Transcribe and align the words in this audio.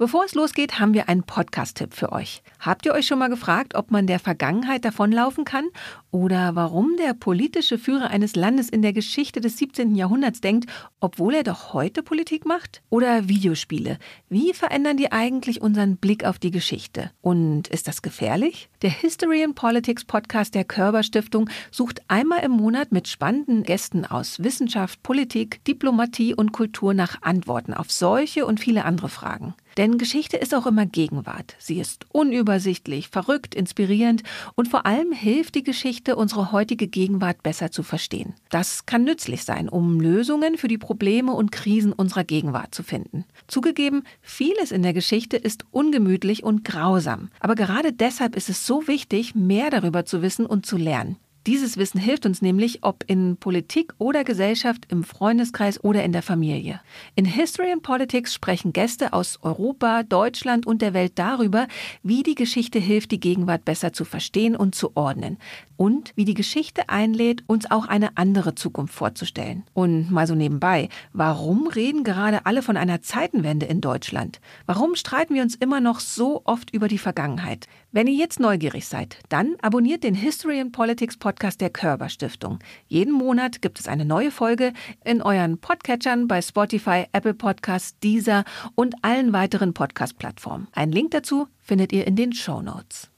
Bevor 0.00 0.24
es 0.24 0.34
losgeht, 0.34 0.80
haben 0.80 0.94
wir 0.94 1.10
einen 1.10 1.24
Podcast-Tipp 1.24 1.92
für 1.92 2.10
euch. 2.10 2.42
Habt 2.58 2.86
ihr 2.86 2.94
euch 2.94 3.06
schon 3.06 3.18
mal 3.18 3.28
gefragt, 3.28 3.74
ob 3.74 3.90
man 3.90 4.06
der 4.06 4.18
Vergangenheit 4.18 4.82
davonlaufen 4.86 5.44
kann 5.44 5.66
oder 6.10 6.54
warum 6.54 6.96
der 6.96 7.12
politische 7.12 7.76
Führer 7.76 8.08
eines 8.08 8.34
Landes 8.34 8.70
in 8.70 8.80
der 8.80 8.94
Geschichte 8.94 9.42
des 9.42 9.58
17. 9.58 9.94
Jahrhunderts 9.94 10.40
denkt, 10.40 10.70
obwohl 11.00 11.34
er 11.34 11.42
doch 11.42 11.74
heute 11.74 12.02
Politik 12.02 12.46
macht? 12.46 12.80
Oder 12.88 13.28
Videospiele. 13.28 13.98
Wie 14.30 14.54
verändern 14.54 14.96
die 14.96 15.12
eigentlich 15.12 15.60
unseren 15.60 15.98
Blick 15.98 16.24
auf 16.24 16.38
die 16.38 16.50
Geschichte? 16.50 17.10
Und 17.20 17.68
ist 17.68 17.86
das 17.86 18.00
gefährlich? 18.00 18.70
Der 18.80 18.88
History 18.88 19.44
and 19.44 19.54
Politics 19.54 20.06
Podcast 20.06 20.54
der 20.54 20.64
Körber 20.64 21.02
Stiftung 21.02 21.50
sucht 21.70 22.00
einmal 22.08 22.42
im 22.42 22.52
Monat 22.52 22.90
mit 22.90 23.06
spannenden 23.06 23.64
Gästen 23.64 24.06
aus 24.06 24.42
Wissenschaft, 24.42 25.02
Politik, 25.02 25.62
Diplomatie 25.66 26.34
und 26.34 26.52
Kultur 26.52 26.94
nach 26.94 27.20
Antworten 27.20 27.74
auf 27.74 27.92
solche 27.92 28.46
und 28.46 28.60
viele 28.60 28.86
andere 28.86 29.10
Fragen. 29.10 29.54
Denn 29.76 29.98
Geschichte 29.98 30.36
ist 30.36 30.54
auch 30.54 30.66
immer 30.66 30.86
Gegenwart. 30.86 31.54
Sie 31.58 31.78
ist 31.78 32.06
unübersichtlich, 32.10 33.08
verrückt, 33.08 33.54
inspirierend 33.54 34.22
und 34.54 34.68
vor 34.68 34.86
allem 34.86 35.12
hilft 35.12 35.54
die 35.54 35.62
Geschichte, 35.62 36.16
unsere 36.16 36.52
heutige 36.52 36.88
Gegenwart 36.88 37.42
besser 37.42 37.70
zu 37.70 37.82
verstehen. 37.82 38.34
Das 38.50 38.86
kann 38.86 39.04
nützlich 39.04 39.44
sein, 39.44 39.68
um 39.68 40.00
Lösungen 40.00 40.56
für 40.56 40.68
die 40.68 40.78
Probleme 40.78 41.32
und 41.32 41.52
Krisen 41.52 41.92
unserer 41.92 42.24
Gegenwart 42.24 42.74
zu 42.74 42.82
finden. 42.82 43.24
Zugegeben, 43.46 44.02
vieles 44.20 44.72
in 44.72 44.82
der 44.82 44.92
Geschichte 44.92 45.36
ist 45.36 45.64
ungemütlich 45.70 46.42
und 46.42 46.64
grausam. 46.64 47.30
Aber 47.40 47.54
gerade 47.54 47.92
deshalb 47.92 48.36
ist 48.36 48.48
es 48.48 48.66
so 48.66 48.86
wichtig, 48.86 49.34
mehr 49.34 49.70
darüber 49.70 50.04
zu 50.04 50.22
wissen 50.22 50.46
und 50.46 50.66
zu 50.66 50.76
lernen. 50.76 51.16
Dieses 51.46 51.78
Wissen 51.78 51.98
hilft 51.98 52.26
uns 52.26 52.42
nämlich, 52.42 52.80
ob 52.82 53.02
in 53.06 53.38
Politik 53.38 53.94
oder 53.96 54.24
Gesellschaft, 54.24 54.86
im 54.90 55.04
Freundeskreis 55.04 55.82
oder 55.82 56.04
in 56.04 56.12
der 56.12 56.22
Familie. 56.22 56.80
In 57.14 57.24
History 57.24 57.72
and 57.72 57.82
Politics 57.82 58.34
sprechen 58.34 58.74
Gäste 58.74 59.14
aus 59.14 59.38
Europa, 59.40 60.02
Deutschland 60.02 60.66
und 60.66 60.82
der 60.82 60.92
Welt 60.92 61.12
darüber, 61.14 61.66
wie 62.02 62.22
die 62.22 62.34
Geschichte 62.34 62.78
hilft, 62.78 63.10
die 63.10 63.20
Gegenwart 63.20 63.64
besser 63.64 63.94
zu 63.94 64.04
verstehen 64.04 64.54
und 64.54 64.74
zu 64.74 64.94
ordnen. 64.96 65.38
Und 65.80 66.12
wie 66.14 66.26
die 66.26 66.34
Geschichte 66.34 66.90
einlädt, 66.90 67.42
uns 67.46 67.70
auch 67.70 67.88
eine 67.88 68.18
andere 68.18 68.54
Zukunft 68.54 68.92
vorzustellen. 68.92 69.64
Und 69.72 70.10
mal 70.10 70.26
so 70.26 70.34
nebenbei, 70.34 70.90
warum 71.14 71.68
reden 71.68 72.04
gerade 72.04 72.44
alle 72.44 72.60
von 72.60 72.76
einer 72.76 73.00
Zeitenwende 73.00 73.64
in 73.64 73.80
Deutschland? 73.80 74.42
Warum 74.66 74.94
streiten 74.94 75.34
wir 75.34 75.40
uns 75.40 75.54
immer 75.54 75.80
noch 75.80 76.00
so 76.00 76.42
oft 76.44 76.70
über 76.74 76.86
die 76.86 76.98
Vergangenheit? 76.98 77.66
Wenn 77.92 78.08
ihr 78.08 78.12
jetzt 78.12 78.40
neugierig 78.40 78.88
seid, 78.88 79.16
dann 79.30 79.56
abonniert 79.62 80.04
den 80.04 80.14
History 80.14 80.60
and 80.60 80.72
Politics 80.72 81.16
Podcast 81.16 81.62
der 81.62 81.70
Körber 81.70 82.10
Stiftung. 82.10 82.58
Jeden 82.86 83.14
Monat 83.14 83.62
gibt 83.62 83.80
es 83.80 83.88
eine 83.88 84.04
neue 84.04 84.32
Folge 84.32 84.74
in 85.02 85.22
euren 85.22 85.56
Podcatchern 85.56 86.28
bei 86.28 86.42
Spotify, 86.42 87.06
Apple 87.12 87.32
Podcasts, 87.32 87.98
Deezer 88.00 88.44
und 88.74 88.96
allen 89.00 89.32
weiteren 89.32 89.72
Podcast-Plattformen. 89.72 90.68
Einen 90.72 90.92
Link 90.92 91.12
dazu 91.12 91.48
findet 91.58 91.90
ihr 91.94 92.06
in 92.06 92.16
den 92.16 92.34
Show 92.34 92.60
Notes. 92.60 93.10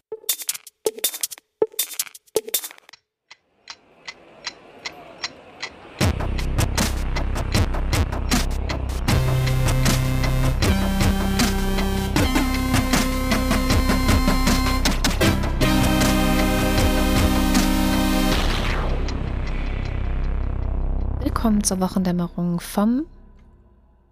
Willkommen 21.43 21.65
zur 21.65 21.81
Wochendämmerung 21.81 22.61
vom. 22.61 23.05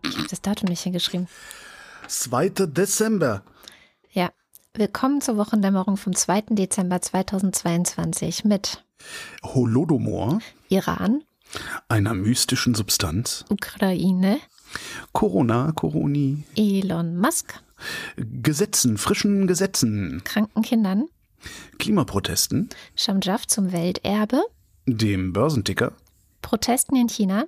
Ich 0.05 0.19
habe 0.19 0.27
das 0.29 0.41
Datum 0.41 0.69
nicht 0.69 0.83
hingeschrieben. 0.83 1.29
2. 2.09 2.49
Dezember. 2.49 3.45
Ja, 4.11 4.33
willkommen 4.75 5.21
zur 5.21 5.37
Wochendämmerung 5.37 5.97
vom 5.97 6.17
2. 6.17 6.47
Dezember 6.51 7.01
2022 7.01 8.45
mit 8.47 8.85
Holodomor, 9.45 10.41
Iran, 10.71 11.23
einer 11.89 12.15
mystischen 12.15 12.75
Substanz, 12.75 13.45
Ukraine, 13.49 14.41
Corona, 15.13 15.71
Coroni, 15.71 16.43
Elon 16.57 17.17
Musk, 17.17 17.63
Gesetzen, 18.17 18.99
frischen 18.99 19.47
Gesetzen, 19.47 20.21
kranken 20.25 20.63
Kindern, 20.63 21.07
Klimaprotesten, 21.79 22.71
Shamjaf 22.97 23.47
zum 23.47 23.71
Welterbe, 23.71 24.43
dem 24.87 25.33
Börsenticker, 25.33 25.93
Protesten 26.43 26.97
in 26.97 27.09
China, 27.09 27.45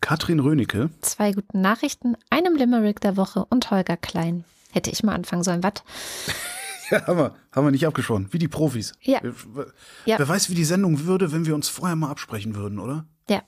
Katrin 0.00 0.40
Rönecke, 0.40 0.90
zwei 1.00 1.32
guten 1.32 1.60
Nachrichten, 1.60 2.16
einem 2.30 2.56
Limerick 2.56 3.00
der 3.00 3.16
Woche 3.16 3.44
und 3.50 3.70
Holger 3.70 3.96
Klein. 3.96 4.44
Hätte 4.72 4.90
ich 4.90 5.02
mal 5.02 5.14
anfangen 5.14 5.42
sollen, 5.44 5.62
was? 5.62 5.74
Ja, 6.90 7.06
haben 7.06 7.16
wir, 7.16 7.34
haben 7.50 7.66
wir 7.66 7.70
nicht 7.70 7.86
abgesprochen, 7.86 8.28
wie 8.32 8.38
die 8.38 8.46
Profis. 8.46 8.92
Ja. 9.00 9.18
Wer, 9.22 9.66
Ja. 10.04 10.18
wer 10.18 10.28
weiß, 10.28 10.50
wie 10.50 10.54
die 10.54 10.66
Sendung 10.66 11.06
würde, 11.06 11.32
wenn 11.32 11.46
wir 11.46 11.54
uns 11.54 11.66
vorher 11.66 11.96
mal 11.96 12.10
absprechen 12.10 12.54
würden, 12.56 12.78
oder? 12.78 13.06
Ja, 13.26 13.42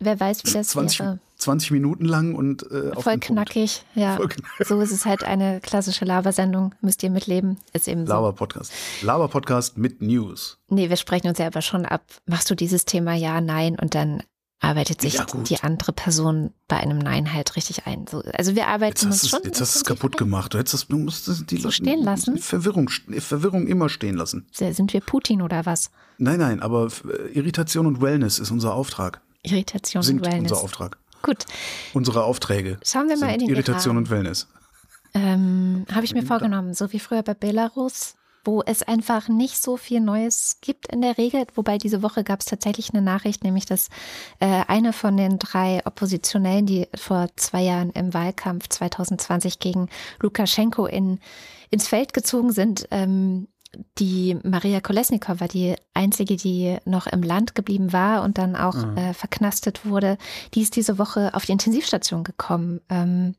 wer 0.00 0.18
weiß, 0.18 0.42
wie 0.44 0.50
das 0.52 0.66
20, 0.70 0.98
wäre. 0.98 1.20
20 1.42 1.70
Minuten 1.72 2.04
lang 2.04 2.34
und 2.34 2.62
äh, 2.70 2.92
Voll 3.00 3.18
knackig, 3.18 3.84
ja. 3.94 4.16
Voll 4.16 4.28
knackig. 4.28 4.66
So 4.66 4.80
ist 4.80 4.92
es 4.92 5.04
halt 5.06 5.24
eine 5.24 5.60
klassische 5.60 6.04
Labersendung, 6.04 6.74
müsst 6.80 7.02
ihr 7.02 7.10
mitleben. 7.10 7.58
Ist 7.72 7.88
eben 7.88 8.06
so. 8.06 8.12
Laber-Podcast. 8.12 8.72
Laber-Podcast 9.02 9.78
mit 9.78 10.00
News. 10.02 10.58
Nee, 10.68 10.88
wir 10.88 10.96
sprechen 10.96 11.28
uns 11.28 11.38
ja 11.38 11.46
aber 11.46 11.62
schon 11.62 11.84
ab. 11.84 12.02
Machst 12.26 12.50
du 12.50 12.54
dieses 12.54 12.84
Thema 12.84 13.14
ja, 13.14 13.40
nein 13.40 13.76
und 13.80 13.94
dann 13.94 14.22
arbeitet 14.60 15.00
sich 15.00 15.14
Ja, 15.14 15.26
die 15.48 15.58
andere 15.60 15.92
Person 15.92 16.52
bei 16.68 16.76
einem 16.76 16.98
Nein 16.98 17.32
halt 17.32 17.56
richtig 17.56 17.84
ein. 17.88 18.06
So, 18.08 18.22
also 18.38 18.54
wir 18.54 18.68
arbeiten 18.68 18.92
Jetzt 18.92 19.04
uns 19.04 19.28
schon. 19.28 19.40
jetzt 19.42 19.60
hast 19.60 19.74
du 19.74 19.78
es 19.80 19.84
kaputt 19.84 20.14
ein. 20.14 20.18
gemacht. 20.18 20.54
Du, 20.54 20.58
hättest 20.58 20.74
das, 20.74 20.86
du 20.86 20.98
musst 20.98 21.50
die 21.50 21.56
So 21.60 21.72
stehen 21.72 22.04
lassen? 22.04 22.38
Verwirrung, 22.38 22.88
Verwirrung 22.88 23.66
immer 23.66 23.88
stehen 23.88 24.14
lassen. 24.14 24.46
Sind 24.52 24.92
wir 24.92 25.00
Putin 25.00 25.42
oder 25.42 25.66
was? 25.66 25.90
Nein, 26.18 26.38
nein, 26.38 26.62
aber 26.62 26.88
Irritation 27.34 27.86
und 27.88 28.00
Wellness 28.00 28.38
ist 28.38 28.52
unser 28.52 28.74
Auftrag. 28.74 29.20
Irritation 29.42 30.04
Sind 30.04 30.20
und 30.20 30.26
Wellness. 30.30 30.52
unser 30.52 30.62
Auftrag. 30.62 30.96
Gut, 31.22 31.44
Unsere 31.94 32.24
Aufträge. 32.24 32.78
Schauen 32.84 33.08
wir 33.08 33.16
mal 33.16 33.32
in 33.32 33.40
den 33.40 33.48
Irritation 33.48 33.94
Iran. 33.94 34.04
und 34.04 34.10
Wellness. 34.10 34.48
ähm, 35.14 35.84
habe 35.92 36.04
ich 36.04 36.14
mir 36.14 36.20
Ja. 36.22 36.26
vorgenommen, 36.26 36.74
so 36.74 36.92
wie 36.92 36.98
früher 36.98 37.22
bei 37.22 37.34
Belarus, 37.34 38.14
wo 38.44 38.62
es 38.66 38.82
einfach 38.82 39.28
nicht 39.28 39.62
so 39.62 39.76
viel 39.76 40.00
Neues 40.00 40.58
gibt 40.62 40.88
in 40.88 41.00
der 41.02 41.16
Regel. 41.18 41.44
Wobei 41.54 41.78
diese 41.78 42.02
Woche 42.02 42.24
gab 42.24 42.40
es 42.40 42.46
tatsächlich 42.46 42.90
eine 42.92 43.02
Nachricht, 43.02 43.44
nämlich 43.44 43.66
dass 43.66 43.88
äh, 44.40 44.64
eine 44.66 44.92
von 44.92 45.16
den 45.16 45.38
drei 45.38 45.80
Oppositionellen, 45.84 46.66
die 46.66 46.88
vor 46.96 47.28
zwei 47.36 47.62
Jahren 47.62 47.90
im 47.90 48.12
Wahlkampf 48.14 48.68
2020 48.68 49.58
gegen 49.60 49.88
Lukaschenko 50.20 50.86
in, 50.86 51.20
ins 51.70 51.86
Feld 51.86 52.12
gezogen 52.14 52.52
sind, 52.52 52.88
ähm, 52.90 53.46
die 53.98 54.36
Maria 54.42 54.80
Kolesnikova, 54.80 55.48
die 55.48 55.76
einzige, 55.94 56.36
die 56.36 56.78
noch 56.84 57.06
im 57.06 57.22
Land 57.22 57.54
geblieben 57.54 57.92
war 57.92 58.22
und 58.22 58.38
dann 58.38 58.56
auch 58.56 58.96
äh, 58.96 59.14
verknastet 59.14 59.86
wurde, 59.86 60.18
die 60.54 60.62
ist 60.62 60.76
diese 60.76 60.98
Woche 60.98 61.34
auf 61.34 61.44
die 61.44 61.52
Intensivstation 61.52 62.24
gekommen. 62.24 62.80
Ähm, 62.88 63.34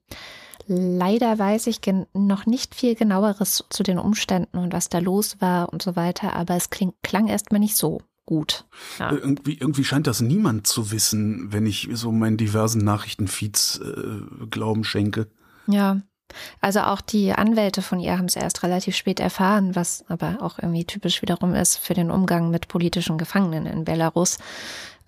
leider 0.68 1.38
weiß 1.38 1.68
ich 1.68 1.80
noch 2.14 2.46
nicht 2.46 2.76
viel 2.76 2.96
genaueres 2.96 3.66
zu 3.70 3.84
den 3.84 4.00
Umständen 4.00 4.58
und 4.58 4.74
was 4.74 4.90
da 4.90 5.00
los 5.00 5.38
war 5.40 5.72
und 5.72 5.82
so 5.82 5.96
weiter, 5.96 6.34
aber 6.34 6.56
es 6.56 6.70
kling 6.70 6.94
klang 7.04 7.28
erstmal 7.28 7.60
nicht 7.60 7.76
so 7.76 8.02
gut. 8.26 8.66
Ja. 9.00 9.12
Äh, 9.12 9.16
Irgendwie, 9.16 9.58
irgendwie 9.58 9.84
scheint 9.84 10.08
das 10.08 10.22
niemand 10.22 10.68
zu 10.68 10.92
wissen, 10.92 11.52
wenn 11.52 11.66
ich 11.66 11.90
so 11.94 12.12
meinen 12.12 12.38
diversen 12.38 12.84
Nachrichtenfeeds 12.84 13.80
äh, 13.80 14.46
Glauben 14.50 14.84
schenke. 14.84 15.28
Ja. 15.68 16.02
Also 16.62 16.82
auch 16.82 17.02
die 17.02 17.34
Anwälte 17.34 17.82
von 17.82 18.00
ihr 18.00 18.18
haben 18.18 18.26
es 18.26 18.36
erst 18.36 18.64
relativ 18.64 18.96
spät 18.96 19.20
erfahren, 19.20 19.76
was 19.76 20.06
aber 20.08 20.38
auch 20.42 20.60
irgendwie 20.60 20.86
typisch 20.86 21.22
wiederum 21.22 21.56
ist 21.56 21.78
für 21.78 21.94
den 21.94 22.12
Umgang 22.12 22.50
mit 22.50 22.68
politischen 22.68 23.18
Gefangenen 23.18 23.66
in 23.66 23.86
Belarus. 23.86 24.38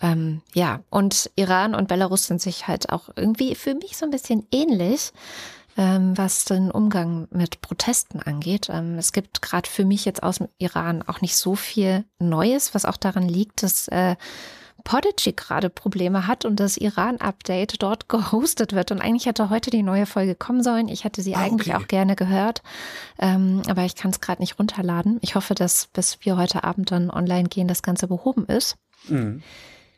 Ähm, 0.02 0.42
ja, 0.54 0.82
und 0.90 1.32
Iran 1.36 1.74
und 1.74 1.88
Belarus 1.88 2.28
sind 2.28 2.42
sich 2.42 2.68
halt 2.68 2.90
auch 2.92 3.10
irgendwie 3.16 3.56
für 3.56 3.76
mich 3.76 3.96
so 3.98 4.06
ein 4.06 4.12
bisschen 4.12 4.46
ähnlich, 4.52 5.12
ähm, 5.78 6.18
was 6.18 6.46
den 6.46 6.72
Umgang 6.72 7.28
mit 7.32 7.62
Protesten 7.62 8.22
angeht. 8.22 8.70
Ähm, 8.70 8.98
es 8.98 9.14
gibt 9.14 9.42
gerade 9.42 9.70
für 9.70 9.86
mich 9.86 10.06
jetzt 10.06 10.24
aus 10.24 10.38
dem 10.38 10.48
Iran 10.58 11.04
auch 11.04 11.22
nicht 11.22 11.36
so 11.36 11.56
viel 11.56 12.06
Neues, 12.20 12.74
was 12.74 12.86
auch 12.86 12.98
daran 12.98 13.28
liegt, 13.28 13.64
dass 13.64 13.88
äh, 13.88 14.16
Podigy 14.84 15.34
gerade 15.34 15.70
Probleme 15.70 16.28
hat 16.28 16.46
und 16.46 16.60
das 16.60 16.78
Iran-Update 16.78 17.82
dort 17.82 18.10
gehostet 18.10 18.74
wird. 18.74 18.92
Und 18.92 19.02
eigentlich 19.02 19.26
hätte 19.26 19.50
heute 19.50 19.72
die 19.72 19.84
neue 19.84 20.06
Folge 20.06 20.36
kommen 20.36 20.62
sollen. 20.64 20.88
Ich 20.88 21.04
hätte 21.04 21.22
sie 21.22 21.36
Ah, 21.36 21.40
eigentlich 21.40 21.74
okay. 21.74 21.84
auch 21.84 21.88
gerne 21.88 22.16
gehört, 22.16 22.62
ähm, 23.20 23.62
aber 23.68 23.84
ich 23.84 23.96
kann 23.96 24.12
es 24.12 24.22
gerade 24.22 24.42
nicht 24.42 24.60
runterladen. 24.60 25.18
Ich 25.22 25.36
hoffe, 25.36 25.56
dass 25.56 25.88
bis 25.88 26.20
wir 26.22 26.38
heute 26.38 26.64
Abend 26.64 26.92
dann 26.92 27.10
online 27.10 27.50
gehen, 27.50 27.68
das 27.68 27.82
Ganze 27.82 28.08
behoben 28.08 28.46
ist. 28.46 28.78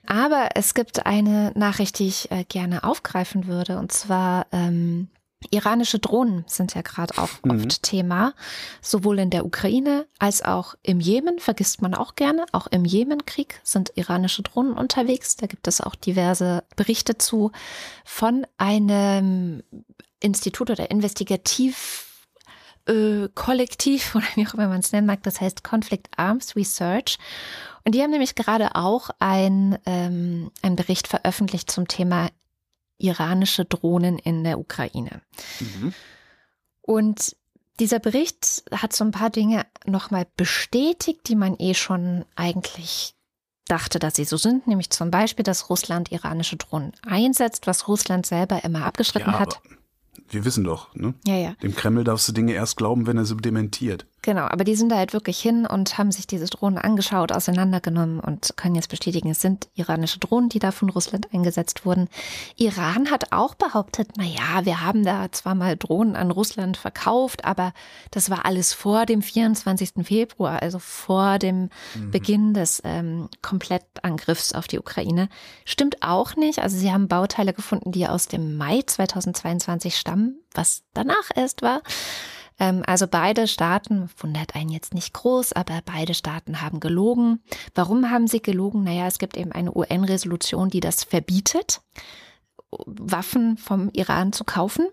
Aber 0.06 0.50
es 0.56 0.74
gibt 0.74 1.06
eine 1.06 1.52
Nachricht, 1.56 2.00
die 2.00 2.08
ich 2.08 2.32
äh, 2.32 2.46
gerne 2.46 2.84
aufgreifen 2.84 3.48
würde. 3.48 3.78
Und 3.78 3.92
zwar 3.92 4.48
ähm, 4.52 5.10
Iranische 5.52 6.00
Drohnen 6.00 6.46
sind 6.48 6.74
ja 6.74 6.82
gerade 6.82 7.18
auch 7.18 7.30
mhm. 7.44 7.52
oft 7.52 7.84
Thema, 7.84 8.34
sowohl 8.82 9.20
in 9.20 9.30
der 9.30 9.46
Ukraine 9.46 10.08
als 10.18 10.42
auch 10.42 10.76
im 10.82 11.00
Jemen, 11.00 11.40
vergisst 11.40 11.82
man 11.82 11.94
auch 11.94 12.16
gerne. 12.16 12.46
Auch 12.54 12.68
im 12.68 12.86
Jemenkrieg 12.86 13.60
sind 13.64 13.92
iranische 13.96 14.42
Drohnen 14.42 14.74
unterwegs. 14.74 15.36
Da 15.36 15.46
gibt 15.46 15.68
es 15.68 15.80
auch 15.80 15.96
diverse 15.96 16.64
Berichte 16.76 17.18
zu 17.18 17.52
von 18.04 18.48
einem 18.58 19.62
Institut 20.20 20.72
oder 20.72 20.90
Investigativ 20.90 22.08
äh, 22.88 23.30
Kollektiv 23.36 24.16
oder 24.16 24.26
wie 24.36 24.48
auch 24.48 24.56
immer 24.56 24.68
man 24.68 24.80
es 24.80 24.92
nennen 24.92 25.08
mag, 25.08 25.22
das 25.24 25.40
heißt 25.40 25.64
Conflict 25.64 26.08
Arms 26.18 26.56
Research. 26.56 27.20
Und 27.86 27.94
die 27.94 28.02
haben 28.02 28.12
nämlich 28.12 28.36
gerade 28.36 28.76
auch 28.76 29.12
ein, 29.20 29.78
ähm, 29.86 30.52
einen 30.62 30.76
Bericht 30.76 31.08
veröffentlicht 31.08 31.70
zum 31.72 31.88
Thema 31.88 32.30
iranische 32.98 33.66
Drohnen 33.66 34.18
in 34.20 34.44
der 34.44 34.60
Ukraine. 34.60 35.22
Mhm. 35.60 35.94
Und 36.82 37.36
dieser 37.80 38.00
Bericht 38.00 38.64
hat 38.72 38.94
so 38.94 39.04
ein 39.04 39.12
paar 39.12 39.30
Dinge 39.30 39.66
nochmal 39.86 40.26
bestätigt, 40.36 41.28
die 41.28 41.36
man 41.36 41.56
eh 41.60 41.74
schon 41.74 42.26
eigentlich 42.36 43.14
dachte, 43.68 44.00
dass 44.00 44.16
sie 44.16 44.24
so 44.24 44.38
sind, 44.38 44.68
nämlich 44.68 44.90
zum 44.90 45.12
Beispiel, 45.12 45.44
dass 45.44 45.70
Russland 45.70 46.12
iranische 46.12 46.56
Drohnen 46.56 46.94
einsetzt, 47.06 47.68
was 47.68 47.88
Russland 47.88 48.26
selber 48.26 48.64
immer 48.64 48.86
abgestritten 48.86 49.34
ja, 49.34 49.40
hat. 49.40 49.62
Wir 50.30 50.46
wissen 50.46 50.64
doch, 50.64 50.94
ne? 50.96 51.14
Ja, 51.26 51.36
ja. 51.36 51.54
Dem 51.62 51.76
Kreml 51.76 52.04
darfst 52.04 52.28
du 52.28 52.32
Dinge 52.32 52.54
erst 52.54 52.78
glauben, 52.78 53.08
wenn 53.08 53.18
er 53.18 53.26
sie 53.26 53.38
dementiert. 53.38 54.06
Genau, 54.28 54.44
aber 54.44 54.66
die 54.66 54.76
sind 54.76 54.90
da 54.90 54.98
halt 54.98 55.14
wirklich 55.14 55.40
hin 55.40 55.66
und 55.66 55.98
haben 55.98 56.12
sich 56.12 56.28
diese 56.28 56.48
Drohnen 56.48 56.78
angeschaut, 56.78 57.32
auseinandergenommen 57.32 58.20
und 58.20 58.58
können 58.58 58.76
jetzt 58.76 58.90
bestätigen, 58.90 59.30
es 59.30 59.40
sind 59.40 59.70
iranische 59.74 60.20
Drohnen, 60.20 60.50
die 60.50 60.60
da 60.60 60.72
von 60.72 60.90
Russland 60.90 61.34
eingesetzt 61.34 61.86
wurden. 61.86 62.10
Iran 62.58 63.10
hat 63.10 63.32
auch 63.32 63.56
behauptet, 63.56 64.10
na 64.18 64.26
ja, 64.26 64.66
wir 64.66 64.82
haben 64.82 65.06
da 65.06 65.32
zwar 65.32 65.56
mal 65.56 65.78
Drohnen 65.78 66.18
an 66.18 66.30
Russland 66.30 66.76
verkauft, 66.76 67.46
aber 67.46 67.72
das 68.12 68.30
war 68.30 68.46
alles 68.46 68.74
vor 68.74 69.06
dem 69.06 69.22
24. 69.22 70.06
Februar, 70.06 70.62
also 70.62 70.80
vor 70.80 71.40
dem 71.40 71.70
mhm. 71.96 72.12
Beginn 72.12 72.54
des 72.54 72.82
ähm, 72.84 73.30
Komplettangriffs 73.42 74.52
auf 74.52 74.68
die 74.68 74.80
Ukraine. 74.80 75.30
Stimmt 75.64 76.04
auch 76.04 76.36
nicht. 76.36 76.60
Also 76.60 76.78
sie 76.78 76.92
haben 76.92 77.08
Bauteile 77.08 77.54
gefunden, 77.54 77.94
die 77.94 78.06
aus 78.06 78.28
dem 78.28 78.58
Mai 78.58 78.82
2022 78.86 79.96
stammen, 79.96 80.42
was 80.54 80.84
danach 80.94 81.30
erst 81.34 81.62
war. 81.62 81.82
Ähm, 82.60 82.84
also 82.86 83.08
beide 83.08 83.48
Staaten, 83.48 84.10
wundert 84.18 84.56
einen 84.56 84.70
jetzt 84.70 84.94
nicht 84.94 85.14
groß, 85.14 85.54
aber 85.54 85.82
beide 85.86 86.14
Staaten 86.14 86.62
haben 86.62 86.80
gelogen. 86.80 87.42
Warum 87.76 88.10
haben 88.10 88.28
sie 88.28 88.42
gelogen? 88.42 88.84
Naja, 88.84 89.08
es 89.08 89.20
gibt 89.20 89.38
eben 89.38 89.52
eine 89.52 89.76
UN-Resolution, 89.76 90.70
die 90.70 90.80
das 90.80 91.04
verbietet, 91.04 91.82
Waffen 92.86 93.58
vom 93.58 93.90
Iran 93.94 94.34
zu 94.34 94.44
kaufen. 94.44 94.88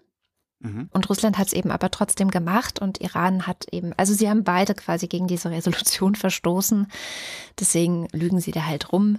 Mhm. 0.60 0.88
Und 0.92 1.08
Russland 1.08 1.38
hat 1.38 1.48
es 1.48 1.52
eben 1.52 1.70
aber 1.70 1.90
trotzdem 1.90 2.30
gemacht 2.30 2.80
und 2.80 3.00
Iran 3.00 3.46
hat 3.46 3.66
eben, 3.70 3.92
also 3.96 4.14
sie 4.14 4.28
haben 4.28 4.44
beide 4.44 4.74
quasi 4.74 5.08
gegen 5.08 5.26
diese 5.26 5.50
Resolution 5.50 6.14
verstoßen. 6.14 6.88
Deswegen 7.58 8.08
lügen 8.12 8.40
sie 8.40 8.52
da 8.52 8.64
halt 8.64 8.92
rum. 8.92 9.18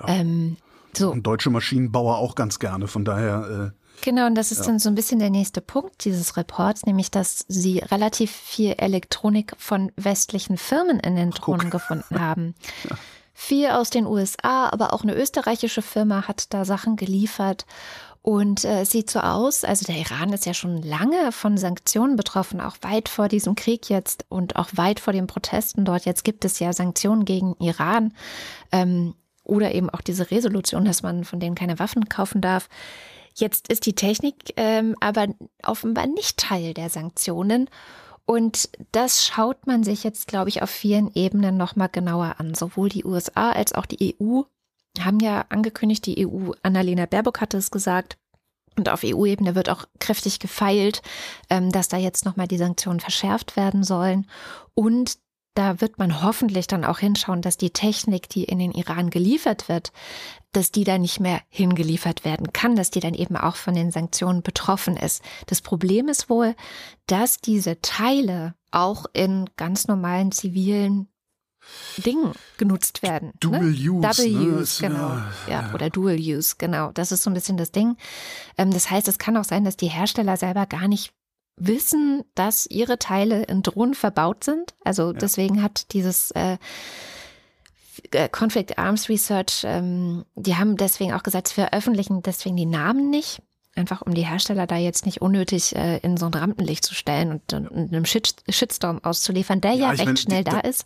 Ja. 0.00 0.08
Ähm, 0.08 0.56
so. 0.96 1.10
Und 1.10 1.26
deutsche 1.26 1.50
Maschinenbauer 1.50 2.18
auch 2.18 2.34
ganz 2.34 2.58
gerne, 2.58 2.86
von 2.86 3.04
daher. 3.04 3.72
Äh 3.74 3.87
Genau, 4.02 4.26
und 4.26 4.34
das 4.34 4.52
ist 4.52 4.60
ja. 4.60 4.66
dann 4.66 4.78
so 4.78 4.88
ein 4.88 4.94
bisschen 4.94 5.18
der 5.18 5.30
nächste 5.30 5.60
Punkt 5.60 6.04
dieses 6.04 6.36
Reports, 6.36 6.86
nämlich 6.86 7.10
dass 7.10 7.44
sie 7.48 7.78
relativ 7.78 8.30
viel 8.30 8.74
Elektronik 8.78 9.54
von 9.58 9.92
westlichen 9.96 10.56
Firmen 10.56 11.00
in 11.00 11.16
den 11.16 11.30
Drohnen 11.30 11.70
gefunden 11.70 12.20
haben. 12.20 12.54
Ja. 12.88 12.96
Viel 13.34 13.68
aus 13.68 13.90
den 13.90 14.06
USA, 14.06 14.68
aber 14.68 14.92
auch 14.92 15.04
eine 15.04 15.14
österreichische 15.14 15.82
Firma 15.82 16.26
hat 16.26 16.52
da 16.52 16.64
Sachen 16.64 16.96
geliefert. 16.96 17.66
Und 18.20 18.64
äh, 18.64 18.82
es 18.82 18.90
sieht 18.90 19.10
so 19.10 19.20
aus, 19.20 19.64
also 19.64 19.86
der 19.86 19.96
Iran 19.96 20.32
ist 20.32 20.44
ja 20.44 20.54
schon 20.54 20.82
lange 20.82 21.32
von 21.32 21.56
Sanktionen 21.56 22.16
betroffen, 22.16 22.60
auch 22.60 22.76
weit 22.82 23.08
vor 23.08 23.28
diesem 23.28 23.54
Krieg 23.54 23.88
jetzt 23.88 24.26
und 24.28 24.56
auch 24.56 24.68
weit 24.74 25.00
vor 25.00 25.12
den 25.12 25.26
Protesten 25.26 25.84
dort. 25.84 26.04
Jetzt 26.04 26.24
gibt 26.24 26.44
es 26.44 26.58
ja 26.58 26.72
Sanktionen 26.72 27.24
gegen 27.24 27.54
Iran 27.60 28.12
ähm, 28.72 29.14
oder 29.44 29.72
eben 29.72 29.88
auch 29.88 30.00
diese 30.00 30.30
Resolution, 30.30 30.84
dass 30.84 31.02
man 31.02 31.24
von 31.24 31.40
denen 31.40 31.54
keine 31.54 31.78
Waffen 31.78 32.08
kaufen 32.08 32.40
darf. 32.40 32.68
Jetzt 33.38 33.68
ist 33.68 33.86
die 33.86 33.94
Technik 33.94 34.52
ähm, 34.56 34.96
aber 35.00 35.28
offenbar 35.64 36.06
nicht 36.06 36.38
Teil 36.38 36.74
der 36.74 36.90
Sanktionen. 36.90 37.70
Und 38.26 38.68
das 38.92 39.24
schaut 39.24 39.66
man 39.66 39.84
sich 39.84 40.04
jetzt, 40.04 40.26
glaube 40.28 40.50
ich, 40.50 40.62
auf 40.62 40.68
vielen 40.68 41.10
Ebenen 41.14 41.56
nochmal 41.56 41.88
genauer 41.88 42.34
an. 42.38 42.54
Sowohl 42.54 42.88
die 42.88 43.04
USA 43.04 43.52
als 43.52 43.72
auch 43.72 43.86
die 43.86 44.16
EU 44.20 44.42
haben 45.00 45.20
ja 45.20 45.46
angekündigt, 45.48 46.04
die 46.04 46.26
EU, 46.26 46.52
Annalena 46.62 47.06
Baerbock 47.06 47.40
hatte 47.40 47.56
es 47.56 47.70
gesagt, 47.70 48.18
und 48.76 48.88
auf 48.88 49.02
EU-Ebene 49.04 49.54
wird 49.54 49.70
auch 49.70 49.86
kräftig 49.98 50.38
gefeilt, 50.38 51.02
ähm, 51.50 51.72
dass 51.72 51.88
da 51.88 51.96
jetzt 51.96 52.24
nochmal 52.24 52.46
die 52.46 52.58
Sanktionen 52.58 53.00
verschärft 53.00 53.56
werden 53.56 53.82
sollen. 53.82 54.26
Und 54.74 55.18
da 55.54 55.80
wird 55.80 55.98
man 55.98 56.22
hoffentlich 56.22 56.66
dann 56.66 56.84
auch 56.84 57.00
hinschauen, 57.00 57.42
dass 57.42 57.56
die 57.56 57.70
Technik, 57.70 58.28
die 58.28 58.44
in 58.44 58.58
den 58.58 58.72
Iran 58.72 59.10
geliefert 59.10 59.68
wird, 59.68 59.92
dass 60.52 60.70
die 60.70 60.84
da 60.84 60.98
nicht 60.98 61.20
mehr 61.20 61.40
hingeliefert 61.48 62.24
werden 62.24 62.52
kann, 62.52 62.76
dass 62.76 62.90
die 62.90 63.00
dann 63.00 63.14
eben 63.14 63.36
auch 63.36 63.56
von 63.56 63.74
den 63.74 63.90
Sanktionen 63.90 64.42
betroffen 64.42 64.96
ist. 64.96 65.22
Das 65.46 65.60
Problem 65.60 66.08
ist 66.08 66.30
wohl, 66.30 66.54
dass 67.06 67.38
diese 67.38 67.80
Teile 67.82 68.54
auch 68.70 69.06
in 69.12 69.50
ganz 69.56 69.88
normalen 69.88 70.32
zivilen 70.32 71.08
Dingen 71.98 72.32
genutzt 72.56 73.02
werden. 73.02 73.28
Ne? 73.28 73.34
Dual 73.40 73.62
ne? 73.62 73.90
Use. 73.90 74.00
Double 74.00 74.30
ne? 74.30 74.60
Use, 74.60 74.80
genau. 74.80 75.08
Ja, 75.08 75.32
ja, 75.48 75.70
oder 75.74 75.90
Dual 75.90 76.18
Use, 76.18 76.54
genau. 76.56 76.92
Das 76.92 77.12
ist 77.12 77.22
so 77.22 77.30
ein 77.30 77.34
bisschen 77.34 77.56
das 77.56 77.72
Ding. 77.72 77.96
Ähm, 78.56 78.72
das 78.72 78.90
heißt, 78.90 79.08
es 79.08 79.18
kann 79.18 79.36
auch 79.36 79.44
sein, 79.44 79.64
dass 79.64 79.76
die 79.76 79.88
Hersteller 79.88 80.36
selber 80.36 80.66
gar 80.66 80.88
nicht 80.88 81.12
wissen, 81.58 82.24
dass 82.34 82.66
ihre 82.66 82.98
Teile 82.98 83.44
in 83.44 83.62
Drohnen 83.62 83.94
verbaut 83.94 84.44
sind. 84.44 84.74
Also 84.84 85.12
ja. 85.12 85.18
deswegen 85.18 85.62
hat 85.62 85.92
dieses 85.92 86.30
äh, 86.32 86.58
äh, 88.12 88.28
Conflict 88.28 88.78
Arms 88.78 89.08
Research, 89.08 89.62
ähm, 89.64 90.24
die 90.34 90.56
haben 90.56 90.76
deswegen 90.76 91.12
auch 91.12 91.22
gesagt, 91.22 91.48
sie 91.48 91.54
veröffentlichen 91.54 92.22
deswegen 92.22 92.56
die 92.56 92.66
Namen 92.66 93.10
nicht. 93.10 93.42
Einfach 93.78 94.02
um 94.02 94.12
die 94.12 94.26
Hersteller 94.26 94.66
da 94.66 94.76
jetzt 94.76 95.06
nicht 95.06 95.22
unnötig 95.22 95.76
äh, 95.76 95.98
in 95.98 96.16
so 96.16 96.26
ein 96.26 96.34
Rampenlicht 96.34 96.84
zu 96.84 96.94
stellen 96.94 97.30
und, 97.30 97.52
und 97.52 97.94
einem 97.94 98.04
Shit, 98.04 98.34
Shitstorm 98.48 98.98
auszuliefern, 99.04 99.60
der 99.60 99.72
ja, 99.72 99.78
ja 99.78 99.90
recht 99.90 100.04
meine, 100.04 100.16
schnell 100.16 100.42
die, 100.42 100.50
da 100.50 100.58
ist. 100.60 100.84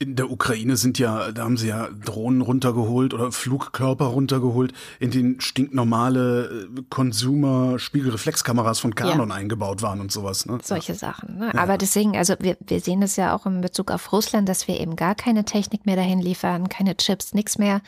In 0.00 0.16
der 0.16 0.28
Ukraine 0.30 0.76
sind 0.76 0.98
ja, 0.98 1.30
da 1.30 1.44
haben 1.44 1.56
sie 1.56 1.68
ja 1.68 1.88
Drohnen 2.04 2.40
runtergeholt 2.40 3.14
oder 3.14 3.30
Flugkörper 3.30 4.06
runtergeholt, 4.06 4.72
in 4.98 5.12
denen 5.12 5.40
stinknormale 5.40 6.66
äh, 6.76 6.82
Consumer-Spiegelreflexkameras 6.90 8.80
von 8.80 8.96
Canon 8.96 9.28
ja. 9.28 9.34
eingebaut 9.36 9.80
waren 9.82 10.00
und 10.00 10.10
sowas. 10.10 10.44
Ne? 10.46 10.58
Solche 10.62 10.94
Sachen. 10.94 11.38
Ne? 11.38 11.52
Ja. 11.54 11.60
Aber 11.60 11.78
deswegen, 11.78 12.16
also 12.16 12.34
wir, 12.40 12.56
wir 12.66 12.80
sehen 12.80 13.02
es 13.02 13.14
ja 13.14 13.36
auch 13.36 13.46
in 13.46 13.60
Bezug 13.60 13.92
auf 13.92 14.12
Russland, 14.12 14.48
dass 14.48 14.66
wir 14.66 14.80
eben 14.80 14.96
gar 14.96 15.14
keine 15.14 15.44
Technik 15.44 15.86
mehr 15.86 15.96
dahin 15.96 16.20
liefern, 16.20 16.68
keine 16.68 16.96
Chips, 16.96 17.34
nichts 17.34 17.58
mehr. 17.58 17.82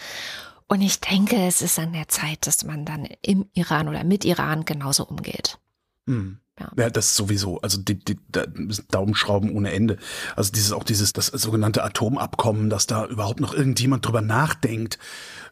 Und 0.74 0.82
ich 0.82 0.98
denke, 0.98 1.36
es 1.36 1.62
ist 1.62 1.78
an 1.78 1.92
der 1.92 2.08
Zeit, 2.08 2.48
dass 2.48 2.64
man 2.64 2.84
dann 2.84 3.06
im 3.22 3.48
Iran 3.52 3.86
oder 3.86 4.02
mit 4.02 4.24
Iran 4.24 4.64
genauso 4.64 5.06
umgeht. 5.06 5.60
Hm. 6.08 6.40
Ja. 6.58 6.72
ja, 6.76 6.90
das 6.90 7.14
sowieso. 7.14 7.60
Also 7.60 7.78
die, 7.78 7.96
die, 7.96 8.16
die 8.16 8.82
Daumenschrauben 8.90 9.54
ohne 9.54 9.72
Ende. 9.72 9.98
Also 10.34 10.50
dieses 10.50 10.72
auch 10.72 10.82
dieses 10.82 11.12
das 11.12 11.28
sogenannte 11.28 11.84
Atomabkommen, 11.84 12.70
dass 12.70 12.88
da 12.88 13.06
überhaupt 13.06 13.38
noch 13.38 13.54
irgendjemand 13.54 14.04
drüber 14.04 14.20
nachdenkt, 14.20 14.98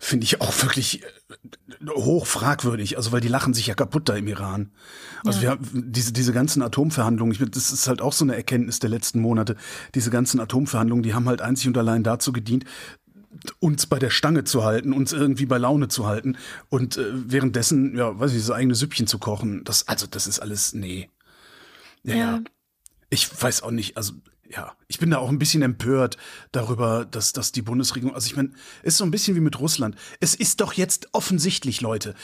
finde 0.01 0.25
ich 0.25 0.41
auch 0.41 0.61
wirklich 0.63 1.03
äh, 1.03 1.89
hoch 1.91 2.27
fragwürdig. 2.27 2.97
Also 2.97 3.13
weil 3.13 3.21
die 3.21 3.29
lachen 3.29 3.55
sich 3.55 3.69
ja 3.69 3.75
kaputt 3.75 4.09
da 4.09 4.17
im 4.17 4.27
Iran. 4.27 4.73
Also 5.25 5.39
ja. 5.39 5.43
wir 5.43 5.51
haben 5.51 5.93
diese 5.93 6.13
diese 6.13 6.33
ganzen 6.33 6.63
Atomverhandlungen. 6.63 7.33
Ich, 7.33 7.51
das 7.51 7.73
ist 7.73 7.87
halt 7.87 8.03
auch 8.03 8.13
so 8.13 8.25
eine 8.25 8.35
Erkenntnis 8.35 8.81
der 8.81 8.91
letzten 8.91 9.21
Monate. 9.21 9.57
Diese 9.95 10.11
ganzen 10.11 10.41
Atomverhandlungen, 10.41 11.05
die 11.05 11.15
haben 11.15 11.29
halt 11.29 11.43
einzig 11.43 11.69
und 11.69 11.79
allein 11.79 12.03
dazu 12.03 12.33
gedient, 12.33 12.65
uns 13.61 13.87
bei 13.87 13.99
der 13.99 14.11
Stange 14.11 14.45
zu 14.45 14.65
halten, 14.65 14.93
uns 14.93 15.13
irgendwie 15.13 15.47
bei 15.47 15.59
Laune 15.59 15.89
zu 15.89 16.07
halten 16.07 16.37
und 16.69 16.97
äh, 16.97 17.05
währenddessen, 17.13 17.97
ja, 17.97 18.19
weiß 18.19 18.33
ich, 18.35 18.43
so 18.45 18.53
eigene 18.53 18.75
Süppchen 18.75 19.07
zu 19.07 19.19
kochen. 19.19 19.65
Das, 19.65 19.89
also, 19.89 20.07
das 20.07 20.27
ist 20.27 20.41
alles, 20.41 20.75
nee. 20.75 21.11
Ja, 22.03 22.15
ja. 22.15 22.41
Ich 23.11 23.43
weiß 23.43 23.63
auch 23.63 23.71
nicht, 23.71 23.97
also, 23.97 24.15
ja, 24.49 24.73
ich 24.87 24.99
bin 24.99 25.11
da 25.11 25.19
auch 25.19 25.29
ein 25.29 25.39
bisschen 25.39 25.63
empört 25.63 26.17
darüber, 26.51 27.05
dass, 27.05 27.33
dass 27.33 27.53
die 27.53 27.63
Bundesregierung, 27.63 28.15
also 28.15 28.27
ich 28.27 28.37
meine, 28.37 28.51
ist 28.83 28.99
so 28.99 29.05
ein 29.05 29.11
bisschen 29.11 29.35
wie 29.35 29.41
mit 29.41 29.59
Russland. 29.59 29.97
Es 30.21 30.35
ist 30.35 30.61
doch 30.61 30.75
jetzt 30.75 31.09
offensichtlich, 31.13 31.81
Leute, 31.81 32.15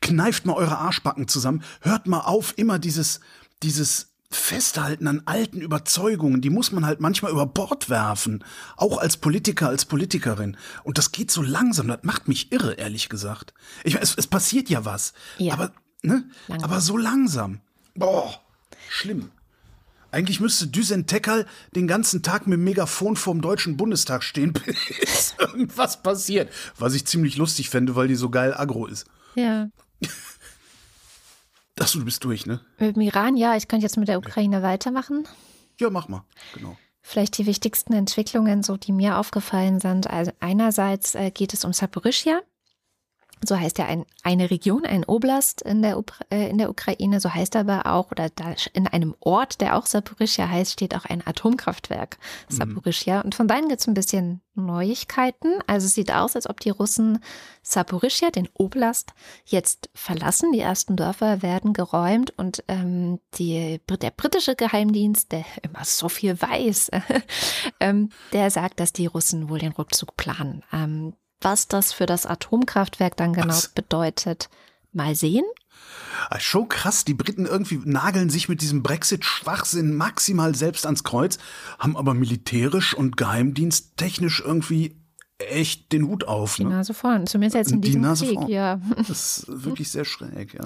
kneift 0.00 0.46
mal 0.46 0.54
eure 0.54 0.78
Arschbacken 0.78 1.28
zusammen, 1.28 1.62
hört 1.80 2.06
mal 2.06 2.20
auf, 2.20 2.54
immer 2.56 2.78
dieses, 2.78 3.20
dieses 3.62 4.09
Festhalten 4.32 5.08
an 5.08 5.22
alten 5.26 5.60
Überzeugungen, 5.60 6.40
die 6.40 6.50
muss 6.50 6.70
man 6.70 6.86
halt 6.86 7.00
manchmal 7.00 7.32
über 7.32 7.46
Bord 7.46 7.90
werfen. 7.90 8.44
Auch 8.76 8.98
als 8.98 9.16
Politiker, 9.16 9.68
als 9.68 9.84
Politikerin. 9.84 10.56
Und 10.84 10.98
das 10.98 11.10
geht 11.10 11.32
so 11.32 11.42
langsam, 11.42 11.88
das 11.88 12.00
macht 12.02 12.28
mich 12.28 12.52
irre, 12.52 12.74
ehrlich 12.74 13.08
gesagt. 13.08 13.54
Ich 13.82 13.96
es, 13.96 14.14
es 14.16 14.28
passiert 14.28 14.70
ja 14.70 14.84
was. 14.84 15.14
Ja. 15.38 15.54
Aber, 15.54 15.72
ne? 16.02 16.24
Aber 16.62 16.80
so 16.80 16.96
langsam. 16.96 17.60
Boah, 17.96 18.40
schlimm. 18.88 19.32
Eigentlich 20.12 20.40
müsste 20.40 20.68
Düsen 20.68 21.06
Tekal 21.06 21.46
den 21.74 21.88
ganzen 21.88 22.22
Tag 22.22 22.46
mit 22.46 22.56
dem 22.56 22.64
Megafon 22.64 23.16
vorm 23.16 23.40
Deutschen 23.40 23.76
Bundestag 23.76 24.22
stehen, 24.22 24.52
bis 25.00 25.34
irgendwas 25.38 26.02
passiert. 26.02 26.52
Was 26.78 26.94
ich 26.94 27.04
ziemlich 27.04 27.36
lustig 27.36 27.68
fände, 27.68 27.96
weil 27.96 28.08
die 28.08 28.16
so 28.16 28.30
geil 28.30 28.54
aggro 28.54 28.86
ist. 28.86 29.06
Ja. 29.34 29.70
Achso, 31.80 31.98
du 31.98 32.04
bist 32.04 32.22
durch, 32.24 32.44
ne? 32.44 32.60
Mit 32.78 32.96
dem 32.96 33.02
Iran, 33.02 33.36
ja, 33.36 33.56
ich 33.56 33.66
könnte 33.66 33.86
jetzt 33.86 33.96
mit 33.96 34.08
der 34.08 34.18
Ukraine 34.18 34.62
weitermachen. 34.62 35.26
Ja, 35.80 35.88
mach 35.88 36.08
mal, 36.08 36.24
genau. 36.54 36.76
Vielleicht 37.00 37.38
die 37.38 37.46
wichtigsten 37.46 37.94
Entwicklungen, 37.94 38.62
so 38.62 38.76
die 38.76 38.92
mir 38.92 39.16
aufgefallen 39.16 39.80
sind. 39.80 40.08
Also 40.10 40.30
einerseits 40.40 41.14
äh, 41.14 41.30
geht 41.30 41.54
es 41.54 41.64
um 41.64 41.72
Saporischia 41.72 42.42
so 43.42 43.58
heißt 43.58 43.78
ja 43.78 43.86
ein, 43.86 44.04
eine 44.22 44.50
Region, 44.50 44.84
ein 44.84 45.04
Oblast 45.04 45.62
in 45.62 45.82
der, 45.82 46.02
äh, 46.30 46.48
in 46.50 46.58
der 46.58 46.70
Ukraine, 46.70 47.20
so 47.20 47.32
heißt 47.32 47.56
aber 47.56 47.86
auch, 47.86 48.10
oder 48.10 48.28
da 48.30 48.54
in 48.72 48.86
einem 48.86 49.14
Ort, 49.20 49.60
der 49.60 49.76
auch 49.76 49.86
Saporischia 49.86 50.48
heißt, 50.48 50.72
steht 50.72 50.94
auch 50.94 51.04
ein 51.06 51.26
Atomkraftwerk, 51.26 52.18
Saporischia. 52.48 53.18
Mhm. 53.18 53.24
Und 53.24 53.34
von 53.34 53.46
beiden 53.46 53.68
gibt 53.68 53.80
es 53.80 53.86
ein 53.86 53.94
bisschen 53.94 54.42
Neuigkeiten. 54.54 55.54
Also 55.66 55.86
es 55.86 55.94
sieht 55.94 56.12
aus, 56.12 56.36
als 56.36 56.48
ob 56.48 56.60
die 56.60 56.70
Russen 56.70 57.20
Saporischia, 57.62 58.30
den 58.30 58.48
Oblast, 58.54 59.12
jetzt 59.44 59.90
verlassen. 59.94 60.52
Die 60.52 60.60
ersten 60.60 60.96
Dörfer 60.96 61.42
werden 61.42 61.72
geräumt 61.72 62.32
und 62.36 62.62
ähm, 62.68 63.20
die, 63.34 63.80
der 63.88 64.10
britische 64.10 64.54
Geheimdienst, 64.54 65.32
der 65.32 65.44
immer 65.62 65.84
so 65.84 66.08
viel 66.08 66.40
weiß, 66.40 66.90
ähm, 67.80 68.10
der 68.32 68.50
sagt, 68.50 68.80
dass 68.80 68.92
die 68.92 69.06
Russen 69.06 69.48
wohl 69.48 69.58
den 69.58 69.72
Rückzug 69.72 70.16
planen. 70.16 70.62
Ähm, 70.72 71.14
was 71.40 71.68
das 71.68 71.92
für 71.92 72.06
das 72.06 72.26
Atomkraftwerk 72.26 73.16
dann 73.16 73.32
genau 73.32 73.48
Was? 73.48 73.68
bedeutet. 73.68 74.48
Mal 74.92 75.14
sehen. 75.14 75.44
Ah, 76.28 76.40
schon 76.40 76.68
krass, 76.68 77.04
die 77.04 77.14
Briten 77.14 77.46
irgendwie 77.46 77.80
nageln 77.84 78.30
sich 78.30 78.48
mit 78.48 78.60
diesem 78.60 78.82
Brexit-Schwachsinn 78.82 79.94
maximal 79.94 80.54
selbst 80.54 80.84
ans 80.84 81.04
Kreuz, 81.04 81.38
haben 81.78 81.96
aber 81.96 82.14
militärisch 82.14 82.94
und 82.94 83.16
geheimdiensttechnisch 83.16 84.42
irgendwie 84.44 84.96
echt 85.38 85.92
den 85.92 86.06
Hut 86.06 86.24
auf. 86.24 86.58
Ne? 86.58 86.66
Die 86.66 86.70
Nase 86.70 86.94
vorn, 86.94 87.26
zumindest 87.26 87.56
jetzt 87.56 87.72
in 87.72 87.80
diesem 87.80 88.02
die 88.02 88.06
Nase 88.06 88.26
Krieg, 88.26 88.34
vorn. 88.34 88.48
ja. 88.48 88.80
Das 89.08 89.08
ist 89.38 89.44
wirklich 89.48 89.90
sehr 89.90 90.04
schräg, 90.04 90.54
ja. 90.54 90.64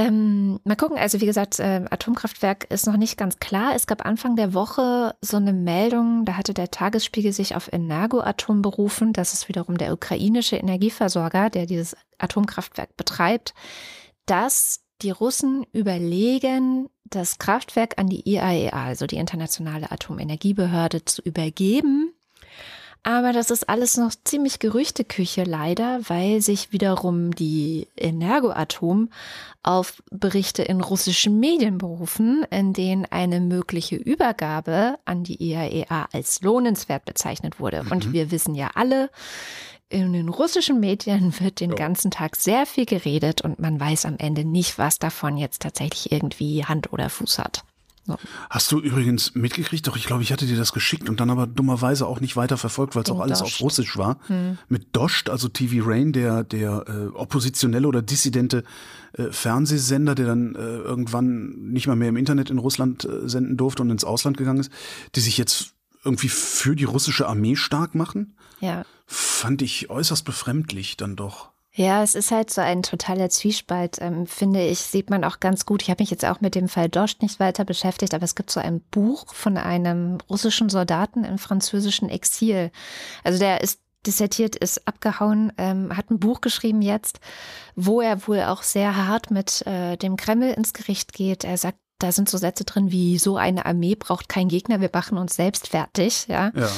Ähm, 0.00 0.60
mal 0.64 0.76
gucken, 0.76 0.96
also 0.96 1.20
wie 1.20 1.26
gesagt, 1.26 1.58
äh, 1.58 1.84
Atomkraftwerk 1.90 2.64
ist 2.70 2.86
noch 2.86 2.96
nicht 2.96 3.18
ganz 3.18 3.38
klar. 3.38 3.74
Es 3.74 3.86
gab 3.86 4.06
Anfang 4.06 4.34
der 4.34 4.54
Woche 4.54 5.14
so 5.20 5.36
eine 5.36 5.52
Meldung, 5.52 6.24
da 6.24 6.38
hatte 6.38 6.54
der 6.54 6.70
Tagesspiegel 6.70 7.32
sich 7.32 7.54
auf 7.54 7.70
Energoatom 7.70 8.62
berufen. 8.62 9.12
Das 9.12 9.34
ist 9.34 9.48
wiederum 9.48 9.76
der 9.76 9.92
ukrainische 9.92 10.56
Energieversorger, 10.56 11.50
der 11.50 11.66
dieses 11.66 11.96
Atomkraftwerk 12.16 12.96
betreibt, 12.96 13.52
dass 14.24 14.80
die 15.02 15.10
Russen 15.10 15.66
überlegen, 15.72 16.88
das 17.04 17.38
Kraftwerk 17.38 17.98
an 17.98 18.06
die 18.06 18.26
IAEA, 18.26 18.84
also 18.84 19.06
die 19.06 19.16
Internationale 19.16 19.90
Atomenergiebehörde, 19.90 21.04
zu 21.04 21.20
übergeben 21.22 22.14
aber 23.02 23.32
das 23.32 23.50
ist 23.50 23.68
alles 23.68 23.96
noch 23.96 24.12
ziemlich 24.24 24.58
Gerüchteküche 24.58 25.44
leider, 25.44 26.00
weil 26.08 26.42
sich 26.42 26.72
wiederum 26.72 27.34
die 27.34 27.88
Energoatom 27.96 29.10
auf 29.62 30.02
Berichte 30.10 30.62
in 30.62 30.80
russischen 30.80 31.40
Medien 31.40 31.78
berufen, 31.78 32.44
in 32.50 32.72
denen 32.72 33.06
eine 33.06 33.40
mögliche 33.40 33.96
Übergabe 33.96 34.98
an 35.04 35.24
die 35.24 35.42
IAEA 35.42 36.08
als 36.12 36.42
lohnenswert 36.42 37.04
bezeichnet 37.04 37.58
wurde. 37.58 37.84
Mhm. 37.84 37.92
Und 37.92 38.12
wir 38.12 38.30
wissen 38.30 38.54
ja 38.54 38.70
alle, 38.74 39.10
in 39.88 40.12
den 40.12 40.28
russischen 40.28 40.78
Medien 40.78 41.34
wird 41.40 41.60
den 41.60 41.74
ganzen 41.74 42.10
Tag 42.10 42.36
sehr 42.36 42.64
viel 42.64 42.86
geredet 42.86 43.42
und 43.42 43.58
man 43.58 43.80
weiß 43.80 44.06
am 44.06 44.16
Ende 44.18 44.44
nicht, 44.44 44.78
was 44.78 44.98
davon 44.98 45.36
jetzt 45.36 45.62
tatsächlich 45.62 46.12
irgendwie 46.12 46.64
Hand 46.64 46.92
oder 46.92 47.10
Fuß 47.10 47.38
hat. 47.38 47.64
Hast 48.48 48.72
du 48.72 48.80
übrigens 48.80 49.34
mitgekriegt, 49.34 49.86
doch 49.86 49.96
ich 49.96 50.04
glaube, 50.04 50.22
ich 50.22 50.32
hatte 50.32 50.46
dir 50.46 50.56
das 50.56 50.72
geschickt 50.72 51.08
und 51.08 51.20
dann 51.20 51.30
aber 51.30 51.46
dummerweise 51.46 52.06
auch 52.06 52.20
nicht 52.20 52.36
weiter 52.36 52.56
verfolgt, 52.56 52.96
weil 52.96 53.02
es 53.02 53.10
auch 53.10 53.20
alles 53.20 53.42
auf 53.42 53.60
Russisch 53.60 53.96
war. 53.96 54.18
Hm. 54.26 54.58
Mit 54.68 54.88
Dost, 54.96 55.30
also 55.30 55.48
TV 55.48 55.86
Rain, 55.88 56.12
der, 56.12 56.44
der 56.44 56.84
äh, 56.88 57.16
oppositionelle 57.16 57.86
oder 57.86 58.02
dissidente 58.02 58.64
äh, 59.12 59.30
Fernsehsender, 59.30 60.14
der 60.14 60.26
dann 60.26 60.54
äh, 60.54 60.58
irgendwann 60.58 61.70
nicht 61.70 61.86
mal 61.86 61.96
mehr 61.96 62.08
im 62.08 62.16
Internet 62.16 62.50
in 62.50 62.58
Russland 62.58 63.04
äh, 63.04 63.28
senden 63.28 63.56
durfte 63.56 63.82
und 63.82 63.90
ins 63.90 64.04
Ausland 64.04 64.36
gegangen 64.36 64.60
ist, 64.60 64.72
die 65.14 65.20
sich 65.20 65.38
jetzt 65.38 65.74
irgendwie 66.04 66.28
für 66.28 66.76
die 66.76 66.84
russische 66.84 67.28
Armee 67.28 67.56
stark 67.56 67.94
machen. 67.94 68.36
Ja. 68.60 68.84
Fand 69.06 69.62
ich 69.62 69.90
äußerst 69.90 70.24
befremdlich 70.24 70.96
dann 70.96 71.16
doch. 71.16 71.49
Ja, 71.72 72.02
es 72.02 72.16
ist 72.16 72.32
halt 72.32 72.50
so 72.50 72.60
ein 72.60 72.82
totaler 72.82 73.30
Zwiespalt, 73.30 73.98
ähm, 74.00 74.26
finde 74.26 74.66
ich, 74.66 74.80
sieht 74.80 75.08
man 75.08 75.22
auch 75.22 75.38
ganz 75.38 75.66
gut. 75.66 75.82
Ich 75.82 75.90
habe 75.90 76.02
mich 76.02 76.10
jetzt 76.10 76.24
auch 76.24 76.40
mit 76.40 76.56
dem 76.56 76.68
Fall 76.68 76.88
Dost 76.88 77.22
nicht 77.22 77.38
weiter 77.38 77.64
beschäftigt, 77.64 78.12
aber 78.12 78.24
es 78.24 78.34
gibt 78.34 78.50
so 78.50 78.58
ein 78.58 78.80
Buch 78.90 79.32
von 79.32 79.56
einem 79.56 80.18
russischen 80.28 80.68
Soldaten 80.68 81.22
im 81.22 81.38
französischen 81.38 82.08
Exil. 82.08 82.72
Also 83.22 83.38
der 83.38 83.60
ist 83.60 83.80
dissertiert, 84.04 84.56
ist 84.56 84.88
abgehauen, 84.88 85.52
ähm, 85.58 85.96
hat 85.96 86.10
ein 86.10 86.18
Buch 86.18 86.40
geschrieben 86.40 86.82
jetzt, 86.82 87.20
wo 87.76 88.00
er 88.00 88.26
wohl 88.26 88.42
auch 88.42 88.62
sehr 88.62 88.96
hart 89.06 89.30
mit 89.30 89.64
äh, 89.66 89.96
dem 89.96 90.16
Kreml 90.16 90.50
ins 90.50 90.72
Gericht 90.72 91.12
geht. 91.12 91.44
Er 91.44 91.56
sagt, 91.56 91.78
da 92.02 92.12
sind 92.12 92.28
so 92.28 92.38
Sätze 92.38 92.64
drin 92.64 92.90
wie 92.90 93.18
so 93.18 93.36
eine 93.36 93.66
Armee 93.66 93.94
braucht 93.94 94.28
keinen 94.28 94.48
Gegner, 94.48 94.80
wir 94.80 94.90
machen 94.92 95.18
uns 95.18 95.36
selbst 95.36 95.68
fertig, 95.68 96.26
ja. 96.28 96.52
ja. 96.54 96.68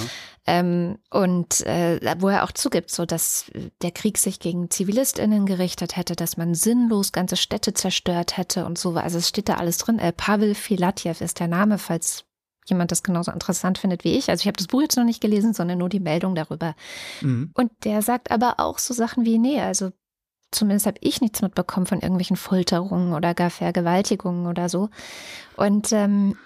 Ähm, 0.47 0.99
und 1.11 1.65
äh, 1.67 2.17
wo 2.19 2.29
er 2.29 2.43
auch 2.45 2.53
zugibt, 2.53 2.91
so 2.91 3.07
dass 3.07 3.51
der 3.81 3.93
Krieg 3.93 4.19
sich 4.19 4.41
gegen 4.41 4.71
ZivilistInnen 4.71 5.47
gerichtet 5.47 5.97
hätte, 5.97 6.17
dass 6.17 6.37
man 6.37 6.55
sinnlos 6.55 7.13
ganze 7.13 7.37
Städte 7.37 7.75
zerstört 7.75 8.37
hätte 8.37 8.67
und 8.67 8.77
so. 8.77 8.95
Also 8.95 9.19
es 9.19 9.29
steht 9.29 9.49
da 9.49 9.55
alles 9.55 9.79
drin. 9.79 9.99
Äh, 9.99 10.13
Pavel 10.13 10.55
Filatjev 10.55 11.23
ist 11.23 11.39
der 11.39 11.49
Name, 11.49 11.79
falls 11.79 12.25
jemand 12.67 12.91
das 12.91 13.03
genauso 13.03 13.31
interessant 13.31 13.79
findet 13.79 14.05
wie 14.05 14.17
ich. 14.17 14.31
Also 14.31 14.43
ich 14.43 14.47
habe 14.47 14.57
das 14.57 14.69
Buch 14.69 14.83
jetzt 14.83 14.97
noch 14.97 15.05
nicht 15.05 15.21
gelesen, 15.21 15.53
sondern 15.53 15.79
nur 15.79 15.89
die 15.89 16.01
Meldung 16.01 16.35
darüber. 16.35 16.75
Mhm. 17.21 17.51
Und 17.55 17.73
der 17.85 18.03
sagt 18.03 18.31
aber 18.31 18.55
auch 18.59 18.79
so 18.79 18.95
Sachen 18.95 19.25
wie, 19.25 19.39
nee, 19.39 19.61
also 19.61 19.91
zumindest 20.53 20.87
habe 20.87 20.99
ich 21.01 21.21
nichts 21.21 21.43
mitbekommen 21.43 21.87
von 21.87 22.01
irgendwelchen 22.01 22.37
Folterungen 22.37 23.15
oder 23.15 23.35
gar 23.35 23.51
Vergewaltigungen 23.51 24.47
oder 24.47 24.69
so. 24.69 24.91
Und 25.57 25.93
ähm, 25.93 26.37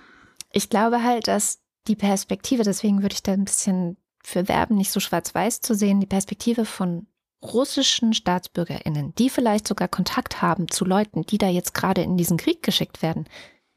ich 0.52 0.70
glaube 0.70 1.02
halt, 1.02 1.28
dass 1.28 1.60
die 1.86 1.96
Perspektive, 1.96 2.62
deswegen 2.62 3.02
würde 3.02 3.14
ich 3.14 3.22
da 3.22 3.32
ein 3.32 3.44
bisschen 3.44 3.96
für 4.24 4.48
werben, 4.48 4.76
nicht 4.76 4.90
so 4.90 5.00
schwarz-weiß 5.00 5.60
zu 5.60 5.74
sehen, 5.74 6.00
die 6.00 6.06
Perspektive 6.06 6.64
von 6.64 7.06
russischen 7.42 8.12
StaatsbürgerInnen, 8.12 9.14
die 9.14 9.30
vielleicht 9.30 9.68
sogar 9.68 9.88
Kontakt 9.88 10.42
haben 10.42 10.68
zu 10.68 10.84
Leuten, 10.84 11.22
die 11.22 11.38
da 11.38 11.48
jetzt 11.48 11.74
gerade 11.74 12.02
in 12.02 12.16
diesen 12.16 12.36
Krieg 12.36 12.62
geschickt 12.62 13.02
werden, 13.02 13.26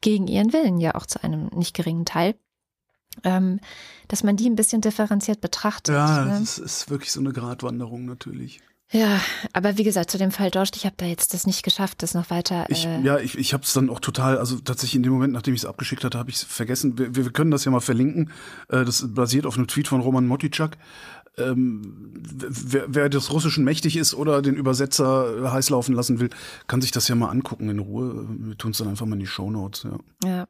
gegen 0.00 0.26
ihren 0.26 0.52
Willen 0.52 0.78
ja 0.78 0.94
auch 0.94 1.06
zu 1.06 1.22
einem 1.22 1.46
nicht 1.54 1.76
geringen 1.76 2.04
Teil, 2.04 2.34
ähm, 3.22 3.60
dass 4.08 4.22
man 4.22 4.36
die 4.36 4.48
ein 4.48 4.56
bisschen 4.56 4.80
differenziert 4.80 5.40
betrachtet. 5.40 5.94
Ja, 5.94 6.24
ne? 6.24 6.40
das 6.40 6.58
ist 6.58 6.90
wirklich 6.90 7.12
so 7.12 7.20
eine 7.20 7.32
Gratwanderung 7.32 8.06
natürlich. 8.06 8.60
Ja, 8.92 9.20
aber 9.52 9.78
wie 9.78 9.84
gesagt, 9.84 10.10
zu 10.10 10.18
dem 10.18 10.32
Fall 10.32 10.50
Dorst, 10.50 10.74
ich 10.76 10.84
habe 10.84 10.96
da 10.98 11.06
jetzt 11.06 11.32
das 11.32 11.46
nicht 11.46 11.62
geschafft, 11.62 12.02
das 12.02 12.14
noch 12.14 12.28
weiter. 12.30 12.66
Äh 12.68 12.72
ich, 12.72 12.88
ja, 13.04 13.18
ich, 13.18 13.38
ich 13.38 13.52
habe 13.52 13.62
es 13.62 13.72
dann 13.72 13.88
auch 13.88 14.00
total, 14.00 14.36
also 14.36 14.58
tatsächlich 14.58 14.96
in 14.96 15.04
dem 15.04 15.12
Moment, 15.12 15.32
nachdem 15.32 15.54
ich 15.54 15.60
es 15.60 15.64
abgeschickt 15.64 16.02
hatte, 16.02 16.18
habe 16.18 16.30
ich 16.30 16.36
es 16.36 16.42
vergessen. 16.42 16.98
Wir, 16.98 17.14
wir 17.14 17.30
können 17.30 17.52
das 17.52 17.64
ja 17.64 17.70
mal 17.70 17.80
verlinken. 17.80 18.32
Äh, 18.68 18.84
das 18.84 19.14
basiert 19.14 19.46
auf 19.46 19.56
einem 19.56 19.68
Tweet 19.68 19.86
von 19.86 20.00
Roman 20.00 20.26
Motichak 20.26 20.76
ähm, 21.38 22.12
wer, 22.22 22.84
wer 22.88 23.08
des 23.08 23.32
Russischen 23.32 23.64
mächtig 23.64 23.96
ist 23.96 24.14
oder 24.14 24.42
den 24.42 24.56
Übersetzer 24.56 25.52
heiß 25.52 25.70
laufen 25.70 25.94
lassen 25.94 26.20
will, 26.20 26.30
kann 26.66 26.80
sich 26.80 26.90
das 26.90 27.08
ja 27.08 27.14
mal 27.14 27.28
angucken 27.28 27.68
in 27.68 27.78
Ruhe. 27.78 28.26
Wir 28.28 28.56
tun 28.56 28.72
es 28.72 28.78
dann 28.78 28.88
einfach 28.88 29.06
mal 29.06 29.14
in 29.14 29.20
die 29.20 29.26
Shownotes. 29.26 29.84
Ja. 29.84 30.28
ja. 30.28 30.46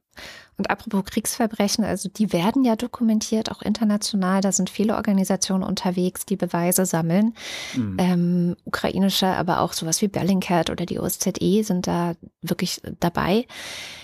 Und 0.60 0.68
apropos 0.68 1.06
Kriegsverbrechen, 1.06 1.86
also 1.86 2.10
die 2.10 2.34
werden 2.34 2.66
ja 2.66 2.76
dokumentiert, 2.76 3.50
auch 3.50 3.62
international. 3.62 4.42
Da 4.42 4.52
sind 4.52 4.68
viele 4.68 4.96
Organisationen 4.96 5.62
unterwegs, 5.62 6.26
die 6.26 6.36
Beweise 6.36 6.84
sammeln. 6.84 7.32
Mhm. 7.74 7.96
Ähm, 7.98 8.56
ukrainische, 8.66 9.26
aber 9.26 9.62
auch 9.62 9.72
sowas 9.72 10.02
wie 10.02 10.08
Bellingcat 10.08 10.68
oder 10.68 10.84
die 10.84 11.00
OSZE 11.00 11.64
sind 11.64 11.86
da 11.86 12.12
wirklich 12.42 12.82
dabei. 13.00 13.46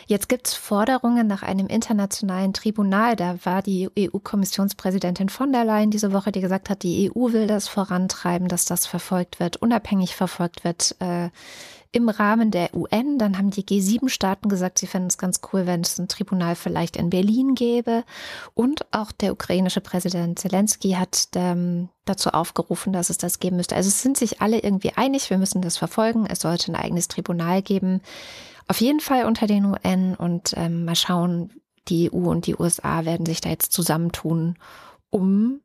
Jetzt 0.06 0.30
gibt 0.30 0.46
es 0.46 0.54
Forderungen 0.54 1.26
nach 1.26 1.42
einem 1.42 1.66
internationalen 1.66 2.54
Tribunal. 2.54 3.16
Da 3.16 3.36
war 3.44 3.60
die 3.60 3.90
EU-Kommissionspräsidentin 3.98 5.28
von 5.28 5.52
der 5.52 5.66
Leyen 5.66 5.90
diese 5.90 6.14
Woche, 6.14 6.32
die 6.32 6.40
gesagt 6.40 6.70
hat, 6.70 6.84
die 6.84 7.10
EU 7.10 7.32
will 7.34 7.48
das 7.48 7.68
vorantreiben, 7.68 8.48
dass 8.48 8.64
das 8.64 8.86
verfolgt 8.86 9.40
wird, 9.40 9.58
unabhängig 9.58 10.16
verfolgt 10.16 10.64
wird. 10.64 10.96
Äh, 11.00 11.28
im 11.96 12.10
Rahmen 12.10 12.50
der 12.50 12.74
UN. 12.74 13.18
Dann 13.18 13.38
haben 13.38 13.50
die 13.50 13.64
G7-Staaten 13.64 14.48
gesagt, 14.48 14.78
sie 14.78 14.86
fänden 14.86 15.08
es 15.08 15.16
ganz 15.16 15.40
cool, 15.52 15.66
wenn 15.66 15.80
es 15.80 15.98
ein 15.98 16.08
Tribunal 16.08 16.54
vielleicht 16.54 16.96
in 16.96 17.08
Berlin 17.10 17.54
gäbe. 17.54 18.04
Und 18.54 18.86
auch 18.92 19.12
der 19.12 19.32
ukrainische 19.32 19.80
Präsident 19.80 20.38
Zelensky 20.38 20.92
hat 20.92 21.28
ähm, 21.34 21.88
dazu 22.04 22.30
aufgerufen, 22.30 22.92
dass 22.92 23.08
es 23.08 23.16
das 23.16 23.40
geben 23.40 23.56
müsste. 23.56 23.74
Also 23.74 23.88
es 23.88 24.02
sind 24.02 24.18
sich 24.18 24.42
alle 24.42 24.58
irgendwie 24.58 24.92
einig, 24.92 25.30
wir 25.30 25.38
müssen 25.38 25.62
das 25.62 25.78
verfolgen. 25.78 26.26
Es 26.26 26.40
sollte 26.40 26.70
ein 26.70 26.76
eigenes 26.76 27.08
Tribunal 27.08 27.62
geben. 27.62 28.02
Auf 28.68 28.80
jeden 28.80 29.00
Fall 29.00 29.24
unter 29.24 29.46
den 29.46 29.64
UN 29.64 30.14
und 30.14 30.52
ähm, 30.56 30.84
mal 30.84 30.96
schauen, 30.96 31.50
die 31.88 32.12
EU 32.12 32.28
und 32.28 32.46
die 32.46 32.56
USA 32.56 33.04
werden 33.04 33.24
sich 33.24 33.40
da 33.40 33.48
jetzt 33.48 33.72
zusammentun, 33.72 34.58
um 35.08 35.60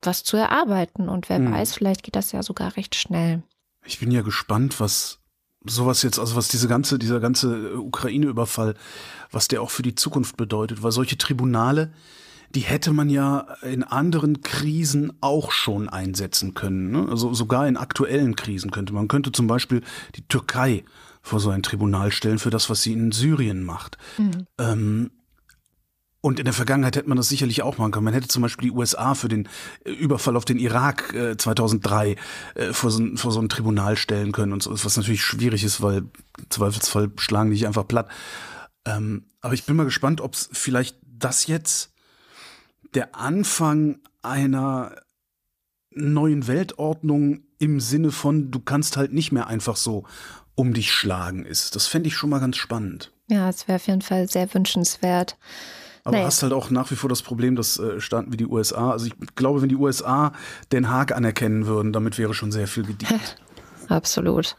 was 0.00 0.24
zu 0.24 0.38
erarbeiten. 0.38 1.10
Und 1.10 1.28
wer 1.28 1.36
hm. 1.36 1.52
weiß, 1.52 1.74
vielleicht 1.74 2.02
geht 2.02 2.16
das 2.16 2.32
ja 2.32 2.42
sogar 2.42 2.76
recht 2.76 2.94
schnell. 2.94 3.42
Ich 3.84 3.98
bin 3.98 4.10
ja 4.10 4.22
gespannt, 4.22 4.80
was 4.80 5.19
sowas 5.64 6.02
jetzt, 6.02 6.18
also 6.18 6.36
was 6.36 6.48
diese 6.48 6.68
ganze, 6.68 6.98
dieser 6.98 7.20
ganze 7.20 7.78
Ukraine-Überfall, 7.78 8.74
was 9.30 9.48
der 9.48 9.62
auch 9.62 9.70
für 9.70 9.82
die 9.82 9.94
Zukunft 9.94 10.36
bedeutet, 10.36 10.82
weil 10.82 10.92
solche 10.92 11.18
Tribunale, 11.18 11.92
die 12.54 12.60
hätte 12.60 12.92
man 12.92 13.10
ja 13.10 13.46
in 13.62 13.84
anderen 13.84 14.42
Krisen 14.42 15.12
auch 15.20 15.52
schon 15.52 15.88
einsetzen 15.88 16.54
können. 16.54 16.90
Ne? 16.90 17.06
Also 17.08 17.32
sogar 17.32 17.68
in 17.68 17.76
aktuellen 17.76 18.34
Krisen 18.36 18.70
könnte 18.70 18.92
man. 18.92 19.08
könnte 19.08 19.32
zum 19.32 19.46
Beispiel 19.46 19.82
die 20.16 20.26
Türkei 20.26 20.84
vor 21.22 21.38
so 21.38 21.50
ein 21.50 21.62
Tribunal 21.62 22.10
stellen 22.10 22.38
für 22.38 22.50
das, 22.50 22.70
was 22.70 22.82
sie 22.82 22.92
in 22.92 23.12
Syrien 23.12 23.62
macht. 23.62 23.98
Mhm. 24.18 24.46
Ähm, 24.58 25.10
und 26.22 26.38
in 26.38 26.44
der 26.44 26.54
Vergangenheit 26.54 26.96
hätte 26.96 27.08
man 27.08 27.16
das 27.16 27.28
sicherlich 27.28 27.62
auch 27.62 27.78
machen 27.78 27.92
können. 27.92 28.04
Man 28.04 28.14
hätte 28.14 28.28
zum 28.28 28.42
Beispiel 28.42 28.70
die 28.70 28.76
USA 28.76 29.14
für 29.14 29.28
den 29.28 29.48
äh, 29.84 29.90
Überfall 29.90 30.36
auf 30.36 30.44
den 30.44 30.58
Irak 30.58 31.14
äh, 31.14 31.36
2003 31.36 32.16
äh, 32.54 32.72
vor, 32.72 32.90
so, 32.90 33.16
vor 33.16 33.32
so 33.32 33.40
ein 33.40 33.48
Tribunal 33.48 33.96
stellen 33.96 34.32
können 34.32 34.52
und 34.52 34.62
so, 34.62 34.72
was 34.72 34.96
natürlich 34.96 35.22
schwierig 35.22 35.64
ist, 35.64 35.80
weil 35.80 35.98
im 35.98 36.50
Zweifelsfall 36.50 37.10
schlagen 37.16 37.50
die 37.50 37.56
sich 37.56 37.66
einfach 37.66 37.88
platt. 37.88 38.08
Ähm, 38.84 39.26
aber 39.40 39.54
ich 39.54 39.64
bin 39.64 39.76
mal 39.76 39.84
gespannt, 39.84 40.20
ob 40.20 40.34
es 40.34 40.50
vielleicht 40.52 40.96
das 41.02 41.46
jetzt 41.46 41.92
der 42.94 43.14
Anfang 43.14 44.00
einer 44.22 44.96
neuen 45.90 46.46
Weltordnung 46.46 47.42
im 47.58 47.80
Sinne 47.80 48.10
von, 48.10 48.50
du 48.50 48.60
kannst 48.60 48.96
halt 48.96 49.12
nicht 49.12 49.32
mehr 49.32 49.46
einfach 49.46 49.76
so 49.76 50.04
um 50.54 50.74
dich 50.74 50.92
schlagen 50.92 51.44
ist. 51.44 51.76
Das 51.76 51.86
fände 51.86 52.08
ich 52.08 52.16
schon 52.16 52.30
mal 52.30 52.40
ganz 52.40 52.56
spannend. 52.56 53.12
Ja, 53.28 53.48
es 53.48 53.68
wäre 53.68 53.76
auf 53.76 53.86
jeden 53.86 54.02
Fall 54.02 54.28
sehr 54.28 54.52
wünschenswert. 54.52 55.36
Aber 56.04 56.16
naja. 56.16 56.26
hast 56.26 56.42
halt 56.42 56.52
auch 56.52 56.70
nach 56.70 56.90
wie 56.90 56.96
vor 56.96 57.08
das 57.08 57.22
Problem, 57.22 57.56
dass 57.56 57.78
äh, 57.78 58.00
Staaten 58.00 58.32
wie 58.32 58.36
die 58.36 58.46
USA, 58.46 58.90
also 58.90 59.06
ich 59.06 59.14
glaube, 59.34 59.62
wenn 59.62 59.68
die 59.68 59.76
USA 59.76 60.32
Den 60.72 60.88
Haag 60.90 61.12
anerkennen 61.12 61.66
würden, 61.66 61.92
damit 61.92 62.18
wäre 62.18 62.34
schon 62.34 62.52
sehr 62.52 62.66
viel 62.66 62.84
gedient. 62.84 63.36
Absolut. 63.88 64.56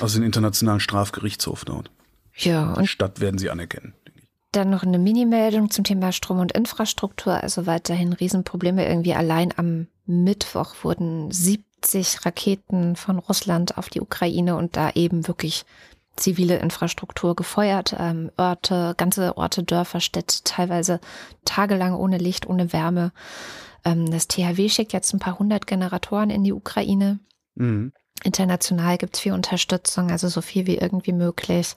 Also 0.00 0.18
den 0.18 0.24
Internationalen 0.24 0.80
Strafgerichtshof 0.80 1.64
dort. 1.64 1.90
Ja. 2.34 2.72
Und 2.72 2.82
die 2.82 2.88
Stadt 2.88 3.20
werden 3.20 3.38
sie 3.38 3.50
anerkennen. 3.50 3.94
Dann 4.52 4.70
noch 4.70 4.82
eine 4.82 4.98
Mini-Meldung 4.98 5.70
zum 5.70 5.84
Thema 5.84 6.10
Strom 6.10 6.40
und 6.40 6.52
Infrastruktur. 6.52 7.34
Also 7.34 7.66
weiterhin 7.66 8.12
Riesenprobleme. 8.12 8.86
Irgendwie 8.86 9.14
allein 9.14 9.54
am 9.56 9.86
Mittwoch 10.06 10.74
wurden 10.82 11.30
70 11.30 12.26
Raketen 12.26 12.96
von 12.96 13.20
Russland 13.20 13.78
auf 13.78 13.88
die 13.88 14.00
Ukraine 14.00 14.56
und 14.56 14.76
da 14.76 14.90
eben 14.90 15.28
wirklich 15.28 15.64
zivile 16.16 16.58
Infrastruktur 16.58 17.34
gefeuert. 17.36 17.94
Ähm, 17.98 18.30
Orte, 18.36 18.94
ganze 18.96 19.36
Orte, 19.36 19.62
Dörfer, 19.62 20.00
Städte, 20.00 20.42
teilweise 20.44 21.00
tagelang 21.44 21.94
ohne 21.94 22.18
Licht, 22.18 22.46
ohne 22.46 22.72
Wärme. 22.72 23.12
Ähm, 23.84 24.10
das 24.10 24.28
THW 24.28 24.68
schickt 24.68 24.92
jetzt 24.92 25.12
ein 25.12 25.20
paar 25.20 25.38
hundert 25.38 25.66
Generatoren 25.66 26.30
in 26.30 26.44
die 26.44 26.52
Ukraine. 26.52 27.20
Mhm. 27.54 27.92
International 28.22 28.98
gibt 28.98 29.16
es 29.16 29.20
viel 29.20 29.32
Unterstützung, 29.32 30.10
also 30.10 30.28
so 30.28 30.42
viel 30.42 30.66
wie 30.66 30.76
irgendwie 30.76 31.12
möglich. 31.12 31.76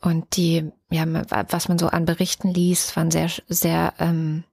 Und 0.00 0.36
die, 0.36 0.70
ja, 0.90 1.04
was 1.50 1.68
man 1.68 1.78
so 1.78 1.88
an 1.88 2.04
Berichten 2.04 2.48
liest, 2.48 2.96
waren 2.96 3.10
sehr, 3.10 3.30
sehr 3.48 3.94
ähm, 3.98 4.44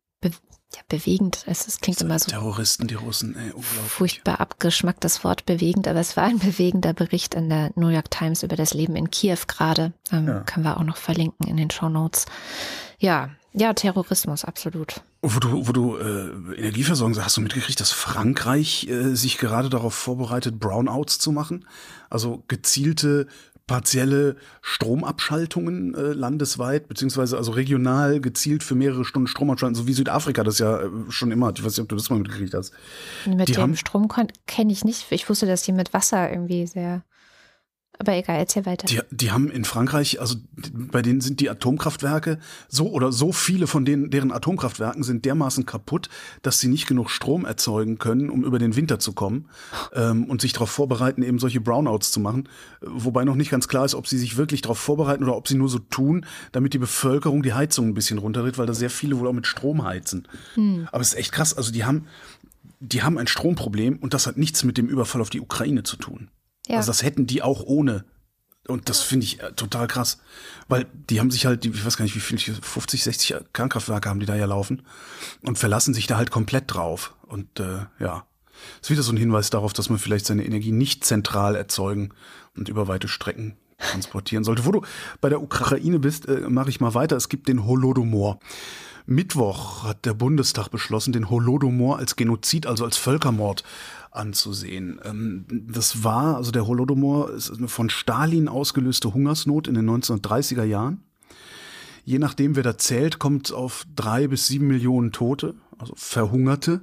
ja, 0.73 0.81
bewegend. 0.87 1.43
Es, 1.45 1.67
es 1.67 1.79
klingt 1.79 2.01
immer 2.01 2.19
so. 2.19 2.29
Terroristen, 2.31 2.87
die 2.87 2.95
Russen, 2.95 3.35
ey, 3.35 3.51
unglaublich. 3.51 3.91
Furchtbar 3.91 4.39
abgeschmacktes 4.39 5.23
Wort 5.23 5.45
bewegend, 5.45 5.87
aber 5.87 5.99
es 5.99 6.17
war 6.17 6.23
ein 6.23 6.39
bewegender 6.39 6.93
Bericht 6.93 7.35
in 7.35 7.49
der 7.49 7.71
New 7.75 7.89
York 7.89 8.11
Times 8.11 8.43
über 8.43 8.55
das 8.55 8.73
Leben 8.73 8.95
in 8.95 9.11
Kiew 9.11 9.37
gerade. 9.47 9.93
Ähm, 10.11 10.27
ja. 10.27 10.39
Können 10.41 10.65
wir 10.65 10.77
auch 10.77 10.83
noch 10.83 10.97
verlinken 10.97 11.47
in 11.47 11.57
den 11.57 11.69
Show 11.69 11.89
Notes. 11.89 12.25
Ja, 12.99 13.29
ja, 13.57 13.73
Terrorismus, 13.73 14.43
absolut. 14.43 15.01
Wo 15.21 15.39
du, 15.39 15.67
wo 15.67 15.71
du 15.71 15.97
äh, 15.97 16.57
Energieversorgung 16.57 17.17
hast 17.23 17.37
du 17.37 17.41
mitgekriegt, 17.41 17.79
dass 17.79 17.91
Frankreich 17.91 18.87
äh, 18.89 19.15
sich 19.15 19.37
gerade 19.37 19.69
darauf 19.69 19.93
vorbereitet, 19.93 20.59
Brownouts 20.59 21.19
zu 21.19 21.31
machen? 21.31 21.65
Also 22.09 22.43
gezielte 22.49 23.27
partielle 23.67 24.35
Stromabschaltungen 24.61 25.95
äh, 25.95 26.13
landesweit, 26.13 26.87
beziehungsweise 26.87 27.37
also 27.37 27.51
regional 27.51 28.21
gezielt 28.21 28.63
für 28.63 28.75
mehrere 28.75 29.05
Stunden 29.05 29.27
Stromabschalten, 29.27 29.75
so 29.75 29.87
wie 29.87 29.93
Südafrika 29.93 30.43
das 30.43 30.59
ja 30.59 30.81
äh, 30.81 30.89
schon 31.09 31.31
immer 31.31 31.47
hat. 31.47 31.59
Ich 31.59 31.65
weiß 31.65 31.73
nicht, 31.73 31.83
ob 31.83 31.89
du 31.89 31.95
das 31.95 32.09
mal 32.09 32.19
mitgekriegt 32.19 32.53
hast. 32.53 32.73
Mit 33.25 33.47
die 33.47 33.53
dem 33.53 33.61
haben, 33.61 33.75
Strom 33.75 34.07
kenne 34.45 34.71
ich 34.71 34.83
nicht. 34.83 35.11
Ich 35.11 35.27
wusste, 35.29 35.47
dass 35.47 35.63
die 35.63 35.71
mit 35.71 35.93
Wasser 35.93 36.29
irgendwie 36.29 36.67
sehr 36.67 37.03
aber 37.99 38.13
egal, 38.13 38.37
erzähl 38.37 38.65
weiter. 38.65 38.87
Die, 38.87 38.99
die 39.11 39.31
haben 39.31 39.49
in 39.49 39.65
Frankreich, 39.65 40.19
also 40.19 40.35
bei 40.73 41.01
denen 41.01 41.21
sind 41.21 41.39
die 41.39 41.49
Atomkraftwerke 41.49 42.39
so 42.67 42.89
oder 42.91 43.11
so 43.11 43.31
viele 43.31 43.67
von 43.67 43.85
denen, 43.85 44.09
deren 44.09 44.31
Atomkraftwerken 44.31 45.03
sind 45.03 45.25
dermaßen 45.25 45.65
kaputt, 45.65 46.09
dass 46.41 46.59
sie 46.59 46.67
nicht 46.67 46.87
genug 46.87 47.09
Strom 47.09 47.45
erzeugen 47.45 47.97
können, 47.97 48.29
um 48.29 48.43
über 48.43 48.59
den 48.59 48.75
Winter 48.75 48.99
zu 48.99 49.13
kommen 49.13 49.47
ähm, 49.93 50.25
und 50.25 50.41
sich 50.41 50.53
darauf 50.53 50.69
vorbereiten, 50.69 51.23
eben 51.23 51.39
solche 51.39 51.61
Brownouts 51.61 52.11
zu 52.11 52.19
machen. 52.19 52.49
Wobei 52.81 53.23
noch 53.23 53.35
nicht 53.35 53.51
ganz 53.51 53.67
klar 53.67 53.85
ist, 53.85 53.95
ob 53.95 54.07
sie 54.07 54.17
sich 54.17 54.37
wirklich 54.37 54.61
darauf 54.61 54.79
vorbereiten 54.79 55.23
oder 55.23 55.35
ob 55.35 55.47
sie 55.47 55.55
nur 55.55 55.69
so 55.69 55.79
tun, 55.79 56.25
damit 56.51 56.73
die 56.73 56.79
Bevölkerung 56.79 57.43
die 57.43 57.53
Heizung 57.53 57.87
ein 57.87 57.93
bisschen 57.93 58.17
runterdreht, 58.17 58.57
weil 58.57 58.67
da 58.67 58.73
sehr 58.73 58.89
viele 58.89 59.19
wohl 59.19 59.27
auch 59.27 59.33
mit 59.33 59.47
Strom 59.47 59.83
heizen. 59.83 60.27
Hm. 60.55 60.87
Aber 60.91 61.01
es 61.01 61.09
ist 61.09 61.19
echt 61.19 61.31
krass. 61.31 61.55
Also 61.55 61.71
die 61.71 61.85
haben, 61.85 62.07
die 62.79 63.03
haben 63.03 63.17
ein 63.17 63.27
Stromproblem 63.27 63.97
und 63.97 64.13
das 64.13 64.27
hat 64.27 64.37
nichts 64.37 64.63
mit 64.63 64.77
dem 64.77 64.87
Überfall 64.87 65.21
auf 65.21 65.29
die 65.29 65.41
Ukraine 65.41 65.83
zu 65.83 65.97
tun. 65.97 66.29
Ja. 66.67 66.77
Also 66.77 66.87
das 66.87 67.03
hätten 67.03 67.27
die 67.27 67.41
auch 67.41 67.63
ohne. 67.63 68.05
Und 68.67 68.89
das 68.89 69.01
finde 69.01 69.25
ich 69.25 69.41
äh, 69.41 69.51
total 69.53 69.87
krass. 69.87 70.17
Weil 70.67 70.87
die 71.09 71.19
haben 71.19 71.31
sich 71.31 71.45
halt, 71.45 71.65
ich 71.65 71.85
weiß 71.85 71.97
gar 71.97 72.03
nicht, 72.03 72.15
wie 72.15 72.19
viel, 72.19 72.39
50, 72.39 73.03
60 73.03 73.35
Kernkraftwerke 73.53 74.09
haben 74.09 74.19
die 74.19 74.25
da 74.25 74.35
ja 74.35 74.45
laufen 74.45 74.81
und 75.41 75.59
verlassen 75.59 75.93
sich 75.93 76.07
da 76.07 76.17
halt 76.17 76.31
komplett 76.31 76.73
drauf. 76.73 77.13
Und 77.27 77.59
äh, 77.59 77.85
ja, 77.99 78.25
ist 78.81 78.89
wieder 78.89 79.03
so 79.03 79.11
ein 79.11 79.17
Hinweis 79.17 79.49
darauf, 79.49 79.73
dass 79.73 79.89
man 79.89 79.99
vielleicht 79.99 80.25
seine 80.25 80.45
Energie 80.45 80.71
nicht 80.71 81.05
zentral 81.05 81.55
erzeugen 81.55 82.09
und 82.55 82.69
über 82.69 82.87
weite 82.87 83.07
Strecken 83.07 83.55
transportieren 83.77 84.43
sollte. 84.43 84.65
Wo 84.65 84.71
du 84.71 84.81
bei 85.21 85.29
der 85.29 85.41
Ukraine 85.41 85.99
bist, 85.99 86.27
äh, 86.27 86.49
mache 86.49 86.69
ich 86.69 86.79
mal 86.79 86.93
weiter. 86.93 87.15
Es 87.15 87.29
gibt 87.29 87.47
den 87.47 87.65
Holodomor. 87.65 88.39
Mittwoch 89.05 89.83
hat 89.83 90.05
der 90.05 90.15
Bundestag 90.15 90.69
beschlossen, 90.69 91.13
den 91.13 91.29
Holodomor 91.29 91.99
als 91.99 92.15
Genozid, 92.15 92.65
also 92.65 92.85
als 92.85 92.97
Völkermord 92.97 93.63
anzusehen. 94.15 94.99
Ähm, 95.03 95.45
das 95.49 96.03
war, 96.03 96.37
also 96.37 96.51
der 96.51 96.67
Holodomor 96.67 97.31
ist 97.31 97.51
eine 97.51 97.67
von 97.67 97.89
Stalin 97.89 98.47
ausgelöste 98.47 99.13
Hungersnot 99.13 99.67
in 99.67 99.75
den 99.75 99.89
1930er 99.89 100.63
Jahren. 100.63 101.03
Je 102.03 102.19
nachdem, 102.19 102.55
wer 102.55 102.63
da 102.63 102.77
zählt, 102.77 103.19
kommt 103.19 103.51
auf 103.51 103.85
drei 103.95 104.27
bis 104.27 104.47
sieben 104.47 104.67
Millionen 104.67 105.11
Tote, 105.11 105.55
also 105.79 105.93
Verhungerte, 105.95 106.81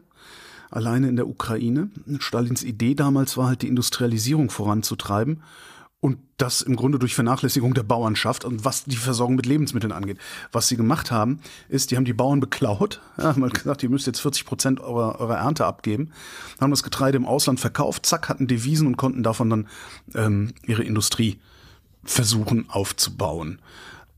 alleine 0.71 1.09
in 1.09 1.17
der 1.17 1.29
Ukraine. 1.29 1.91
Stalins 2.19 2.65
Idee 2.65 2.95
damals 2.95 3.37
war 3.37 3.49
halt, 3.49 3.63
die 3.63 3.69
Industrialisierung 3.69 4.51
voranzutreiben 4.51 5.43
und 6.03 6.19
das 6.37 6.63
im 6.63 6.75
Grunde 6.75 6.99
durch 6.99 7.15
Vernachlässigung 7.15 7.75
der 7.75 7.85
Bauernschaft 7.85 8.45
und 8.45 8.65
was 8.65 8.83
die 8.83 8.97
Versorgung 8.97 9.37
mit 9.37 9.47
Lebensmitteln 9.47 9.93
angeht. 9.93 10.19
Was 10.51 10.67
sie 10.67 10.77
gemacht 10.77 11.13
haben, 11.13 11.39
ist, 11.69 11.93
die 11.93 11.97
haben 11.97 12.05
die 12.05 12.13
Bauern 12.13 12.41
beklaut, 12.41 13.01
ja, 13.19 13.27
haben 13.27 13.49
gesagt, 13.49 13.85
ihr 13.85 13.89
müsst 13.89 14.09
jetzt 14.09 14.19
40 14.19 14.45
Prozent 14.45 14.81
eurer, 14.81 15.21
eurer 15.21 15.37
Ernte 15.37 15.65
abgeben, 15.65 16.11
haben 16.61 16.73
das 16.73 16.83
Getreide 16.83 17.19
im 17.19 17.25
Ausland 17.25 17.61
verkauft, 17.61 18.05
zack, 18.05 18.29
hatten 18.29 18.49
Devisen 18.49 18.89
und 18.89 18.97
konnten 18.97 19.23
davon 19.23 19.49
dann 19.49 19.69
ähm, 20.17 20.55
ihre 20.67 20.83
Industrie 20.83 21.39
versuchen 22.03 22.69
aufzubauen. 22.69 23.61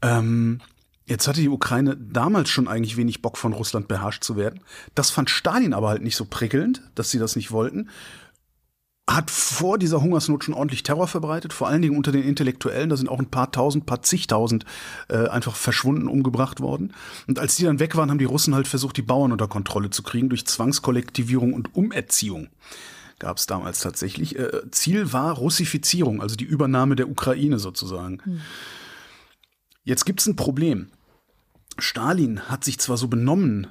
Ähm, 0.01 0.61
Jetzt 1.07 1.29
hatte 1.29 1.42
die 1.42 1.51
Ukraine 1.51 1.99
damals 1.99 2.49
schon 2.49 2.66
eigentlich 2.66 2.97
wenig 2.97 3.20
Bock 3.20 3.37
von 3.37 3.53
Russland 3.53 3.88
beherrscht 3.88 4.25
zu 4.25 4.37
werden. 4.37 4.61
Das 4.94 5.11
fand 5.11 5.29
Stalin 5.29 5.75
aber 5.75 5.90
halt 5.90 6.03
nicht 6.03 6.16
so 6.16 6.25
prickelnd, 6.25 6.81
dass 6.94 7.11
sie 7.11 7.18
das 7.18 7.37
nicht 7.37 7.51
wollten 7.51 7.90
hat 9.09 9.31
vor 9.31 9.79
dieser 9.79 10.01
Hungersnot 10.01 10.45
schon 10.45 10.55
ordentlich 10.55 10.83
Terror 10.83 11.07
verbreitet, 11.07 11.53
vor 11.53 11.69
allen 11.69 11.83
Dingen 11.83 11.97
unter 11.97 12.11
den 12.11 12.23
Intellektuellen. 12.23 12.88
Da 12.88 12.97
sind 12.97 13.09
auch 13.09 13.19
ein 13.19 13.31
paar 13.31 13.53
tausend, 13.53 13.85
paar 13.85 14.03
zigtausend 14.03 14.64
äh, 15.09 15.29
einfach 15.29 15.57
verschwunden, 15.57 16.09
umgebracht 16.09 16.61
worden. 16.61 16.95
Und 17.27 17.38
als 17.38 17.57
die 17.57 17.64
dann 17.64 17.81
weg 17.81 17.97
waren, 17.97 18.11
haben 18.11 18.19
die 18.19 18.25
Russen 18.25 18.55
halt 18.55 18.67
versucht, 18.67 18.97
die 18.97 19.03
Bauern 19.03 19.33
unter 19.33 19.47
Kontrolle 19.47 19.90
zu 19.90 20.03
kriegen 20.03 20.31
durch 20.31 20.47
Zwangskollektivierung 20.47 21.53
und 21.53 21.75
Umerziehung. 21.75 22.49
Gab 23.19 23.37
es 23.37 23.47
damals 23.47 23.81
tatsächlich. 23.81 24.38
Äh, 24.38 24.71
Ziel 24.71 25.12
war 25.12 25.35
Russifizierung, 25.35 26.23
also 26.23 26.35
die 26.35 26.45
Übernahme 26.45 26.97
der 26.97 27.11
Ukraine 27.11 27.59
sozusagen. 27.59 28.21
Hm. 28.25 28.40
Jetzt 29.85 30.07
gibt's 30.07 30.27
ein 30.27 30.37
Problem. 30.37 30.88
Stalin 31.79 32.49
hat 32.49 32.64
sich 32.64 32.79
zwar 32.79 32.97
so 32.97 33.09
benommen, 33.09 33.67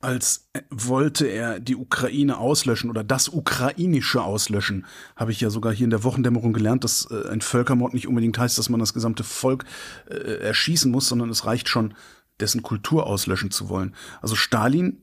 als 0.00 0.48
wollte 0.70 1.26
er 1.26 1.58
die 1.58 1.76
Ukraine 1.76 2.38
auslöschen 2.38 2.90
oder 2.90 3.02
das 3.02 3.28
ukrainische 3.28 4.22
auslöschen. 4.22 4.86
Habe 5.16 5.32
ich 5.32 5.40
ja 5.40 5.50
sogar 5.50 5.72
hier 5.72 5.84
in 5.84 5.90
der 5.90 6.04
Wochendämmerung 6.04 6.52
gelernt, 6.52 6.84
dass 6.84 7.10
äh, 7.10 7.28
ein 7.28 7.40
Völkermord 7.40 7.94
nicht 7.94 8.06
unbedingt 8.06 8.38
heißt, 8.38 8.58
dass 8.58 8.68
man 8.68 8.80
das 8.80 8.92
gesamte 8.92 9.24
Volk 9.24 9.64
äh, 10.08 10.14
erschießen 10.14 10.90
muss, 10.90 11.08
sondern 11.08 11.30
es 11.30 11.46
reicht 11.46 11.68
schon, 11.68 11.94
dessen 12.40 12.62
Kultur 12.62 13.06
auslöschen 13.06 13.50
zu 13.50 13.68
wollen. 13.68 13.94
Also 14.20 14.36
Stalin 14.36 15.02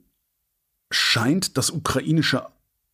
scheint 0.92 1.58
das 1.58 1.72
ukrainische 1.72 2.46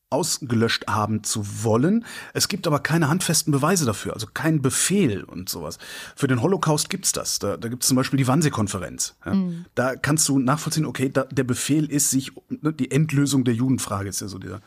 ausgelöscht 0.10 0.88
haben 0.88 1.24
zu 1.24 1.64
wollen. 1.64 2.06
Es 2.34 2.48
gibt 2.48 2.66
aber 2.66 2.80
keine 2.80 3.10
handfesten 3.10 3.52
Beweise 3.52 3.86
dafür, 3.86 4.14
also 4.14 4.28
keinen 4.34 4.62
Befehl 4.62 5.24
und 5.24 5.50
sowas. 5.50 5.78
Für 6.16 6.28
den 6.28 6.42
Holocaust 6.42 6.90
gibt's 6.90 7.12
das. 7.12 7.40
Da, 7.40 7.58
da 7.58 7.70
gibt 7.70 7.84
es 7.84 7.90
zum 7.90 7.98
Beispiel 7.98 8.18
die 8.18 8.28
Wannsee-Konferenz. 8.28 9.16
Ja. 9.26 9.34
Mhm. 9.36 9.66
Da 9.76 9.96
kannst 9.96 10.28
du 10.28 10.40
nachvollziehen, 10.40 10.86
okay, 10.86 11.10
da, 11.10 11.24
der 11.26 11.44
Befehl 11.44 11.86
ist 11.92 12.10
sich, 12.10 12.32
ne, 12.50 12.74
die 12.74 12.92
Endlösung 12.92 13.44
der 13.44 13.54
Judenfrage 13.54 14.10
ist 14.10 14.22
ja 14.22 14.28
so 14.28 14.40
der 14.40 14.62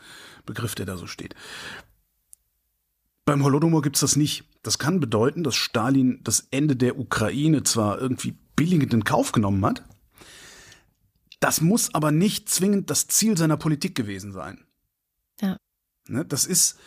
Begriff, 0.45 0.75
der 0.75 0.85
da 0.85 0.97
so 0.97 1.07
steht. 1.07 1.35
Beim 3.25 3.43
Holodomor 3.43 3.81
gibt's 3.81 4.01
das 4.01 4.15
nicht. 4.15 4.45
Das 4.63 4.79
kann 4.79 4.99
bedeuten, 4.99 5.43
dass 5.43 5.55
Stalin 5.55 6.19
das 6.23 6.47
Ende 6.51 6.75
der 6.75 6.97
Ukraine 6.97 7.63
zwar 7.63 7.99
irgendwie 7.99 8.35
billigend 8.55 8.93
in 8.93 9.03
Kauf 9.03 9.31
genommen 9.31 9.65
hat, 9.65 9.83
das 11.39 11.59
muss 11.59 11.93
aber 11.93 12.11
nicht 12.11 12.47
zwingend 12.47 12.89
das 12.89 13.07
Ziel 13.07 13.37
seiner 13.37 13.57
Politik 13.57 13.95
gewesen 13.95 14.31
sein. 14.31 14.63
Ja. 15.41 15.57
Ne, 16.07 16.25
das 16.25 16.45
ist, 16.45 16.77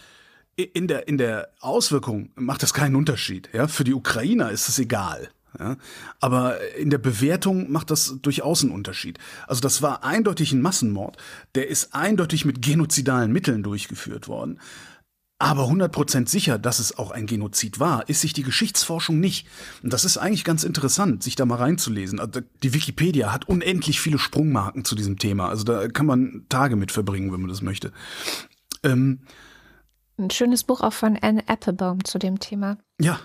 in 0.57 0.89
der, 0.89 1.09
in 1.09 1.19
der 1.19 1.53
Auswirkung 1.61 2.31
macht 2.35 2.63
das 2.63 2.75
keinen 2.75 2.97
Unterschied. 2.97 3.49
Ja? 3.53 3.69
Für 3.69 3.85
die 3.85 3.95
Ukrainer 3.95 4.51
ist 4.51 4.69
es 4.69 4.79
egal. 4.79 5.31
Ja? 5.59 5.77
Aber 6.21 6.61
in 6.77 6.91
der 6.91 6.99
Bewertung 6.99 7.71
macht 7.71 7.91
das 7.91 8.17
durchaus 8.23 8.63
einen 8.63 8.73
Unterschied. 8.73 9.19
Also 9.47 9.61
das 9.61 9.83
war 9.83 10.05
eindeutig 10.05 10.53
ein 10.53 10.63
Massenmord. 10.63 11.17
Der 11.55 11.69
ist 11.69 11.95
eindeutig 11.95 12.45
mit 12.45 12.63
genozidalen 12.63 13.33
Mitteln 13.33 13.63
durchgeführt 13.63 14.29
worden. 14.29 14.61
Aber 15.39 15.65
100% 15.65 16.29
sicher, 16.29 16.59
dass 16.59 16.79
es 16.79 16.97
auch 16.97 17.11
ein 17.11 17.27
Genozid 17.27 17.79
war, 17.79 18.09
ist 18.09 18.23
sich 18.23 18.33
die 18.33 18.43
Geschichtsforschung 18.43 19.21
nicht. 19.21 19.47
Und 19.83 19.93
das 19.93 20.07
ist 20.07 20.17
eigentlich 20.17 20.45
ganz 20.45 20.65
interessant, 20.65 21.23
sich 21.23 21.37
da 21.37 21.45
mal 21.45 21.57
reinzulesen. 21.57 22.21
Also 22.21 22.41
die 22.63 22.73
Wikipedia 22.73 23.33
hat 23.33 23.47
unendlich 23.47 24.01
viele 24.01 24.19
Sprungmarken 24.19 24.87
zu 24.87 24.95
diesem 24.95 25.19
Thema. 25.19 25.51
Also 25.51 25.65
da 25.65 25.89
kann 25.89 26.07
man 26.07 26.47
Tage 26.49 26.77
mit 26.77 26.91
verbringen, 26.91 27.33
wenn 27.33 27.41
man 27.41 27.51
das 27.51 27.61
möchte. 27.61 27.93
Ähm, 28.83 29.21
ein 30.19 30.31
schönes 30.31 30.65
Buch 30.65 30.81
auch 30.81 30.95
von 30.95 31.19
Anne 31.21 31.47
Applebaum 31.47 32.03
zu 32.05 32.19
dem 32.19 32.41
Thema. 32.41 32.79
Ja, 32.99 33.21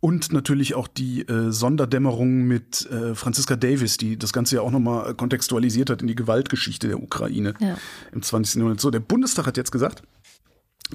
und 0.00 0.32
natürlich 0.32 0.74
auch 0.74 0.88
die 0.88 1.28
äh, 1.28 1.52
Sonderdämmerung 1.52 2.44
mit 2.44 2.90
äh, 2.90 3.14
Franziska 3.14 3.56
Davis, 3.56 3.98
die 3.98 4.16
das 4.16 4.32
Ganze 4.32 4.56
ja 4.56 4.62
auch 4.62 4.70
nochmal 4.70 5.14
kontextualisiert 5.14 5.90
hat 5.90 6.00
in 6.00 6.08
die 6.08 6.14
Gewaltgeschichte 6.14 6.88
der 6.88 7.02
Ukraine 7.02 7.52
ja. 7.60 7.76
im 8.12 8.22
20. 8.22 8.56
Jahrhundert. 8.56 8.80
So, 8.80 8.90
der 8.90 9.00
Bundestag 9.00 9.46
hat 9.46 9.58
jetzt 9.58 9.72
gesagt, 9.72 10.02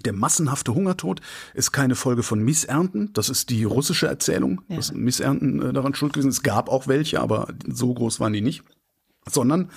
der 0.04 0.14
massenhafte 0.14 0.74
Hungertod 0.74 1.22
ist 1.54 1.72
keine 1.72 1.96
Folge 1.96 2.24
von 2.24 2.40
Missernten. 2.40 3.12
Das 3.14 3.30
ist 3.30 3.50
die 3.50 3.64
russische 3.64 4.08
Erzählung, 4.08 4.62
ja. 4.68 4.78
dass 4.78 4.94
Missernten 4.94 5.62
äh, 5.62 5.74
daran 5.74 5.94
schuld 5.94 6.14
gewesen 6.14 6.32
sind. 6.32 6.40
Es 6.40 6.44
gab 6.44 6.70
auch 6.70 6.88
welche, 6.88 7.22
aber 7.22 7.48
so 7.68 7.94
groß 7.94 8.20
waren 8.20 8.34
die 8.34 8.42
nicht. 8.42 8.64
Sondern 9.28 9.72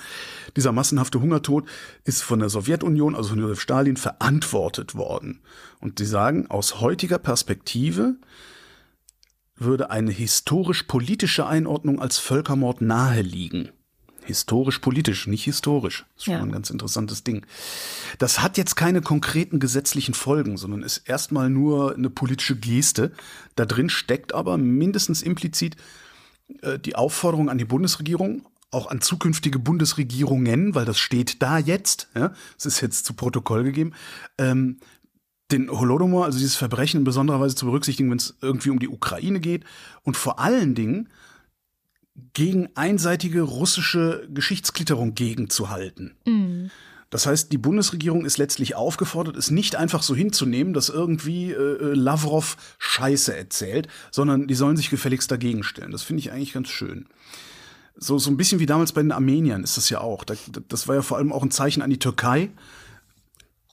dieser 0.55 0.71
massenhafte 0.71 1.21
Hungertod 1.21 1.65
ist 2.03 2.21
von 2.21 2.39
der 2.39 2.49
Sowjetunion, 2.49 3.15
also 3.15 3.29
von 3.29 3.39
Josef 3.39 3.61
Stalin, 3.61 3.97
verantwortet 3.97 4.93
worden. 4.93 5.41
Und 5.79 5.97
sie 5.97 6.05
sagen, 6.05 6.47
aus 6.51 6.81
heutiger 6.81 7.17
Perspektive 7.17 8.17
würde 9.55 9.89
eine 9.89 10.11
historisch-politische 10.11 11.47
Einordnung 11.47 11.99
als 11.99 12.19
Völkermord 12.19 12.81
naheliegen. 12.81 13.71
Historisch-politisch, 14.29 15.25
nicht 15.25 15.43
historisch. 15.43 16.05
Das 16.13 16.17
ist 16.17 16.25
schon 16.25 16.33
ja. 16.35 16.41
ein 16.43 16.51
ganz 16.51 16.69
interessantes 16.69 17.23
Ding. 17.23 17.47
Das 18.19 18.43
hat 18.43 18.57
jetzt 18.57 18.75
keine 18.75 19.01
konkreten 19.01 19.59
gesetzlichen 19.59 20.13
Folgen, 20.13 20.55
sondern 20.55 20.83
ist 20.83 21.09
erstmal 21.09 21.49
nur 21.49 21.95
eine 21.95 22.11
politische 22.11 22.55
Geste. 22.55 23.11
Da 23.55 23.65
drin 23.65 23.89
steckt 23.89 24.35
aber 24.35 24.57
mindestens 24.59 25.23
implizit 25.23 25.77
äh, 26.61 26.77
die 26.77 26.95
Aufforderung 26.95 27.49
an 27.49 27.57
die 27.57 27.65
Bundesregierung, 27.65 28.45
auch 28.69 28.85
an 28.85 29.01
zukünftige 29.01 29.57
Bundesregierungen, 29.57 30.75
weil 30.75 30.85
das 30.85 30.99
steht 30.99 31.41
da 31.41 31.57
jetzt, 31.57 32.07
ja, 32.15 32.31
es 32.55 32.67
ist 32.67 32.81
jetzt 32.81 33.05
zu 33.05 33.13
Protokoll 33.13 33.63
gegeben, 33.63 33.93
ähm, 34.37 34.77
den 35.51 35.71
Holodomor, 35.71 36.25
also 36.25 36.37
dieses 36.37 36.55
Verbrechen 36.55 36.99
in 36.99 37.03
besonderer 37.03 37.39
Weise 37.39 37.55
zu 37.55 37.65
berücksichtigen, 37.65 38.11
wenn 38.11 38.19
es 38.19 38.37
irgendwie 38.41 38.69
um 38.69 38.77
die 38.77 38.89
Ukraine 38.89 39.39
geht 39.39 39.65
und 40.03 40.15
vor 40.15 40.37
allen 40.37 40.75
Dingen 40.75 41.09
gegen 42.33 42.69
einseitige 42.75 43.41
russische 43.41 44.27
Geschichtsklitterung 44.33 45.15
gegenzuhalten. 45.15 46.15
Mhm. 46.25 46.71
Das 47.09 47.25
heißt, 47.25 47.51
die 47.51 47.57
Bundesregierung 47.57 48.23
ist 48.23 48.37
letztlich 48.37 48.75
aufgefordert, 48.75 49.35
es 49.35 49.49
nicht 49.49 49.75
einfach 49.75 50.03
so 50.03 50.15
hinzunehmen, 50.15 50.73
dass 50.73 50.89
irgendwie 50.89 51.51
äh, 51.51 51.55
äh, 51.55 51.93
Lavrov 51.95 52.57
Scheiße 52.77 53.35
erzählt, 53.35 53.87
sondern 54.11 54.47
die 54.47 54.53
sollen 54.53 54.77
sich 54.77 54.91
gefälligst 54.91 55.31
dagegen 55.31 55.63
stellen. 55.63 55.91
Das 55.91 56.03
finde 56.03 56.19
ich 56.21 56.31
eigentlich 56.31 56.53
ganz 56.53 56.69
schön. 56.69 57.07
So, 57.97 58.19
so 58.19 58.29
ein 58.29 58.37
bisschen 58.37 58.59
wie 58.59 58.67
damals 58.67 58.93
bei 58.93 59.01
den 59.01 59.11
Armeniern 59.11 59.63
ist 59.63 59.75
das 59.75 59.89
ja 59.89 60.01
auch. 60.01 60.23
das 60.23 60.87
war 60.87 60.95
ja 60.95 61.01
vor 61.01 61.17
allem 61.17 61.33
auch 61.33 61.43
ein 61.43 61.51
Zeichen 61.51 61.81
an 61.81 61.89
die 61.89 61.99
Türkei, 61.99 62.51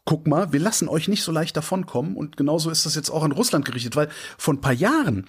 guck 0.06 0.26
mal, 0.26 0.52
wir 0.52 0.60
lassen 0.60 0.88
euch 0.88 1.08
nicht 1.08 1.22
so 1.22 1.32
leicht 1.32 1.56
davonkommen. 1.56 2.16
Und 2.16 2.38
genauso 2.38 2.70
ist 2.70 2.86
das 2.86 2.94
jetzt 2.94 3.10
auch 3.10 3.22
an 3.22 3.32
Russland 3.32 3.66
gerichtet, 3.66 3.96
weil 3.96 4.08
vor 4.38 4.54
ein 4.54 4.60
paar 4.62 4.72
Jahren 4.72 5.26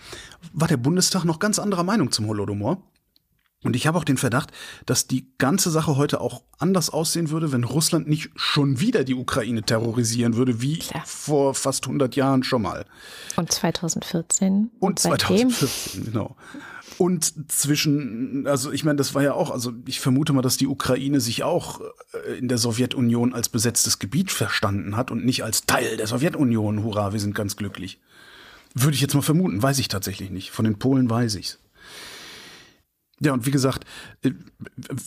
war 0.53 0.69
der 0.69 0.77
Bundestag 0.77 1.25
noch 1.25 1.39
ganz 1.39 1.59
anderer 1.59 1.83
Meinung 1.83 2.11
zum 2.11 2.27
Holodomor. 2.27 2.81
Und 3.67 3.75
ich 3.75 3.85
habe 3.85 3.97
auch 3.97 4.05
den 4.05 4.15
Verdacht, 4.15 4.51
dass 4.85 5.07
die 5.07 5.27
ganze 5.39 5.71
Sache 5.71 5.97
heute 5.97 6.21
auch 6.21 6.41
anders 6.57 6.89
aussehen 6.89 7.31
würde, 7.31 7.51
wenn 7.51 7.65
Russland 7.65 8.07
nicht 8.07 8.29
schon 8.37 8.79
wieder 8.79 9.03
die 9.03 9.13
Ukraine 9.13 9.61
terrorisieren 9.61 10.37
würde, 10.37 10.61
wie 10.61 10.79
Klar. 10.79 11.03
vor 11.05 11.53
fast 11.53 11.83
100 11.83 12.15
Jahren 12.15 12.43
schon 12.43 12.61
mal. 12.61 12.85
Und 13.35 13.51
2014. 13.51 14.71
Und, 14.79 14.89
und 14.89 14.99
2014, 14.99 16.05
genau. 16.05 16.37
Und 16.97 17.51
zwischen, 17.51 18.47
also 18.47 18.71
ich 18.71 18.85
meine, 18.85 18.95
das 18.95 19.13
war 19.13 19.21
ja 19.21 19.33
auch, 19.33 19.51
also 19.51 19.73
ich 19.85 19.99
vermute 19.99 20.31
mal, 20.31 20.41
dass 20.41 20.55
die 20.55 20.67
Ukraine 20.67 21.19
sich 21.19 21.43
auch 21.43 21.81
äh, 22.13 22.37
in 22.37 22.47
der 22.47 22.59
Sowjetunion 22.59 23.33
als 23.33 23.49
besetztes 23.49 23.99
Gebiet 23.99 24.31
verstanden 24.31 24.95
hat 24.95 25.11
und 25.11 25.25
nicht 25.25 25.43
als 25.43 25.65
Teil 25.65 25.97
der 25.97 26.07
Sowjetunion. 26.07 26.85
Hurra, 26.85 27.11
wir 27.11 27.19
sind 27.19 27.35
ganz 27.35 27.57
glücklich. 27.57 27.99
Würde 28.73 28.95
ich 28.95 29.01
jetzt 29.01 29.13
mal 29.13 29.21
vermuten, 29.21 29.61
weiß 29.61 29.77
ich 29.79 29.89
tatsächlich 29.89 30.29
nicht. 30.29 30.51
Von 30.51 30.63
den 30.63 30.79
Polen 30.79 31.09
weiß 31.09 31.35
ich's. 31.35 31.59
Ja, 33.19 33.33
und 33.33 33.45
wie 33.45 33.51
gesagt, 33.51 33.85
äh, 34.23 34.31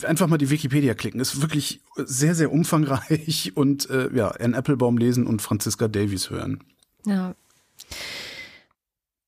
einfach 0.05 0.27
mal 0.27 0.37
die 0.37 0.49
Wikipedia 0.49 0.93
klicken. 0.93 1.21
Ist 1.21 1.41
wirklich 1.41 1.81
sehr, 1.95 2.35
sehr 2.35 2.51
umfangreich 2.51 3.53
und 3.55 3.89
äh, 3.89 4.09
ja, 4.13 4.29
Anne 4.29 4.57
Applebaum 4.57 4.97
lesen 4.97 5.25
und 5.25 5.41
Franziska 5.41 5.87
Davies 5.87 6.29
hören. 6.29 6.63
Ja. 7.05 7.35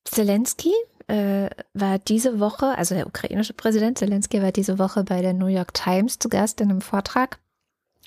Zelensky 0.05 0.73
äh, 1.07 1.49
war 1.73 1.99
diese 1.99 2.39
Woche, 2.39 2.77
also 2.77 2.95
der 2.95 3.07
ukrainische 3.07 3.53
Präsident 3.53 3.97
Zelensky 3.97 4.41
war 4.41 4.51
diese 4.51 4.79
Woche 4.79 5.03
bei 5.03 5.21
der 5.21 5.33
New 5.33 5.47
York 5.47 5.73
Times 5.73 6.19
zu 6.19 6.29
Gast 6.29 6.61
in 6.61 6.69
einem 6.69 6.81
Vortrag 6.81 7.39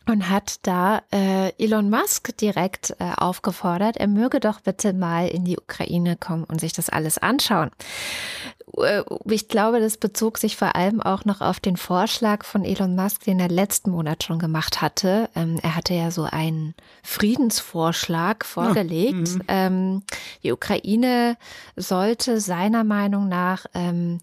und 0.06 0.30
hat 0.30 0.58
da 0.62 1.02
äh, 1.12 1.52
Elon 1.62 1.90
Musk 1.90 2.36
direkt 2.38 2.94
äh, 2.98 3.12
aufgefordert, 3.16 3.96
er 3.96 4.06
möge 4.06 4.40
doch 4.40 4.60
bitte 4.60 4.92
mal 4.92 5.28
in 5.28 5.44
die 5.44 5.58
Ukraine 5.58 6.16
kommen 6.16 6.44
und 6.44 6.60
sich 6.60 6.72
das 6.72 6.88
alles 6.88 7.18
anschauen. 7.18 7.70
Äh, 8.78 9.02
ich 9.24 9.48
glaube, 9.48 9.80
das 9.80 9.96
bezog 9.96 10.38
sich 10.38 10.56
vor 10.56 10.76
allem 10.76 11.00
auch 11.00 11.24
noch 11.24 11.40
auf 11.40 11.60
den 11.60 11.76
Vorschlag 11.76 12.44
von 12.44 12.64
Elon 12.64 12.94
Musk, 12.94 13.24
den 13.24 13.40
er 13.40 13.48
letzten 13.48 13.90
Monat 13.90 14.24
schon 14.24 14.38
gemacht 14.38 14.80
hatte. 14.80 15.28
Ähm, 15.34 15.58
er 15.62 15.76
hatte 15.76 15.94
ja 15.94 16.10
so 16.10 16.24
einen 16.24 16.74
Friedensvorschlag 17.02 18.44
vorgelegt. 18.44 19.28
Ja, 19.28 19.34
mhm. 19.34 19.42
ähm, 19.48 20.02
die 20.42 20.52
Ukraine 20.52 21.36
sollte 21.76 22.40
seiner 22.40 22.84
Meinung 22.84 23.28
nach 23.28 23.66
ähm, 23.74 24.20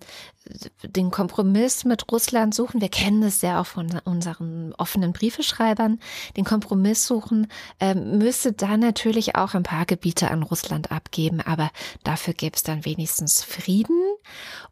den 0.83 1.11
Kompromiss 1.11 1.85
mit 1.85 2.11
Russland 2.11 2.53
suchen. 2.53 2.81
Wir 2.81 2.89
kennen 2.89 3.23
es 3.23 3.41
ja 3.41 3.61
auch 3.61 3.65
von 3.65 3.89
unseren 4.03 4.73
offenen 4.77 5.13
Briefeschreibern. 5.13 5.99
Den 6.35 6.45
Kompromiss 6.45 7.05
suchen 7.05 7.47
ähm, 7.79 8.17
müsste 8.17 8.53
dann 8.53 8.79
natürlich 8.79 9.35
auch 9.35 9.53
ein 9.53 9.63
paar 9.63 9.85
Gebiete 9.85 10.29
an 10.29 10.43
Russland 10.43 10.91
abgeben, 10.91 11.41
aber 11.41 11.71
dafür 12.03 12.33
gäbe 12.33 12.55
es 12.55 12.63
dann 12.63 12.85
wenigstens 12.85 13.43
Frieden. 13.43 13.99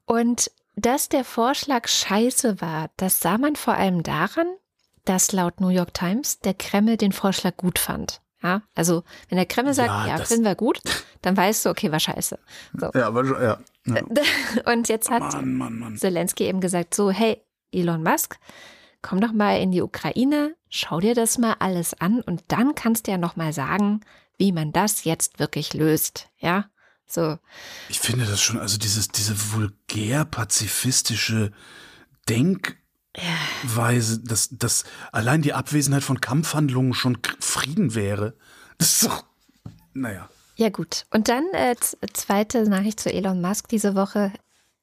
Und 0.06 0.52
dass 0.76 1.10
der 1.10 1.24
Vorschlag 1.24 1.88
scheiße 1.88 2.62
war, 2.62 2.90
das 2.98 3.20
sah 3.20 3.38
man 3.38 3.56
vor 3.56 3.76
allem 3.76 4.04
daran, 4.04 4.48
dass 5.06 5.32
laut 5.32 5.60
New 5.62 5.70
York 5.70 5.94
Times 5.94 6.40
der 6.40 6.54
Kreml 6.54 6.98
den 6.98 7.12
Vorschlag 7.12 7.58
gut 7.58 7.80
fand. 7.80 8.22
Ja, 8.44 8.64
also 8.76 9.04
wenn 9.30 9.36
der 9.36 9.46
Kreml 9.46 9.74
sagt, 9.74 9.90
ja, 9.90 10.18
ja 10.18 10.26
finden 10.26 10.46
wir 10.46 10.56
gut, 10.56 10.82
dann 11.22 11.38
weißt 11.38 11.66
du, 11.66 11.70
okay, 11.70 11.92
war 11.92 12.00
scheiße. 12.00 12.40
So. 12.74 12.92
Ja, 12.96 13.08
aber 13.08 13.44
ja, 13.44 13.60
ja. 13.86 14.02
Und 14.72 14.90
jetzt 14.90 15.10
hat 15.10 15.22
Mann, 15.22 15.54
Mann, 15.56 15.80
Mann. 15.80 15.98
Zelensky 15.98 16.46
eben 16.46 16.62
gesagt, 16.62 16.94
so, 16.94 17.12
hey, 17.12 17.42
Elon 17.72 18.04
Musk, 18.04 18.38
komm 19.02 19.22
doch 19.22 19.32
mal 19.34 19.60
in 19.60 19.72
die 19.72 19.82
Ukraine, 19.82 20.56
schau 20.70 21.00
dir 21.00 21.16
das 21.16 21.38
mal 21.38 21.56
alles 21.60 21.94
an 22.00 22.22
und 22.22 22.44
dann 22.50 22.76
kannst 22.76 23.08
du 23.08 23.12
ja 23.12 23.18
noch 23.18 23.36
mal 23.36 23.54
sagen, 23.54 24.02
wie 24.38 24.52
man 24.52 24.72
das 24.72 25.04
jetzt 25.04 25.40
wirklich 25.40 25.74
löst. 25.74 26.30
Ja, 26.38 26.70
so. 27.06 27.38
Ich 27.90 28.00
finde 28.00 28.26
das 28.26 28.42
schon, 28.42 28.60
also 28.60 28.78
dieses, 28.78 29.08
diese 29.08 29.36
vulgär 29.54 30.26
pazifistische 30.26 31.52
Denk- 32.30 32.78
Weise, 33.64 34.22
dass, 34.22 34.50
dass 34.52 34.86
allein 35.12 35.42
die 35.42 35.54
Abwesenheit 35.54 36.04
von 36.04 36.22
Kampfhandlungen 36.22 36.94
schon 36.94 37.18
Frieden 37.40 37.94
wäre. 37.94 38.38
Das 38.78 38.94
ist 38.94 39.06
doch, 39.06 39.26
naja. 39.94 40.30
Ja 40.62 40.70
gut. 40.70 41.08
Und 41.10 41.28
dann 41.28 41.44
äh, 41.54 41.76
zweite 42.14 42.70
Nachricht 42.70 43.00
zu 43.00 43.12
Elon 43.12 43.42
Musk 43.42 43.68
diese 43.70 43.96
Woche. 43.96 44.32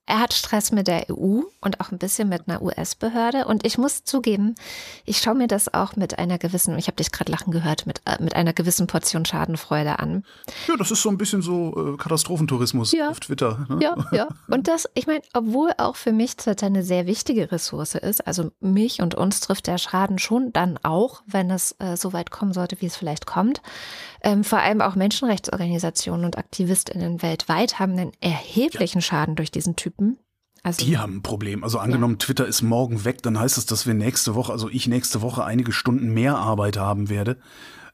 Er 0.09 0.21
hat 0.21 0.33
Stress 0.33 0.73
mit 0.73 0.89
der 0.89 1.11
EU 1.11 1.43
und 1.61 1.81
auch 1.81 1.93
ein 1.93 1.99
bisschen 1.99 2.31
mit 2.31 2.49
einer 2.49 2.63
US-Behörde. 2.63 3.45
Und 3.45 3.67
ich 3.67 3.77
muss 3.77 4.05
zugeben, 4.05 4.55
ich 5.05 5.19
schaue 5.19 5.35
mir 5.35 5.49
das 5.49 5.75
auch 5.75 5.97
mit 5.97 6.19
einer 6.19 6.39
gewissen, 6.39 6.79
ich 6.79 6.87
habe 6.87 6.97
dich 6.97 7.13
gerade 7.13 7.31
lachen 7.31 7.51
gehört, 7.51 7.87
mit, 7.87 8.01
äh, 8.07 8.17
mit 8.19 8.35
einer 8.35 8.55
gewissen 8.55 8.87
Portion 8.87 9.27
Schadenfreude 9.27 9.99
an. 9.99 10.25
Ja, 10.67 10.77
das 10.79 10.91
ist 10.91 11.03
so 11.03 11.11
ein 11.11 11.19
bisschen 11.19 11.43
so 11.43 11.95
äh, 11.95 11.97
Katastrophentourismus 11.99 12.93
ja. 12.93 13.11
auf 13.11 13.21
Twitter. 13.21 13.67
Ne? 13.69 13.81
Ja, 13.83 13.97
ja. 14.13 14.29
Und 14.49 14.67
das, 14.67 14.89
ich 14.95 15.07
meine, 15.07 15.21
obwohl 15.35 15.73
auch 15.77 15.97
für 15.97 16.13
mich 16.13 16.39
zurzeit 16.39 16.71
eine 16.71 16.83
sehr 16.83 17.07
wichtige 17.07 17.53
Ressource 17.53 17.95
ist, 17.95 18.27
also 18.27 18.51
mich 18.61 19.03
und 19.03 19.15
uns 19.15 19.41
trifft 19.41 19.67
der 19.67 19.77
Schaden 19.77 20.19
schon 20.19 20.55
dann 20.55 20.79
auch, 20.83 21.23
wenn 21.27 21.51
es 21.51 21.77
äh, 21.81 21.99
so 21.99 22.15
weit 22.15 22.31
kommen 22.31 22.55
sollte, 22.55 22.81
wie 22.81 22.87
es 22.87 22.97
vielleicht 22.97 23.27
kommt. 23.27 23.61
Ähm, 24.23 24.43
vor 24.43 24.61
allem 24.61 24.81
auch 24.81 24.95
Menschenrechtsorganisationen 24.95 26.25
und 26.25 26.39
AktivistInnen 26.39 27.21
weltweit 27.23 27.79
haben 27.79 27.93
einen 27.93 28.13
erheblichen 28.21 28.99
ja. 28.99 29.03
Schaden 29.03 29.37
durch 29.37 29.51
diesen 29.51 29.77
Typen. 29.99 30.19
Also, 30.63 30.85
die 30.85 30.99
haben 30.99 31.17
ein 31.17 31.23
Problem. 31.23 31.63
Also 31.63 31.79
angenommen, 31.79 32.15
ja. 32.15 32.19
Twitter 32.19 32.47
ist 32.47 32.63
morgen 32.63 33.05
weg, 33.05 33.23
dann 33.23 33.39
heißt 33.39 33.59
es, 33.59 33.67
dass 33.67 33.87
wir 33.87 33.95
nächste 33.95 34.35
Woche, 34.35 34.53
also 34.53 34.69
ich 34.69 34.89
nächste 34.89 35.23
Woche 35.23 35.45
einige 35.45 35.73
Stunden 35.73 36.13
mehr 36.13 36.37
Arbeit 36.37 36.77
haben 36.77 37.09
werde. 37.09 37.39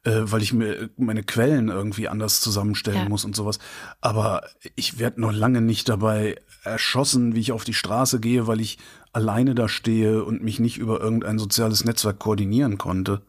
äh, 0.04 0.22
weil 0.24 0.42
ich 0.42 0.52
mir 0.52 0.90
meine 0.96 1.22
Quellen 1.22 1.68
irgendwie 1.68 2.08
anders 2.08 2.40
zusammenstellen 2.40 3.04
ja. 3.04 3.08
muss 3.08 3.24
und 3.24 3.34
sowas. 3.34 3.58
Aber 4.00 4.42
ich 4.76 4.98
werde 4.98 5.20
noch 5.20 5.32
lange 5.32 5.60
nicht 5.60 5.88
dabei 5.88 6.36
erschossen, 6.62 7.34
wie 7.34 7.40
ich 7.40 7.52
auf 7.52 7.64
die 7.64 7.74
Straße 7.74 8.20
gehe, 8.20 8.46
weil 8.46 8.60
ich 8.60 8.78
alleine 9.12 9.54
da 9.54 9.68
stehe 9.68 10.24
und 10.24 10.42
mich 10.42 10.60
nicht 10.60 10.78
über 10.78 11.00
irgendein 11.00 11.38
soziales 11.38 11.84
Netzwerk 11.84 12.18
koordinieren 12.18 12.78
konnte. 12.78 13.22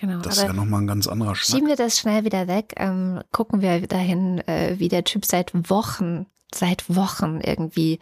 Genau, 0.00 0.20
das 0.20 0.38
ist 0.38 0.44
ja 0.44 0.52
nochmal 0.52 0.80
ein 0.80 0.86
ganz 0.86 1.06
anderer 1.06 1.34
Schnack. 1.34 1.56
Schieben 1.56 1.68
wir 1.68 1.76
das 1.76 1.98
schnell 1.98 2.24
wieder 2.24 2.48
weg, 2.48 2.74
ähm, 2.76 3.20
gucken 3.32 3.60
wir 3.60 3.86
dahin, 3.86 4.38
äh, 4.46 4.76
wie 4.78 4.88
der 4.88 5.04
Typ 5.04 5.26
seit 5.26 5.52
Wochen, 5.68 6.26
seit 6.54 6.94
Wochen 6.94 7.40
irgendwie 7.40 7.98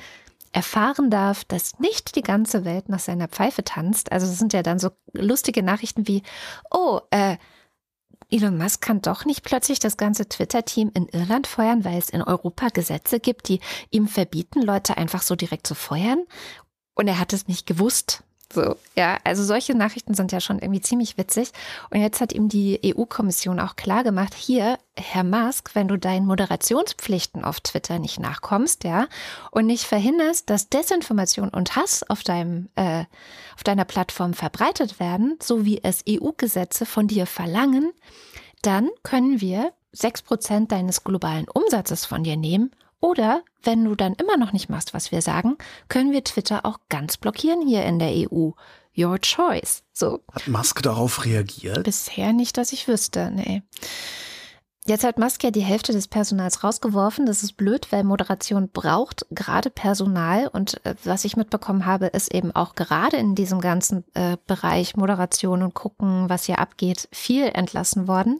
erfahren 0.52 1.11
darf, 1.11 1.44
dass 1.44 1.78
nicht 1.78 2.16
die 2.16 2.22
ganze 2.22 2.64
Welt 2.64 2.88
nach 2.88 2.98
seiner 2.98 3.28
Pfeife 3.28 3.64
tanzt. 3.64 4.12
Also 4.12 4.26
es 4.26 4.38
sind 4.38 4.52
ja 4.52 4.62
dann 4.62 4.78
so 4.78 4.90
lustige 5.12 5.62
Nachrichten 5.62 6.08
wie, 6.08 6.22
oh, 6.70 7.00
äh, 7.11 7.37
Elon 8.30 8.58
Musk 8.58 8.82
kann 8.82 9.00
doch 9.00 9.24
nicht 9.24 9.42
plötzlich 9.42 9.78
das 9.78 9.96
ganze 9.96 10.28
Twitter-Team 10.28 10.90
in 10.94 11.08
Irland 11.08 11.46
feuern, 11.46 11.84
weil 11.84 11.98
es 11.98 12.11
in 12.11 12.22
Europa 12.22 12.68
Gesetze 12.68 13.20
gibt, 13.20 13.48
die 13.48 13.61
ihm 13.90 14.06
verbieten, 14.06 14.61
Leute 14.61 14.98
einfach 14.98 15.22
so 15.22 15.34
direkt 15.34 15.66
zu 15.66 15.74
feuern. 15.74 16.24
Und 16.94 17.08
er 17.08 17.18
hat 17.18 17.32
es 17.32 17.48
nicht 17.48 17.66
gewusst. 17.66 18.24
So, 18.50 18.76
ja, 18.96 19.18
also 19.24 19.44
solche 19.44 19.74
Nachrichten 19.74 20.14
sind 20.14 20.32
ja 20.32 20.40
schon 20.40 20.58
irgendwie 20.58 20.80
ziemlich 20.80 21.18
witzig. 21.18 21.50
Und 21.90 22.00
jetzt 22.00 22.20
hat 22.20 22.32
ihm 22.32 22.48
die 22.48 22.80
EU-Kommission 22.82 23.61
auch 23.61 23.76
klar 23.76 24.04
gemacht, 24.04 24.32
hier, 24.34 24.78
Herr 24.96 25.24
Musk, 25.24 25.74
wenn 25.74 25.87
du 25.87 25.98
deinen 25.98 26.26
Moderationspflichten 26.26 27.44
auf 27.44 27.61
Twitter 27.61 27.98
nicht 27.98 28.18
nachkommst, 28.18 28.84
ja, 28.84 29.06
und 29.50 29.66
nicht 29.66 29.84
verhinderst, 29.84 30.48
dass 30.48 30.70
Desinformation 30.70 31.50
und 31.50 31.76
Hass 31.76 32.08
auf 32.08 32.22
deinem, 32.22 32.70
äh, 32.76 33.04
auf 33.54 33.64
deiner 33.64 33.84
Plattform 33.84 34.32
verbreitet 34.32 34.98
werden, 34.98 35.38
so 35.42 35.66
wie 35.66 35.82
es 35.82 36.02
EU-Gesetze 36.08 36.87
von 36.87 37.06
dir 37.06 37.26
verlangen, 37.26 37.92
dann 38.62 38.88
können 39.02 39.42
wir 39.42 39.72
sechs 39.92 40.22
Prozent 40.22 40.72
deines 40.72 41.04
globalen 41.04 41.46
Umsatzes 41.52 42.06
von 42.06 42.24
dir 42.24 42.37
nehmen 42.37 42.70
oder 43.00 43.42
wenn 43.62 43.84
du 43.84 43.94
dann 43.94 44.14
immer 44.14 44.37
noch 44.37 44.52
nicht 44.52 44.68
machst, 44.68 44.94
was 44.94 45.12
wir 45.12 45.22
sagen, 45.22 45.56
können 45.88 46.12
wir 46.12 46.24
Twitter 46.24 46.64
auch 46.64 46.78
ganz 46.88 47.16
blockieren 47.16 47.66
hier 47.66 47.84
in 47.84 47.98
der 47.98 48.12
EU. 48.12 48.50
Your 48.96 49.20
choice. 49.20 49.84
So. 49.92 50.20
Hat 50.32 50.48
Musk 50.48 50.82
darauf 50.82 51.24
reagiert? 51.24 51.84
Bisher 51.84 52.32
nicht, 52.32 52.56
dass 52.56 52.72
ich 52.72 52.88
wüsste, 52.88 53.30
nee. 53.30 53.62
Jetzt 54.88 55.04
hat 55.04 55.18
Musk 55.18 55.44
ja 55.44 55.50
die 55.50 55.61
Hälfte 55.61 55.92
des 55.92 56.08
Personals 56.08 56.64
rausgeworfen. 56.64 57.26
Das 57.26 57.42
ist 57.42 57.58
blöd, 57.58 57.92
weil 57.92 58.04
Moderation 58.04 58.70
braucht 58.70 59.26
gerade 59.30 59.68
Personal. 59.68 60.48
Und 60.48 60.84
äh, 60.87 60.94
was 61.04 61.26
ich 61.26 61.37
mitbekommen 61.37 61.84
habe, 61.84 62.06
ist 62.06 62.32
eben 62.34 62.56
auch 62.56 62.74
gerade 62.74 63.18
in 63.18 63.34
diesem 63.34 63.61
ganzen 63.61 64.02
äh, 64.14 64.38
Bereich 64.46 64.96
Moderation 64.96 65.62
und 65.62 65.74
gucken, 65.74 66.30
was 66.30 66.44
hier 66.44 66.58
abgeht, 66.58 67.06
viel 67.12 67.44
entlassen 67.44 68.08
worden. 68.08 68.38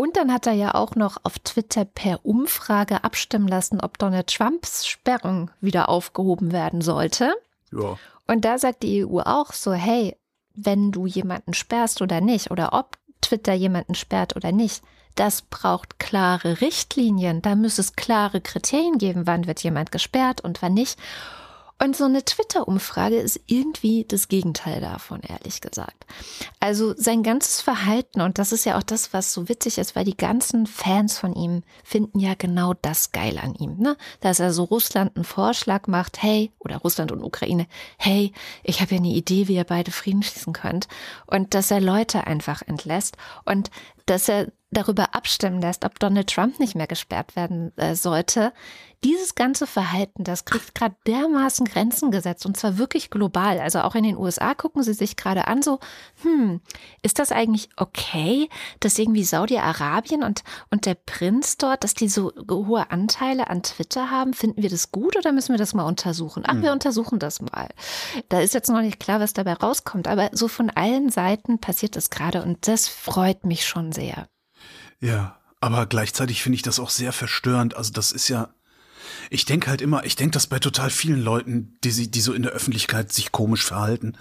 Und 0.00 0.16
dann 0.16 0.32
hat 0.32 0.46
er 0.46 0.52
ja 0.52 0.74
auch 0.74 0.94
noch 0.94 1.16
auf 1.24 1.40
Twitter 1.40 1.84
per 1.84 2.24
Umfrage 2.24 3.02
abstimmen 3.02 3.48
lassen, 3.48 3.80
ob 3.80 3.98
Donald 3.98 4.32
Trumps 4.32 4.86
Sperrung 4.86 5.50
wieder 5.60 5.88
aufgehoben 5.88 6.52
werden 6.52 6.82
sollte. 6.82 7.34
Ja. 7.72 7.98
Und 8.28 8.44
da 8.44 8.58
sagt 8.58 8.84
die 8.84 9.04
EU 9.04 9.18
auch 9.18 9.52
so, 9.52 9.72
hey, 9.72 10.16
wenn 10.54 10.92
du 10.92 11.06
jemanden 11.06 11.52
sperrst 11.52 12.00
oder 12.00 12.20
nicht, 12.20 12.52
oder 12.52 12.74
ob 12.74 12.96
Twitter 13.20 13.54
jemanden 13.54 13.96
sperrt 13.96 14.36
oder 14.36 14.52
nicht, 14.52 14.84
das 15.16 15.42
braucht 15.42 15.98
klare 15.98 16.60
Richtlinien. 16.60 17.42
Da 17.42 17.56
muss 17.56 17.78
es 17.78 17.96
klare 17.96 18.40
Kriterien 18.40 18.98
geben, 18.98 19.26
wann 19.26 19.48
wird 19.48 19.64
jemand 19.64 19.90
gesperrt 19.90 20.40
und 20.42 20.62
wann 20.62 20.74
nicht. 20.74 20.96
Und 21.80 21.96
so 21.96 22.04
eine 22.04 22.24
Twitter-Umfrage 22.24 23.18
ist 23.18 23.40
irgendwie 23.46 24.04
das 24.04 24.28
Gegenteil 24.28 24.80
davon, 24.80 25.20
ehrlich 25.20 25.60
gesagt. 25.60 26.06
Also 26.58 26.92
sein 26.96 27.22
ganzes 27.22 27.60
Verhalten, 27.60 28.20
und 28.20 28.38
das 28.38 28.50
ist 28.50 28.64
ja 28.64 28.76
auch 28.76 28.82
das, 28.82 29.12
was 29.12 29.32
so 29.32 29.48
witzig 29.48 29.78
ist, 29.78 29.94
weil 29.94 30.04
die 30.04 30.16
ganzen 30.16 30.66
Fans 30.66 31.18
von 31.18 31.34
ihm 31.34 31.62
finden 31.84 32.18
ja 32.18 32.34
genau 32.34 32.74
das 32.74 33.12
geil 33.12 33.38
an 33.38 33.54
ihm, 33.54 33.78
ne? 33.78 33.96
Dass 34.20 34.40
er 34.40 34.52
so 34.52 34.64
Russland 34.64 35.14
einen 35.14 35.24
Vorschlag 35.24 35.86
macht, 35.86 36.20
hey, 36.20 36.50
oder 36.58 36.78
Russland 36.78 37.12
und 37.12 37.22
Ukraine, 37.22 37.68
hey, 37.96 38.32
ich 38.64 38.80
habe 38.80 38.96
ja 38.96 38.98
eine 38.98 39.08
Idee, 39.08 39.46
wie 39.46 39.54
ihr 39.54 39.64
beide 39.64 39.92
Frieden 39.92 40.24
schließen 40.24 40.52
könnt. 40.52 40.88
Und 41.26 41.54
dass 41.54 41.70
er 41.70 41.80
Leute 41.80 42.26
einfach 42.26 42.62
entlässt 42.62 43.16
und 43.44 43.70
dass 44.06 44.28
er 44.28 44.48
darüber 44.70 45.14
abstimmen 45.14 45.60
lässt, 45.60 45.84
ob 45.84 45.98
Donald 45.98 46.28
Trump 46.28 46.60
nicht 46.60 46.74
mehr 46.74 46.86
gesperrt 46.86 47.36
werden 47.36 47.76
äh, 47.76 47.94
sollte. 47.94 48.52
Dieses 49.04 49.36
ganze 49.36 49.68
Verhalten, 49.68 50.24
das 50.24 50.44
kriegt 50.44 50.74
gerade 50.74 50.96
dermaßen 51.06 51.64
Grenzen 51.66 52.10
gesetzt 52.10 52.44
und 52.44 52.56
zwar 52.56 52.78
wirklich 52.78 53.10
global. 53.10 53.60
Also 53.60 53.80
auch 53.82 53.94
in 53.94 54.02
den 54.02 54.16
USA 54.16 54.54
gucken 54.54 54.82
sie 54.82 54.92
sich 54.92 55.16
gerade 55.16 55.46
an, 55.46 55.62
so, 55.62 55.78
hm, 56.22 56.60
ist 57.02 57.20
das 57.20 57.30
eigentlich 57.30 57.68
okay, 57.76 58.48
dass 58.80 58.98
irgendwie 58.98 59.22
Saudi-Arabien 59.22 60.24
und, 60.24 60.42
und 60.70 60.84
der 60.84 60.96
Prinz 60.96 61.58
dort, 61.58 61.84
dass 61.84 61.94
die 61.94 62.08
so 62.08 62.32
hohe 62.50 62.90
Anteile 62.90 63.48
an 63.48 63.62
Twitter 63.62 64.10
haben? 64.10 64.34
Finden 64.34 64.62
wir 64.62 64.70
das 64.70 64.90
gut 64.90 65.16
oder 65.16 65.30
müssen 65.30 65.52
wir 65.52 65.58
das 65.58 65.74
mal 65.74 65.84
untersuchen? 65.84 66.42
Ach, 66.46 66.54
hm. 66.54 66.62
wir 66.62 66.72
untersuchen 66.72 67.20
das 67.20 67.40
mal. 67.40 67.68
Da 68.28 68.40
ist 68.40 68.52
jetzt 68.52 68.68
noch 68.68 68.82
nicht 68.82 68.98
klar, 68.98 69.20
was 69.20 69.32
dabei 69.32 69.54
rauskommt, 69.54 70.08
aber 70.08 70.30
so 70.32 70.48
von 70.48 70.70
allen 70.70 71.08
Seiten 71.08 71.60
passiert 71.60 71.94
das 71.94 72.10
gerade 72.10 72.42
und 72.42 72.66
das 72.66 72.88
freut 72.88 73.46
mich 73.46 73.64
schon 73.64 73.92
sehr. 73.92 74.28
Ja, 75.00 75.38
aber 75.60 75.86
gleichzeitig 75.86 76.42
finde 76.42 76.56
ich 76.56 76.62
das 76.62 76.78
auch 76.78 76.90
sehr 76.90 77.12
verstörend. 77.12 77.76
Also 77.76 77.92
das 77.92 78.12
ist 78.12 78.28
ja, 78.28 78.48
ich 79.30 79.44
denke 79.44 79.68
halt 79.68 79.80
immer, 79.80 80.04
ich 80.04 80.16
denke 80.16 80.32
das 80.32 80.46
bei 80.46 80.58
total 80.58 80.90
vielen 80.90 81.20
Leuten, 81.20 81.76
die, 81.84 82.10
die 82.10 82.20
so 82.20 82.32
in 82.32 82.42
der 82.42 82.52
Öffentlichkeit 82.52 83.12
sich 83.12 83.32
komisch 83.32 83.64
verhalten. 83.64 84.16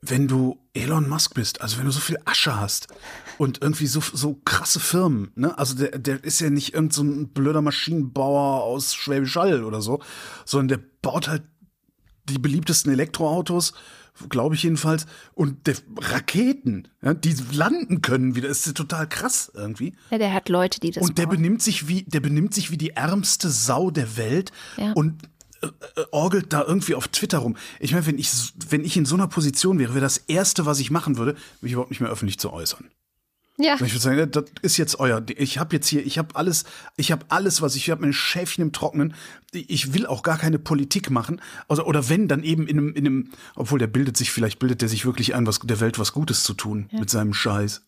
Wenn 0.00 0.28
du 0.28 0.60
Elon 0.72 1.08
Musk 1.08 1.34
bist, 1.34 1.60
also 1.60 1.78
wenn 1.78 1.84
du 1.84 1.90
so 1.90 2.00
viel 2.00 2.18
Asche 2.24 2.58
hast 2.58 2.88
und 3.38 3.60
irgendwie 3.60 3.88
so, 3.88 4.00
so 4.00 4.34
krasse 4.44 4.78
Firmen, 4.78 5.32
ne? 5.34 5.58
Also 5.58 5.74
der, 5.74 5.98
der 5.98 6.22
ist 6.22 6.40
ja 6.40 6.48
nicht 6.48 6.74
irgend 6.74 6.92
so 6.92 7.02
ein 7.02 7.32
blöder 7.32 7.60
Maschinenbauer 7.60 8.62
aus 8.62 8.94
Schwäbisch 8.94 9.34
Hall 9.34 9.64
oder 9.64 9.82
so, 9.82 10.00
sondern 10.44 10.68
der 10.68 10.86
baut 11.02 11.26
halt 11.26 11.42
die 12.28 12.38
beliebtesten 12.38 12.92
Elektroautos, 12.92 13.72
glaube 14.28 14.54
ich 14.54 14.62
jedenfalls, 14.62 15.06
und 15.34 15.66
der 15.66 15.76
Raketen, 15.96 16.88
ja, 17.02 17.14
die 17.14 17.34
landen 17.52 18.02
können 18.02 18.34
wieder, 18.34 18.48
ist 18.48 18.74
total 18.76 19.08
krass 19.08 19.50
irgendwie. 19.54 19.94
Ja, 20.10 20.18
der 20.18 20.32
hat 20.32 20.48
Leute, 20.48 20.80
die 20.80 20.90
das 20.90 21.02
Und 21.02 21.18
der 21.18 21.26
bauen. 21.26 21.36
benimmt 21.36 21.62
sich 21.62 21.88
wie, 21.88 22.02
der 22.02 22.20
benimmt 22.20 22.54
sich 22.54 22.70
wie 22.70 22.78
die 22.78 22.90
ärmste 22.90 23.48
Sau 23.48 23.90
der 23.90 24.16
Welt 24.16 24.52
ja. 24.76 24.92
und 24.92 25.22
äh, 25.62 25.66
äh, 25.66 26.04
orgelt 26.10 26.52
da 26.52 26.64
irgendwie 26.64 26.94
auf 26.94 27.08
Twitter 27.08 27.38
rum. 27.38 27.56
Ich 27.78 27.92
meine, 27.92 28.06
wenn 28.06 28.18
ich, 28.18 28.30
wenn 28.68 28.84
ich 28.84 28.96
in 28.96 29.04
so 29.04 29.14
einer 29.14 29.28
Position 29.28 29.78
wäre, 29.78 29.94
wäre 29.94 30.02
das 30.02 30.18
Erste, 30.18 30.66
was 30.66 30.80
ich 30.80 30.90
machen 30.90 31.18
würde, 31.18 31.36
mich 31.60 31.72
überhaupt 31.72 31.90
nicht 31.90 32.00
mehr 32.00 32.10
öffentlich 32.10 32.38
zu 32.38 32.52
äußern. 32.52 32.90
Ja. 33.62 33.74
Ich 33.74 33.80
würde 33.80 33.98
sagen, 33.98 34.30
das 34.30 34.44
ist 34.62 34.76
jetzt 34.76 34.98
euer. 35.00 35.22
Ich 35.36 35.58
habe 35.58 35.76
jetzt 35.76 35.86
hier, 35.88 36.04
ich 36.04 36.18
habe 36.18 36.34
alles, 36.34 36.64
ich 36.96 37.12
habe 37.12 37.26
alles, 37.28 37.60
was 37.60 37.76
ich, 37.76 37.84
ich 37.84 37.90
habe 37.90 38.00
mein 38.00 38.12
Schäfchen 38.12 38.62
im 38.62 38.72
Trocknen. 38.72 39.14
Ich 39.52 39.92
will 39.92 40.06
auch 40.06 40.22
gar 40.22 40.38
keine 40.38 40.58
Politik 40.58 41.10
machen. 41.10 41.40
Also, 41.68 41.84
oder 41.84 42.08
wenn, 42.08 42.28
dann 42.28 42.42
eben 42.42 42.66
in 42.66 42.78
einem, 42.78 42.94
in 42.94 43.06
einem, 43.06 43.30
obwohl 43.56 43.78
der 43.78 43.86
bildet 43.86 44.16
sich, 44.16 44.30
vielleicht 44.30 44.58
bildet 44.58 44.80
der 44.82 44.88
sich 44.88 45.04
wirklich 45.04 45.34
ein, 45.34 45.46
was 45.46 45.60
der 45.60 45.80
Welt 45.80 45.98
was 45.98 46.12
Gutes 46.12 46.42
zu 46.44 46.54
tun 46.54 46.88
ja. 46.90 47.00
mit 47.00 47.10
seinem 47.10 47.34
Scheiß. 47.34 47.82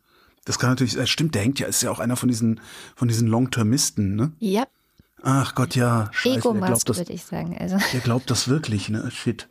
Das 0.45 0.59
kann 0.59 0.71
natürlich, 0.71 0.95
das 0.95 1.09
stimmt, 1.09 1.35
der 1.35 1.43
hängt 1.43 1.61
ja, 1.61 1.69
ist 1.69 1.83
ja 1.83 1.91
auch 1.91 2.01
einer 2.01 2.17
von 2.17 2.29
diesen, 2.29 2.61
von 2.97 3.09
diesen 3.09 3.29
Long-Termisten, 3.29 4.17
ne? 4.17 4.33
Ja. 4.41 4.67
Ach 5.23 5.55
Gott, 5.55 5.77
ja. 5.77 6.09
Scheiße, 6.13 6.39
ego 6.39 6.55
würde 6.55 7.13
ich 7.13 7.23
sagen. 7.23 7.57
Also. 7.59 7.79
Der 7.93 8.01
glaubt 8.01 8.29
das 8.29 8.49
wirklich, 8.49 8.89
ne? 8.89 9.09
Shit. 9.13 9.49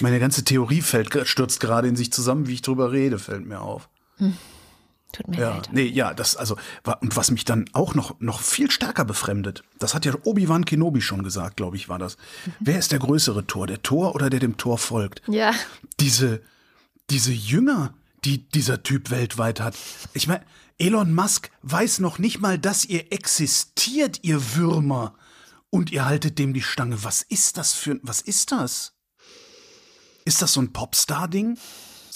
Meine 0.00 0.20
ganze 0.20 0.44
Theorie 0.44 0.82
fällt, 0.82 1.26
stürzt 1.26 1.60
gerade 1.60 1.88
in 1.88 1.96
sich 1.96 2.12
zusammen, 2.12 2.48
wie 2.48 2.54
ich 2.54 2.62
drüber 2.62 2.92
rede, 2.92 3.18
fällt 3.18 3.46
mir 3.46 3.60
auf. 3.60 3.88
Hm. 4.18 4.34
Tut 5.14 5.28
mir 5.28 5.38
ja, 5.38 5.54
leid. 5.54 5.68
Nee, 5.72 5.86
ja, 5.86 6.12
das, 6.12 6.34
also, 6.34 6.56
und 7.00 7.16
was 7.16 7.30
mich 7.30 7.44
dann 7.44 7.66
auch 7.72 7.94
noch, 7.94 8.18
noch 8.18 8.40
viel 8.40 8.70
stärker 8.70 9.04
befremdet, 9.04 9.62
das 9.78 9.94
hat 9.94 10.04
ja 10.04 10.12
Obi-Wan 10.24 10.64
Kenobi 10.64 11.00
schon 11.00 11.22
gesagt, 11.22 11.56
glaube 11.56 11.76
ich, 11.76 11.88
war 11.88 12.00
das. 12.00 12.16
Mhm. 12.16 12.52
Wer 12.58 12.78
ist 12.80 12.90
der 12.90 12.98
größere 12.98 13.46
Tor, 13.46 13.68
der 13.68 13.80
Tor 13.82 14.16
oder 14.16 14.28
der 14.28 14.40
dem 14.40 14.56
Tor 14.56 14.76
folgt? 14.76 15.22
Ja. 15.28 15.52
Diese, 16.00 16.42
diese 17.10 17.32
Jünger, 17.32 17.94
die 18.24 18.48
dieser 18.48 18.82
Typ 18.82 19.10
weltweit 19.10 19.60
hat. 19.60 19.76
Ich 20.14 20.26
meine, 20.26 20.44
Elon 20.78 21.14
Musk 21.14 21.50
weiß 21.62 22.00
noch 22.00 22.18
nicht 22.18 22.40
mal, 22.40 22.58
dass 22.58 22.84
ihr 22.84 23.12
existiert, 23.12 24.18
ihr 24.22 24.56
Würmer. 24.56 25.14
Und 25.70 25.92
ihr 25.92 26.04
haltet 26.06 26.40
dem 26.40 26.54
die 26.54 26.62
Stange. 26.62 27.04
Was 27.04 27.22
ist 27.22 27.56
das 27.56 27.72
für, 27.72 28.00
was 28.02 28.20
ist 28.20 28.50
das? 28.50 28.94
Ist 30.24 30.42
das 30.42 30.54
so 30.54 30.60
ein 30.60 30.72
Popstar-Ding? 30.72 31.56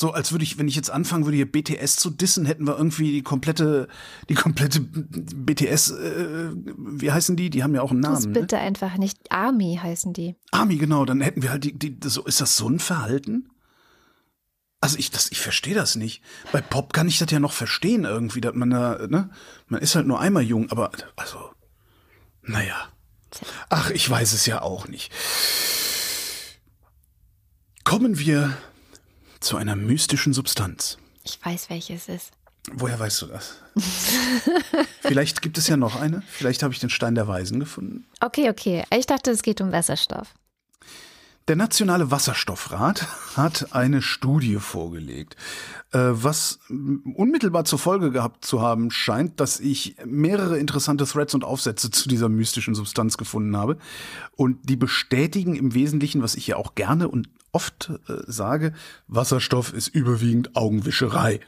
So 0.00 0.12
als 0.12 0.30
würde 0.30 0.44
ich, 0.44 0.58
wenn 0.58 0.68
ich 0.68 0.76
jetzt 0.76 0.90
anfangen 0.90 1.24
würde, 1.24 1.38
hier 1.38 1.50
BTS 1.50 1.96
zu 1.96 2.10
dissen, 2.10 2.46
hätten 2.46 2.68
wir 2.68 2.76
irgendwie 2.76 3.10
die 3.10 3.22
komplette, 3.22 3.88
die 4.28 4.34
komplette 4.34 4.78
BTS, 4.80 5.90
äh, 5.90 6.50
wie 6.54 7.10
heißen 7.10 7.34
die? 7.34 7.50
Die 7.50 7.64
haben 7.64 7.74
ja 7.74 7.82
auch 7.82 7.90
einen 7.90 7.98
Namen. 7.98 8.14
Das 8.14 8.32
bitte 8.32 8.54
ne? 8.54 8.60
einfach 8.60 8.96
nicht. 8.96 9.18
Army 9.32 9.76
heißen 9.82 10.12
die. 10.12 10.36
Army, 10.52 10.76
genau. 10.76 11.04
Dann 11.04 11.20
hätten 11.20 11.42
wir 11.42 11.50
halt 11.50 11.64
die, 11.64 11.76
die 11.76 11.98
so, 12.08 12.24
ist 12.26 12.40
das 12.40 12.56
so 12.56 12.68
ein 12.68 12.78
Verhalten? 12.78 13.50
Also 14.80 14.98
ich, 14.98 15.10
das, 15.10 15.32
ich 15.32 15.40
verstehe 15.40 15.74
das 15.74 15.96
nicht. 15.96 16.22
Bei 16.52 16.60
Pop 16.60 16.92
kann 16.92 17.08
ich 17.08 17.18
das 17.18 17.32
ja 17.32 17.40
noch 17.40 17.52
verstehen 17.52 18.04
irgendwie, 18.04 18.40
dass 18.40 18.54
man 18.54 18.70
da, 18.70 19.04
ne? 19.08 19.30
Man 19.66 19.80
ist 19.80 19.96
halt 19.96 20.06
nur 20.06 20.20
einmal 20.20 20.44
jung, 20.44 20.70
aber, 20.70 20.92
also, 21.16 21.40
naja. 22.42 22.76
Ach, 23.68 23.90
ich 23.90 24.08
weiß 24.08 24.32
es 24.32 24.46
ja 24.46 24.62
auch 24.62 24.86
nicht. 24.86 25.12
Kommen 27.82 28.20
wir 28.20 28.56
zu 29.40 29.56
einer 29.56 29.76
mystischen 29.76 30.32
Substanz. 30.32 30.98
Ich 31.24 31.38
weiß, 31.44 31.70
welches 31.70 32.08
es 32.08 32.22
ist. 32.22 32.32
Woher 32.72 32.98
weißt 32.98 33.22
du 33.22 33.26
das? 33.26 33.56
Vielleicht 35.00 35.42
gibt 35.42 35.58
es 35.58 35.68
ja 35.68 35.76
noch 35.76 35.96
eine. 35.96 36.22
Vielleicht 36.28 36.62
habe 36.62 36.74
ich 36.74 36.80
den 36.80 36.90
Stein 36.90 37.14
der 37.14 37.28
Weisen 37.28 37.60
gefunden. 37.60 38.06
Okay, 38.20 38.50
okay. 38.50 38.84
Ich 38.94 39.06
dachte, 39.06 39.30
es 39.30 39.42
geht 39.42 39.60
um 39.60 39.72
Wasserstoff. 39.72 40.34
Der 41.48 41.56
Nationale 41.56 42.10
Wasserstoffrat 42.10 43.06
hat 43.34 43.72
eine 43.74 44.02
Studie 44.02 44.56
vorgelegt, 44.56 45.34
äh, 45.92 45.98
was 45.98 46.58
unmittelbar 46.68 47.64
zur 47.64 47.78
Folge 47.78 48.10
gehabt 48.10 48.44
zu 48.44 48.60
haben 48.60 48.90
scheint, 48.90 49.40
dass 49.40 49.58
ich 49.58 49.96
mehrere 50.04 50.58
interessante 50.58 51.06
Threads 51.06 51.32
und 51.32 51.44
Aufsätze 51.44 51.90
zu 51.90 52.06
dieser 52.06 52.28
mystischen 52.28 52.74
Substanz 52.74 53.16
gefunden 53.16 53.56
habe. 53.56 53.78
Und 54.36 54.68
die 54.68 54.76
bestätigen 54.76 55.56
im 55.56 55.72
Wesentlichen, 55.72 56.20
was 56.20 56.34
ich 56.34 56.46
ja 56.48 56.56
auch 56.56 56.74
gerne 56.74 57.08
und 57.08 57.30
oft 57.52 57.90
äh, 58.08 58.14
sage, 58.26 58.72
Wasserstoff 59.06 59.72
ist 59.72 59.88
überwiegend 59.88 60.56
Augenwischerei. 60.56 61.40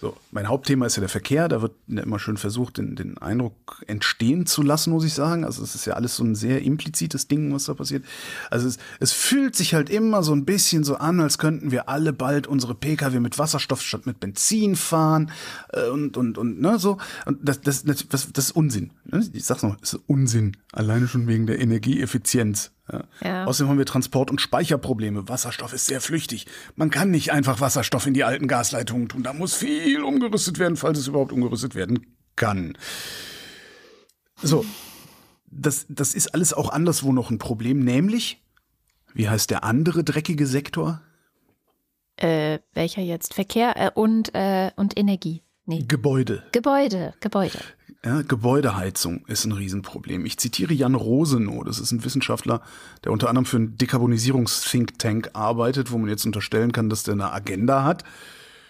So, 0.00 0.14
mein 0.30 0.48
Hauptthema 0.48 0.84
ist 0.84 0.96
ja 0.96 1.00
der 1.00 1.08
Verkehr. 1.08 1.48
Da 1.48 1.62
wird 1.62 1.72
immer 1.88 2.18
schön 2.18 2.36
versucht, 2.36 2.76
den, 2.76 2.96
den 2.96 3.16
Eindruck 3.18 3.82
entstehen 3.86 4.44
zu 4.44 4.62
lassen, 4.62 4.90
muss 4.90 5.04
ich 5.04 5.14
sagen. 5.14 5.44
Also 5.44 5.62
es 5.62 5.74
ist 5.74 5.86
ja 5.86 5.94
alles 5.94 6.16
so 6.16 6.24
ein 6.24 6.34
sehr 6.34 6.62
implizites 6.62 7.28
Ding, 7.28 7.52
was 7.54 7.64
da 7.64 7.74
passiert. 7.74 8.04
Also 8.50 8.68
es, 8.68 8.78
es 9.00 9.12
fühlt 9.12 9.56
sich 9.56 9.74
halt 9.74 9.88
immer 9.88 10.22
so 10.22 10.34
ein 10.34 10.44
bisschen 10.44 10.84
so 10.84 10.96
an, 10.96 11.20
als 11.20 11.38
könnten 11.38 11.70
wir 11.70 11.88
alle 11.88 12.12
bald 12.12 12.46
unsere 12.46 12.74
Pkw 12.74 13.20
mit 13.20 13.38
Wasserstoff 13.38 13.80
statt 13.80 14.06
mit 14.06 14.20
Benzin 14.20 14.76
fahren 14.76 15.30
äh, 15.72 15.88
und 15.88 16.16
und 16.16 16.36
und 16.36 16.60
ne 16.60 16.78
so. 16.78 16.98
Und 17.24 17.48
das 17.48 17.62
das 17.62 17.84
das, 17.84 18.06
das, 18.08 18.32
das 18.32 18.44
ist 18.46 18.50
Unsinn. 18.50 18.90
Ne? 19.04 19.26
Ich 19.32 19.44
sag's 19.44 19.62
noch, 19.62 19.80
ist 19.80 19.98
Unsinn. 20.06 20.56
Alleine 20.72 21.08
schon 21.08 21.26
wegen 21.26 21.46
der 21.46 21.58
Energieeffizienz. 21.58 22.72
Ja. 22.92 23.04
Ja. 23.22 23.44
Außerdem 23.46 23.70
haben 23.70 23.78
wir 23.78 23.86
Transport- 23.86 24.30
und 24.30 24.40
Speicherprobleme. 24.40 25.28
Wasserstoff 25.28 25.72
ist 25.72 25.86
sehr 25.86 26.00
flüchtig. 26.00 26.46
Man 26.76 26.90
kann 26.90 27.10
nicht 27.10 27.32
einfach 27.32 27.60
Wasserstoff 27.60 28.06
in 28.06 28.14
die 28.14 28.22
alten 28.22 28.46
Gasleitungen 28.46 29.08
tun. 29.08 29.22
Da 29.22 29.32
muss 29.32 29.54
viel 29.54 29.85
umgerüstet 29.94 30.58
werden, 30.58 30.76
falls 30.76 30.98
es 30.98 31.08
überhaupt 31.08 31.32
umgerüstet 31.32 31.74
werden 31.74 32.06
kann. 32.34 32.76
So, 34.42 34.64
das, 35.50 35.86
das 35.88 36.14
ist 36.14 36.34
alles 36.34 36.52
auch 36.52 36.70
anderswo 36.70 37.12
noch 37.12 37.30
ein 37.30 37.38
Problem, 37.38 37.80
nämlich, 37.80 38.42
wie 39.14 39.28
heißt 39.28 39.50
der 39.50 39.64
andere 39.64 40.04
dreckige 40.04 40.46
Sektor? 40.46 41.00
Äh, 42.16 42.58
welcher 42.74 43.02
jetzt? 43.02 43.34
Verkehr 43.34 43.76
äh, 43.76 43.90
und, 43.94 44.34
äh, 44.34 44.70
und 44.76 44.98
Energie. 44.98 45.42
Nee. 45.66 45.84
Gebäude. 45.86 46.44
Gebäude, 46.52 47.14
Gebäude. 47.20 47.58
Ja, 48.04 48.22
Gebäudeheizung 48.22 49.26
ist 49.26 49.44
ein 49.46 49.52
Riesenproblem. 49.52 50.26
Ich 50.26 50.38
zitiere 50.38 50.72
Jan 50.72 50.94
Rosenow, 50.94 51.64
das 51.64 51.80
ist 51.80 51.90
ein 51.90 52.04
Wissenschaftler, 52.04 52.62
der 53.02 53.10
unter 53.10 53.28
anderem 53.28 53.46
für 53.46 53.56
einen 53.56 53.76
Dekarbonisierungs-Think 53.76 54.98
Tank 54.98 55.30
arbeitet, 55.32 55.90
wo 55.90 55.98
man 55.98 56.08
jetzt 56.08 56.24
unterstellen 56.24 56.70
kann, 56.70 56.88
dass 56.88 57.02
der 57.02 57.14
eine 57.14 57.32
Agenda 57.32 57.82
hat. 57.82 58.04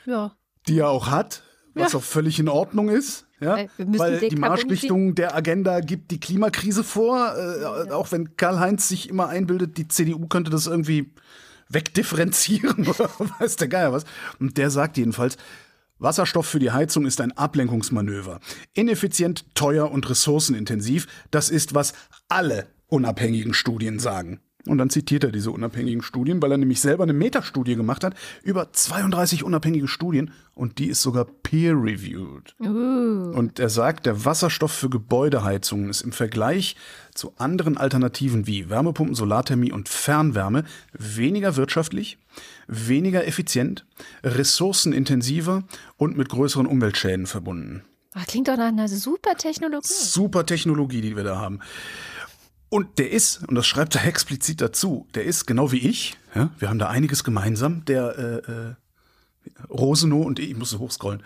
Ja. 0.07 0.35
Die 0.69 0.79
er 0.79 0.89
auch 0.89 1.11
hat, 1.11 1.43
was 1.75 1.93
ja. 1.93 1.99
auch 1.99 2.03
völlig 2.03 2.39
in 2.39 2.49
Ordnung 2.49 2.89
ist. 2.89 3.27
Ja, 3.39 3.67
weil 3.77 4.19
die 4.29 4.37
Marschrichtung 4.37 5.15
der 5.15 5.37
Agenda 5.37 5.81
gibt 5.81 6.11
die 6.11 6.19
Klimakrise 6.19 6.83
vor, 6.83 7.35
äh, 7.37 7.61
ja. 7.61 7.95
auch 7.95 8.11
wenn 8.11 8.35
Karl-Heinz 8.37 8.89
sich 8.89 9.11
immer 9.11 9.29
einbildet, 9.29 9.77
die 9.77 9.89
CDU 9.89 10.27
könnte 10.27 10.51
das 10.51 10.67
irgendwie 10.67 11.13
wegdifferenzieren 11.69 12.87
oder 12.89 13.11
weiß 13.39 13.57
der 13.57 13.69
Geier 13.69 13.93
was. 13.93 14.05
Und 14.39 14.57
der 14.57 14.71
sagt 14.71 14.97
jedenfalls, 14.97 15.37
Wasserstoff 15.99 16.47
für 16.47 16.59
die 16.59 16.71
Heizung 16.71 17.07
ist 17.07 17.21
ein 17.21 17.33
Ablenkungsmanöver. 17.33 18.41
Ineffizient, 18.75 19.45
teuer 19.55 19.91
und 19.91 20.09
ressourcenintensiv. 20.09 21.07
Das 21.31 21.51
ist, 21.51 21.75
was 21.75 21.95
alle 22.29 22.67
unabhängigen 22.89 23.55
Studien 23.55 23.99
sagen. 23.99 24.41
Und 24.67 24.79
dann 24.79 24.91
zitiert 24.91 25.25
er 25.25 25.31
diese 25.31 25.51
unabhängigen 25.51 26.03
Studien, 26.03 26.43
weil 26.43 26.51
er 26.51 26.59
nämlich 26.59 26.81
selber 26.81 27.05
eine 27.05 27.13
Metastudie 27.13 27.77
gemacht 27.77 28.03
hat 28.03 28.15
über 28.43 28.73
32 28.73 29.45
unabhängige 29.45 29.89
Studien 29.89 30.33
und 30.55 30.79
die 30.79 30.89
ist 30.89 31.03
sogar 31.03 31.25
peer-reviewed. 31.25 32.55
Uh. 32.61 33.33
Und 33.37 33.59
er 33.59 33.69
sagt, 33.69 34.07
der 34.07 34.25
Wasserstoff 34.25 34.73
für 34.73 34.91
Gebäudeheizungen 34.91 35.89
ist 35.91 36.03
im 36.03 36.13
Vergleich 36.13 36.77
zu 37.15 37.33
anderen 37.37 37.77
Alternativen 37.77 38.47
wie 38.47 38.69
Wärmepumpen, 38.69 39.15
Solarthermie 39.15 39.73
und 39.73 39.89
Fernwärme 39.89 40.65
weniger 40.93 41.57
wirtschaftlich, 41.57 42.19
weniger 42.67 43.27
effizient, 43.27 43.87
ressourcenintensiver 44.25 45.63
und 45.97 46.17
mit 46.17 46.29
größeren 46.29 46.67
Umweltschäden 46.67 47.27
verbunden. 47.27 47.83
Ach, 48.15 48.27
klingt 48.27 48.49
doch 48.49 48.57
nach 48.57 48.69
einer 48.69 48.89
super 48.89 49.35
Technologie. 49.37 49.87
Super 49.87 50.47
Technologie, 50.47 51.03
die 51.03 51.17
wir 51.17 51.25
da 51.25 51.37
haben. 51.37 51.61
Und 52.77 52.99
der 52.99 53.11
ist, 53.11 53.43
und 53.49 53.55
das 53.55 53.67
schreibt 53.67 53.95
er 53.95 54.05
explizit 54.07 54.61
dazu, 54.61 55.07
der 55.15 55.25
ist 55.25 55.47
genau 55.47 55.73
wie 55.73 55.79
ich, 55.79 56.19
ja, 56.35 56.51
wir 56.59 56.69
haben 56.69 56.79
da 56.79 56.89
einiges 56.89 57.25
gemeinsam, 57.25 57.87
der 57.87 58.19
äh, 58.19 58.53
äh, 58.53 58.75
Rosenow 59.71 60.27
und 60.27 60.39
ich, 60.39 60.51
ich 60.51 60.57
muss 60.59 60.69
so 60.69 60.81
hochscrollen, 60.81 61.23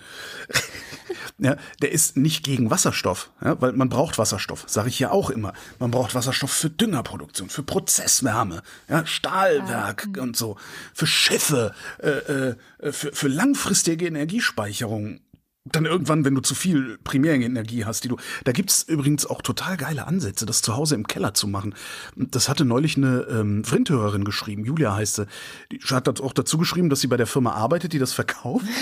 ja, 1.38 1.56
der 1.82 1.90
ist 1.90 2.16
nicht 2.16 2.44
gegen 2.44 2.70
Wasserstoff, 2.70 3.32
ja, 3.42 3.60
weil 3.60 3.72
man 3.72 3.88
braucht 3.88 4.16
Wasserstoff, 4.16 4.62
sage 4.68 4.90
ich 4.90 5.00
ja 5.00 5.10
auch 5.10 5.28
immer. 5.28 5.52
Man 5.80 5.90
braucht 5.90 6.14
Wasserstoff 6.14 6.52
für 6.52 6.70
Düngerproduktion, 6.70 7.48
für 7.48 7.64
Prozesswärme, 7.64 8.62
ja, 8.88 9.04
Stahlwerk 9.04 10.06
ja. 10.14 10.22
und 10.22 10.36
so, 10.36 10.56
für 10.94 11.08
Schiffe, 11.08 11.74
äh, 11.98 12.10
äh, 12.10 12.54
für, 12.92 13.12
für 13.12 13.26
langfristige 13.26 14.06
Energiespeicherung 14.06 15.18
dann 15.64 15.84
irgendwann, 15.84 16.24
wenn 16.24 16.34
du 16.34 16.40
zu 16.40 16.54
viel 16.54 16.98
Primärenergie 17.04 17.84
hast, 17.84 18.04
die 18.04 18.08
du. 18.08 18.16
Da 18.44 18.52
gibt's 18.52 18.82
übrigens 18.82 19.26
auch 19.26 19.42
total 19.42 19.76
geile 19.76 20.06
Ansätze, 20.06 20.46
das 20.46 20.62
zu 20.62 20.76
Hause 20.76 20.94
im 20.94 21.06
Keller 21.06 21.34
zu 21.34 21.46
machen. 21.46 21.74
Das 22.16 22.48
hatte 22.48 22.64
neulich 22.64 22.96
eine 22.96 23.26
ähm, 23.30 23.64
Frindhörerin 23.64 24.24
geschrieben, 24.24 24.64
Julia 24.64 24.94
heißt 24.94 25.16
sie. 25.16 25.26
Die 25.70 25.78
hat 25.90 26.20
auch 26.20 26.32
dazu 26.32 26.56
geschrieben, 26.56 26.88
dass 26.88 27.00
sie 27.00 27.08
bei 27.08 27.18
der 27.18 27.26
Firma 27.26 27.52
arbeitet, 27.52 27.92
die 27.92 27.98
das 27.98 28.12
verkauft. 28.12 28.66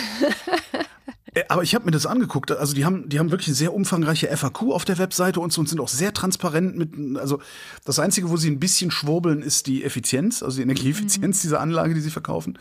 Äh, 1.34 1.44
aber 1.50 1.62
ich 1.62 1.74
habe 1.74 1.84
mir 1.84 1.90
das 1.90 2.06
angeguckt. 2.06 2.50
Also 2.50 2.74
die 2.74 2.86
haben, 2.86 3.06
die 3.06 3.18
haben 3.18 3.30
wirklich 3.30 3.48
eine 3.48 3.54
sehr 3.54 3.74
umfangreiche 3.74 4.34
FAQ 4.34 4.72
auf 4.72 4.86
der 4.86 4.96
Webseite 4.96 5.40
und 5.40 5.52
so 5.52 5.60
und 5.60 5.68
sind 5.68 5.78
auch 5.78 5.88
sehr 5.88 6.14
transparent 6.14 6.74
mit. 6.74 7.18
Also 7.18 7.40
das 7.84 7.98
Einzige, 7.98 8.30
wo 8.30 8.38
sie 8.38 8.50
ein 8.50 8.58
bisschen 8.58 8.90
schwurbeln, 8.90 9.42
ist 9.42 9.66
die 9.66 9.84
Effizienz, 9.84 10.42
also 10.42 10.56
die 10.56 10.62
Energieeffizienz 10.62 11.38
mhm. 11.38 11.42
dieser 11.42 11.60
Anlage, 11.60 11.92
die 11.92 12.00
sie 12.00 12.10
verkaufen. 12.10 12.58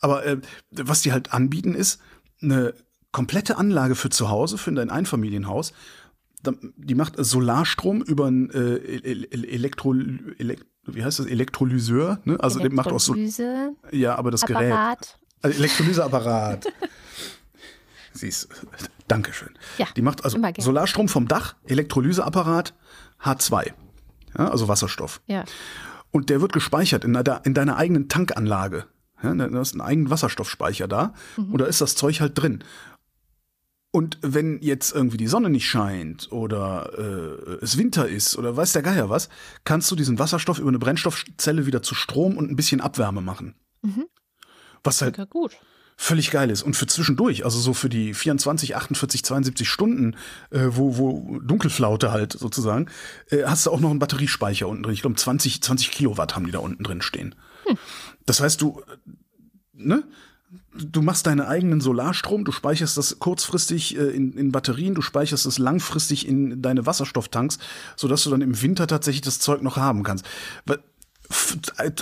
Aber 0.00 0.24
äh, 0.24 0.38
was 0.70 1.02
die 1.02 1.12
halt 1.12 1.34
anbieten, 1.34 1.74
ist 1.74 2.00
eine 2.40 2.72
komplette 3.16 3.56
Anlage 3.56 3.94
für 3.94 4.10
zu 4.10 4.28
Hause, 4.28 4.58
für 4.58 4.70
dein 4.72 4.90
Einfamilienhaus. 4.90 5.72
Die 6.76 6.94
macht 6.94 7.14
Solarstrom 7.16 8.02
über 8.02 8.26
ein 8.26 8.50
äh, 8.50 8.76
Elektro, 8.76 9.94
Elekt, 9.94 10.66
wie 10.84 11.02
heißt 11.02 11.20
das, 11.20 11.26
Elektrolyseur. 11.26 12.20
Ne? 12.24 12.36
Also 12.38 12.60
der 12.60 12.70
macht 12.70 12.88
auch 12.88 13.00
so. 13.00 13.16
Ja, 13.90 14.16
aber 14.16 14.30
das 14.30 14.42
Apparat. 14.42 15.00
Gerät. 15.00 15.18
Also 15.40 15.58
Elektrolyseapparat. 15.58 16.66
Siehst, 18.12 18.48
Dankeschön. 19.08 19.54
Ja, 19.78 19.86
die 19.96 20.02
macht 20.02 20.22
also 20.22 20.38
Solarstrom 20.58 21.08
vom 21.08 21.26
Dach, 21.26 21.56
Elektrolyseapparat, 21.64 22.74
H2. 23.22 23.72
Ja, 24.36 24.50
also 24.50 24.68
Wasserstoff. 24.68 25.22
Ja. 25.26 25.44
Und 26.10 26.28
der 26.28 26.42
wird 26.42 26.52
gespeichert 26.52 27.02
in, 27.02 27.14
deiner, 27.14 27.40
in 27.46 27.54
deiner 27.54 27.78
eigenen 27.78 28.10
Tankanlage. 28.10 28.84
Ja, 29.22 29.34
da 29.34 29.48
hast 29.58 29.72
einen 29.72 29.80
eigenen 29.80 30.10
Wasserstoffspeicher 30.10 30.86
da. 30.86 31.14
Mhm. 31.38 31.52
Und 31.52 31.60
da 31.62 31.64
ist 31.64 31.80
das 31.80 31.94
Zeug 31.94 32.20
halt 32.20 32.36
drin. 32.36 32.62
Und 33.96 34.18
wenn 34.20 34.60
jetzt 34.60 34.94
irgendwie 34.94 35.16
die 35.16 35.26
Sonne 35.26 35.48
nicht 35.48 35.66
scheint 35.66 36.30
oder 36.30 36.92
äh, 36.98 37.64
es 37.64 37.78
Winter 37.78 38.06
ist 38.06 38.36
oder 38.36 38.54
weiß 38.54 38.74
der 38.74 38.82
Geier 38.82 39.08
was, 39.08 39.30
kannst 39.64 39.90
du 39.90 39.96
diesen 39.96 40.18
Wasserstoff 40.18 40.58
über 40.58 40.68
eine 40.68 40.78
Brennstoffzelle 40.78 41.64
wieder 41.64 41.80
zu 41.80 41.94
Strom 41.94 42.36
und 42.36 42.50
ein 42.50 42.56
bisschen 42.56 42.82
Abwärme 42.82 43.22
machen. 43.22 43.54
Mhm. 43.80 44.04
Was 44.84 45.00
halt 45.00 45.18
völlig 45.96 46.30
geil 46.30 46.50
ist. 46.50 46.60
Und 46.60 46.76
für 46.76 46.86
zwischendurch, 46.86 47.46
also 47.46 47.58
so 47.58 47.72
für 47.72 47.88
die 47.88 48.12
24, 48.12 48.76
48, 48.76 49.24
72 49.24 49.66
Stunden, 49.66 50.16
äh, 50.50 50.66
wo, 50.68 50.98
wo 50.98 51.38
Dunkelflaute 51.38 52.12
halt 52.12 52.34
sozusagen, 52.34 52.90
äh, 53.30 53.44
hast 53.44 53.64
du 53.64 53.70
auch 53.70 53.80
noch 53.80 53.88
einen 53.88 53.98
Batteriespeicher 53.98 54.68
unten 54.68 54.82
drin. 54.82 54.92
Ich 54.92 55.00
glaube 55.00 55.16
20, 55.16 55.62
20 55.62 55.90
Kilowatt 55.90 56.36
haben 56.36 56.44
die 56.44 56.52
da 56.52 56.58
unten 56.58 56.84
drin 56.84 57.00
stehen. 57.00 57.34
Hm. 57.64 57.78
Das 58.26 58.40
heißt, 58.40 58.60
du, 58.60 58.82
ne? 59.72 60.04
Du 60.76 61.02
machst 61.02 61.26
deinen 61.26 61.40
eigenen 61.40 61.80
Solarstrom, 61.80 62.44
du 62.44 62.52
speicherst 62.52 62.96
das 62.96 63.18
kurzfristig 63.18 63.96
äh, 63.96 64.02
in, 64.10 64.32
in 64.34 64.52
Batterien, 64.52 64.94
du 64.94 65.02
speicherst 65.02 65.46
es 65.46 65.58
langfristig 65.58 66.26
in 66.26 66.62
deine 66.62 66.86
Wasserstofftanks, 66.86 67.58
sodass 67.96 68.24
du 68.24 68.30
dann 68.30 68.40
im 68.42 68.60
Winter 68.62 68.86
tatsächlich 68.86 69.22
das 69.22 69.38
Zeug 69.38 69.62
noch 69.62 69.76
haben 69.76 70.02
kannst. 70.02 70.24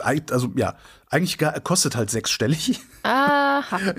Also 0.03 0.53
ja, 0.55 0.75
eigentlich 1.09 1.39
gar, 1.39 1.59
kostet 1.61 1.97
halt 1.97 2.11
sechsstellig. 2.11 2.81
Aha. 3.03 3.79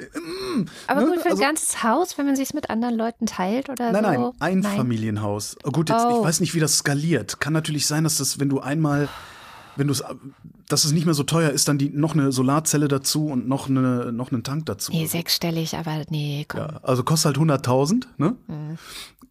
Mm, 0.55 0.65
Aber 0.88 1.01
ne? 1.01 1.07
gut, 1.07 1.19
für 1.19 1.26
ein 1.26 1.32
also, 1.32 1.43
ganzes 1.43 1.84
Haus, 1.84 2.17
wenn 2.17 2.26
man 2.26 2.36
sich 2.36 2.53
mit 2.53 2.69
anderen 2.69 2.95
Leuten 2.95 3.26
teilt 3.26 3.69
oder 3.69 3.91
nein, 3.91 4.03
so? 4.03 4.09
Nein, 4.09 4.34
ein 4.39 4.59
nein. 4.59 4.78
Familienhaus. 4.78 5.57
Gut, 5.63 5.89
jetzt, 5.89 6.05
oh. 6.05 6.19
ich 6.19 6.26
weiß 6.26 6.39
nicht, 6.39 6.53
wie 6.53 6.59
das 6.59 6.78
skaliert. 6.78 7.39
Kann 7.39 7.51
natürlich 7.51 7.88
sein, 7.88 8.03
dass 8.03 8.17
das, 8.17 8.39
wenn 8.39 8.49
du 8.49 8.59
einmal 8.59 9.09
wenn 9.76 9.88
du 9.88 9.93
es, 9.93 10.03
dass 10.67 10.86
es 10.86 10.91
nicht 10.91 11.05
mehr 11.05 11.13
so 11.13 11.23
teuer 11.23 11.49
ist, 11.49 11.67
dann 11.67 11.78
die 11.78 11.89
noch 11.89 12.13
eine 12.13 12.32
Solarzelle 12.32 12.88
dazu 12.88 13.28
und 13.28 13.47
noch 13.47 13.69
eine, 13.69 14.11
noch 14.11 14.32
einen 14.32 14.43
Tank 14.43 14.65
dazu. 14.65 14.91
Nee, 14.91 15.05
sechsstellig, 15.05 15.76
aber 15.76 16.03
nee, 16.09 16.45
komm. 16.47 16.61
Ja, 16.61 16.80
also 16.84 17.03
kostet 17.03 17.38
halt 17.38 17.49
100.000, 17.49 18.05
ne? 18.17 18.36
Mhm. 18.47 18.78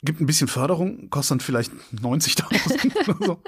Gibt 0.02 0.20
ein 0.20 0.26
bisschen 0.26 0.48
Förderung, 0.48 1.08
kostet 1.08 1.30
dann 1.32 1.40
vielleicht 1.40 1.72
90.000 1.94 3.08
oder 3.08 3.26
so. 3.26 3.42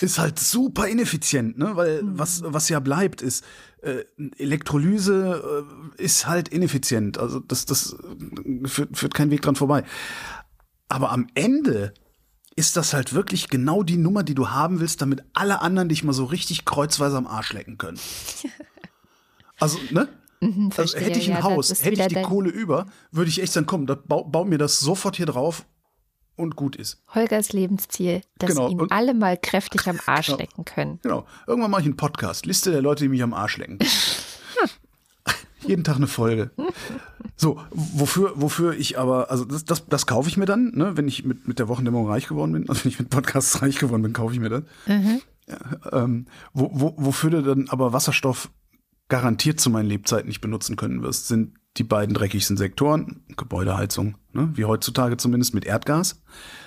Ist 0.00 0.18
halt 0.20 0.38
super 0.38 0.86
ineffizient, 0.86 1.58
ne? 1.58 1.72
Weil 1.74 2.02
mhm. 2.02 2.18
was, 2.18 2.42
was 2.44 2.68
ja 2.68 2.78
bleibt, 2.78 3.20
ist, 3.20 3.44
äh, 3.82 4.04
Elektrolyse 4.38 5.66
äh, 5.98 6.02
ist 6.02 6.26
halt 6.26 6.48
ineffizient. 6.48 7.18
Also 7.18 7.40
das, 7.40 7.66
das 7.66 7.96
führt, 8.66 8.96
führt 8.96 9.14
kein 9.14 9.30
Weg 9.30 9.42
dran 9.42 9.56
vorbei. 9.56 9.84
Aber 10.88 11.10
am 11.10 11.26
Ende 11.34 11.92
ist 12.58 12.76
das 12.76 12.92
halt 12.92 13.14
wirklich 13.14 13.50
genau 13.50 13.84
die 13.84 13.96
Nummer, 13.96 14.24
die 14.24 14.34
du 14.34 14.50
haben 14.50 14.80
willst, 14.80 15.00
damit 15.00 15.22
alle 15.32 15.62
anderen 15.62 15.88
dich 15.88 16.02
mal 16.02 16.12
so 16.12 16.24
richtig 16.24 16.64
kreuzweise 16.64 17.16
am 17.16 17.28
Arsch 17.28 17.52
lecken 17.52 17.78
können. 17.78 17.98
Also, 19.60 19.76
ne? 19.90 20.06
Mhm, 20.40 20.70
also 20.76 20.96
hätte 20.96 21.18
ich 21.18 21.28
ein 21.28 21.38
ja, 21.38 21.42
Haus, 21.42 21.70
hätte 21.82 22.00
ich 22.00 22.06
die 22.06 22.22
Kohle 22.22 22.48
über, 22.48 22.86
würde 23.10 23.28
ich 23.28 23.42
echt 23.42 23.52
sagen, 23.52 23.66
komm, 23.66 23.88
da 23.88 23.96
bau, 23.96 24.22
bau, 24.22 24.44
mir 24.44 24.56
das 24.56 24.78
sofort 24.78 25.16
hier 25.16 25.26
drauf 25.26 25.66
und 26.36 26.54
gut 26.54 26.76
ist. 26.76 27.02
Holgers 27.12 27.52
Lebensziel, 27.52 28.20
dass 28.38 28.50
genau. 28.50 28.68
ihn 28.68 28.86
alle 28.90 29.14
mal 29.14 29.36
kräftig 29.36 29.88
am 29.88 29.98
Arsch 30.06 30.26
genau. 30.26 30.38
lecken 30.38 30.64
können. 30.64 31.00
Genau. 31.02 31.26
Irgendwann 31.48 31.72
mache 31.72 31.80
ich 31.80 31.86
einen 31.88 31.96
Podcast. 31.96 32.46
Liste 32.46 32.70
der 32.70 32.82
Leute, 32.82 33.02
die 33.02 33.08
mich 33.08 33.20
am 33.24 33.34
Arsch 33.34 33.56
lecken. 33.56 33.80
Jeden 35.66 35.84
Tag 35.84 35.96
eine 35.96 36.06
Folge. 36.06 36.50
So, 37.36 37.60
wofür, 37.70 38.32
wofür 38.36 38.74
ich 38.74 38.98
aber, 38.98 39.30
also 39.30 39.44
das, 39.44 39.64
das, 39.64 39.86
das 39.86 40.06
kaufe 40.06 40.28
ich 40.28 40.36
mir 40.36 40.46
dann, 40.46 40.72
ne, 40.74 40.96
wenn 40.96 41.08
ich 41.08 41.24
mit, 41.24 41.48
mit 41.48 41.58
der 41.58 41.68
Wochendämmerung 41.68 42.08
reich 42.08 42.28
geworden 42.28 42.52
bin, 42.52 42.68
also 42.68 42.84
wenn 42.84 42.90
ich 42.90 42.98
mit 42.98 43.10
Podcasts 43.10 43.62
reich 43.62 43.78
geworden 43.78 44.02
bin, 44.02 44.12
kaufe 44.12 44.34
ich 44.34 44.40
mir 44.40 44.48
das. 44.48 44.62
Mhm. 44.86 45.20
Ja, 45.48 46.02
ähm, 46.04 46.26
wo, 46.52 46.70
wo, 46.72 46.94
wofür 46.96 47.30
du 47.30 47.42
dann 47.42 47.68
aber 47.68 47.92
Wasserstoff 47.92 48.50
garantiert 49.08 49.58
zu 49.60 49.70
meinen 49.70 49.88
Lebzeiten 49.88 50.28
nicht 50.28 50.40
benutzen 50.40 50.76
können 50.76 51.02
wirst, 51.02 51.28
sind 51.28 51.54
die 51.76 51.84
beiden 51.84 52.14
dreckigsten 52.14 52.56
Sektoren, 52.56 53.22
Gebäudeheizung, 53.36 54.16
ne, 54.32 54.50
wie 54.54 54.64
heutzutage 54.64 55.16
zumindest 55.16 55.54
mit 55.54 55.64
Erdgas. 55.64 56.22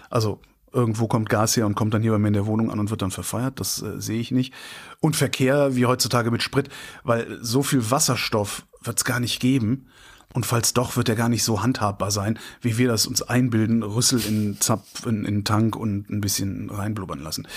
Also 0.09 0.41
irgendwo 0.73 1.07
kommt 1.07 1.29
Gas 1.29 1.57
her 1.57 1.65
und 1.65 1.75
kommt 1.75 1.93
dann 1.93 2.01
hier 2.01 2.11
bei 2.11 2.17
mir 2.17 2.29
in 2.29 2.33
der 2.33 2.45
Wohnung 2.45 2.71
an 2.71 2.79
und 2.79 2.89
wird 2.89 3.01
dann 3.01 3.11
verfeuert. 3.11 3.59
Das 3.59 3.81
äh, 3.81 3.99
sehe 3.99 4.19
ich 4.19 4.31
nicht. 4.31 4.53
Und 4.99 5.15
Verkehr 5.15 5.75
wie 5.75 5.85
heutzutage 5.85 6.31
mit 6.31 6.41
Sprit, 6.41 6.69
weil 7.03 7.39
so 7.41 7.61
viel 7.63 7.91
Wasserstoff 7.91 8.65
wird 8.81 8.97
es 8.97 9.05
gar 9.05 9.19
nicht 9.19 9.39
geben. 9.39 9.87
Und 10.33 10.45
falls 10.45 10.73
doch, 10.73 10.95
wird 10.95 11.09
er 11.09 11.15
gar 11.15 11.29
nicht 11.29 11.43
so 11.43 11.61
handhabbar 11.61 12.09
sein, 12.09 12.39
wie 12.61 12.77
wir 12.77 12.87
das 12.87 13.05
uns 13.05 13.21
einbilden, 13.21 13.83
Rüssel 13.83 14.21
in 14.25 14.61
Zapf, 14.61 15.05
in, 15.05 15.25
in 15.25 15.43
Tank 15.43 15.75
und 15.75 16.09
ein 16.09 16.21
bisschen 16.21 16.69
reinblubbern 16.69 17.19
lassen. 17.19 17.47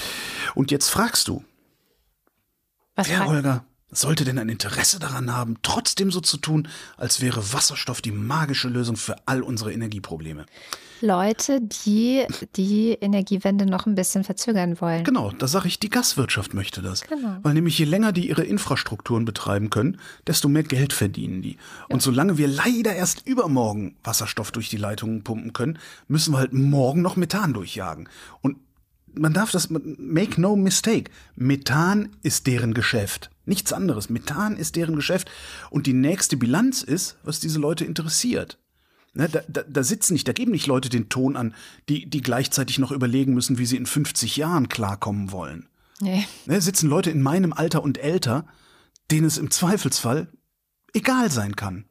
Und 0.54 0.70
jetzt 0.70 0.88
fragst 0.88 1.28
du, 1.28 1.44
Was 2.96 3.08
wer, 3.08 3.26
Holger, 3.26 3.64
sollte 3.90 4.24
denn 4.24 4.38
ein 4.38 4.48
Interesse 4.48 4.98
daran 4.98 5.32
haben, 5.32 5.58
trotzdem 5.62 6.10
so 6.10 6.20
zu 6.20 6.36
tun, 6.36 6.68
als 6.96 7.20
wäre 7.20 7.52
Wasserstoff 7.52 8.02
die 8.02 8.10
magische 8.10 8.68
Lösung 8.68 8.96
für 8.96 9.16
all 9.26 9.42
unsere 9.42 9.72
Energieprobleme? 9.72 10.46
Leute, 11.04 11.60
die 11.60 12.24
die 12.56 12.92
Energiewende 12.92 13.66
noch 13.66 13.86
ein 13.86 13.94
bisschen 13.94 14.24
verzögern 14.24 14.80
wollen. 14.80 15.04
Genau, 15.04 15.30
da 15.30 15.46
sage 15.46 15.68
ich, 15.68 15.78
die 15.78 15.90
Gaswirtschaft 15.90 16.54
möchte 16.54 16.80
das. 16.80 17.02
Genau. 17.02 17.36
Weil 17.42 17.54
nämlich 17.54 17.78
je 17.78 17.84
länger 17.84 18.12
die 18.12 18.28
ihre 18.28 18.42
Infrastrukturen 18.42 19.26
betreiben 19.26 19.68
können, 19.68 19.98
desto 20.26 20.48
mehr 20.48 20.62
Geld 20.62 20.94
verdienen 20.94 21.42
die. 21.42 21.58
Und 21.88 22.00
solange 22.00 22.38
wir 22.38 22.48
leider 22.48 22.94
erst 22.94 23.26
übermorgen 23.26 23.96
Wasserstoff 24.02 24.50
durch 24.50 24.70
die 24.70 24.78
Leitungen 24.78 25.22
pumpen 25.22 25.52
können, 25.52 25.78
müssen 26.08 26.32
wir 26.32 26.38
halt 26.38 26.54
morgen 26.54 27.02
noch 27.02 27.16
Methan 27.16 27.52
durchjagen. 27.52 28.08
Und 28.40 28.56
man 29.12 29.34
darf 29.34 29.50
das, 29.50 29.68
make 29.70 30.40
no 30.40 30.56
mistake, 30.56 31.10
Methan 31.36 32.08
ist 32.22 32.46
deren 32.46 32.72
Geschäft. 32.74 33.30
Nichts 33.46 33.72
anderes. 33.74 34.08
Methan 34.08 34.56
ist 34.56 34.74
deren 34.76 34.96
Geschäft. 34.96 35.30
Und 35.70 35.86
die 35.86 35.92
nächste 35.92 36.36
Bilanz 36.38 36.82
ist, 36.82 37.18
was 37.22 37.40
diese 37.40 37.58
Leute 37.58 37.84
interessiert. 37.84 38.58
Ne, 39.14 39.28
da, 39.28 39.42
da, 39.46 39.62
da 39.62 39.82
sitzen 39.84 40.14
nicht, 40.14 40.26
da 40.26 40.32
geben 40.32 40.50
nicht 40.50 40.66
Leute 40.66 40.88
den 40.88 41.08
Ton 41.08 41.36
an, 41.36 41.54
die, 41.88 42.10
die 42.10 42.20
gleichzeitig 42.20 42.80
noch 42.80 42.90
überlegen 42.90 43.32
müssen, 43.32 43.58
wie 43.58 43.66
sie 43.66 43.76
in 43.76 43.86
50 43.86 44.36
Jahren 44.36 44.68
klarkommen 44.68 45.30
wollen. 45.30 45.68
Nee. 46.00 46.26
Ne, 46.46 46.60
sitzen 46.60 46.88
Leute 46.88 47.10
in 47.10 47.22
meinem 47.22 47.52
Alter 47.52 47.84
und 47.84 47.98
älter, 47.98 48.44
denen 49.12 49.26
es 49.26 49.38
im 49.38 49.52
Zweifelsfall 49.52 50.28
egal 50.92 51.30
sein 51.30 51.54
kann. 51.54 51.84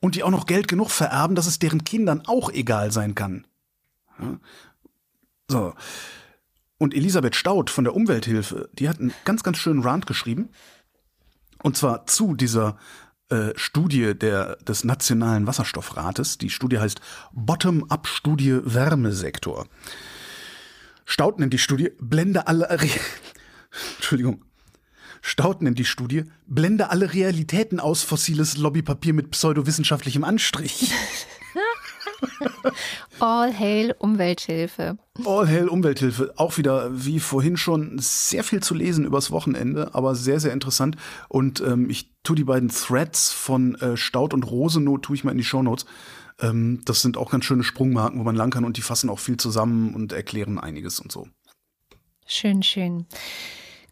Und 0.00 0.14
die 0.14 0.22
auch 0.22 0.30
noch 0.30 0.46
Geld 0.46 0.68
genug 0.68 0.90
vererben, 0.90 1.34
dass 1.34 1.46
es 1.46 1.58
deren 1.58 1.82
Kindern 1.82 2.22
auch 2.26 2.50
egal 2.50 2.92
sein 2.92 3.14
kann. 3.14 3.46
Ja? 4.20 4.38
So. 5.50 5.74
Und 6.78 6.94
Elisabeth 6.94 7.34
Staud 7.34 7.70
von 7.70 7.84
der 7.84 7.94
Umwelthilfe, 7.94 8.68
die 8.74 8.88
hat 8.88 9.00
einen 9.00 9.14
ganz, 9.24 9.42
ganz 9.42 9.58
schönen 9.58 9.82
Rant 9.82 10.06
geschrieben. 10.06 10.50
Und 11.62 11.76
zwar 11.76 12.06
zu 12.06 12.34
dieser 12.34 12.76
äh, 13.30 13.52
Studie 13.56 14.14
der, 14.14 14.56
des 14.56 14.84
Nationalen 14.84 15.46
Wasserstoffrates. 15.46 16.38
Die 16.38 16.50
Studie 16.50 16.78
heißt 16.78 17.00
Bottom-up-Studie 17.32 18.60
Wärmesektor. 18.64 19.66
Staud 21.04 21.38
nennt 21.38 21.52
die 21.52 21.58
Studie 21.58 21.92
Blende 22.00 22.46
alle. 22.46 22.68
Re 22.70 22.88
Entschuldigung. 23.96 24.44
Staud 25.22 25.62
nennt 25.62 25.78
die 25.78 25.86
Studie 25.86 26.24
Blende 26.46 26.90
alle 26.90 27.14
Realitäten 27.14 27.80
aus 27.80 28.02
fossiles 28.02 28.58
Lobbypapier 28.58 29.14
mit 29.14 29.30
pseudowissenschaftlichem 29.30 30.22
Anstrich. 30.22 30.92
All 33.20 33.52
Hail 33.52 33.94
Umwelthilfe. 33.98 34.98
All 35.24 35.48
Hail 35.48 35.68
Umwelthilfe. 35.68 36.32
Auch 36.36 36.56
wieder, 36.58 36.90
wie 36.92 37.20
vorhin 37.20 37.56
schon, 37.56 37.98
sehr 37.98 38.44
viel 38.44 38.62
zu 38.62 38.74
lesen 38.74 39.04
übers 39.04 39.30
Wochenende, 39.30 39.94
aber 39.94 40.14
sehr, 40.14 40.40
sehr 40.40 40.52
interessant. 40.52 40.96
Und 41.28 41.60
ähm, 41.60 41.88
ich 41.88 42.10
tue 42.22 42.36
die 42.36 42.44
beiden 42.44 42.68
Threads 42.68 43.30
von 43.30 43.76
äh, 43.76 43.96
Staud 43.96 44.34
und 44.34 44.42
Rosenow, 44.44 45.00
tue 45.00 45.16
ich 45.16 45.24
mal 45.24 45.32
in 45.32 45.38
die 45.38 45.44
Shownotes. 45.44 45.86
Ähm, 46.40 46.80
das 46.84 47.02
sind 47.02 47.16
auch 47.16 47.30
ganz 47.30 47.44
schöne 47.44 47.62
Sprungmarken, 47.62 48.18
wo 48.18 48.24
man 48.24 48.36
lang 48.36 48.50
kann 48.50 48.64
und 48.64 48.76
die 48.76 48.82
fassen 48.82 49.10
auch 49.10 49.18
viel 49.18 49.36
zusammen 49.36 49.94
und 49.94 50.12
erklären 50.12 50.58
einiges 50.58 50.98
und 51.00 51.12
so. 51.12 51.28
Schön, 52.26 52.62
schön. 52.62 53.06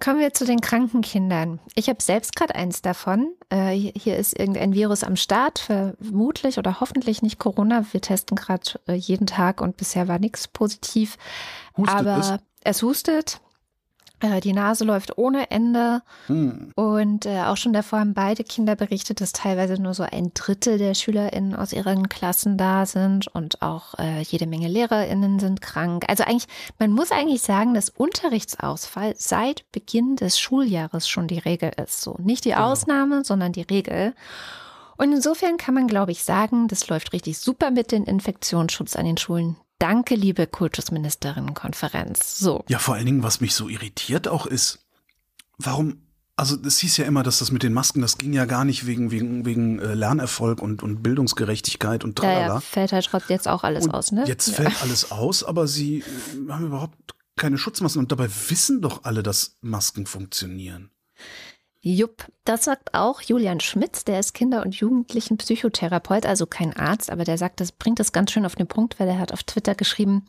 Kommen 0.03 0.19
wir 0.19 0.35
zu 0.35 0.45
den 0.45 0.61
kranken 0.61 1.01
Kindern. 1.01 1.61
Ich 1.77 1.89
habe 1.89 2.03
selbst 2.03 2.35
gerade 2.35 2.57
eins 2.57 2.83
davon. 2.83 3.37
Äh, 3.51 3.71
hier 3.71 4.17
ist 4.17 4.37
irgendein 4.37 4.75
Virus 4.75 5.05
am 5.05 5.15
Start, 5.15 5.61
vermutlich 5.61 6.59
oder 6.59 6.81
hoffentlich 6.81 7.23
nicht 7.23 7.39
Corona. 7.39 7.87
Wir 7.93 8.01
testen 8.01 8.37
gerade 8.37 8.81
äh, 8.89 8.95
jeden 8.95 9.29
Tag 9.29 9.61
und 9.61 9.77
bisher 9.77 10.09
war 10.09 10.19
nichts 10.19 10.49
positiv. 10.49 11.19
Hustet 11.77 11.95
Aber 11.95 12.19
es? 12.19 12.35
es 12.65 12.83
hustet. 12.83 13.41
Äh, 14.23 14.41
die 14.41 14.53
Nase 14.53 14.85
läuft 14.85 15.19
ohne 15.19 15.51
Ende. 15.51 16.03
Hm. 16.29 16.71
Und 16.75 17.27
äh, 17.27 17.43
auch 17.43 17.57
schon 17.57 17.73
davor 17.73 17.99
haben 17.99 18.15
beide 18.15 18.45
Kinder 18.45 18.77
berichtet, 18.77 19.21
dass 19.21 19.33
teilweise 19.33 19.81
nur 19.81 19.95
so 19.95 20.05
ein 20.05 20.31
Drittel 20.33 20.79
der 20.79 20.95
SchülerInnen 20.95 21.55
aus 21.55 21.73
ihren 21.73 22.09
Klassen 22.09 22.57
da 22.57 22.87
sind 22.87 23.29
und 23.29 23.61
auch 23.63 23.99
äh, 23.99 24.23
jede 24.23 24.47
Menge 24.47 24.69
LehrerInnen 24.69 25.39
sind 25.39 25.61
krank. 25.61 26.05
Also 26.09 26.25
eigentlich, 26.25 26.47
man 26.79 26.93
muss 26.93 27.11
eigentlich 27.11 27.43
sagen, 27.43 27.75
dass 27.75 27.91
Unterrichtsausfall 27.91 29.15
seit 29.17 29.71
Beginn 29.73 30.17
des 30.17 30.39
Schuljahres 30.39 31.09
schon 31.09 31.27
die 31.27 31.39
Regel 31.39 31.73
ist. 31.83 32.01
So 32.01 32.17
nicht 32.19 32.45
die 32.45 32.51
genau. 32.51 32.71
Ausnahme, 32.71 33.25
sondern 33.25 33.53
die 33.53 33.63
Regel. 33.63 34.15
Und 34.99 35.13
insofern 35.13 35.57
kann 35.57 35.75
man, 35.75 35.89
glaube 35.89 36.13
ich, 36.13 36.23
sagen, 36.23 36.69
das 36.69 36.87
läuft 36.89 37.13
richtig 37.13 37.39
super 37.39 37.73
mit 37.73 37.91
dem 37.91 38.05
Infektionsschutz 38.05 38.95
an 38.95 39.07
den 39.07 39.17
Schulen. 39.17 39.57
Danke, 39.83 40.15
liebe 40.15 40.47
Kultusministerinnenkonferenz. 40.47 42.39
So. 42.39 42.65
Ja, 42.69 42.79
vor 42.79 42.95
allen 42.95 43.05
Dingen, 43.05 43.25
was 43.25 43.41
mich 43.41 43.53
so 43.53 43.69
irritiert 43.69 44.29
auch 44.29 44.47
ist, 44.47 44.79
warum 45.59 46.03
also 46.37 46.57
es 46.65 46.79
hieß 46.79 46.99
ja 46.99 47.05
immer, 47.05 47.25
dass 47.25 47.41
das 47.41 47.51
mit 47.51 47.65
den 47.65 47.73
Masken, 47.73 48.01
das 48.01 48.17
ging 48.17 48.33
ja 48.33 48.45
gar 48.45 48.65
nicht 48.65 48.87
wegen, 48.87 49.11
wegen, 49.11 49.45
wegen 49.45 49.81
äh, 49.81 49.95
Lernerfolg 49.95 50.63
und, 50.63 50.85
und 50.85 51.03
Bildungsgerechtigkeit 51.03 52.05
und 52.05 52.17
tralala. 52.17 52.47
Ja, 52.47 52.55
ja, 52.55 52.61
fällt 52.61 52.93
halt 52.93 53.11
jetzt 53.29 53.49
auch 53.49 53.65
alles 53.65 53.87
und 53.87 53.91
aus, 53.91 54.13
ne? 54.13 54.25
Jetzt 54.27 54.47
ja. 54.49 54.55
fällt 54.55 54.83
alles 54.83 55.11
aus, 55.11 55.43
aber 55.43 55.67
sie 55.67 55.99
äh, 55.99 56.05
haben 56.51 56.67
überhaupt 56.67 57.15
keine 57.37 57.59
Schutzmasken 57.59 58.01
und 58.01 58.13
dabei 58.13 58.29
wissen 58.49 58.83
doch 58.83 59.03
alle, 59.03 59.25
dass 59.25 59.57
Masken 59.63 60.07
funktionieren. 60.07 60.91
Jupp, 61.85 62.27
das 62.45 62.65
sagt 62.65 62.95
auch 62.95 63.21
Julian 63.21 63.59
Schmitz, 63.59 64.05
der 64.05 64.21
ist 64.21 64.35
Kinder- 64.35 64.63
und 64.63 64.77
Jugendlichenpsychotherapeut, 64.77 66.27
also 66.27 66.47
kein 66.47 66.77
Arzt, 66.77 67.11
aber 67.11 67.25
der 67.25 67.37
sagt, 67.39 67.61
das 67.61 67.73
bringt 67.73 67.99
das 67.99 68.13
ganz 68.13 68.31
schön 68.31 68.47
auf 68.47 68.55
den 68.55 68.69
Punkt, 68.69 69.01
weil 69.01 69.09
er 69.09 69.19
hat 69.19 69.33
auf 69.33 69.43
Twitter 69.43 69.75
geschrieben, 69.75 70.27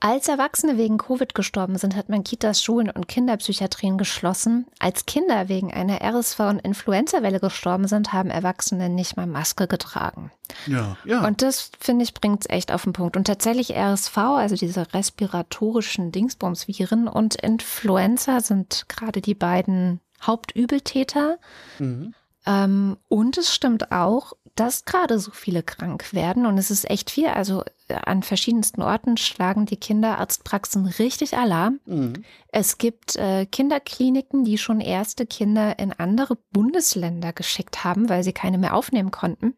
als 0.00 0.28
Erwachsene 0.28 0.76
wegen 0.76 0.96
Covid 0.96 1.34
gestorben 1.34 1.76
sind, 1.76 1.96
hat 1.96 2.08
man 2.08 2.22
Kitas, 2.22 2.62
Schulen 2.62 2.88
und 2.88 3.08
Kinderpsychiatrien 3.08 3.98
geschlossen. 3.98 4.66
Als 4.78 5.06
Kinder 5.06 5.48
wegen 5.48 5.72
einer 5.72 6.00
RSV- 6.00 6.50
und 6.50 6.60
Influenzawelle 6.60 7.40
gestorben 7.40 7.88
sind, 7.88 8.12
haben 8.12 8.30
Erwachsene 8.30 8.90
nicht 8.90 9.16
mal 9.16 9.26
Maske 9.26 9.66
getragen. 9.66 10.30
Ja, 10.66 10.96
ja. 11.04 11.26
Und 11.26 11.42
das, 11.42 11.72
finde 11.80 12.04
ich, 12.04 12.14
bringt 12.14 12.42
es 12.42 12.50
echt 12.50 12.70
auf 12.70 12.84
den 12.84 12.92
Punkt. 12.92 13.16
Und 13.16 13.26
tatsächlich 13.26 13.74
RSV, 13.74 14.16
also 14.16 14.54
diese 14.54 14.92
respiratorischen 14.94 16.12
Dingsbumsviren 16.12 17.08
und 17.08 17.34
Influenza 17.34 18.40
sind 18.40 18.84
gerade 18.88 19.20
die 19.20 19.34
beiden 19.34 20.00
Hauptübeltäter. 20.22 21.38
Mhm. 21.78 22.14
Ähm, 22.46 22.96
und 23.08 23.38
es 23.38 23.54
stimmt 23.54 23.92
auch, 23.92 24.32
dass 24.58 24.84
gerade 24.84 25.18
so 25.20 25.30
viele 25.30 25.62
krank 25.62 26.12
werden 26.12 26.44
und 26.44 26.58
es 26.58 26.70
ist 26.70 26.90
echt 26.90 27.10
viel. 27.10 27.28
Also 27.28 27.62
äh, 27.86 27.94
an 27.94 28.22
verschiedensten 28.22 28.82
Orten 28.82 29.16
schlagen 29.16 29.66
die 29.66 29.76
Kinderarztpraxen 29.76 30.86
richtig 30.86 31.36
Alarm. 31.36 31.78
Mhm. 31.86 32.24
Es 32.48 32.78
gibt 32.78 33.16
äh, 33.16 33.46
Kinderkliniken, 33.46 34.44
die 34.44 34.58
schon 34.58 34.80
erste 34.80 35.26
Kinder 35.26 35.78
in 35.78 35.92
andere 35.92 36.36
Bundesländer 36.52 37.32
geschickt 37.32 37.84
haben, 37.84 38.08
weil 38.08 38.24
sie 38.24 38.32
keine 38.32 38.58
mehr 38.58 38.74
aufnehmen 38.74 39.12
konnten. 39.12 39.54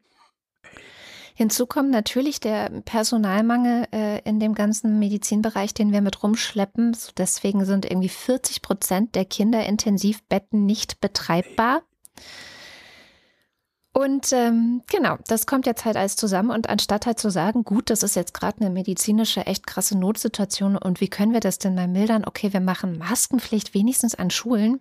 Hinzu 1.41 1.65
kommt 1.65 1.89
natürlich 1.89 2.39
der 2.39 2.69
Personalmangel 2.85 3.87
äh, 3.95 4.21
in 4.29 4.41
dem 4.41 4.53
ganzen 4.53 4.99
Medizinbereich, 4.99 5.73
den 5.73 5.91
wir 5.91 6.03
mit 6.03 6.23
rumschleppen. 6.23 6.95
Deswegen 7.17 7.65
sind 7.65 7.91
irgendwie 7.91 8.11
40 8.11 8.61
Prozent 8.61 9.15
der 9.15 9.25
Kinderintensivbetten 9.25 10.67
nicht 10.67 11.01
betreibbar. 11.01 11.81
Und 13.95 14.35
ähm, 14.35 14.83
genau, 14.91 15.17
das 15.29 15.47
kommt 15.47 15.65
jetzt 15.65 15.87
halt 15.87 15.97
alles 15.97 16.15
zusammen. 16.15 16.51
Und 16.51 16.69
anstatt 16.69 17.07
halt 17.07 17.19
zu 17.19 17.31
sagen, 17.31 17.65
gut, 17.65 17.89
das 17.89 18.03
ist 18.03 18.17
jetzt 18.17 18.35
gerade 18.35 18.61
eine 18.61 18.69
medizinische, 18.69 19.47
echt 19.47 19.67
krasse 19.67 19.97
Notsituation 19.97 20.77
und 20.77 21.01
wie 21.01 21.09
können 21.09 21.33
wir 21.33 21.41
das 21.41 21.57
denn 21.57 21.75
mal 21.75 21.89
mildern? 21.89 22.27
Okay, 22.27 22.53
wir 22.53 22.61
machen 22.61 22.99
Maskenpflicht 22.99 23.73
wenigstens 23.73 24.15
an 24.15 24.29
Schulen. 24.29 24.81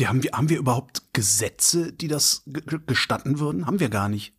Die 0.00 0.08
haben, 0.08 0.24
wir, 0.24 0.32
haben 0.32 0.48
wir 0.48 0.58
überhaupt 0.58 1.04
Gesetze, 1.12 1.92
die 1.92 2.08
das 2.08 2.42
gestatten 2.88 3.38
würden? 3.38 3.66
Haben 3.66 3.78
wir 3.78 3.88
gar 3.88 4.08
nicht. 4.08 4.35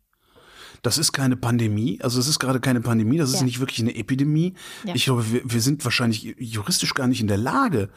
Das 0.82 0.98
ist 0.98 1.12
keine 1.12 1.36
Pandemie, 1.36 2.00
also 2.02 2.20
es 2.20 2.28
ist 2.28 2.38
gerade 2.38 2.60
keine 2.60 2.80
Pandemie, 2.80 3.18
das 3.18 3.30
ist 3.30 3.40
ja. 3.40 3.44
nicht 3.44 3.60
wirklich 3.60 3.80
eine 3.80 3.94
Epidemie. 3.94 4.54
Ja. 4.84 4.94
Ich 4.94 5.04
glaube, 5.04 5.30
wir, 5.32 5.42
wir 5.44 5.60
sind 5.60 5.84
wahrscheinlich 5.84 6.34
juristisch 6.38 6.94
gar 6.94 7.06
nicht 7.06 7.20
in 7.20 7.28
der 7.28 7.36
Lage, 7.36 7.90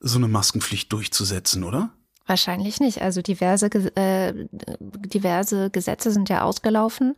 so 0.00 0.18
eine 0.18 0.28
Maskenpflicht 0.28 0.92
durchzusetzen, 0.92 1.64
oder? 1.64 1.90
Wahrscheinlich 2.26 2.78
nicht. 2.78 3.00
Also 3.00 3.22
diverse, 3.22 3.66
äh, 3.96 4.46
diverse 4.80 5.70
Gesetze 5.70 6.12
sind 6.12 6.28
ja 6.28 6.42
ausgelaufen, 6.42 7.16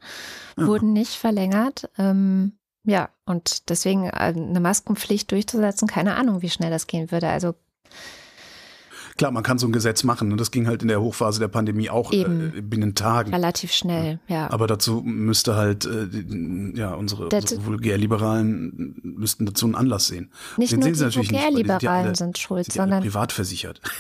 ja. 0.57 0.67
wurden 0.67 0.93
nicht 0.93 1.15
verlängert. 1.15 1.91
Ähm, 1.99 2.53
ja, 2.85 3.11
und 3.27 3.69
deswegen 3.69 4.05
äh, 4.05 4.11
eine 4.11 4.61
Maskenpflicht 4.61 5.31
durchzusetzen, 5.33 5.89
keine 5.89 6.15
Ahnung, 6.15 6.43
wie 6.43 6.49
schnell 6.49 6.71
das 6.71 6.87
gehen 6.87 7.11
würde. 7.11 7.29
Also 7.29 7.55
Klar, 9.21 9.33
man 9.33 9.43
kann 9.43 9.59
so 9.59 9.67
ein 9.67 9.73
Gesetz 9.73 10.03
machen. 10.03 10.33
Und 10.33 10.41
das 10.41 10.51
ging 10.51 10.67
halt 10.67 10.81
in 10.81 10.89
der 10.89 11.03
Hochphase 11.03 11.41
der 11.41 11.49
Pandemie 11.49 11.91
auch 11.91 12.11
äh, 12.11 12.25
binnen 12.25 12.95
Tagen. 12.95 13.35
Relativ 13.35 13.71
schnell, 13.71 14.19
ja. 14.29 14.51
Aber 14.51 14.67
dazu 14.67 15.03
müsste 15.05 15.57
halt, 15.57 15.85
äh, 15.85 16.07
ja, 16.75 16.95
unsere, 16.95 17.29
unsere 17.29 17.67
Vulgärliberalen 17.67 18.99
müssten 19.03 19.45
dazu 19.45 19.67
einen 19.67 19.75
Anlass 19.75 20.07
sehen. 20.07 20.33
Nicht 20.57 20.73
Den 20.73 20.81
nur 20.81 20.91
die 20.91 21.17
Vulgärliberalen 21.17 22.15
sind 22.15 22.39
schuld, 22.39 22.73
sind 22.73 22.81
sondern 22.81 23.03
privat 23.03 23.33
versichert. 23.33 23.83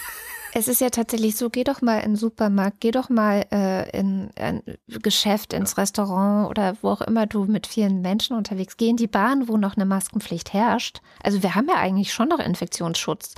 Es 0.53 0.67
ist 0.67 0.81
ja 0.81 0.91
tatsächlich 0.91 1.37
so, 1.37 1.49
geh 1.49 1.63
doch 1.63 1.81
mal 1.81 1.99
in 1.99 2.13
den 2.13 2.17
Supermarkt, 2.17 2.81
geh 2.81 2.91
doch 2.91 3.09
mal 3.09 3.45
äh, 3.53 3.89
in 3.97 4.31
ein 4.35 4.63
Geschäft, 4.89 5.53
ins 5.53 5.77
ja. 5.77 5.83
Restaurant 5.83 6.51
oder 6.51 6.77
wo 6.83 6.89
auch 6.89 7.03
immer 7.03 7.27
du 7.27 7.45
mit 7.45 7.69
vielen 7.69 8.01
Menschen 8.01 8.37
unterwegs, 8.37 8.77
geh 8.77 8.89
in 8.89 8.97
die 8.97 9.07
Bahn, 9.07 9.47
wo 9.47 9.59
noch 9.59 9.77
eine 9.77 9.85
Maskenpflicht 9.85 10.53
herrscht. 10.53 11.03
Also 11.23 11.45
wir 11.45 11.55
haben 11.55 11.69
ja 11.69 11.77
eigentlich 11.77 12.13
schon 12.13 12.29
noch 12.29 12.41
Infektionsschutz. 12.41 13.35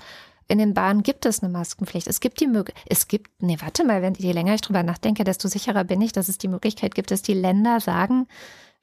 In 0.53 0.59
den 0.59 0.75
Bahnen 0.75 1.03
gibt 1.03 1.25
es 1.25 1.43
eine 1.43 1.51
Maskenpflicht. 1.51 2.07
Es 2.07 2.21
gibt 2.21 2.39
die 2.39 2.47
Möglichkeit, 2.47 2.85
es 2.87 3.09
gibt, 3.09 3.31
nee, 3.43 3.57
warte 3.63 3.87
mal, 3.87 4.03
wenn 4.03 4.13
je 4.13 4.33
länger 4.33 4.55
ich 4.55 4.61
drüber 4.61 4.83
nachdenke, 4.83 5.25
desto 5.25 5.49
sicherer 5.49 5.83
bin 5.83 6.03
ich, 6.03 6.13
dass 6.13 6.29
es 6.29 6.37
die 6.37 6.49
Möglichkeit 6.49 6.95
gibt, 6.95 7.11
dass 7.11 7.23
die 7.23 7.33
Länder 7.33 7.81
sagen, 7.81 8.27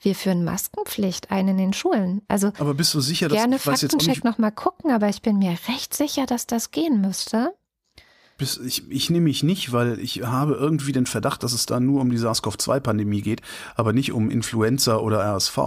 wir 0.01 0.15
führen 0.15 0.43
Maskenpflicht 0.43 1.29
ein 1.29 1.47
in 1.47 1.57
den 1.57 1.73
Schulen. 1.73 2.23
Also 2.27 2.53
aber 2.57 2.73
bist 2.73 2.95
du 2.95 3.01
sicher, 3.01 3.29
dass 3.29 3.37
gerne 3.37 3.57
ich 3.57 3.67
weiß 3.67 3.81
Faktencheck 3.81 4.15
jetzt 4.15 4.23
noch 4.23 4.39
mal 4.39 4.49
gucken, 4.49 4.89
aber 4.89 5.09
ich 5.09 5.21
bin 5.21 5.37
mir 5.37 5.55
recht 5.67 5.93
sicher, 5.93 6.25
dass 6.25 6.47
das 6.47 6.71
gehen 6.71 7.01
müsste. 7.01 7.53
Ich, 8.39 8.89
ich 8.89 9.11
nehme 9.11 9.25
mich 9.25 9.43
nicht, 9.43 9.71
weil 9.71 9.99
ich 9.99 10.23
habe 10.23 10.55
irgendwie 10.55 10.91
den 10.91 11.05
Verdacht, 11.05 11.43
dass 11.43 11.53
es 11.53 11.67
da 11.67 11.79
nur 11.79 12.01
um 12.01 12.09
die 12.09 12.17
SARS-CoV-2-Pandemie 12.17 13.21
geht, 13.21 13.43
aber 13.75 13.93
nicht 13.93 14.11
um 14.11 14.31
Influenza 14.31 14.97
oder 14.97 15.19
RSV. 15.19 15.59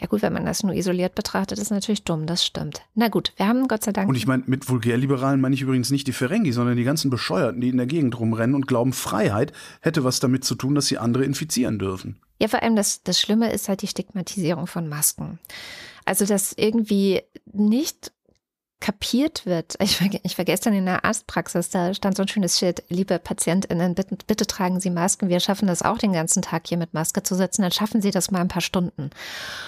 Ja 0.00 0.06
gut, 0.06 0.22
wenn 0.22 0.32
man 0.32 0.46
das 0.46 0.62
nur 0.62 0.74
isoliert 0.74 1.14
betrachtet, 1.14 1.58
ist 1.58 1.70
natürlich 1.70 2.04
dumm, 2.04 2.26
das 2.26 2.44
stimmt. 2.44 2.82
Na 2.94 3.08
gut, 3.08 3.32
wir 3.36 3.46
haben 3.46 3.68
Gott 3.68 3.84
sei 3.84 3.92
Dank. 3.92 4.08
Und 4.08 4.14
ich 4.14 4.26
meine, 4.26 4.42
mit 4.46 4.68
Vulgärliberalen 4.68 5.40
meine 5.40 5.54
ich 5.54 5.60
übrigens 5.60 5.90
nicht 5.90 6.06
die 6.06 6.12
Ferengi, 6.12 6.52
sondern 6.52 6.76
die 6.76 6.84
ganzen 6.84 7.10
Bescheuerten, 7.10 7.60
die 7.60 7.68
in 7.68 7.76
der 7.76 7.86
Gegend 7.86 8.18
rumrennen 8.18 8.56
und 8.56 8.66
glauben, 8.66 8.94
Freiheit 8.94 9.52
hätte 9.82 10.02
was 10.02 10.18
damit 10.18 10.44
zu 10.44 10.54
tun, 10.54 10.74
dass 10.74 10.86
sie 10.86 10.96
andere 10.96 11.24
infizieren 11.24 11.78
dürfen. 11.78 12.18
Ja, 12.40 12.48
vor 12.48 12.62
allem 12.62 12.76
das, 12.76 13.02
das 13.02 13.20
Schlimme 13.20 13.52
ist 13.52 13.68
halt 13.68 13.82
die 13.82 13.86
Stigmatisierung 13.86 14.66
von 14.66 14.88
Masken. 14.88 15.38
Also, 16.06 16.24
dass 16.24 16.54
irgendwie 16.56 17.20
nicht 17.52 18.12
kapiert 18.80 19.44
wird. 19.44 19.76
Ich, 19.80 19.96
ver 19.96 20.08
ich 20.22 20.34
vergesse 20.34 20.64
dann 20.64 20.74
in 20.74 20.86
der 20.86 21.04
Arztpraxis, 21.04 21.70
da 21.70 21.92
stand 21.94 22.16
so 22.16 22.22
ein 22.22 22.28
schönes 22.28 22.58
Schild, 22.58 22.82
liebe 22.88 23.18
PatientInnen, 23.18 23.94
bitte, 23.94 24.16
bitte 24.26 24.46
tragen 24.46 24.80
Sie 24.80 24.90
Masken. 24.90 25.28
Wir 25.28 25.40
schaffen 25.40 25.68
das 25.68 25.82
auch 25.82 25.98
den 25.98 26.12
ganzen 26.12 26.42
Tag 26.42 26.66
hier 26.66 26.78
mit 26.78 26.94
Maske 26.94 27.22
zu 27.22 27.34
sitzen, 27.34 27.62
dann 27.62 27.72
schaffen 27.72 28.00
Sie 28.00 28.10
das 28.10 28.30
mal 28.30 28.40
ein 28.40 28.48
paar 28.48 28.62
Stunden. 28.62 29.10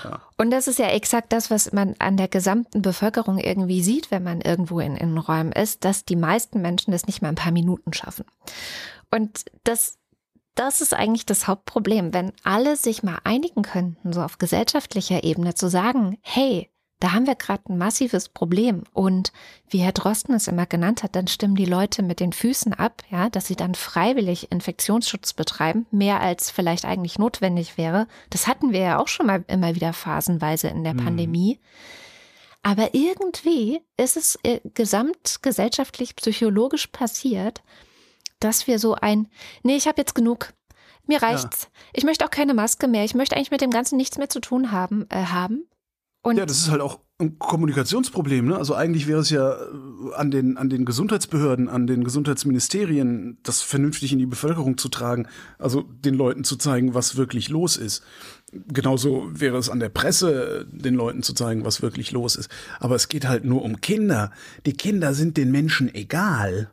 Ja. 0.04 0.20
Und 0.38 0.50
das 0.50 0.66
ist 0.66 0.78
ja 0.78 0.88
exakt 0.88 1.32
das, 1.32 1.50
was 1.50 1.72
man 1.72 1.94
an 1.98 2.16
der 2.16 2.28
gesamten 2.28 2.82
Bevölkerung 2.82 3.38
irgendwie 3.38 3.82
sieht, 3.82 4.10
wenn 4.10 4.24
man 4.24 4.40
irgendwo 4.40 4.80
in 4.80 4.96
Innenräumen 4.96 5.52
ist, 5.52 5.84
dass 5.84 6.04
die 6.04 6.16
meisten 6.16 6.62
Menschen 6.62 6.92
das 6.92 7.06
nicht 7.06 7.22
mal 7.22 7.28
ein 7.28 7.34
paar 7.36 7.52
Minuten 7.52 7.92
schaffen. 7.92 8.24
Und 9.10 9.44
das 9.64 9.98
das 10.54 10.82
ist 10.82 10.92
eigentlich 10.92 11.24
das 11.24 11.48
Hauptproblem, 11.48 12.12
wenn 12.12 12.32
alle 12.44 12.76
sich 12.76 13.02
mal 13.02 13.18
einigen 13.24 13.62
könnten, 13.62 14.12
so 14.12 14.20
auf 14.20 14.36
gesellschaftlicher 14.36 15.24
Ebene, 15.24 15.54
zu 15.54 15.68
sagen, 15.68 16.18
hey, 16.20 16.68
da 17.02 17.10
haben 17.10 17.26
wir 17.26 17.34
gerade 17.34 17.64
ein 17.68 17.78
massives 17.78 18.28
Problem. 18.28 18.84
Und 18.92 19.32
wie 19.68 19.78
Herr 19.78 19.90
Drosten 19.90 20.36
es 20.36 20.46
immer 20.46 20.66
genannt 20.66 21.02
hat, 21.02 21.16
dann 21.16 21.26
stimmen 21.26 21.56
die 21.56 21.64
Leute 21.64 22.00
mit 22.00 22.20
den 22.20 22.32
Füßen 22.32 22.74
ab, 22.74 23.02
ja, 23.10 23.28
dass 23.28 23.48
sie 23.48 23.56
dann 23.56 23.74
freiwillig 23.74 24.52
Infektionsschutz 24.52 25.32
betreiben, 25.32 25.84
mehr 25.90 26.20
als 26.20 26.52
vielleicht 26.52 26.84
eigentlich 26.84 27.18
notwendig 27.18 27.76
wäre. 27.76 28.06
Das 28.30 28.46
hatten 28.46 28.72
wir 28.72 28.78
ja 28.78 28.98
auch 29.00 29.08
schon 29.08 29.26
mal 29.26 29.44
immer 29.48 29.74
wieder 29.74 29.92
phasenweise 29.92 30.68
in 30.68 30.84
der 30.84 30.94
mhm. 30.94 31.04
Pandemie. 31.04 31.58
Aber 32.62 32.94
irgendwie 32.94 33.80
ist 33.96 34.16
es 34.16 34.38
äh, 34.44 34.60
gesamtgesellschaftlich 34.74 36.14
psychologisch 36.14 36.86
passiert, 36.86 37.62
dass 38.38 38.68
wir 38.68 38.78
so 38.78 38.94
ein, 38.94 39.26
nee, 39.64 39.74
ich 39.74 39.88
habe 39.88 40.00
jetzt 40.00 40.14
genug, 40.14 40.52
mir 41.08 41.20
reicht's. 41.20 41.62
Ja. 41.62 41.68
Ich 41.94 42.04
möchte 42.04 42.24
auch 42.24 42.30
keine 42.30 42.54
Maske 42.54 42.86
mehr. 42.86 43.02
Ich 43.02 43.16
möchte 43.16 43.34
eigentlich 43.34 43.50
mit 43.50 43.60
dem 43.60 43.72
Ganzen 43.72 43.96
nichts 43.96 44.18
mehr 44.18 44.28
zu 44.28 44.38
tun 44.38 44.70
haben. 44.70 45.06
Äh, 45.10 45.24
haben. 45.24 45.66
Und 46.22 46.36
ja, 46.36 46.46
das 46.46 46.58
ist 46.58 46.70
halt 46.70 46.80
auch 46.80 47.00
ein 47.18 47.38
Kommunikationsproblem. 47.38 48.46
Ne? 48.46 48.56
Also 48.56 48.74
eigentlich 48.74 49.06
wäre 49.06 49.20
es 49.20 49.30
ja 49.30 49.54
äh, 49.54 50.14
an 50.14 50.30
den, 50.30 50.56
an 50.56 50.68
den 50.68 50.84
Gesundheitsbehörden, 50.84 51.68
an 51.68 51.86
den 51.86 52.04
Gesundheitsministerien, 52.04 53.38
das 53.42 53.62
vernünftig 53.62 54.12
in 54.12 54.18
die 54.18 54.26
Bevölkerung 54.26 54.78
zu 54.78 54.88
tragen, 54.88 55.26
also 55.58 55.82
den 55.82 56.14
Leuten 56.14 56.44
zu 56.44 56.56
zeigen, 56.56 56.94
was 56.94 57.16
wirklich 57.16 57.48
los 57.48 57.76
ist. 57.76 58.04
Genauso 58.52 59.28
wäre 59.32 59.56
es 59.56 59.70
an 59.70 59.80
der 59.80 59.88
Presse, 59.88 60.66
den 60.70 60.94
Leuten 60.94 61.22
zu 61.22 61.32
zeigen, 61.32 61.64
was 61.64 61.82
wirklich 61.82 62.12
los 62.12 62.36
ist. 62.36 62.50
Aber 62.80 62.94
es 62.94 63.08
geht 63.08 63.26
halt 63.26 63.44
nur 63.44 63.62
um 63.62 63.80
Kinder. 63.80 64.30
Die 64.66 64.74
Kinder 64.74 65.14
sind 65.14 65.36
den 65.36 65.50
Menschen 65.50 65.92
egal. 65.94 66.70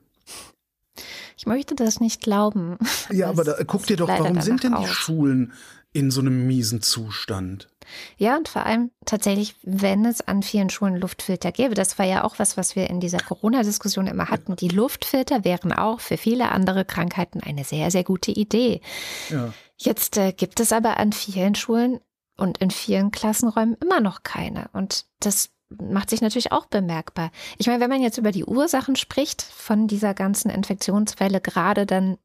Ich 1.40 1.46
möchte 1.46 1.74
das 1.74 2.02
nicht 2.02 2.22
glauben. 2.22 2.78
Ja, 3.12 3.30
aber 3.30 3.46
da, 3.46 3.56
guck 3.66 3.88
dir 3.88 3.96
doch, 3.96 4.10
warum 4.10 4.42
sind 4.42 4.64
denn 4.64 4.74
die 4.74 4.78
aus. 4.78 4.90
Schulen 4.90 5.54
in 5.94 6.12
so 6.12 6.20
einem 6.20 6.46
miesen 6.46 6.82
Zustand? 6.82 7.70
Ja, 8.18 8.36
und 8.36 8.50
vor 8.50 8.66
allem 8.66 8.92
tatsächlich, 9.06 9.56
wenn 9.64 10.04
es 10.06 10.20
an 10.20 10.44
vielen 10.44 10.70
Schulen 10.70 10.98
Luftfilter 10.98 11.54
gäbe. 11.54 11.76
Das 11.76 11.98
war 11.98 12.06
ja 12.06 12.26
auch 12.26 12.40
was, 12.40 12.58
was 12.58 12.76
wir 12.76 12.90
in 12.90 13.00
dieser 13.00 13.20
Corona-Diskussion 13.20 14.06
immer 14.06 14.30
hatten. 14.30 14.58
Die 14.58 14.68
Luftfilter 14.68 15.46
wären 15.46 15.72
auch 15.72 16.02
für 16.02 16.18
viele 16.18 16.52
andere 16.52 16.84
Krankheiten 16.84 17.42
eine 17.42 17.64
sehr, 17.64 17.90
sehr 17.90 18.04
gute 18.04 18.32
Idee. 18.32 18.82
Ja. 19.30 19.54
Jetzt 19.78 20.18
äh, 20.18 20.34
gibt 20.34 20.60
es 20.60 20.74
aber 20.74 20.98
an 20.98 21.14
vielen 21.14 21.56
Schulen 21.56 22.02
und 22.36 22.58
in 22.58 22.70
vielen 22.70 23.12
Klassenräumen 23.12 23.78
immer 23.82 24.02
noch 24.02 24.24
keine. 24.24 24.70
Und 24.74 25.06
das 25.22 25.52
macht 25.70 26.10
sich 26.10 26.22
natürlich 26.22 26.52
auch 26.52 26.66
bemerkbar. 26.66 27.32
Ich 27.58 27.68
meine, 27.68 27.80
wenn 27.80 27.90
man 27.90 28.02
jetzt 28.02 28.18
über 28.18 28.32
die 28.32 28.46
Ursachen 28.46 28.96
spricht 28.96 29.42
von 29.42 29.88
dieser 29.88 30.14
ganzen 30.14 30.50
Infektionswelle 30.50 31.42
gerade, 31.42 31.86
dann 31.86 32.18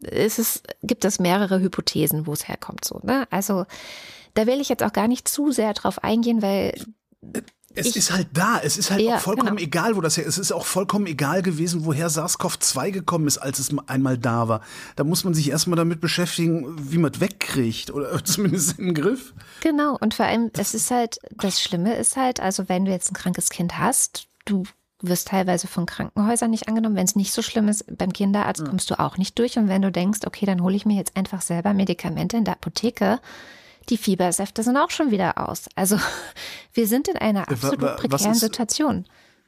ist 0.00 0.38
es, 0.38 0.62
gibt 0.82 1.04
es 1.04 1.18
mehrere 1.18 1.60
Hypothesen, 1.60 2.26
wo 2.26 2.32
es 2.32 2.48
herkommt. 2.48 2.84
So, 2.84 3.00
ne? 3.02 3.26
Also 3.30 3.64
da 4.34 4.46
will 4.46 4.60
ich 4.60 4.68
jetzt 4.68 4.82
auch 4.82 4.92
gar 4.92 5.08
nicht 5.08 5.28
zu 5.28 5.52
sehr 5.52 5.72
drauf 5.74 6.02
eingehen, 6.02 6.42
weil 6.42 6.74
es 7.74 7.86
ich, 7.86 7.96
ist 7.96 8.12
halt 8.12 8.28
da. 8.32 8.60
Es 8.62 8.76
ist 8.76 8.90
halt 8.90 9.00
ja, 9.00 9.16
auch 9.16 9.20
vollkommen 9.20 9.56
genau. 9.56 9.62
egal, 9.62 9.96
wo 9.96 10.00
das 10.00 10.16
her 10.16 10.24
ist. 10.24 10.38
Es 10.38 10.46
ist 10.46 10.52
auch 10.52 10.66
vollkommen 10.66 11.06
egal 11.06 11.42
gewesen, 11.42 11.84
woher 11.84 12.08
SARS-CoV-2 12.08 12.90
gekommen 12.90 13.26
ist, 13.26 13.38
als 13.38 13.58
es 13.58 13.70
einmal 13.86 14.18
da 14.18 14.48
war. 14.48 14.60
Da 14.96 15.04
muss 15.04 15.24
man 15.24 15.34
sich 15.34 15.50
erstmal 15.50 15.76
damit 15.76 16.00
beschäftigen, 16.00 16.76
wie 16.90 16.98
man 16.98 17.12
es 17.12 17.20
wegkriegt 17.20 17.90
oder 17.90 18.24
zumindest 18.24 18.78
in 18.78 18.86
den 18.86 18.94
Griff. 18.94 19.34
Genau. 19.60 19.96
Und 20.00 20.14
vor 20.14 20.26
allem, 20.26 20.50
es 20.56 20.74
ist 20.74 20.90
halt, 20.90 21.18
das 21.30 21.60
Schlimme 21.60 21.94
ist 21.94 22.16
halt, 22.16 22.40
also 22.40 22.68
wenn 22.68 22.84
du 22.84 22.90
jetzt 22.90 23.10
ein 23.10 23.14
krankes 23.14 23.50
Kind 23.50 23.78
hast, 23.78 24.26
du 24.44 24.64
wirst 25.00 25.28
teilweise 25.28 25.66
von 25.66 25.86
Krankenhäusern 25.86 26.50
nicht 26.50 26.68
angenommen. 26.68 26.96
Wenn 26.96 27.04
es 27.04 27.16
nicht 27.16 27.32
so 27.32 27.42
schlimm 27.42 27.68
ist, 27.68 27.84
beim 27.98 28.12
Kinderarzt 28.12 28.64
kommst 28.64 28.90
du 28.90 28.98
auch 28.98 29.18
nicht 29.18 29.38
durch. 29.38 29.58
Und 29.58 29.68
wenn 29.68 29.82
du 29.82 29.92
denkst, 29.92 30.20
okay, 30.26 30.46
dann 30.46 30.62
hole 30.62 30.76
ich 30.76 30.86
mir 30.86 30.96
jetzt 30.96 31.16
einfach 31.16 31.42
selber 31.42 31.74
Medikamente 31.74 32.36
in 32.36 32.44
der 32.44 32.54
Apotheke, 32.54 33.20
die 33.90 33.96
Fiebersäfte 33.96 34.62
sind 34.62 34.76
auch 34.76 34.90
schon 34.90 35.10
wieder 35.10 35.48
aus. 35.48 35.66
Also 35.74 35.98
wir 36.72 36.86
sind 36.86 37.08
in 37.08 37.16
einer 37.16 37.48
absolut 37.48 37.96
prekären 37.96 38.32
ist, 38.32 38.40
Situation. 38.40 39.06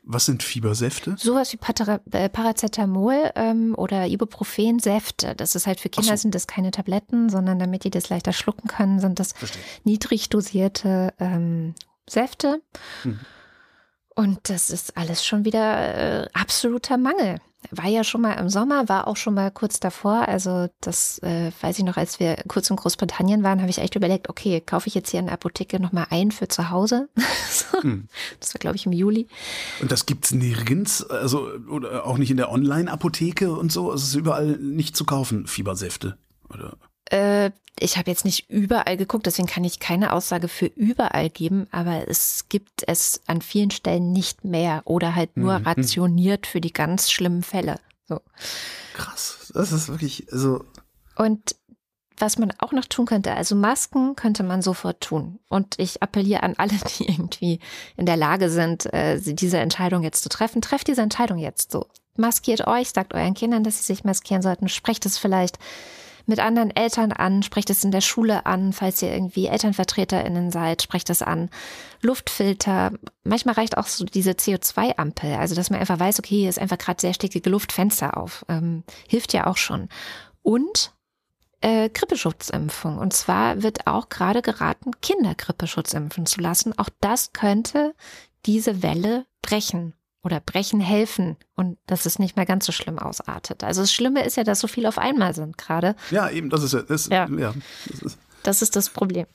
Was 0.08 0.26
sind 0.26 0.44
Fiebersäfte? 0.44 1.16
Sowas 1.18 1.52
wie 1.52 1.56
Para 1.56 2.00
äh, 2.12 2.28
Paracetamol 2.28 3.32
ähm, 3.34 3.74
oder 3.76 4.06
Ibuprofen-Säfte. 4.06 5.34
Das 5.34 5.56
ist 5.56 5.66
halt 5.66 5.80
für 5.80 5.88
Kinder 5.88 6.16
so. 6.16 6.22
sind 6.22 6.34
das 6.34 6.46
keine 6.46 6.70
Tabletten, 6.70 7.28
sondern 7.28 7.58
damit 7.58 7.82
die 7.82 7.90
das 7.90 8.08
leichter 8.08 8.32
schlucken 8.32 8.68
können, 8.68 9.00
sind 9.00 9.18
das 9.18 9.32
Verstehe. 9.32 9.62
niedrig 9.82 10.28
dosierte 10.28 11.12
ähm, 11.18 11.74
Säfte. 12.08 12.62
Hm. 13.02 13.18
Und 14.14 14.48
das 14.48 14.70
ist 14.70 14.96
alles 14.96 15.26
schon 15.26 15.44
wieder 15.44 16.22
äh, 16.22 16.28
absoluter 16.32 16.98
Mangel. 16.98 17.40
War 17.70 17.88
ja 17.88 18.04
schon 18.04 18.20
mal 18.20 18.34
im 18.34 18.48
Sommer, 18.48 18.88
war 18.88 19.06
auch 19.06 19.16
schon 19.16 19.34
mal 19.34 19.50
kurz 19.50 19.80
davor. 19.80 20.28
Also 20.28 20.68
das 20.80 21.18
äh, 21.20 21.50
weiß 21.60 21.78
ich 21.78 21.84
noch, 21.84 21.96
als 21.96 22.20
wir 22.20 22.36
kurz 22.48 22.70
in 22.70 22.76
Großbritannien 22.76 23.42
waren, 23.42 23.60
habe 23.60 23.70
ich 23.70 23.78
echt 23.78 23.96
überlegt, 23.96 24.28
okay, 24.28 24.60
kaufe 24.60 24.88
ich 24.88 24.94
jetzt 24.94 25.10
hier 25.10 25.20
in 25.20 25.26
der 25.26 25.34
Apotheke 25.34 25.80
nochmal 25.80 26.06
ein 26.10 26.30
für 26.30 26.48
zu 26.48 26.70
Hause. 26.70 27.08
hm. 27.80 28.08
Das 28.40 28.54
war, 28.54 28.58
glaube 28.58 28.76
ich, 28.76 28.86
im 28.86 28.92
Juli. 28.92 29.26
Und 29.80 29.92
das 29.92 30.06
gibt's 30.06 30.32
nirgends, 30.32 31.04
also 31.08 31.48
oder 31.70 32.06
auch 32.06 32.18
nicht 32.18 32.30
in 32.30 32.36
der 32.36 32.50
Online-Apotheke 32.50 33.52
und 33.52 33.72
so. 33.72 33.92
Es 33.92 34.02
ist 34.04 34.14
überall 34.14 34.56
nicht 34.58 34.96
zu 34.96 35.04
kaufen, 35.04 35.46
Fiebersäfte. 35.46 36.16
Oder? 36.52 36.76
Äh, 37.10 37.50
ich 37.78 37.98
habe 37.98 38.10
jetzt 38.10 38.24
nicht 38.24 38.48
überall 38.48 38.96
geguckt, 38.96 39.26
deswegen 39.26 39.48
kann 39.48 39.64
ich 39.64 39.80
keine 39.80 40.12
Aussage 40.12 40.48
für 40.48 40.66
überall 40.66 41.28
geben, 41.28 41.66
aber 41.70 42.08
es 42.08 42.46
gibt 42.48 42.84
es 42.86 43.20
an 43.26 43.42
vielen 43.42 43.70
Stellen 43.70 44.12
nicht 44.12 44.44
mehr 44.44 44.82
oder 44.84 45.14
halt 45.14 45.36
nur 45.36 45.58
mhm. 45.58 45.66
rationiert 45.66 46.46
für 46.46 46.62
die 46.62 46.72
ganz 46.72 47.10
schlimmen 47.10 47.42
Fälle. 47.42 47.78
So. 48.08 48.20
Krass, 48.94 49.50
das 49.52 49.72
ist 49.72 49.88
wirklich 49.88 50.26
so. 50.30 50.64
Und 51.16 51.56
was 52.18 52.38
man 52.38 52.52
auch 52.58 52.72
noch 52.72 52.86
tun 52.86 53.04
könnte, 53.04 53.34
also 53.34 53.54
Masken 53.54 54.16
könnte 54.16 54.42
man 54.42 54.62
sofort 54.62 55.02
tun. 55.02 55.38
Und 55.48 55.78
ich 55.78 56.02
appelliere 56.02 56.42
an 56.42 56.54
alle, 56.56 56.72
die 56.98 57.08
irgendwie 57.08 57.60
in 57.96 58.06
der 58.06 58.16
Lage 58.16 58.48
sind, 58.48 58.92
äh, 58.92 59.20
diese 59.20 59.58
Entscheidung 59.58 60.02
jetzt 60.02 60.22
zu 60.22 60.28
treffen. 60.28 60.62
Trefft 60.62 60.88
diese 60.88 61.02
Entscheidung 61.02 61.38
jetzt 61.38 61.72
so. 61.72 61.86
Maskiert 62.16 62.66
euch, 62.66 62.88
sagt 62.90 63.12
euren 63.12 63.34
Kindern, 63.34 63.64
dass 63.64 63.78
sie 63.78 63.92
sich 63.92 64.04
maskieren 64.04 64.40
sollten. 64.40 64.70
Sprecht 64.70 65.04
es 65.04 65.18
vielleicht 65.18 65.58
mit 66.26 66.40
anderen 66.40 66.74
Eltern 66.74 67.12
an, 67.12 67.42
sprecht 67.42 67.70
es 67.70 67.84
in 67.84 67.90
der 67.90 68.00
Schule 68.00 68.46
an, 68.46 68.72
falls 68.72 69.00
ihr 69.02 69.12
irgendwie 69.12 69.46
ElternvertreterInnen 69.46 70.50
seid, 70.50 70.82
sprecht 70.82 71.08
es 71.10 71.22
an. 71.22 71.50
Luftfilter, 72.02 72.92
manchmal 73.24 73.54
reicht 73.54 73.78
auch 73.78 73.86
so 73.86 74.04
diese 74.04 74.32
CO2-Ampel, 74.32 75.34
also 75.34 75.54
dass 75.54 75.70
man 75.70 75.80
einfach 75.80 75.98
weiß, 75.98 76.18
okay, 76.18 76.36
hier 76.36 76.48
ist 76.48 76.58
einfach 76.58 76.78
gerade 76.78 77.00
sehr 77.00 77.14
stickige 77.14 77.50
Luftfenster 77.50 78.16
auf. 78.16 78.44
Ähm, 78.48 78.82
hilft 79.08 79.32
ja 79.32 79.46
auch 79.46 79.56
schon. 79.56 79.88
Und 80.42 80.92
äh, 81.60 81.88
Grippeschutzimpfung. 81.88 82.98
Und 82.98 83.12
zwar 83.12 83.62
wird 83.62 83.86
auch 83.86 84.08
gerade 84.08 84.42
geraten, 84.42 84.92
Kinder 85.00 85.34
Grippeschutzimpfen 85.34 86.26
zu 86.26 86.40
lassen. 86.40 86.78
Auch 86.78 86.90
das 87.00 87.32
könnte 87.32 87.94
diese 88.44 88.82
Welle 88.82 89.26
brechen 89.42 89.94
oder 90.26 90.40
brechen 90.40 90.80
helfen 90.80 91.36
und 91.54 91.78
dass 91.86 92.04
es 92.04 92.18
nicht 92.18 92.34
mehr 92.34 92.46
ganz 92.46 92.66
so 92.66 92.72
schlimm 92.72 92.98
ausartet. 92.98 93.62
Also 93.62 93.82
das 93.82 93.92
Schlimme 93.92 94.24
ist 94.24 94.36
ja, 94.36 94.42
dass 94.42 94.58
so 94.58 94.66
viel 94.66 94.84
auf 94.86 94.98
einmal 94.98 95.36
sind 95.36 95.56
gerade. 95.56 95.94
Ja, 96.10 96.28
eben, 96.28 96.50
das 96.50 96.64
ist 96.64 96.72
ja, 96.72 96.82
das, 96.82 97.06
ja. 97.06 97.28
ja 97.28 97.54
das, 97.88 98.02
ist. 98.02 98.18
das 98.42 98.60
ist 98.60 98.74
das 98.74 98.90
Problem. 98.90 99.26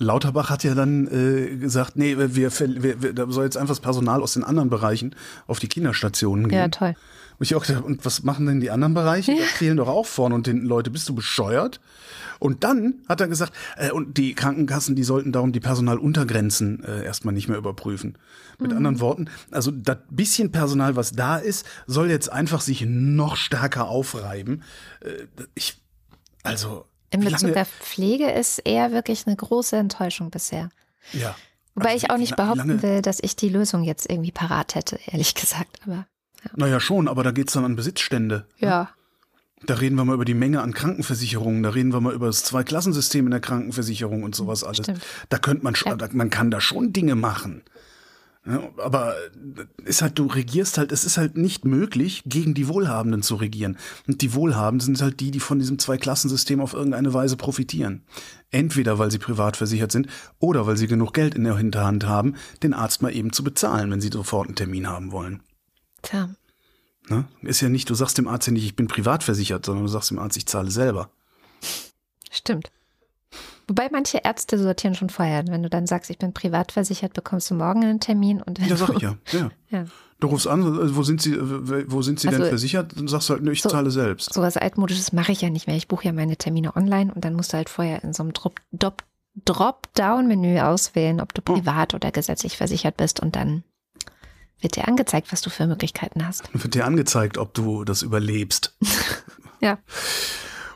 Lauterbach 0.00 0.48
hat 0.48 0.64
ja 0.64 0.74
dann 0.74 1.06
äh, 1.08 1.56
gesagt, 1.56 1.96
nee, 1.96 2.16
wir, 2.16 2.34
wir, 2.34 3.02
wir, 3.02 3.12
da 3.12 3.30
soll 3.30 3.44
jetzt 3.44 3.56
einfach 3.56 3.72
das 3.72 3.80
Personal 3.80 4.22
aus 4.22 4.32
den 4.32 4.44
anderen 4.44 4.70
Bereichen 4.70 5.14
auf 5.46 5.58
die 5.58 5.68
Kinderstationen 5.68 6.48
gehen. 6.48 6.58
Ja, 6.58 6.68
toll. 6.68 6.94
Und 7.38 7.44
ich 7.44 7.54
auch 7.54 7.64
gedacht, 7.64 7.84
und 7.84 8.04
was 8.04 8.22
machen 8.22 8.46
denn 8.46 8.60
die 8.60 8.70
anderen 8.70 8.94
Bereiche? 8.94 9.34
Da 9.36 9.42
fehlen 9.44 9.76
doch 9.76 9.88
auch 9.88 10.06
vorne 10.06 10.34
und 10.34 10.46
hinten 10.46 10.66
Leute. 10.66 10.90
Bist 10.90 11.08
du 11.08 11.14
bescheuert? 11.14 11.80
Und 12.38 12.64
dann 12.64 12.94
hat 13.08 13.20
er 13.20 13.28
gesagt, 13.28 13.52
äh, 13.76 13.90
und 13.90 14.16
die 14.16 14.34
Krankenkassen, 14.34 14.96
die 14.96 15.04
sollten 15.04 15.32
darum 15.32 15.52
die 15.52 15.60
Personaluntergrenzen 15.60 16.82
äh, 16.84 17.04
erstmal 17.04 17.34
nicht 17.34 17.48
mehr 17.48 17.58
überprüfen. 17.58 18.16
Mit 18.58 18.70
mhm. 18.70 18.76
anderen 18.78 19.00
Worten, 19.00 19.30
also 19.50 19.70
das 19.70 19.98
bisschen 20.10 20.50
Personal, 20.50 20.96
was 20.96 21.12
da 21.12 21.36
ist, 21.36 21.66
soll 21.86 22.10
jetzt 22.10 22.32
einfach 22.32 22.62
sich 22.62 22.84
noch 22.86 23.36
stärker 23.36 23.88
aufreiben. 23.88 24.62
Äh, 25.00 25.26
ich, 25.54 25.80
also. 26.42 26.86
In 27.10 27.20
Bezug 27.20 27.56
auf 27.56 27.68
Pflege 27.68 28.30
ist 28.30 28.58
eher 28.60 28.92
wirklich 28.92 29.26
eine 29.26 29.36
große 29.36 29.76
Enttäuschung 29.76 30.30
bisher. 30.30 30.70
Ja. 31.12 31.34
Wobei 31.74 31.92
also, 31.92 32.04
ich 32.06 32.10
auch 32.10 32.18
nicht 32.18 32.36
behaupten 32.36 32.82
will, 32.82 33.02
dass 33.02 33.18
ich 33.20 33.36
die 33.36 33.48
Lösung 33.48 33.82
jetzt 33.82 34.08
irgendwie 34.08 34.32
parat 34.32 34.74
hätte, 34.74 34.98
ehrlich 35.06 35.34
gesagt. 35.34 35.80
Aber 35.84 36.06
ja. 36.44 36.50
Naja, 36.56 36.80
schon, 36.80 37.08
aber 37.08 37.22
da 37.22 37.32
geht 37.32 37.48
es 37.48 37.54
dann 37.54 37.64
an 37.64 37.76
Besitzstände. 37.76 38.46
Ne? 38.60 38.68
Ja. 38.68 38.90
Da 39.66 39.74
reden 39.74 39.96
wir 39.96 40.04
mal 40.06 40.14
über 40.14 40.24
die 40.24 40.34
Menge 40.34 40.62
an 40.62 40.72
Krankenversicherungen, 40.72 41.62
da 41.62 41.70
reden 41.70 41.92
wir 41.92 42.00
mal 42.00 42.14
über 42.14 42.26
das 42.26 42.44
Zweiklassensystem 42.44 43.26
in 43.26 43.30
der 43.30 43.40
Krankenversicherung 43.40 44.22
und 44.22 44.34
sowas 44.34 44.64
alles. 44.64 44.78
Stimmt. 44.78 45.02
Da 45.28 45.38
könnte 45.38 45.64
man 45.64 45.74
schon, 45.74 45.98
ja. 45.98 46.08
man 46.12 46.30
kann 46.30 46.50
da 46.50 46.62
schon 46.62 46.94
Dinge 46.94 47.14
machen. 47.14 47.62
Ja, 48.50 48.68
aber 48.78 49.14
ist 49.84 50.02
halt, 50.02 50.18
du 50.18 50.26
regierst 50.26 50.76
halt, 50.76 50.90
es 50.90 51.04
ist 51.04 51.18
halt 51.18 51.36
nicht 51.36 51.64
möglich, 51.64 52.22
gegen 52.26 52.52
die 52.52 52.66
Wohlhabenden 52.66 53.22
zu 53.22 53.36
regieren. 53.36 53.78
Und 54.08 54.22
die 54.22 54.34
Wohlhabenden 54.34 54.84
sind 54.84 55.02
halt 55.02 55.20
die, 55.20 55.30
die 55.30 55.38
von 55.38 55.60
diesem 55.60 55.78
Zweiklassensystem 55.78 56.60
auf 56.60 56.74
irgendeine 56.74 57.14
Weise 57.14 57.36
profitieren. 57.36 58.02
Entweder 58.50 58.98
weil 58.98 59.12
sie 59.12 59.18
privat 59.18 59.56
versichert 59.56 59.92
sind 59.92 60.08
oder 60.40 60.66
weil 60.66 60.76
sie 60.76 60.88
genug 60.88 61.14
Geld 61.14 61.36
in 61.36 61.44
der 61.44 61.56
Hinterhand 61.56 62.06
haben, 62.06 62.34
den 62.64 62.74
Arzt 62.74 63.02
mal 63.02 63.14
eben 63.14 63.32
zu 63.32 63.44
bezahlen, 63.44 63.90
wenn 63.90 64.00
sie 64.00 64.10
sofort 64.12 64.48
einen 64.48 64.56
Termin 64.56 64.88
haben 64.88 65.12
wollen. 65.12 65.42
Tja. 66.02 66.30
Ne? 67.08 67.26
Ist 67.42 67.60
ja 67.60 67.68
nicht, 67.68 67.88
du 67.88 67.94
sagst 67.94 68.18
dem 68.18 68.26
Arzt 68.26 68.48
ja 68.48 68.52
nicht, 68.52 68.64
ich 68.64 68.76
bin 68.76 68.88
privat 68.88 69.22
versichert, 69.22 69.64
sondern 69.64 69.84
du 69.84 69.90
sagst 69.90 70.10
dem 70.10 70.18
Arzt, 70.18 70.36
ich 70.36 70.46
zahle 70.46 70.70
selber. 70.70 71.10
Stimmt. 72.30 72.72
Wobei 73.70 73.88
manche 73.88 74.18
Ärzte 74.24 74.58
sortieren 74.58 74.96
schon 74.96 75.10
vorher. 75.10 75.46
Wenn 75.46 75.62
du 75.62 75.70
dann 75.70 75.86
sagst, 75.86 76.10
ich 76.10 76.18
bin 76.18 76.32
privat 76.32 76.72
versichert, 76.72 77.12
bekommst 77.12 77.48
du 77.52 77.54
morgen 77.54 77.84
einen 77.84 78.00
Termin. 78.00 78.42
Und 78.42 78.58
ja, 78.58 78.74
sag 78.74 78.96
ich 78.96 79.02
ja. 79.02 79.14
ja. 79.30 79.50
ja. 79.70 79.84
Du 80.18 80.26
rufst 80.26 80.48
an, 80.48 80.62
äh, 80.62 80.96
wo 80.96 81.04
sind 81.04 81.22
Sie, 81.22 81.38
wo 81.40 82.02
sind 82.02 82.18
Sie 82.18 82.26
also, 82.26 82.40
denn 82.40 82.48
versichert? 82.48 82.98
Dann 82.98 83.06
sagst 83.06 83.28
du 83.28 83.34
halt, 83.34 83.46
ich 83.46 83.62
so, 83.62 83.68
zahle 83.68 83.92
selbst. 83.92 84.34
So 84.34 84.42
was 84.42 84.56
Altmodisches 84.56 85.12
mache 85.12 85.30
ich 85.30 85.40
ja 85.40 85.50
nicht 85.50 85.68
mehr. 85.68 85.76
Ich 85.76 85.86
buche 85.86 86.06
ja 86.06 86.12
meine 86.12 86.36
Termine 86.36 86.74
online 86.74 87.14
und 87.14 87.24
dann 87.24 87.34
musst 87.34 87.52
du 87.52 87.58
halt 87.58 87.68
vorher 87.68 88.02
in 88.02 88.12
so 88.12 88.24
einem 88.24 88.32
Drop-Down-Menü 89.44 90.58
auswählen, 90.58 91.20
ob 91.20 91.32
du 91.32 91.40
oh. 91.48 91.54
privat 91.54 91.94
oh. 91.94 91.98
oder 91.98 92.10
gesetzlich 92.10 92.56
versichert 92.56 92.96
bist 92.96 93.20
und 93.20 93.36
dann 93.36 93.62
wird 94.58 94.74
dir 94.74 94.88
angezeigt, 94.88 95.30
was 95.30 95.42
du 95.42 95.50
für 95.50 95.68
Möglichkeiten 95.68 96.26
hast. 96.26 96.52
Wird 96.52 96.74
dir 96.74 96.86
angezeigt, 96.86 97.38
ob 97.38 97.54
du 97.54 97.84
das 97.84 98.02
überlebst. 98.02 98.76
ja. 99.60 99.78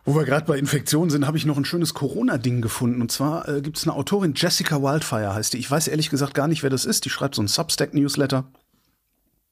Wo 0.05 0.15
wir 0.15 0.25
gerade 0.25 0.47
bei 0.47 0.59
Infektionen 0.59 1.11
sind, 1.11 1.27
habe 1.27 1.39
ich 1.39 1.47
noch 1.47 1.57
ein 1.57 1.65
schönes 1.65 1.95
Corona-Ding 1.95 2.61
gefunden. 2.61 3.01
Und 3.01 3.11
zwar 3.11 3.49
äh, 3.49 3.63
gibt 3.63 3.79
es 3.79 3.85
eine 3.85 3.95
Autorin, 3.95 4.35
Jessica 4.37 4.83
Wildfire 4.83 5.35
heißt 5.35 5.55
die. 5.55 5.59
Ich 5.59 5.71
weiß 5.71 5.89
ehrlich 5.89 6.11
gesagt 6.11 6.35
gar 6.35 6.47
nicht, 6.47 6.63
wer 6.63 6.71
das 6.71 6.85
ist. 6.85 7.07
Die 7.07 7.11
schreibt 7.11 7.35
so 7.35 7.43
ein 7.43 7.49
Substack-Newsletter. 7.49 8.45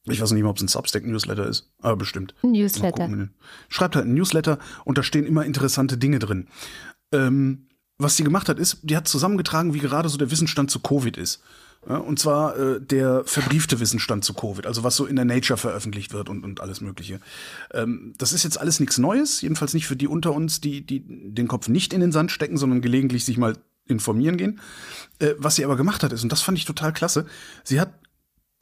Ich 0.04 0.20
weiß 0.20 0.32
nicht 0.32 0.42
mal, 0.42 0.50
ob 0.50 0.56
es 0.56 0.62
ein 0.62 0.68
Substack-Newsletter 0.68 1.46
ist, 1.46 1.70
aber 1.80 1.96
bestimmt. 1.96 2.34
Newsletter. 2.42 3.08
Schreibt 3.68 3.96
halt 3.96 4.06
ein 4.06 4.14
Newsletter 4.14 4.58
und 4.84 4.98
da 4.98 5.02
stehen 5.02 5.26
immer 5.26 5.44
interessante 5.44 5.96
Dinge 5.96 6.18
drin. 6.18 6.48
Ähm, 7.12 7.68
was 7.98 8.16
sie 8.16 8.24
gemacht 8.24 8.48
hat, 8.48 8.58
ist, 8.58 8.78
die 8.82 8.96
hat 8.96 9.06
zusammengetragen, 9.06 9.74
wie 9.74 9.78
gerade 9.78 10.08
so 10.08 10.18
der 10.18 10.30
Wissensstand 10.30 10.70
zu 10.70 10.80
Covid 10.80 11.16
ist. 11.16 11.40
Und 11.84 12.20
zwar 12.20 12.56
äh, 12.56 12.80
der 12.80 13.24
verbriefte 13.24 13.80
Wissensstand 13.80 14.24
zu 14.24 14.34
Covid, 14.34 14.66
also 14.66 14.84
was 14.84 14.94
so 14.94 15.04
in 15.04 15.16
der 15.16 15.24
Nature 15.24 15.56
veröffentlicht 15.56 16.12
wird 16.12 16.28
und, 16.28 16.44
und 16.44 16.60
alles 16.60 16.80
Mögliche. 16.80 17.18
Ähm, 17.72 18.14
das 18.18 18.32
ist 18.32 18.44
jetzt 18.44 18.60
alles 18.60 18.78
nichts 18.78 18.98
Neues, 18.98 19.40
jedenfalls 19.40 19.74
nicht 19.74 19.88
für 19.88 19.96
die 19.96 20.06
unter 20.06 20.32
uns, 20.32 20.60
die, 20.60 20.86
die 20.86 21.02
den 21.04 21.48
Kopf 21.48 21.66
nicht 21.66 21.92
in 21.92 22.00
den 22.00 22.12
Sand 22.12 22.30
stecken, 22.30 22.56
sondern 22.56 22.82
gelegentlich 22.82 23.24
sich 23.24 23.36
mal 23.36 23.56
informieren 23.86 24.36
gehen. 24.36 24.60
Äh, 25.18 25.34
was 25.38 25.56
sie 25.56 25.64
aber 25.64 25.76
gemacht 25.76 26.04
hat, 26.04 26.12
ist, 26.12 26.22
und 26.22 26.30
das 26.30 26.42
fand 26.42 26.56
ich 26.56 26.66
total 26.66 26.92
klasse, 26.92 27.26
sie 27.64 27.80
hat 27.80 27.92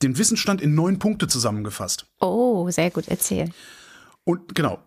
den 0.03 0.17
Wissensstand 0.17 0.63
in 0.63 0.75
neun 0.75 0.99
Punkte 0.99 1.29
zusammengefasst. 1.29 2.07
Oh, 2.21 2.71
sehr 2.71 2.91
gut, 2.91 3.09
erzähl. 3.09 3.51
Und 4.25 4.55
genau. 4.55 4.83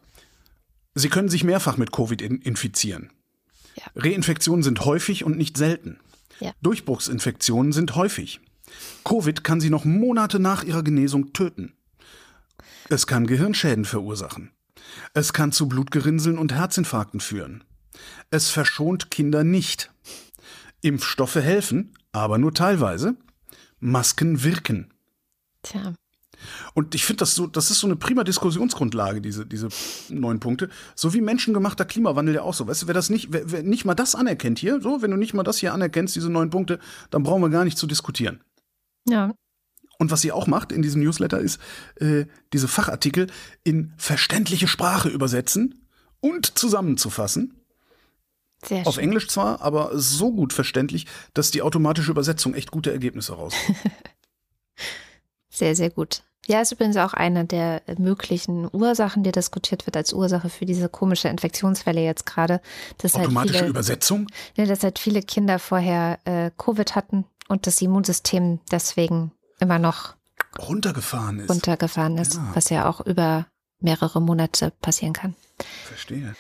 Sie 0.96 1.10
können 1.10 1.30
sich 1.30 1.44
mehrfach 1.44 1.78
mit 1.78 1.92
Covid 1.92 2.20
in 2.22 2.40
infizieren. 2.42 3.12
Ja. 3.76 3.84
Reinfektionen 3.96 4.64
sind 4.64 4.86
häufig 4.86 5.24
und 5.24 5.38
nicht 5.38 5.58
selten. 5.58 6.00
Ja. 6.44 6.52
Durchbruchsinfektionen 6.62 7.72
sind 7.72 7.96
häufig. 7.96 8.42
Covid 9.06 9.46
kann 9.46 9.62
sie 9.62 9.70
noch 9.70 9.86
Monate 9.86 10.40
nach 10.40 10.64
ihrer 10.64 10.84
Genesung 10.84 11.32
töten. 11.32 11.74
Es 12.90 13.08
kann 13.08 13.28
Gehirnschäden 13.28 13.86
verursachen. 13.86 14.52
Es 15.14 15.32
kann 15.32 15.54
zu 15.54 15.70
Blutgerinnseln 15.70 16.38
und 16.38 16.52
Herzinfarkten 16.52 17.22
führen. 17.22 17.64
Es 18.30 18.50
verschont 18.50 19.10
Kinder 19.10 19.46
nicht. 19.46 19.94
Impfstoffe 20.82 21.36
helfen, 21.36 21.94
aber 22.12 22.38
nur 22.38 22.54
teilweise. 22.54 23.16
Masken 23.80 24.44
wirken. 24.44 24.94
Tja. 25.62 25.94
Und 26.74 26.96
ich 26.96 27.06
finde 27.06 27.20
das 27.20 27.36
so, 27.36 27.48
das 27.48 27.72
ist 27.72 27.80
so 27.80 27.88
eine 27.88 27.96
prima 27.96 28.24
Diskussionsgrundlage, 28.24 29.22
diese, 29.22 29.46
diese 29.46 29.70
neun 30.10 30.40
Punkte. 30.40 30.70
So 30.96 31.14
wie 31.14 31.22
menschengemachter 31.22 31.86
Klimawandel 31.86 32.36
ja 32.36 32.42
auch 32.42 32.54
so. 32.54 32.68
Weißt 32.68 32.84
du, 32.84 32.88
wer 32.88 32.94
das 32.94 33.10
nicht, 33.10 33.32
wer, 33.32 33.52
wer 33.52 33.64
nicht 33.64 33.86
mal 33.86 33.96
das 33.96 34.16
anerkennt 34.16 34.60
hier, 34.60 34.82
so, 34.82 35.02
wenn 35.02 35.12
du 35.12 35.18
nicht 35.18 35.34
mal 35.34 35.44
das 35.44 35.58
hier 35.58 35.74
anerkennst, 35.74 36.16
diese 36.16 36.30
neun 36.30 36.50
Punkte, 36.50 36.80
dann 37.10 37.24
brauchen 37.24 37.42
wir 37.42 37.50
gar 37.50 37.64
nicht 37.64 37.78
zu 37.78 37.88
diskutieren. 37.88 38.42
Ja. 39.08 39.34
Und 40.00 40.12
was 40.12 40.22
sie 40.22 40.32
auch 40.32 40.48
macht 40.48 40.72
in 40.72 40.82
diesem 40.82 41.02
Newsletter 41.04 41.40
ist, 41.40 41.60
äh, 41.96 42.26
diese 42.52 42.68
Fachartikel 42.68 43.28
in 43.64 43.94
verständliche 43.98 44.68
Sprache 44.68 45.10
übersetzen 45.10 45.88
und 46.20 46.58
zusammenzufassen. 46.58 47.64
Sehr 48.66 48.80
schön. 48.80 48.88
Auf 48.88 48.98
Englisch 48.98 49.28
zwar, 49.28 49.62
aber 49.62 49.98
so 49.98 50.32
gut 50.32 50.54
verständlich, 50.54 51.06
dass 51.34 51.52
die 51.52 51.62
automatische 51.62 52.12
Übersetzung 52.12 52.54
echt 52.54 52.72
gute 52.72 52.92
Ergebnisse 52.92 53.34
rauskommt. 53.34 53.78
sehr, 55.50 55.76
sehr 55.76 55.90
gut. 55.90 56.24
Ja, 56.46 56.62
ist 56.62 56.74
übrigens 56.74 56.98
auch 56.98 57.14
eine 57.14 57.46
der 57.46 57.82
möglichen 57.98 58.68
Ursachen, 58.72 59.24
die 59.24 59.32
diskutiert 59.32 59.86
wird 59.86 59.96
als 59.96 60.12
Ursache 60.12 60.50
für 60.50 60.66
diese 60.66 60.90
komische 60.90 61.30
Infektionswelle 61.30 62.02
jetzt 62.02 62.26
gerade. 62.26 62.60
Automatische 63.02 63.36
halt 63.36 63.50
viele, 63.50 63.70
Übersetzung? 63.70 64.28
Ja, 64.56 64.66
dass 64.66 64.84
halt 64.84 65.00
viele 65.00 65.22
Kinder 65.22 65.58
vorher 65.58 66.20
äh, 66.26 66.52
Covid 66.58 66.96
hatten 66.96 67.26
und 67.48 67.66
das 67.66 67.82
Immunsystem 67.82 68.60
deswegen 68.72 69.32
immer 69.60 69.80
noch 69.80 70.16
runtergefahren 70.60 71.40
ist. 71.40 71.50
Runtergefahren 71.50 72.18
ist, 72.18 72.36
ja. 72.36 72.52
was 72.54 72.70
ja 72.70 72.90
auch 72.90 73.02
über 73.02 73.48
mehrere 73.80 74.22
Monate 74.22 74.72
passieren 74.82 75.14
kann. 75.14 75.36
Verstehe. 75.86 76.36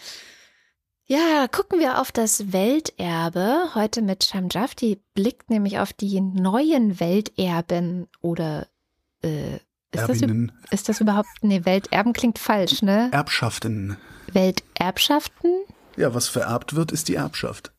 Ja, 1.05 1.47
gucken 1.51 1.79
wir 1.79 1.99
auf 1.99 2.11
das 2.11 2.53
Welterbe 2.53 3.69
heute 3.75 4.01
mit 4.01 4.23
Shamjaf. 4.23 4.75
Die 4.75 5.01
blickt 5.13 5.49
nämlich 5.49 5.79
auf 5.79 5.93
die 5.93 6.19
neuen 6.21 6.99
Welterben 6.99 8.07
oder 8.21 8.67
äh, 9.21 9.59
ist 9.93 10.09
das, 10.09 10.21
ist 10.71 10.89
das 10.89 11.01
überhaupt, 11.01 11.29
nee, 11.41 11.65
Welterben 11.65 12.13
klingt 12.13 12.39
falsch, 12.39 12.81
ne? 12.81 13.09
Erbschaften. 13.11 13.97
Welterbschaften? 14.31 15.51
Ja, 15.95 16.13
was 16.13 16.27
vererbt 16.27 16.75
wird, 16.75 16.91
ist 16.91 17.07
die 17.07 17.15
Erbschaft. 17.15 17.71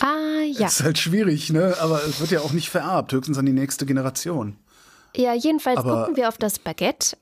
Ah, 0.00 0.42
ja. 0.46 0.64
Das 0.64 0.80
ist 0.80 0.84
halt 0.84 0.98
schwierig, 0.98 1.50
ne? 1.50 1.76
Aber 1.80 2.04
es 2.04 2.20
wird 2.20 2.30
ja 2.30 2.40
auch 2.40 2.52
nicht 2.52 2.68
vererbt, 2.68 3.12
höchstens 3.12 3.38
an 3.38 3.46
die 3.46 3.52
nächste 3.52 3.86
Generation. 3.86 4.56
Ja, 5.16 5.32
jedenfalls 5.34 5.78
Aber 5.78 6.00
gucken 6.00 6.16
wir 6.16 6.28
auf 6.28 6.38
das 6.38 6.58
Baguette. 6.58 7.16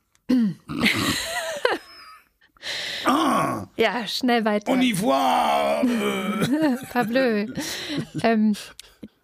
ah, 3.05 3.67
ja, 3.77 4.07
schnell 4.07 4.45
weiter. 4.45 4.73
Au 4.73 4.75
revoir! 4.75 5.85
Parbleu. 6.93 7.47
ähm, 8.23 8.57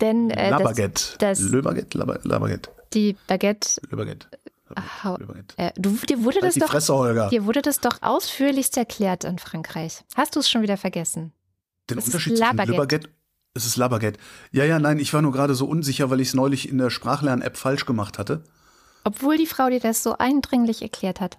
denn 0.00 0.30
äh, 0.30 0.50
La 0.50 0.58
Baguette. 0.58 1.16
Das, 1.18 1.40
Le 1.40 1.62
Baguette, 1.62 1.96
La, 1.98 2.04
Baguette. 2.38 2.70
Die 2.92 3.16
Baguette. 3.26 3.80
Le 3.90 3.96
Baguette. 3.96 4.26
Ach, 4.74 5.18
äh, 5.56 5.72
du, 5.76 5.96
dir 5.96 6.22
wurde 6.24 6.40
halt 6.40 6.54
das 6.54 6.54
doch, 6.54 6.70
Fresse, 6.70 6.94
Holger. 6.94 7.28
dir 7.28 7.44
wurde 7.44 7.62
das 7.62 7.80
doch 7.80 8.02
ausführlichst 8.02 8.76
erklärt 8.76 9.24
in 9.24 9.38
Frankreich. 9.38 10.04
Hast 10.14 10.36
du 10.36 10.40
es 10.40 10.50
schon 10.50 10.62
wieder 10.62 10.76
vergessen? 10.76 11.32
Den 11.90 11.98
es 11.98 12.06
Unterschied 12.06 12.36
zwischen 12.36 12.56
Baguette 12.56 13.08
es 13.58 13.66
ist 13.66 13.76
La 13.76 13.88
Baguette. 13.88 14.18
Ja, 14.52 14.64
ja, 14.64 14.78
nein, 14.78 14.98
ich 14.98 15.12
war 15.12 15.22
nur 15.22 15.32
gerade 15.32 15.54
so 15.54 15.66
unsicher, 15.66 16.10
weil 16.10 16.20
ich 16.20 16.28
es 16.28 16.34
neulich 16.34 16.68
in 16.68 16.78
der 16.78 16.90
Sprachlern-App 16.90 17.56
falsch 17.56 17.86
gemacht 17.86 18.18
hatte. 18.18 18.44
Obwohl 19.04 19.36
die 19.36 19.46
Frau 19.46 19.68
dir 19.68 19.80
das 19.80 20.02
so 20.02 20.16
eindringlich 20.16 20.82
erklärt 20.82 21.20
hat. 21.20 21.38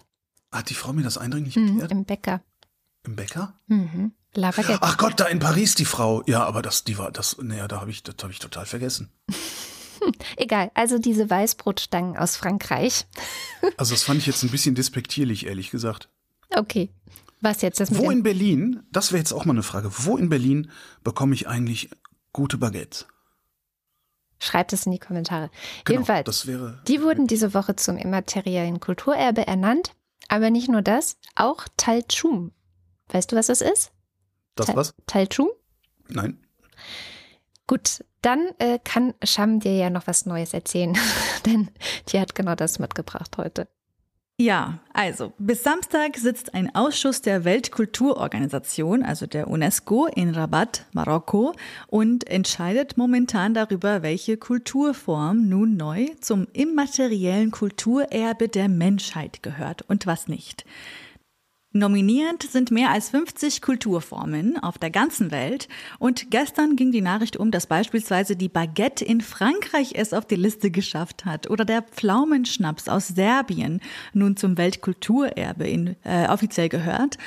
Hat 0.52 0.70
die 0.70 0.74
Frau 0.74 0.92
mir 0.92 1.02
das 1.02 1.18
eindringlich 1.18 1.56
mhm, 1.56 1.68
erklärt? 1.68 1.92
Im 1.92 2.04
Bäcker. 2.04 2.42
Im 3.06 3.16
Bäcker? 3.16 3.54
Mhm. 3.68 4.12
La 4.34 4.50
Baguette. 4.50 4.82
Ach 4.82 4.96
Gott, 4.96 5.18
da 5.18 5.26
in 5.26 5.38
Paris 5.38 5.74
die 5.74 5.84
Frau. 5.84 6.22
Ja, 6.26 6.44
aber 6.44 6.62
das, 6.62 6.84
die 6.84 6.98
war, 6.98 7.10
das, 7.10 7.38
naja, 7.40 7.66
da 7.68 7.80
habe 7.80 7.90
ich, 7.90 8.02
das 8.02 8.16
habe 8.22 8.32
ich 8.32 8.38
total 8.38 8.66
vergessen. 8.66 9.10
egal, 10.36 10.70
also 10.74 10.98
diese 10.98 11.28
Weißbrotstangen 11.28 12.16
aus 12.16 12.36
Frankreich. 12.36 13.06
also 13.76 13.94
das 13.94 14.02
fand 14.02 14.18
ich 14.18 14.26
jetzt 14.26 14.42
ein 14.42 14.50
bisschen 14.50 14.74
despektierlich, 14.74 15.46
ehrlich 15.46 15.70
gesagt. 15.70 16.08
Okay. 16.50 16.90
Was 17.40 17.62
jetzt? 17.62 17.80
Das 17.80 17.96
wo 17.96 18.10
in 18.10 18.22
Berlin, 18.22 18.82
das 18.92 19.12
wäre 19.12 19.18
jetzt 19.18 19.32
auch 19.32 19.46
mal 19.46 19.54
eine 19.54 19.62
Frage, 19.62 19.90
wo 19.90 20.16
in 20.16 20.28
Berlin 20.28 20.70
bekomme 21.02 21.34
ich 21.34 21.48
eigentlich 21.48 21.90
gute 22.32 22.58
Baguettes? 22.58 23.06
Schreibt 24.38 24.72
es 24.72 24.86
in 24.86 24.92
die 24.92 24.98
Kommentare. 24.98 25.50
Genau, 25.84 26.00
Jedenfalls, 26.00 26.24
das 26.24 26.46
wäre 26.46 26.80
die 26.88 27.02
wurden 27.02 27.26
diese 27.26 27.52
Woche 27.52 27.76
zum 27.76 27.96
immateriellen 27.96 28.80
Kulturerbe 28.80 29.46
ernannt. 29.46 29.92
Aber 30.28 30.50
nicht 30.50 30.68
nur 30.68 30.82
das, 30.82 31.16
auch 31.34 31.66
Talchum. 31.76 32.52
Weißt 33.08 33.32
du, 33.32 33.36
was 33.36 33.48
das 33.48 33.60
ist? 33.60 33.90
Das 34.54 34.66
Ta 34.66 34.76
was? 34.76 34.94
Talchum? 35.06 35.48
Nein. 36.08 36.38
Gut, 37.70 38.04
dann 38.20 38.48
äh, 38.58 38.80
kann 38.82 39.14
Sham 39.22 39.60
dir 39.60 39.76
ja 39.76 39.90
noch 39.90 40.08
was 40.08 40.26
Neues 40.26 40.54
erzählen, 40.54 40.98
denn 41.46 41.70
die 42.08 42.18
hat 42.18 42.34
genau 42.34 42.56
das 42.56 42.80
mitgebracht 42.80 43.36
heute. 43.38 43.68
Ja, 44.40 44.80
also 44.92 45.34
bis 45.38 45.62
Samstag 45.62 46.16
sitzt 46.16 46.52
ein 46.52 46.74
Ausschuss 46.74 47.22
der 47.22 47.44
Weltkulturorganisation, 47.44 49.04
also 49.04 49.26
der 49.26 49.46
UNESCO, 49.46 50.06
in 50.06 50.34
Rabat, 50.34 50.86
Marokko 50.92 51.54
und 51.86 52.28
entscheidet 52.28 52.96
momentan 52.96 53.54
darüber, 53.54 54.02
welche 54.02 54.36
Kulturform 54.36 55.48
nun 55.48 55.76
neu 55.76 56.08
zum 56.20 56.48
immateriellen 56.52 57.52
Kulturerbe 57.52 58.48
der 58.48 58.68
Menschheit 58.68 59.44
gehört 59.44 59.82
und 59.82 60.08
was 60.08 60.26
nicht. 60.26 60.64
Nominiert 61.72 62.42
sind 62.42 62.72
mehr 62.72 62.90
als 62.90 63.10
50 63.10 63.62
Kulturformen 63.62 64.58
auf 64.60 64.76
der 64.76 64.90
ganzen 64.90 65.30
Welt 65.30 65.68
und 66.00 66.32
gestern 66.32 66.74
ging 66.74 66.90
die 66.90 67.00
Nachricht 67.00 67.36
um, 67.36 67.52
dass 67.52 67.68
beispielsweise 67.68 68.34
die 68.34 68.48
Baguette 68.48 69.04
in 69.04 69.20
Frankreich 69.20 69.92
es 69.94 70.12
auf 70.12 70.26
die 70.26 70.34
Liste 70.34 70.72
geschafft 70.72 71.24
hat 71.24 71.48
oder 71.48 71.64
der 71.64 71.82
Pflaumenschnaps 71.82 72.88
aus 72.88 73.06
Serbien 73.06 73.80
nun 74.12 74.36
zum 74.36 74.58
Weltkulturerbe 74.58 75.68
in, 75.68 75.94
äh, 76.02 76.26
offiziell 76.26 76.68
gehört. 76.68 77.18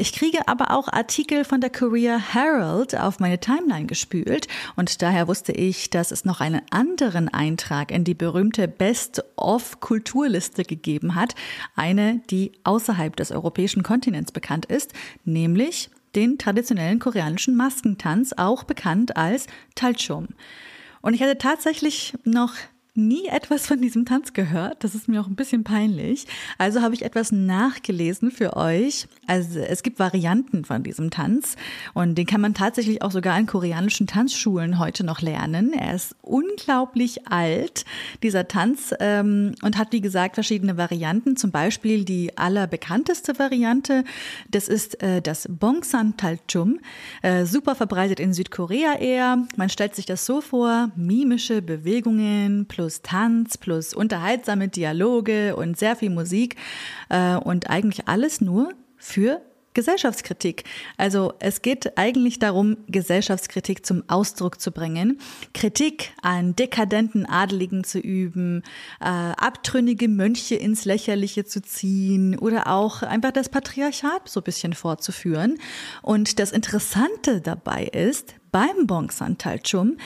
Ich 0.00 0.14
kriege 0.14 0.48
aber 0.48 0.70
auch 0.70 0.88
Artikel 0.88 1.44
von 1.44 1.60
der 1.60 1.68
Korea 1.68 2.16
Herald 2.16 2.98
auf 2.98 3.20
meine 3.20 3.38
Timeline 3.38 3.84
gespült 3.84 4.48
und 4.74 5.02
daher 5.02 5.28
wusste 5.28 5.52
ich, 5.52 5.90
dass 5.90 6.10
es 6.10 6.24
noch 6.24 6.40
einen 6.40 6.62
anderen 6.70 7.28
Eintrag 7.28 7.90
in 7.90 8.02
die 8.02 8.14
berühmte 8.14 8.66
Best-of-Kulturliste 8.66 10.64
gegeben 10.64 11.16
hat, 11.16 11.34
eine, 11.76 12.22
die 12.30 12.52
außerhalb 12.64 13.14
des 13.14 13.30
europäischen 13.30 13.82
Kontinents 13.82 14.32
bekannt 14.32 14.64
ist, 14.64 14.94
nämlich 15.26 15.90
den 16.14 16.38
traditionellen 16.38 16.98
koreanischen 16.98 17.54
Maskentanz, 17.54 18.32
auch 18.38 18.64
bekannt 18.64 19.18
als 19.18 19.48
Talchum. 19.74 20.28
Und 21.02 21.12
ich 21.12 21.20
hatte 21.20 21.36
tatsächlich 21.36 22.14
noch 22.24 22.54
nie 22.94 23.26
etwas 23.28 23.66
von 23.66 23.80
diesem 23.80 24.04
Tanz 24.04 24.32
gehört. 24.32 24.82
Das 24.84 24.94
ist 24.94 25.08
mir 25.08 25.20
auch 25.20 25.26
ein 25.26 25.36
bisschen 25.36 25.64
peinlich. 25.64 26.26
Also 26.58 26.82
habe 26.82 26.94
ich 26.94 27.02
etwas 27.02 27.32
nachgelesen 27.32 28.30
für 28.30 28.56
euch. 28.56 29.06
Also 29.26 29.60
es 29.60 29.82
gibt 29.82 29.98
Varianten 29.98 30.64
von 30.64 30.82
diesem 30.82 31.10
Tanz 31.10 31.56
und 31.94 32.16
den 32.16 32.26
kann 32.26 32.40
man 32.40 32.54
tatsächlich 32.54 33.02
auch 33.02 33.10
sogar 33.10 33.38
in 33.38 33.46
koreanischen 33.46 34.06
Tanzschulen 34.06 34.78
heute 34.78 35.04
noch 35.04 35.20
lernen. 35.20 35.72
Er 35.72 35.94
ist 35.94 36.16
unglaublich 36.22 37.28
alt, 37.28 37.84
dieser 38.22 38.48
Tanz, 38.48 38.92
ähm, 38.98 39.54
und 39.62 39.78
hat 39.78 39.92
wie 39.92 40.00
gesagt 40.00 40.34
verschiedene 40.34 40.76
Varianten. 40.76 41.36
Zum 41.36 41.50
Beispiel 41.50 42.04
die 42.04 42.36
allerbekannteste 42.36 43.38
Variante, 43.38 44.04
das 44.50 44.68
ist 44.68 45.02
äh, 45.02 45.22
das 45.22 45.48
Bongsan 45.48 46.16
Talchum, 46.16 46.80
äh, 47.22 47.44
super 47.44 47.74
verbreitet 47.74 48.20
in 48.20 48.32
Südkorea 48.32 48.98
eher. 48.98 49.46
Man 49.56 49.68
stellt 49.68 49.94
sich 49.94 50.06
das 50.06 50.26
so 50.26 50.40
vor, 50.40 50.90
mimische 50.96 51.62
Bewegungen 51.62 52.66
plus 52.66 52.79
plus 52.80 53.02
Tanz, 53.02 53.58
plus 53.58 53.92
unterhaltsame 53.92 54.68
Dialoge 54.68 55.54
und 55.54 55.78
sehr 55.78 55.96
viel 55.96 56.08
Musik 56.08 56.56
äh, 57.10 57.34
und 57.34 57.68
eigentlich 57.68 58.08
alles 58.08 58.40
nur 58.40 58.72
für 58.96 59.42
Gesellschaftskritik. 59.74 60.64
Also 60.96 61.34
es 61.40 61.60
geht 61.60 61.98
eigentlich 61.98 62.38
darum, 62.38 62.78
Gesellschaftskritik 62.88 63.84
zum 63.84 64.02
Ausdruck 64.08 64.62
zu 64.62 64.72
bringen, 64.72 65.18
Kritik 65.52 66.14
an 66.22 66.56
dekadenten 66.56 67.26
Adeligen 67.26 67.84
zu 67.84 67.98
üben, 67.98 68.62
äh, 69.00 69.04
abtrünnige 69.04 70.08
Mönche 70.08 70.54
ins 70.54 70.86
Lächerliche 70.86 71.44
zu 71.44 71.60
ziehen 71.60 72.38
oder 72.38 72.68
auch 72.68 73.02
einfach 73.02 73.32
das 73.32 73.50
Patriarchat 73.50 74.26
so 74.26 74.40
ein 74.40 74.44
bisschen 74.44 74.72
fortzuführen. 74.72 75.58
Und 76.00 76.38
das 76.38 76.50
Interessante 76.50 77.42
dabei 77.42 77.84
ist, 77.84 78.36
beim 78.50 78.86
Bongsan 78.86 79.36
Talchum, 79.36 79.98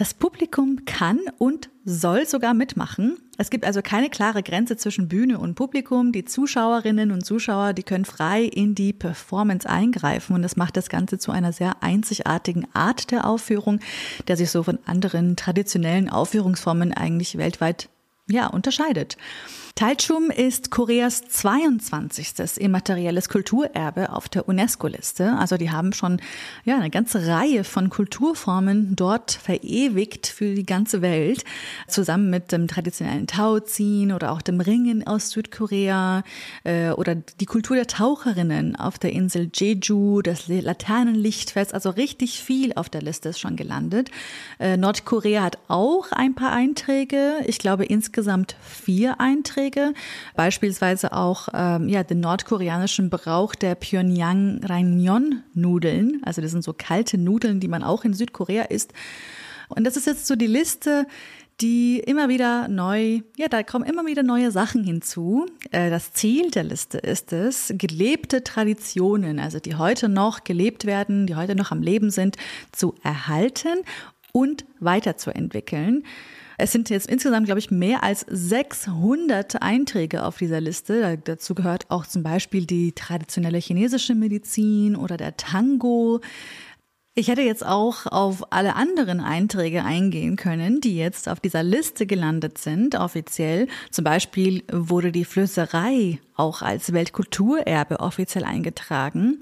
das 0.00 0.14
Publikum 0.14 0.86
kann 0.86 1.20
und 1.36 1.68
soll 1.84 2.26
sogar 2.26 2.54
mitmachen. 2.54 3.18
Es 3.36 3.50
gibt 3.50 3.66
also 3.66 3.82
keine 3.82 4.08
klare 4.08 4.42
Grenze 4.42 4.78
zwischen 4.78 5.08
Bühne 5.08 5.38
und 5.38 5.56
Publikum. 5.56 6.10
Die 6.10 6.24
Zuschauerinnen 6.24 7.12
und 7.12 7.26
Zuschauer, 7.26 7.74
die 7.74 7.82
können 7.82 8.06
frei 8.06 8.44
in 8.44 8.74
die 8.74 8.94
Performance 8.94 9.68
eingreifen 9.68 10.34
und 10.34 10.40
das 10.40 10.56
macht 10.56 10.78
das 10.78 10.88
Ganze 10.88 11.18
zu 11.18 11.32
einer 11.32 11.52
sehr 11.52 11.82
einzigartigen 11.82 12.66
Art 12.72 13.10
der 13.10 13.26
Aufführung, 13.26 13.78
der 14.26 14.38
sich 14.38 14.50
so 14.50 14.62
von 14.62 14.78
anderen 14.86 15.36
traditionellen 15.36 16.08
Aufführungsformen 16.08 16.94
eigentlich 16.94 17.36
weltweit 17.36 17.90
ja, 18.30 18.46
unterscheidet. 18.46 19.16
Taichum 19.80 20.30
ist 20.30 20.70
Koreas 20.70 21.22
22. 21.22 22.58
immaterielles 22.58 23.28
Kulturerbe 23.30 24.12
auf 24.12 24.28
der 24.28 24.46
UNESCO-Liste. 24.46 25.36
Also 25.38 25.56
die 25.56 25.70
haben 25.70 25.94
schon 25.94 26.20
ja, 26.64 26.76
eine 26.76 26.90
ganze 26.90 27.26
Reihe 27.26 27.64
von 27.64 27.88
Kulturformen 27.88 28.94
dort 28.94 29.32
verewigt 29.32 30.26
für 30.26 30.54
die 30.54 30.66
ganze 30.66 31.00
Welt, 31.00 31.44
zusammen 31.88 32.28
mit 32.28 32.52
dem 32.52 32.68
traditionellen 32.68 33.26
Tauziehen 33.26 34.12
oder 34.12 34.32
auch 34.32 34.42
dem 34.42 34.60
Ringen 34.60 35.06
aus 35.06 35.30
Südkorea 35.30 36.24
äh, 36.64 36.90
oder 36.90 37.14
die 37.14 37.46
Kultur 37.46 37.76
der 37.76 37.86
Taucherinnen 37.86 38.76
auf 38.76 38.98
der 38.98 39.12
Insel 39.12 39.50
Jeju, 39.54 40.20
das 40.20 40.46
Laternenlichtfest, 40.48 41.72
also 41.72 41.88
richtig 41.88 42.42
viel 42.42 42.74
auf 42.74 42.90
der 42.90 43.00
Liste 43.00 43.30
ist 43.30 43.40
schon 43.40 43.56
gelandet. 43.56 44.10
Äh, 44.58 44.76
Nordkorea 44.76 45.42
hat 45.42 45.58
auch 45.68 46.12
ein 46.12 46.34
paar 46.34 46.52
Einträge, 46.52 47.36
ich 47.46 47.58
glaube 47.58 47.86
insgesamt 47.86 48.19
vier 48.60 49.20
Einträge. 49.20 49.94
Beispielsweise 50.36 51.12
auch 51.12 51.48
ähm, 51.52 51.88
ja, 51.88 52.02
den 52.02 52.20
nordkoreanischen 52.20 53.10
Brauch 53.10 53.54
der 53.54 53.74
Pyongyang 53.74 54.62
Raimyeon 54.64 55.42
Nudeln, 55.54 56.20
also 56.24 56.42
das 56.42 56.50
sind 56.52 56.64
so 56.64 56.72
kalte 56.72 57.18
Nudeln, 57.18 57.60
die 57.60 57.68
man 57.68 57.82
auch 57.82 58.04
in 58.04 58.14
Südkorea 58.14 58.64
isst. 58.64 58.92
Und 59.68 59.84
das 59.84 59.96
ist 59.96 60.06
jetzt 60.06 60.26
so 60.26 60.34
die 60.34 60.46
Liste 60.48 61.06
die 61.60 62.00
immer 62.00 62.28
wieder 62.28 62.68
neu, 62.68 63.20
ja, 63.36 63.48
da 63.48 63.62
kommen 63.62 63.84
immer 63.84 64.06
wieder 64.06 64.22
neue 64.22 64.50
Sachen 64.50 64.82
hinzu. 64.82 65.46
Äh, 65.70 65.90
das 65.90 66.12
Ziel 66.12 66.50
der 66.50 66.64
Liste 66.64 66.98
ist 66.98 67.32
es, 67.32 67.72
gelebte 67.76 68.42
Traditionen, 68.42 69.38
also 69.38 69.58
die 69.58 69.74
heute 69.74 70.08
noch 70.08 70.44
gelebt 70.44 70.86
werden, 70.86 71.26
die 71.26 71.36
heute 71.36 71.54
noch 71.54 71.70
am 71.70 71.82
Leben 71.82 72.10
sind, 72.10 72.36
zu 72.72 72.94
erhalten 73.02 73.80
und 74.32 74.64
weiterzuentwickeln. 74.78 76.04
Es 76.60 76.72
sind 76.72 76.90
jetzt 76.90 77.08
insgesamt, 77.08 77.46
glaube 77.46 77.58
ich, 77.58 77.70
mehr 77.70 78.02
als 78.02 78.26
600 78.28 79.62
Einträge 79.62 80.24
auf 80.24 80.36
dieser 80.36 80.60
Liste. 80.60 81.18
Dazu 81.24 81.54
gehört 81.54 81.90
auch 81.90 82.06
zum 82.06 82.22
Beispiel 82.22 82.66
die 82.66 82.92
traditionelle 82.92 83.56
chinesische 83.56 84.14
Medizin 84.14 84.94
oder 84.94 85.16
der 85.16 85.38
Tango. 85.38 86.20
Ich 87.14 87.28
hätte 87.28 87.40
jetzt 87.40 87.64
auch 87.64 88.04
auf 88.04 88.52
alle 88.52 88.76
anderen 88.76 89.20
Einträge 89.20 89.84
eingehen 89.84 90.36
können, 90.36 90.82
die 90.82 90.96
jetzt 90.96 91.30
auf 91.30 91.40
dieser 91.40 91.62
Liste 91.62 92.04
gelandet 92.06 92.58
sind, 92.58 92.94
offiziell. 92.94 93.66
Zum 93.90 94.04
Beispiel 94.04 94.62
wurde 94.70 95.12
die 95.12 95.24
Flößerei 95.24 96.18
auch 96.36 96.60
als 96.60 96.92
Weltkulturerbe 96.92 98.00
offiziell 98.00 98.44
eingetragen. 98.44 99.40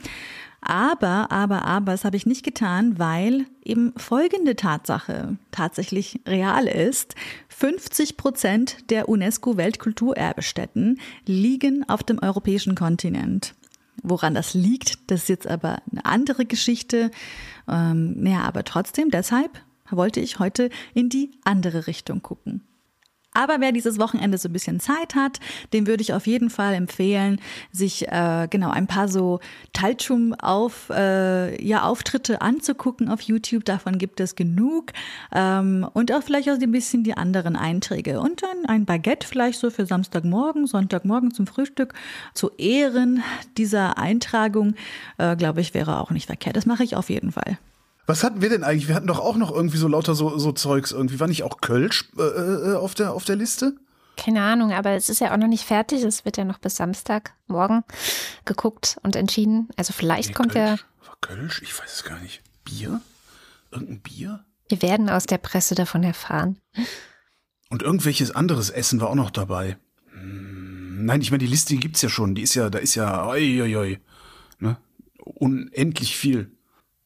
Aber, 0.61 1.30
aber, 1.30 1.64
aber, 1.64 1.92
das 1.92 2.04
habe 2.04 2.16
ich 2.16 2.26
nicht 2.26 2.44
getan, 2.44 2.98
weil 2.98 3.46
eben 3.64 3.92
folgende 3.96 4.56
Tatsache 4.56 5.38
tatsächlich 5.52 6.20
real 6.26 6.66
ist. 6.66 7.14
50 7.48 8.16
Prozent 8.16 8.90
der 8.90 9.09
UNESCO-Weltkulturerbestätten 9.09 10.98
liegen 11.26 11.88
auf 11.88 12.02
dem 12.02 12.18
europäischen 12.18 12.74
Kontinent. 12.74 13.54
Woran 14.02 14.34
das 14.34 14.54
liegt, 14.54 15.11
das 15.11 15.22
ist 15.22 15.28
jetzt 15.28 15.46
aber 15.46 15.80
eine 15.90 16.04
andere 16.04 16.44
Geschichte. 16.44 17.11
Ähm, 17.68 18.26
ja, 18.26 18.42
aber 18.42 18.64
trotzdem, 18.64 19.11
deshalb 19.11 19.61
wollte 19.90 20.20
ich 20.20 20.38
heute 20.38 20.70
in 20.94 21.09
die 21.09 21.30
andere 21.44 21.86
Richtung 21.86 22.22
gucken. 22.22 22.62
Aber 23.35 23.61
wer 23.61 23.72
dieses 23.72 23.99
Wochenende 23.99 24.39
so 24.39 24.49
ein 24.49 24.53
bisschen 24.53 24.81
Zeit 24.81 25.14
hat, 25.14 25.39
dem 25.72 25.87
würde 25.87 26.03
ich 26.03 26.12
auf 26.12 26.26
jeden 26.26 26.51
Fall 26.51 26.74
empfehlen, 26.74 27.41
sich 27.70 28.09
äh, 28.09 28.49
genau 28.51 28.70
ein 28.70 28.87
paar 28.87 29.09
so 29.09 29.41
Talchum 29.72 30.35
auf 30.35 30.91
äh, 30.91 31.62
ja 31.64 31.83
Auftritte 31.83 32.41
anzugucken 32.41 33.09
auf 33.09 33.20
YouTube. 33.20 33.64
Davon 33.64 33.99
gibt 33.99 34.20
es 34.20 34.35
genug 34.35 34.93
ähm, 35.33 35.87
und 35.93 36.12
auch 36.12 36.22
vielleicht 36.22 36.49
auch 36.51 36.59
ein 36.59 36.72
bisschen 36.72 37.05
die 37.05 37.16
anderen 37.16 37.55
Einträge 37.55 38.20
und 38.20 38.43
dann 38.43 38.66
ein 38.66 38.87
Baguette 38.87 39.26
vielleicht 39.26 39.61
so 39.61 39.70
für 39.70 39.87
Samstagmorgen, 39.87 40.66
Sonntagmorgen 40.66 41.33
zum 41.33 41.47
Frühstück 41.47 41.95
zu 42.35 42.51
Ehren 42.57 43.22
dieser 43.57 43.99
Eintragung, 43.99 44.74
äh, 45.18 45.37
glaube 45.37 45.61
ich, 45.61 45.74
wäre 45.74 46.01
auch 46.01 46.11
nicht 46.11 46.26
verkehrt. 46.26 46.57
Das 46.57 46.66
mache 46.66 46.83
ich 46.83 46.97
auf 46.97 47.11
jeden 47.11 47.33
Fall. 47.33 47.59
Was 48.09 48.24
hatten 48.24 48.40
wir 48.40 48.48
denn 48.48 48.64
eigentlich? 48.64 48.88
Wir 48.88 48.94
hatten 48.94 49.06
doch 49.06 49.18
auch 49.18 49.36
noch 49.36 49.52
irgendwie 49.52 49.76
so 49.76 49.86
lauter 49.86 50.14
so, 50.14 50.38
so 50.38 50.50
Zeugs 50.52 50.92
irgendwie. 50.92 51.20
War 51.20 51.28
nicht 51.28 51.42
auch 51.42 51.61
Kölsch 51.61 52.09
äh, 52.16 52.22
äh, 52.22 52.74
auf, 52.74 52.94
der, 52.94 53.12
auf 53.12 53.26
der 53.26 53.36
Liste? 53.36 53.76
Keine 54.16 54.42
Ahnung, 54.42 54.72
aber 54.72 54.92
es 54.92 55.11
ist 55.11 55.20
ja 55.20 55.30
auch 55.30 55.36
noch 55.36 55.46
nicht 55.46 55.64
fertig. 55.64 56.02
Es 56.02 56.24
wird 56.24 56.38
ja 56.38 56.44
noch 56.44 56.56
bis 56.56 56.76
Samstagmorgen 56.76 57.84
geguckt 58.46 58.96
und 59.02 59.14
entschieden. 59.14 59.68
Also 59.76 59.92
vielleicht 59.92 60.30
nee, 60.30 60.34
kommt 60.34 60.52
Kölsch. 60.52 60.80
ja. 60.80 61.06
War 61.06 61.16
Kölsch? 61.20 61.61
Ich 61.61 61.78
weiß 61.78 61.96
es 61.96 62.04
gar 62.04 62.18
nicht. 62.20 62.40
Bier? 62.64 63.02
Irgendein 63.70 64.00
Bier? 64.00 64.42
Wir 64.70 64.80
werden 64.80 65.11
aus 65.11 65.26
der 65.26 65.38
Presse 65.38 65.74
davon 65.74 66.02
erfahren. 66.02 66.59
Und 67.68 67.82
irgendwelches 67.82 68.30
anderes 68.30 68.70
Essen 68.70 69.02
war 69.02 69.11
auch 69.11 69.16
noch 69.16 69.30
dabei. 69.30 69.76
Hm, 70.12 71.04
nein, 71.04 71.20
ich 71.20 71.30
meine, 71.30 71.44
die 71.44 71.46
Liste 71.46 71.74
die 71.74 71.80
gibt's 71.80 72.00
ja 72.00 72.09
schon. 72.09 72.34
Die 72.34 72.42
ist 72.42 72.54
ja, 72.54 72.70
da 72.70 72.78
ist 72.78 72.94
ja, 72.94 73.26
oi, 73.26 73.61
oi, 73.61 73.76
oi, 73.76 74.00
ne? 74.61 74.78
unendlich 75.18 76.16
viel. 76.16 76.50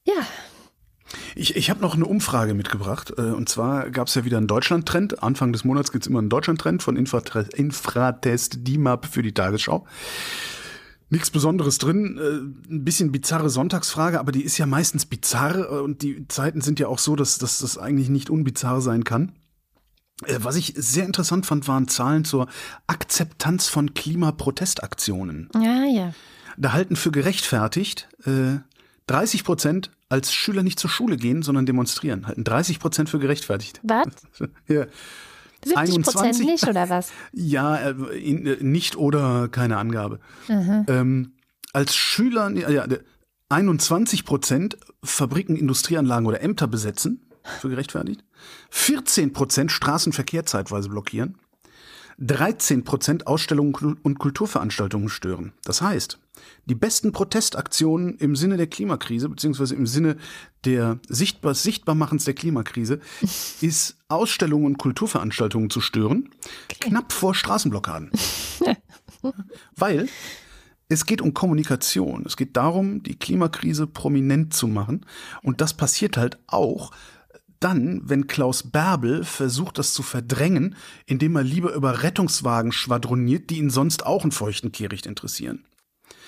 Ja, 0.06 0.26
ich, 1.34 1.56
ich 1.56 1.70
habe 1.70 1.80
noch 1.80 1.94
eine 1.94 2.06
Umfrage 2.06 2.54
mitgebracht. 2.54 3.12
Äh, 3.16 3.22
und 3.22 3.48
zwar 3.48 3.90
gab 3.90 4.08
es 4.08 4.14
ja 4.14 4.24
wieder 4.24 4.38
einen 4.38 4.46
Deutschland-Trend. 4.46 5.22
Anfang 5.22 5.52
des 5.52 5.64
Monats 5.64 5.92
gibt 5.92 6.04
es 6.04 6.08
immer 6.08 6.18
einen 6.18 6.28
Deutschland-Trend 6.28 6.82
von 6.82 6.96
Infratest, 6.96 7.54
Infratest 7.54 8.66
DIMAP 8.66 9.06
für 9.06 9.22
die 9.22 9.32
Tagesschau. 9.32 9.86
Nichts 11.10 11.30
Besonderes 11.30 11.78
drin, 11.78 12.18
äh, 12.18 12.72
ein 12.72 12.84
bisschen 12.84 13.12
bizarre 13.12 13.50
Sonntagsfrage, 13.50 14.18
aber 14.18 14.32
die 14.32 14.42
ist 14.42 14.56
ja 14.56 14.66
meistens 14.66 15.04
bizarr 15.06 15.56
äh, 15.56 15.80
und 15.80 16.02
die 16.02 16.26
Zeiten 16.28 16.60
sind 16.60 16.80
ja 16.80 16.88
auch 16.88 16.98
so, 16.98 17.16
dass, 17.16 17.38
dass 17.38 17.58
das 17.58 17.76
eigentlich 17.76 18.08
nicht 18.08 18.30
unbizarr 18.30 18.80
sein 18.80 19.04
kann. 19.04 19.32
Was 20.38 20.56
ich 20.56 20.74
sehr 20.76 21.04
interessant 21.04 21.46
fand, 21.46 21.66
waren 21.66 21.88
Zahlen 21.88 22.24
zur 22.24 22.46
Akzeptanz 22.86 23.66
von 23.66 23.92
Klimaprotestaktionen. 23.92 25.48
Ja, 25.54 25.84
ja. 25.84 26.14
Da 26.56 26.72
halten 26.72 26.96
für 26.96 27.10
gerechtfertigt 27.10 28.08
äh, 28.24 28.58
30 29.06 29.44
Prozent 29.44 29.90
als 30.12 30.34
Schüler 30.34 30.62
nicht 30.62 30.78
zur 30.78 30.90
Schule 30.90 31.16
gehen, 31.16 31.42
sondern 31.42 31.64
demonstrieren. 31.64 32.26
Halten 32.26 32.44
30 32.44 32.78
Prozent 32.80 33.08
für 33.08 33.18
gerechtfertigt. 33.18 33.80
Was? 33.82 34.08
ja. 34.68 34.86
70 35.64 36.02
Prozent 36.02 36.38
nicht, 36.40 36.68
oder 36.68 36.90
was? 36.90 37.12
Ja, 37.32 37.76
äh, 37.76 37.90
äh, 37.90 38.62
nicht 38.62 38.96
oder 38.96 39.48
keine 39.48 39.78
Angabe. 39.78 40.20
Mhm. 40.48 40.84
Ähm, 40.88 41.32
als 41.72 41.96
Schüler, 41.96 42.50
ja, 42.50 42.86
21 43.48 44.26
Prozent 44.26 44.76
Fabriken, 45.02 45.56
Industrieanlagen 45.56 46.26
oder 46.26 46.42
Ämter 46.42 46.66
besetzen, 46.66 47.22
für 47.60 47.70
gerechtfertigt. 47.70 48.22
14 48.68 49.32
Prozent 49.32 49.72
Straßenverkehr 49.72 50.44
zeitweise 50.44 50.90
blockieren. 50.90 51.38
13 52.24 52.84
Prozent 52.84 53.26
Ausstellungen 53.26 53.98
und 54.02 54.18
Kulturveranstaltungen 54.18 55.08
stören. 55.08 55.52
Das 55.64 55.82
heißt, 55.82 56.18
die 56.66 56.74
besten 56.76 57.12
Protestaktionen 57.12 58.16
im 58.18 58.36
Sinne 58.36 58.56
der 58.56 58.68
Klimakrise, 58.68 59.28
beziehungsweise 59.28 59.74
im 59.74 59.86
Sinne 59.86 60.16
der 60.64 61.00
Sichtbar 61.08 61.54
Sichtbarmachens 61.54 62.24
der 62.24 62.34
Klimakrise, 62.34 63.00
ist 63.60 63.96
Ausstellungen 64.08 64.66
und 64.66 64.78
Kulturveranstaltungen 64.78 65.70
zu 65.70 65.80
stören, 65.80 66.30
okay. 66.70 66.88
knapp 66.88 67.12
vor 67.12 67.34
Straßenblockaden. 67.34 68.10
Weil 69.76 70.08
es 70.88 71.06
geht 71.06 71.22
um 71.22 71.34
Kommunikation. 71.34 72.24
Es 72.26 72.36
geht 72.36 72.56
darum, 72.56 73.02
die 73.02 73.18
Klimakrise 73.18 73.86
prominent 73.86 74.54
zu 74.54 74.68
machen. 74.68 75.06
Und 75.42 75.60
das 75.60 75.74
passiert 75.74 76.16
halt 76.16 76.38
auch, 76.46 76.92
dann, 77.62 78.02
wenn 78.04 78.26
Klaus 78.26 78.70
Bärbel 78.70 79.24
versucht, 79.24 79.78
das 79.78 79.94
zu 79.94 80.02
verdrängen, 80.02 80.76
indem 81.06 81.36
er 81.36 81.42
lieber 81.42 81.72
über 81.74 82.02
Rettungswagen 82.02 82.72
schwadroniert, 82.72 83.50
die 83.50 83.58
ihn 83.58 83.70
sonst 83.70 84.06
auch 84.06 84.22
einen 84.22 84.32
feuchten 84.32 84.72
Kehricht 84.72 85.06
interessieren. 85.06 85.64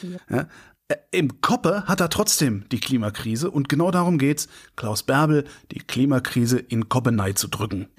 Ja. 0.02 0.36
Ja, 0.36 0.48
äh, 0.88 0.96
Im 1.10 1.40
Koppe 1.40 1.84
hat 1.86 2.00
er 2.00 2.10
trotzdem 2.10 2.64
die 2.70 2.80
Klimakrise 2.80 3.50
und 3.50 3.68
genau 3.68 3.90
darum 3.90 4.18
geht's, 4.18 4.48
Klaus 4.76 5.02
Bärbel 5.02 5.44
die 5.70 5.78
Klimakrise 5.78 6.58
in 6.58 6.88
Koppenei 6.88 7.32
zu 7.32 7.48
drücken. 7.48 7.88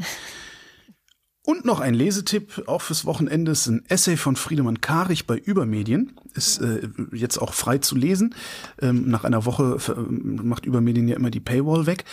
Und 1.48 1.64
noch 1.64 1.80
ein 1.80 1.94
Lesetipp, 1.94 2.64
auch 2.66 2.82
fürs 2.82 3.06
Wochenende, 3.06 3.52
ist 3.52 3.68
ein 3.68 3.86
Essay 3.88 4.18
von 4.18 4.36
Friedemann 4.36 4.82
Karich 4.82 5.28
bei 5.28 5.38
Übermedien. 5.38 6.14
Ist 6.34 6.60
äh, 6.60 6.90
jetzt 7.12 7.38
auch 7.38 7.54
frei 7.54 7.78
zu 7.78 7.96
lesen. 7.96 8.34
Ähm, 8.82 9.08
nach 9.10 9.24
einer 9.26 9.46
Woche 9.46 9.78
macht 10.10 10.66
Übermedien 10.66 11.08
ja 11.08 11.16
immer 11.16 11.30
die 11.30 11.40
Paywall 11.40 11.86
weg. 11.86 12.06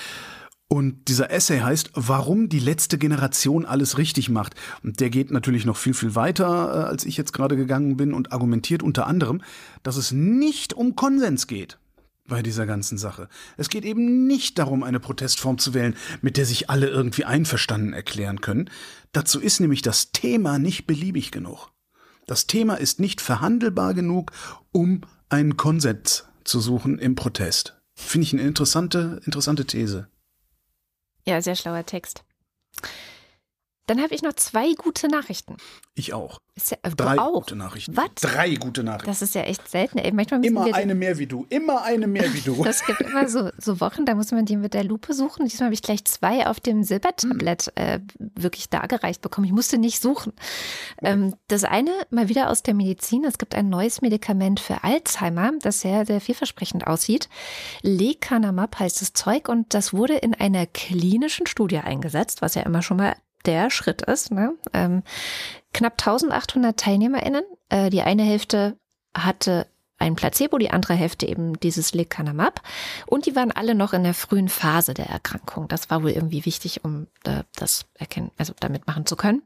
Und 0.73 1.09
dieser 1.09 1.31
Essay 1.31 1.59
heißt, 1.61 1.91
warum 1.97 2.49
die 2.49 2.59
letzte 2.59 2.97
Generation 2.97 3.67
alles 3.67 3.99
richtig 3.99 4.31
macht. 4.31 4.55
Und 4.83 5.01
der 5.01 5.11
geht 5.11 5.31
natürlich 5.31 5.67
noch 5.67 5.77
viel, 5.77 5.93
viel 5.93 6.15
weiter, 6.15 6.47
äh, 6.47 6.89
als 6.89 7.05
ich 7.05 7.19
jetzt 7.19 7.35
gerade 7.35 7.57
gegangen 7.57 7.99
bin 7.99 8.15
und 8.15 8.33
argumentiert 8.33 8.83
unter 8.83 9.07
anderem, 9.07 9.43
dass 9.83 9.99
es 9.99 10.13
nicht 10.13 10.73
um 10.73 10.97
Konsens 10.97 11.47
geht 11.47 11.79
bei 12.27 12.41
dieser 12.41 12.65
ganzen 12.65 12.97
Sache. 12.97 13.29
Es 13.59 13.69
geht 13.69 13.85
eben 13.85 14.27
nicht 14.27 14.59
darum, 14.59 14.83
eine 14.83 14.99
Protestform 14.99 15.59
zu 15.59 15.75
wählen, 15.75 15.95
mit 16.23 16.39
der 16.39 16.47
sich 16.47 16.71
alle 16.71 16.89
irgendwie 16.89 17.27
einverstanden 17.27 17.93
erklären 17.93 18.41
können. 18.41 18.71
Dazu 19.13 19.41
ist 19.41 19.61
nämlich 19.61 19.83
das 19.83 20.13
Thema 20.13 20.59
nicht 20.59 20.87
beliebig 20.87 21.33
genug. 21.33 21.69
Das 22.27 22.47
Thema 22.47 22.77
ist 22.77 22.99
nicht 22.99 23.21
verhandelbar 23.21 23.93
genug, 23.93 24.33
um 24.71 25.03
einen 25.29 25.59
Konsens 25.59 26.25
zu 26.45 26.61
suchen 26.61 26.99
im 26.99 27.15
Protest. 27.15 27.79
Finde 27.95 28.27
ich 28.27 28.33
eine 28.33 28.41
interessante, 28.41 29.21
interessante 29.27 29.67
These. 29.67 30.09
Ja, 31.27 31.41
sehr 31.41 31.57
schlauer 31.57 31.85
Text. 31.87 32.25
Dann 33.87 34.01
habe 34.01 34.15
ich 34.15 34.23
noch 34.23 34.35
zwei 34.35 34.75
gute 34.75 35.09
Nachrichten. 35.09 35.57
Ich 35.95 36.15
auch. 36.15 36.41
Ja, 36.57 36.77
äh, 36.83 36.91
Drei 36.91 37.19
auch. 37.19 37.33
gute 37.33 37.57
Nachrichten. 37.57 37.97
Was? 37.97 38.11
Drei 38.21 38.55
gute 38.55 38.85
Nachrichten. 38.85 39.07
Das 39.09 39.23
ist 39.23 39.35
ja 39.35 39.43
echt 39.43 39.69
selten. 39.69 39.99
Ey, 39.99 40.13
manchmal 40.13 40.45
immer 40.45 40.73
eine 40.73 40.95
mehr 40.95 41.19
wie 41.19 41.27
du. 41.27 41.47
Immer 41.49 41.83
eine 41.83 42.07
mehr 42.07 42.33
wie 42.33 42.41
du. 42.41 42.63
Das 42.73 42.85
gibt 42.85 43.01
immer 43.01 43.29
so, 43.29 43.51
so 43.59 43.81
Wochen, 43.81 44.05
da 44.05 44.15
muss 44.15 44.31
man 44.31 44.45
die 44.45 44.57
mit 44.57 44.75
der 44.75 44.85
Lupe 44.85 45.15
suchen. 45.15 45.47
Diesmal 45.47 45.67
habe 45.67 45.75
ich 45.75 45.83
gleich 45.83 46.05
zwei 46.05 46.47
auf 46.47 46.61
dem 46.61 46.85
Silbertablett 46.85 47.73
äh, 47.75 48.01
wirklich 48.19 48.69
dargereicht 48.71 49.21
bekommen. 49.21 49.47
Ich 49.47 49.53
musste 49.53 49.79
nicht 49.79 50.01
suchen. 50.01 50.33
Ähm, 51.03 51.35
das 51.49 51.65
eine 51.65 51.91
mal 52.11 52.29
wieder 52.29 52.51
aus 52.51 52.63
der 52.63 52.75
Medizin. 52.75 53.25
Es 53.25 53.39
gibt 53.39 53.55
ein 53.55 53.69
neues 53.69 54.01
Medikament 54.01 54.61
für 54.61 54.85
Alzheimer, 54.85 55.53
das 55.61 55.81
sehr, 55.81 56.07
sehr 56.07 56.21
vielversprechend 56.21 56.87
aussieht. 56.87 57.29
Lecanemab 57.83 58.79
heißt 58.79 59.01
das 59.03 59.13
Zeug 59.13 59.49
und 59.49 59.75
das 59.75 59.93
wurde 59.93 60.15
in 60.15 60.35
einer 60.35 60.67
klinischen 60.67 61.47
Studie 61.47 61.79
eingesetzt, 61.79 62.43
was 62.43 62.55
ja 62.55 62.63
immer 62.63 62.83
schon 62.83 62.99
mal 62.99 63.17
der 63.47 63.71
Schritt 63.71 64.03
ist. 64.03 64.31
Ne? 64.31 64.55
Ähm, 64.73 65.03
knapp 65.73 65.95
1800 65.95 66.77
TeilnehmerInnen. 66.77 67.45
Äh, 67.69 67.91
die 67.91 68.03
eine 68.03 68.23
Hälfte 68.23 68.77
hatte 69.15 69.67
ein 69.99 70.17
Placebo, 70.17 70.59
die 70.59 70.71
andere 70.71 70.95
Hälfte 70.95 71.27
eben 71.27 71.59
dieses 71.61 71.95
Lecanemab. 71.95 72.61
Und 73.07 73.27
die 73.27 73.37
waren 73.37 73.53
alle 73.53 73.75
noch 73.75 73.93
in 73.93 74.03
der 74.03 74.15
frühen 74.15 74.49
Phase 74.49 74.95
der 74.95 75.07
Erkrankung. 75.07 75.69
Das 75.69 75.91
war 75.91 76.03
wohl 76.03 76.11
irgendwie 76.11 76.45
wichtig, 76.45 76.85
um 76.85 77.07
das 77.55 77.87
erkennen, 77.95 78.33
also 78.37 78.53
damit 78.59 78.87
machen 78.87 79.07
zu 79.07 79.15
können. 79.15 79.43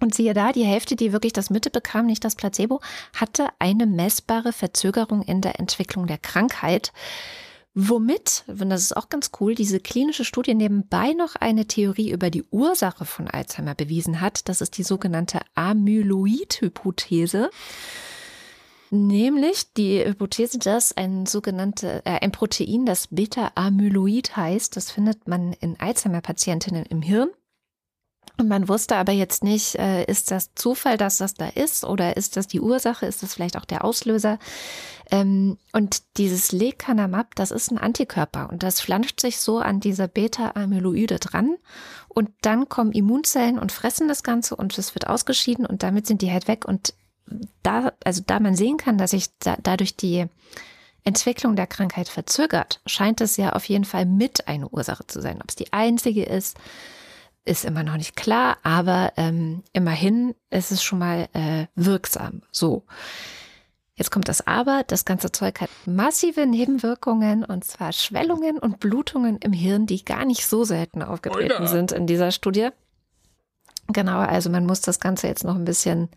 Und 0.00 0.14
siehe 0.14 0.34
da, 0.34 0.52
die 0.52 0.64
Hälfte, 0.64 0.96
die 0.96 1.12
wirklich 1.12 1.32
das 1.32 1.50
Mitte 1.50 1.70
bekam, 1.70 2.06
nicht 2.06 2.24
das 2.24 2.34
Placebo, 2.34 2.80
hatte 3.14 3.48
eine 3.58 3.86
messbare 3.86 4.52
Verzögerung 4.52 5.22
in 5.22 5.40
der 5.40 5.58
Entwicklung 5.58 6.06
der 6.06 6.18
Krankheit. 6.18 6.92
Womit, 7.76 8.44
und 8.46 8.70
das 8.70 8.82
ist 8.82 8.96
auch 8.96 9.08
ganz 9.08 9.32
cool, 9.40 9.56
diese 9.56 9.80
klinische 9.80 10.24
Studie 10.24 10.54
nebenbei 10.54 11.12
noch 11.12 11.34
eine 11.34 11.66
Theorie 11.66 12.12
über 12.12 12.30
die 12.30 12.44
Ursache 12.50 13.04
von 13.04 13.26
Alzheimer 13.26 13.74
bewiesen 13.74 14.20
hat. 14.20 14.48
Das 14.48 14.60
ist 14.60 14.78
die 14.78 14.84
sogenannte 14.84 15.40
Amyloid-Hypothese. 15.56 17.50
Nämlich 18.90 19.72
die 19.72 20.04
Hypothese, 20.04 20.60
dass 20.60 20.96
ein 20.96 21.26
sogenannte, 21.26 22.02
äh, 22.04 22.20
ein 22.20 22.30
Protein, 22.30 22.86
das 22.86 23.08
Beta-Amyloid 23.08 24.36
heißt, 24.36 24.76
das 24.76 24.92
findet 24.92 25.26
man 25.26 25.52
in 25.54 25.80
Alzheimer-Patientinnen 25.80 26.86
im 26.86 27.02
Hirn. 27.02 27.30
Und 28.36 28.48
man 28.48 28.68
wusste 28.68 28.96
aber 28.96 29.12
jetzt 29.12 29.44
nicht, 29.44 29.76
äh, 29.76 30.04
ist 30.04 30.32
das 30.32 30.54
Zufall, 30.56 30.96
dass 30.96 31.18
das 31.18 31.34
da 31.34 31.48
ist 31.48 31.84
oder 31.84 32.16
ist 32.16 32.36
das 32.36 32.48
die 32.48 32.60
Ursache, 32.60 33.06
ist 33.06 33.22
das 33.22 33.34
vielleicht 33.34 33.56
auch 33.56 33.64
der 33.64 33.84
Auslöser? 33.84 34.40
Ähm, 35.10 35.56
und 35.72 36.02
dieses 36.16 36.50
Lecanemab, 36.50 37.36
das 37.36 37.52
ist 37.52 37.70
ein 37.70 37.78
Antikörper 37.78 38.48
und 38.50 38.64
das 38.64 38.80
flanscht 38.80 39.20
sich 39.20 39.38
so 39.38 39.58
an 39.58 39.78
diese 39.78 40.08
Beta-Amyloide 40.08 41.20
dran 41.20 41.56
und 42.08 42.30
dann 42.40 42.68
kommen 42.68 42.90
Immunzellen 42.90 43.58
und 43.58 43.70
fressen 43.70 44.08
das 44.08 44.24
Ganze 44.24 44.56
und 44.56 44.76
es 44.78 44.96
wird 44.96 45.06
ausgeschieden 45.06 45.64
und 45.64 45.84
damit 45.84 46.06
sind 46.06 46.20
die 46.20 46.32
halt 46.32 46.48
weg 46.48 46.64
und 46.64 46.94
da, 47.62 47.92
also 48.04 48.22
da 48.26 48.40
man 48.40 48.56
sehen 48.56 48.78
kann, 48.78 48.98
dass 48.98 49.12
sich 49.12 49.28
da, 49.38 49.56
dadurch 49.62 49.96
die 49.96 50.26
Entwicklung 51.04 51.54
der 51.54 51.66
Krankheit 51.66 52.08
verzögert, 52.08 52.80
scheint 52.86 53.20
es 53.20 53.36
ja 53.36 53.52
auf 53.52 53.66
jeden 53.68 53.84
Fall 53.84 54.06
mit 54.06 54.48
eine 54.48 54.68
Ursache 54.68 55.06
zu 55.06 55.20
sein. 55.20 55.40
Ob 55.42 55.50
es 55.50 55.56
die 55.56 55.72
einzige 55.72 56.24
ist, 56.24 56.56
ist 57.44 57.64
immer 57.64 57.82
noch 57.82 57.96
nicht 57.96 58.16
klar, 58.16 58.56
aber 58.62 59.12
ähm, 59.16 59.62
immerhin 59.72 60.34
ist 60.50 60.72
es 60.72 60.82
schon 60.82 60.98
mal 60.98 61.28
äh, 61.32 61.66
wirksam. 61.74 62.42
So. 62.50 62.84
Jetzt 63.96 64.10
kommt 64.10 64.28
das 64.28 64.46
Aber. 64.46 64.82
Das 64.86 65.04
ganze 65.04 65.30
Zeug 65.30 65.60
hat 65.60 65.70
massive 65.86 66.46
Nebenwirkungen 66.46 67.44
und 67.44 67.64
zwar 67.64 67.92
Schwellungen 67.92 68.58
und 68.58 68.80
Blutungen 68.80 69.38
im 69.38 69.52
Hirn, 69.52 69.86
die 69.86 70.04
gar 70.04 70.24
nicht 70.24 70.46
so 70.46 70.64
selten 70.64 71.02
aufgetreten 71.02 71.62
Oida. 71.62 71.66
sind 71.68 71.92
in 71.92 72.06
dieser 72.06 72.32
Studie. 72.32 72.70
Genau, 73.88 74.18
also 74.18 74.50
man 74.50 74.66
muss 74.66 74.80
das 74.80 74.98
Ganze 74.98 75.28
jetzt 75.28 75.44
noch 75.44 75.54
ein 75.54 75.64
bisschen, 75.64 76.08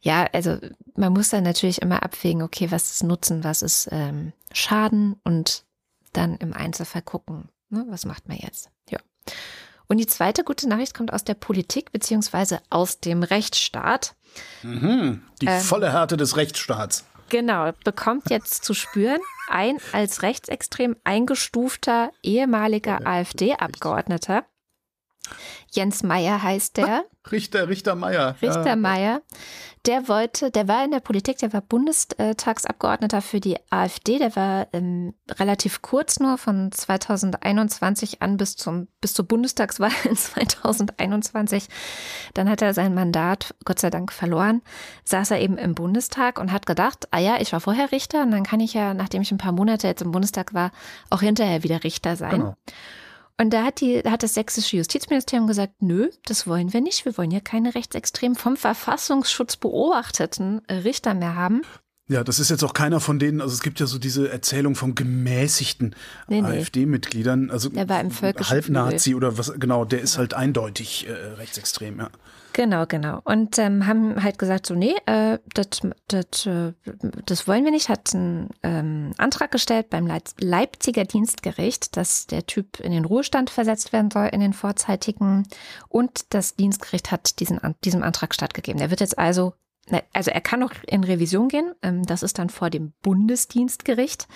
ja, 0.00 0.28
also 0.32 0.58
man 0.94 1.12
muss 1.12 1.30
dann 1.30 1.42
natürlich 1.42 1.82
immer 1.82 2.02
abwägen, 2.02 2.42
okay, 2.42 2.70
was 2.70 2.90
ist 2.90 3.02
Nutzen, 3.02 3.42
was 3.42 3.62
ist 3.62 3.88
ähm, 3.90 4.32
Schaden 4.52 5.16
und 5.24 5.64
dann 6.12 6.36
im 6.36 6.52
Einzelfall 6.52 7.02
gucken, 7.02 7.48
ne, 7.70 7.84
was 7.88 8.04
macht 8.04 8.28
man 8.28 8.36
jetzt. 8.36 8.70
Ja. 8.90 8.98
Und 9.88 9.96
die 9.96 10.06
zweite 10.06 10.44
gute 10.44 10.68
Nachricht 10.68 10.94
kommt 10.94 11.12
aus 11.12 11.24
der 11.24 11.34
Politik 11.34 11.92
beziehungsweise 11.92 12.60
aus 12.70 13.00
dem 13.00 13.22
Rechtsstaat. 13.22 14.14
Mhm, 14.62 15.22
die 15.40 15.46
ähm, 15.46 15.60
volle 15.60 15.92
Härte 15.92 16.16
des 16.16 16.36
Rechtsstaats. 16.36 17.04
Genau, 17.30 17.72
bekommt 17.84 18.30
jetzt 18.30 18.64
zu 18.64 18.74
spüren 18.74 19.20
ein 19.50 19.78
als 19.92 20.22
rechtsextrem 20.22 20.96
eingestufter 21.04 22.10
ehemaliger 22.22 23.06
AfD-Abgeordneter. 23.06 24.44
Jens 25.70 26.02
Meyer 26.02 26.42
heißt 26.42 26.76
der. 26.76 27.04
Richter, 27.30 27.68
Richter 27.68 27.94
Meyer. 27.94 28.36
Richter 28.40 28.66
ja. 28.66 28.76
Meyer 28.76 29.22
der 29.88 30.06
wollte, 30.06 30.50
der 30.50 30.68
war 30.68 30.84
in 30.84 30.90
der 30.90 31.00
Politik, 31.00 31.38
der 31.38 31.52
war 31.54 31.62
Bundestagsabgeordneter 31.62 33.22
für 33.22 33.40
die 33.40 33.56
AfD, 33.70 34.18
der 34.18 34.36
war 34.36 34.66
ähm, 34.74 35.14
relativ 35.30 35.80
kurz 35.82 36.20
nur 36.20 36.36
von 36.36 36.70
2021 36.70 38.20
an 38.20 38.36
bis 38.36 38.56
zum 38.56 38.88
bis 39.00 39.14
zur 39.14 39.26
Bundestagswahl 39.26 39.90
in 40.04 40.14
2021. 40.14 41.68
Dann 42.34 42.50
hat 42.50 42.60
er 42.60 42.74
sein 42.74 42.94
Mandat 42.94 43.54
Gott 43.64 43.78
sei 43.78 43.88
Dank 43.88 44.12
verloren, 44.12 44.60
saß 45.04 45.30
er 45.30 45.40
eben 45.40 45.56
im 45.56 45.74
Bundestag 45.74 46.38
und 46.38 46.52
hat 46.52 46.66
gedacht, 46.66 47.08
ah 47.10 47.18
ja, 47.18 47.40
ich 47.40 47.52
war 47.52 47.60
vorher 47.60 47.90
Richter 47.90 48.22
und 48.22 48.30
dann 48.30 48.42
kann 48.42 48.60
ich 48.60 48.74
ja, 48.74 48.92
nachdem 48.92 49.22
ich 49.22 49.32
ein 49.32 49.38
paar 49.38 49.52
Monate 49.52 49.86
jetzt 49.86 50.02
im 50.02 50.10
Bundestag 50.10 50.52
war, 50.52 50.70
auch 51.08 51.22
hinterher 51.22 51.62
wieder 51.62 51.82
Richter 51.82 52.16
sein. 52.16 52.30
Genau. 52.30 52.56
Und 53.40 53.50
da 53.50 53.62
hat, 53.64 53.80
die, 53.80 54.02
da 54.02 54.10
hat 54.10 54.24
das 54.24 54.34
sächsische 54.34 54.76
Justizministerium 54.76 55.46
gesagt, 55.46 55.80
nö, 55.80 56.10
das 56.24 56.48
wollen 56.48 56.72
wir 56.72 56.80
nicht. 56.80 57.04
Wir 57.04 57.16
wollen 57.16 57.30
ja 57.30 57.38
keine 57.40 57.74
rechtsextrem 57.74 58.34
vom 58.34 58.56
Verfassungsschutz 58.56 59.56
beobachteten 59.56 60.60
Richter 60.68 61.14
mehr 61.14 61.36
haben. 61.36 61.62
Ja, 62.08 62.24
das 62.24 62.40
ist 62.40 62.48
jetzt 62.48 62.64
auch 62.64 62.72
keiner 62.72 63.00
von 63.00 63.18
denen, 63.18 63.42
also 63.42 63.52
es 63.52 63.60
gibt 63.60 63.80
ja 63.80 63.86
so 63.86 63.98
diese 63.98 64.30
Erzählung 64.30 64.74
vom 64.74 64.94
gemäßigten 64.94 65.94
nee, 66.26 66.40
nee. 66.40 66.60
AfD-Mitgliedern, 66.60 67.50
also 67.50 67.68
der 67.68 67.86
war 67.86 68.00
im 68.00 68.10
Halbnazi 68.10 69.14
oder 69.14 69.36
was, 69.36 69.52
genau, 69.58 69.84
der 69.84 70.00
ist 70.00 70.16
halt 70.16 70.32
eindeutig 70.32 71.06
äh, 71.06 71.12
rechtsextrem, 71.12 71.98
ja. 71.98 72.10
Genau, 72.58 72.86
genau. 72.86 73.20
Und 73.22 73.56
ähm, 73.60 73.86
haben 73.86 74.20
halt 74.20 74.36
gesagt, 74.36 74.66
so, 74.66 74.74
nee, 74.74 74.96
äh, 75.06 75.38
das, 75.54 75.84
äh, 76.44 76.72
wollen 77.46 77.64
wir 77.64 77.70
nicht. 77.70 77.88
Hat 77.88 78.12
einen 78.12 78.50
ähm, 78.64 79.12
Antrag 79.16 79.52
gestellt 79.52 79.90
beim 79.90 80.10
Leipziger 80.40 81.04
Dienstgericht, 81.04 81.96
dass 81.96 82.26
der 82.26 82.46
Typ 82.46 82.80
in 82.80 82.90
den 82.90 83.04
Ruhestand 83.04 83.50
versetzt 83.50 83.92
werden 83.92 84.10
soll, 84.10 84.26
in 84.32 84.40
den 84.40 84.54
vorzeitigen. 84.54 85.46
Und 85.88 86.34
das 86.34 86.56
Dienstgericht 86.56 87.12
hat 87.12 87.38
diesen, 87.38 87.60
diesem 87.84 88.02
Antrag 88.02 88.34
stattgegeben. 88.34 88.80
Der 88.80 88.90
wird 88.90 88.98
jetzt 88.98 89.20
also 89.20 89.52
also 90.12 90.30
er 90.30 90.40
kann 90.40 90.60
noch 90.60 90.72
in 90.86 91.04
Revision 91.04 91.48
gehen, 91.48 91.72
ähm, 91.82 92.04
das 92.04 92.22
ist 92.22 92.38
dann 92.38 92.50
vor 92.50 92.70
dem 92.70 92.92
Bundesdienstgericht. 93.02 94.28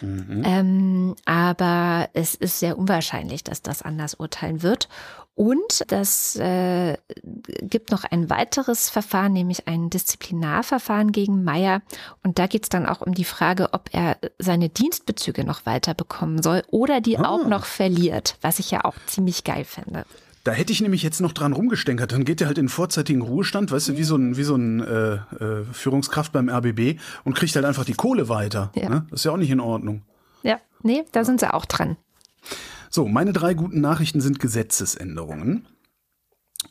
Mhm. 0.00 0.42
Ähm, 0.44 1.16
aber 1.24 2.08
es 2.12 2.34
ist 2.34 2.60
sehr 2.60 2.78
unwahrscheinlich, 2.78 3.44
dass 3.44 3.62
das 3.62 3.82
anders 3.82 4.14
urteilen 4.14 4.62
wird. 4.62 4.88
Und 5.38 5.84
das 5.86 6.34
äh, 6.34 6.96
gibt 7.62 7.92
noch 7.92 8.02
ein 8.02 8.28
weiteres 8.28 8.90
Verfahren, 8.90 9.32
nämlich 9.32 9.68
ein 9.68 9.88
Disziplinarverfahren 9.88 11.12
gegen 11.12 11.44
Meyer. 11.44 11.80
Und 12.24 12.40
da 12.40 12.48
geht 12.48 12.64
es 12.64 12.70
dann 12.70 12.86
auch 12.86 13.02
um 13.02 13.14
die 13.14 13.22
Frage, 13.22 13.72
ob 13.72 13.88
er 13.92 14.16
seine 14.40 14.68
Dienstbezüge 14.68 15.44
noch 15.44 15.64
weiter 15.64 15.94
bekommen 15.94 16.42
soll 16.42 16.64
oder 16.72 17.00
die 17.00 17.18
ah. 17.18 17.28
auch 17.28 17.46
noch 17.46 17.66
verliert, 17.66 18.36
was 18.40 18.58
ich 18.58 18.72
ja 18.72 18.84
auch 18.84 18.96
ziemlich 19.06 19.44
geil 19.44 19.64
finde. 19.64 20.04
Da 20.48 20.54
hätte 20.54 20.72
ich 20.72 20.80
nämlich 20.80 21.02
jetzt 21.02 21.20
noch 21.20 21.34
dran 21.34 21.52
rumgestänkert. 21.52 22.10
Dann 22.10 22.24
geht 22.24 22.40
er 22.40 22.46
halt 22.46 22.56
in 22.56 22.70
vorzeitigen 22.70 23.20
Ruhestand, 23.20 23.70
weißt 23.70 23.88
du, 23.88 23.98
wie 23.98 24.02
so 24.02 24.16
ein, 24.16 24.38
wie 24.38 24.44
so 24.44 24.54
ein 24.54 24.80
äh, 24.80 25.16
äh, 25.16 25.64
Führungskraft 25.72 26.32
beim 26.32 26.48
RBB 26.48 26.98
und 27.24 27.34
kriegt 27.34 27.54
halt 27.54 27.66
einfach 27.66 27.84
die 27.84 27.92
Kohle 27.92 28.30
weiter. 28.30 28.72
Ja. 28.74 28.88
Ne? 28.88 29.06
Das 29.10 29.20
ist 29.20 29.24
ja 29.24 29.32
auch 29.32 29.36
nicht 29.36 29.50
in 29.50 29.60
Ordnung. 29.60 30.04
Ja, 30.42 30.58
nee, 30.82 31.04
da 31.12 31.26
sind 31.26 31.40
sie 31.40 31.52
auch 31.52 31.66
dran. 31.66 31.98
So, 32.88 33.06
meine 33.06 33.34
drei 33.34 33.52
guten 33.52 33.82
Nachrichten 33.82 34.22
sind 34.22 34.40
Gesetzesänderungen. 34.40 35.68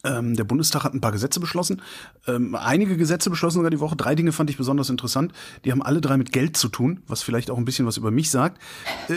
Ähm, 0.04 0.36
der 0.36 0.44
Bundestag 0.44 0.84
hat 0.84 0.96
ein 0.96 1.02
paar 1.02 1.12
Gesetze 1.12 1.40
beschlossen. 1.40 1.84
Ähm, 2.26 2.56
einige 2.56 2.98
Gesetze 2.98 3.30
beschlossen 3.30 3.58
sogar 3.58 3.70
die 3.70 3.80
Woche. 3.80 3.96
Drei 3.96 4.16
Dinge 4.16 4.32
fand 4.32 4.50
ich 4.50 4.58
besonders 4.58 4.90
interessant. 4.90 5.34
Die 5.66 5.72
haben 5.72 5.84
alle 5.84 6.02
drei 6.02 6.18
mit 6.18 6.32
Geld 6.32 6.58
zu 6.58 6.70
tun, 6.70 7.04
was 7.06 7.22
vielleicht 7.22 7.52
auch 7.52 7.60
ein 7.60 7.66
bisschen 7.66 7.86
was 7.86 7.98
über 7.98 8.10
mich 8.10 8.32
sagt. 8.32 8.60
Äh, 9.08 9.14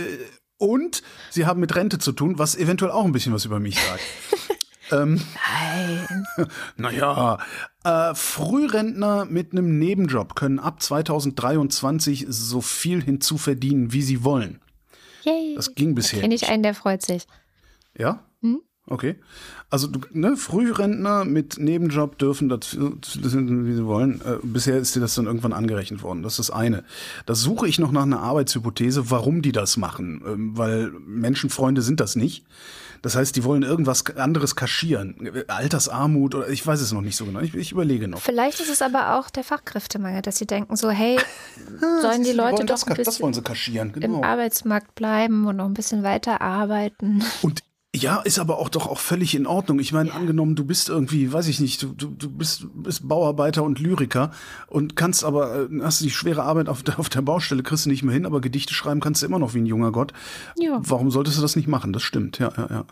und 0.61 1.03
sie 1.31 1.47
haben 1.47 1.59
mit 1.59 1.75
Rente 1.75 1.99
zu 1.99 2.13
tun, 2.13 2.39
was 2.39 2.55
eventuell 2.55 2.93
auch 2.93 3.05
ein 3.05 3.13
bisschen 3.13 3.33
was 3.33 3.47
über 3.47 3.59
mich 3.59 3.81
sagt. 3.81 4.03
ähm, 4.93 5.21
Nein. 5.65 6.27
naja, 6.77 7.39
äh, 7.83 8.15
Frührentner 8.15 9.25
mit 9.25 9.53
einem 9.53 9.79
Nebenjob 9.79 10.37
können 10.37 10.59
ab 10.59 10.83
2023 10.83 12.27
so 12.29 12.61
viel 12.61 13.03
hinzuverdienen, 13.03 13.93
wie 13.93 14.03
sie 14.03 14.23
wollen. 14.23 14.61
Yay. 15.23 15.55
Das 15.57 15.75
ging 15.75 15.95
bisher. 15.95 16.21
Kenne 16.21 16.35
ich 16.35 16.49
einen, 16.49 16.63
der 16.63 16.75
freut 16.75 17.03
sich. 17.03 17.27
Ja? 17.97 18.25
Hm? 18.43 18.61
Okay. 18.91 19.15
Also 19.71 19.87
ne, 20.13 20.37
Frührentner 20.37 21.25
mit 21.25 21.59
Nebenjob 21.59 22.19
dürfen 22.19 22.49
das, 22.49 22.77
das 22.77 23.15
wie 23.17 23.73
sie 23.73 23.87
wollen. 23.87 24.21
Äh, 24.21 24.39
bisher 24.43 24.79
ist 24.79 24.97
dir 24.97 25.01
das 25.01 25.15
dann 25.15 25.27
irgendwann 25.27 25.53
angerechnet 25.53 26.03
worden. 26.03 26.25
Das 26.25 26.33
ist 26.33 26.49
das 26.49 26.51
eine. 26.51 26.83
Da 27.25 27.37
suche 27.37 27.69
ich 27.69 27.79
noch 27.79 27.93
nach 27.93 28.03
einer 28.03 28.21
Arbeitshypothese, 28.21 29.11
warum 29.11 29.43
die 29.43 29.53
das 29.53 29.77
machen. 29.77 30.23
Ähm, 30.27 30.59
weil 30.59 30.91
Menschenfreunde 30.91 31.83
sind 31.83 32.01
das 32.01 32.17
nicht. 32.17 32.45
Das 33.03 33.15
heißt, 33.15 33.35
die 33.37 33.45
wollen 33.45 33.63
irgendwas 33.63 34.05
anderes 34.17 34.57
kaschieren. 34.57 35.33
Altersarmut 35.47 36.35
oder 36.35 36.49
ich 36.49 36.67
weiß 36.67 36.81
es 36.81 36.93
noch 36.93 37.01
nicht 37.01 37.17
so 37.17 37.25
genau. 37.25 37.41
Ich, 37.41 37.55
ich 37.55 37.73
überlege 37.73 38.09
noch. 38.09 38.21
Vielleicht 38.21 38.61
ist 38.61 38.69
es 38.69 38.83
aber 38.83 39.19
auch 39.19 39.31
der 39.31 39.45
Fachkräftemangel, 39.45 40.21
dass 40.21 40.37
sie 40.37 40.47
denken 40.47 40.77
so, 40.77 40.91
hey, 40.91 41.19
sollen 42.03 42.25
die 42.25 42.33
Leute 42.33 42.65
doch 42.67 42.85
ein 42.87 42.97
bisschen 42.97 43.93
genau. 43.93 44.19
im 44.19 44.25
Arbeitsmarkt 44.25 44.97
bleiben 44.97 45.47
und 45.47 45.57
noch 45.57 45.67
ein 45.67 45.75
bisschen 45.75 46.03
weiter 46.03 46.41
arbeiten. 46.41 47.23
Und 47.41 47.63
ja, 47.95 48.21
ist 48.21 48.39
aber 48.39 48.59
auch 48.59 48.69
doch 48.69 48.87
auch 48.87 49.01
völlig 49.01 49.35
in 49.35 49.47
Ordnung. 49.47 49.81
Ich 49.81 49.93
meine, 49.93 50.11
ja. 50.11 50.15
angenommen, 50.15 50.55
du 50.55 50.65
bist 50.65 50.89
irgendwie, 50.89 51.33
weiß 51.33 51.49
ich 51.49 51.59
nicht, 51.59 51.83
du, 51.83 51.89
du, 51.89 52.09
du 52.11 52.31
bist, 52.31 52.67
bist 52.75 53.09
Bauarbeiter 53.09 53.65
und 53.65 53.81
Lyriker 53.81 54.31
und 54.69 54.95
kannst 54.95 55.25
aber, 55.25 55.63
äh, 55.63 55.69
hast 55.83 56.01
die 56.01 56.11
schwere 56.11 56.45
Arbeit 56.45 56.69
auf 56.69 56.85
der, 56.85 57.01
auf 57.01 57.09
der 57.09 57.23
Baustelle, 57.23 57.65
kriegst 57.65 57.87
du 57.87 57.91
nicht 57.91 58.05
mehr 58.05 58.15
hin, 58.15 58.27
aber 58.27 58.41
Gedichte 58.41 58.75
schreiben 58.75 59.01
kannst 59.01 59.23
du 59.23 59.27
immer 59.27 59.41
noch 59.41 59.55
wie 59.55 59.59
ein 59.59 59.67
junger 59.67 59.91
Gott. 59.91 60.13
Ja. 60.57 60.81
Warum 60.83 61.11
solltest 61.11 61.39
du 61.39 61.43
das 61.43 61.57
nicht 61.57 61.67
machen? 61.67 61.93
Das 61.93 62.03
stimmt, 62.03 62.39
ja, 62.39 62.53
ja, 62.57 62.69
ja. 62.71 62.85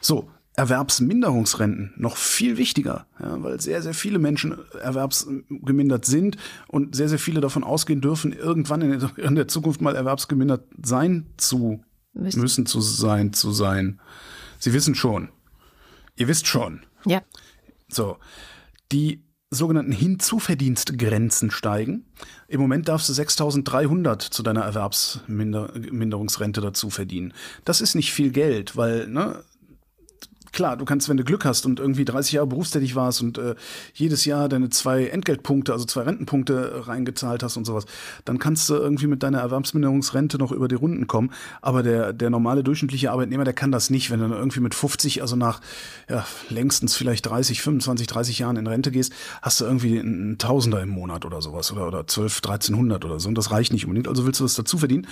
So, 0.00 0.28
Erwerbsminderungsrenten 0.58 1.94
noch 1.96 2.16
viel 2.16 2.58
wichtiger, 2.58 3.06
ja, 3.20 3.42
weil 3.42 3.60
sehr, 3.60 3.80
sehr 3.80 3.94
viele 3.94 4.18
Menschen 4.18 4.58
erwerbsgemindert 4.82 6.04
sind 6.04 6.36
und 6.66 6.94
sehr, 6.94 7.08
sehr 7.08 7.18
viele 7.18 7.40
davon 7.40 7.64
ausgehen 7.64 8.02
dürfen, 8.02 8.32
irgendwann 8.32 8.82
in 8.82 8.98
der, 8.98 9.18
in 9.24 9.36
der 9.36 9.48
Zukunft 9.48 9.80
mal 9.80 9.96
erwerbsgemindert 9.96 10.66
sein 10.82 11.28
zu 11.36 11.80
müssen. 12.18 12.40
müssen 12.40 12.66
zu 12.66 12.80
sein, 12.80 13.32
zu 13.32 13.52
sein. 13.52 14.00
Sie 14.58 14.72
wissen 14.72 14.94
schon. 14.94 15.28
Ihr 16.16 16.28
wisst 16.28 16.46
schon. 16.46 16.84
Ja. 17.04 17.22
So. 17.88 18.18
Die 18.92 19.22
sogenannten 19.50 19.92
Hinzuverdienstgrenzen 19.92 21.50
steigen. 21.50 22.04
Im 22.48 22.60
Moment 22.60 22.88
darfst 22.88 23.08
du 23.08 23.14
6.300 23.14 24.30
zu 24.30 24.42
deiner 24.42 24.62
Erwerbsminderungsrente 24.62 26.60
dazu 26.60 26.90
verdienen. 26.90 27.32
Das 27.64 27.80
ist 27.80 27.94
nicht 27.94 28.12
viel 28.12 28.30
Geld, 28.30 28.76
weil 28.76 29.08
ne, 29.08 29.42
klar, 30.52 30.76
du 30.76 30.84
kannst, 30.84 31.08
wenn 31.08 31.16
du 31.16 31.24
Glück 31.24 31.44
hast 31.44 31.66
und 31.66 31.80
irgendwie 31.80 32.04
30 32.04 32.32
Jahre 32.32 32.46
berufstätig 32.46 32.94
warst 32.94 33.20
und 33.20 33.38
äh, 33.38 33.54
jedes 33.94 34.24
Jahr 34.24 34.48
deine 34.48 34.70
zwei 34.70 35.06
Entgeltpunkte, 35.06 35.72
also 35.72 35.84
zwei 35.84 36.02
Rentenpunkte 36.02 36.86
reingezahlt 36.86 37.42
hast 37.42 37.56
und 37.56 37.64
sowas, 37.64 37.84
dann 38.24 38.38
kannst 38.38 38.68
du 38.68 38.74
irgendwie 38.74 39.06
mit 39.06 39.22
deiner 39.22 39.40
Erwerbsminderungsrente 39.40 40.38
noch 40.38 40.52
über 40.52 40.68
die 40.68 40.74
Runden 40.74 41.06
kommen. 41.06 41.30
Aber 41.62 41.82
der, 41.82 42.12
der 42.12 42.30
normale 42.30 42.64
durchschnittliche 42.64 43.10
Arbeitnehmer, 43.10 43.44
der 43.44 43.54
kann 43.54 43.72
das 43.72 43.90
nicht. 43.90 44.10
Wenn 44.10 44.20
du 44.20 44.28
dann 44.28 44.38
irgendwie 44.38 44.60
mit 44.60 44.74
50, 44.74 45.22
also 45.22 45.36
nach 45.36 45.60
ja, 46.08 46.24
längstens 46.48 46.94
vielleicht 46.94 47.26
30, 47.26 47.62
25, 47.62 48.06
30 48.06 48.38
Jahren 48.38 48.56
in 48.56 48.66
Rente 48.66 48.90
gehst, 48.90 49.12
hast 49.42 49.60
du 49.60 49.64
irgendwie 49.64 49.98
einen 49.98 50.38
Tausender 50.38 50.82
im 50.82 50.90
Monat 50.90 51.24
oder 51.24 51.42
sowas 51.42 51.72
oder, 51.72 51.86
oder 51.86 52.06
12, 52.06 52.38
1300 52.38 53.04
oder 53.04 53.20
so. 53.20 53.28
Und 53.28 53.36
das 53.36 53.50
reicht 53.50 53.72
nicht 53.72 53.84
unbedingt. 53.84 54.08
Also 54.08 54.26
willst 54.26 54.40
du 54.40 54.44
was 54.44 54.54
dazu 54.54 54.78
verdienen? 54.78 55.06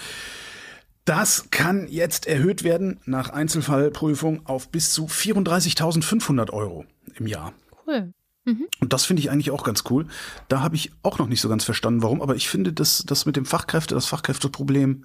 Das 1.06 1.50
kann 1.52 1.86
jetzt 1.88 2.26
erhöht 2.26 2.64
werden 2.64 2.98
nach 3.06 3.30
Einzelfallprüfung 3.30 4.44
auf 4.44 4.70
bis 4.70 4.92
zu 4.92 5.06
34.500 5.06 6.50
Euro 6.50 6.84
im 7.14 7.28
Jahr. 7.28 7.54
Cool. 7.86 8.12
Mhm. 8.44 8.66
Und 8.80 8.92
das 8.92 9.04
finde 9.04 9.20
ich 9.20 9.30
eigentlich 9.30 9.52
auch 9.52 9.62
ganz 9.62 9.84
cool. 9.88 10.06
Da 10.48 10.62
habe 10.62 10.74
ich 10.74 10.90
auch 11.04 11.18
noch 11.18 11.28
nicht 11.28 11.40
so 11.40 11.48
ganz 11.48 11.62
verstanden, 11.62 12.02
warum, 12.02 12.20
aber 12.20 12.34
ich 12.34 12.48
finde, 12.48 12.72
dass 12.72 13.04
das 13.06 13.24
mit 13.24 13.36
dem 13.36 13.46
Fachkräfte, 13.46 13.94
das 13.94 14.06
Fachkräfteproblem, 14.06 15.04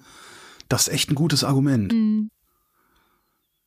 das 0.68 0.88
ist 0.88 0.94
echt 0.94 1.10
ein 1.10 1.14
gutes 1.14 1.44
Argument. 1.44 1.92
Mhm. 1.92 2.30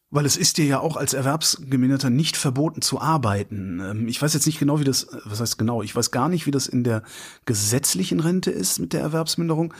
Weil 0.09 0.25
es 0.25 0.35
ist 0.35 0.57
dir 0.57 0.65
ja 0.65 0.79
auch 0.81 0.97
als 0.97 1.13
Erwerbsgeminderter 1.13 2.09
nicht 2.09 2.35
verboten 2.35 2.81
zu 2.81 2.99
arbeiten. 2.99 3.79
Ähm, 3.79 4.07
ich 4.09 4.21
weiß 4.21 4.33
jetzt 4.33 4.45
nicht 4.45 4.59
genau, 4.59 4.81
wie 4.81 4.85
das, 4.85 5.07
was 5.23 5.39
heißt 5.39 5.57
genau, 5.57 5.81
ich 5.83 5.95
weiß 5.95 6.11
gar 6.11 6.27
nicht, 6.27 6.45
wie 6.45 6.51
das 6.51 6.67
in 6.67 6.83
der 6.83 7.03
gesetzlichen 7.45 8.19
Rente 8.19 8.51
ist 8.51 8.79
mit 8.79 8.91
der 8.91 8.99
Erwerbsminderung. 8.99 9.73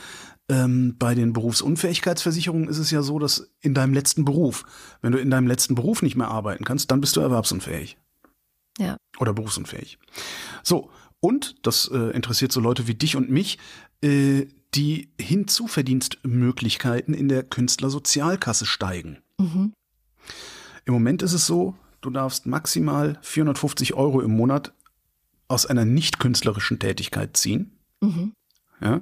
Ähm, 0.48 0.94
bei 0.98 1.14
den 1.16 1.32
Berufsunfähigkeitsversicherungen 1.32 2.68
ist 2.68 2.78
es 2.78 2.92
ja 2.92 3.02
so, 3.02 3.18
dass 3.18 3.50
in 3.60 3.74
deinem 3.74 3.94
letzten 3.94 4.24
Beruf, 4.24 4.64
wenn 5.02 5.12
du 5.12 5.18
in 5.18 5.30
deinem 5.30 5.48
letzten 5.48 5.74
Beruf 5.74 6.02
nicht 6.02 6.14
mehr 6.14 6.28
arbeiten 6.28 6.64
kannst, 6.64 6.90
dann 6.90 7.00
bist 7.00 7.16
du 7.16 7.20
erwerbsunfähig. 7.20 7.98
Ja. 8.78 8.96
Oder 9.18 9.32
berufsunfähig. 9.32 9.98
So, 10.62 10.90
und, 11.20 11.56
das 11.66 11.90
äh, 11.92 12.10
interessiert 12.10 12.52
so 12.52 12.60
Leute 12.60 12.86
wie 12.86 12.94
dich 12.94 13.16
und 13.16 13.30
mich, 13.30 13.58
äh, 14.02 14.46
die 14.74 15.08
Hinzuverdienstmöglichkeiten 15.20 17.14
in 17.14 17.28
der 17.28 17.42
Künstlersozialkasse 17.42 18.66
steigen. 18.66 19.18
Mhm. 19.38 19.72
Im 20.84 20.94
Moment 20.94 21.22
ist 21.22 21.32
es 21.32 21.46
so, 21.46 21.74
du 22.00 22.10
darfst 22.10 22.46
maximal 22.46 23.18
450 23.22 23.94
Euro 23.94 24.20
im 24.20 24.36
Monat 24.36 24.72
aus 25.48 25.66
einer 25.66 25.84
nicht 25.84 26.18
künstlerischen 26.18 26.78
Tätigkeit 26.78 27.36
ziehen. 27.36 27.72
Mhm. 28.00 28.32
Ja. 28.80 29.00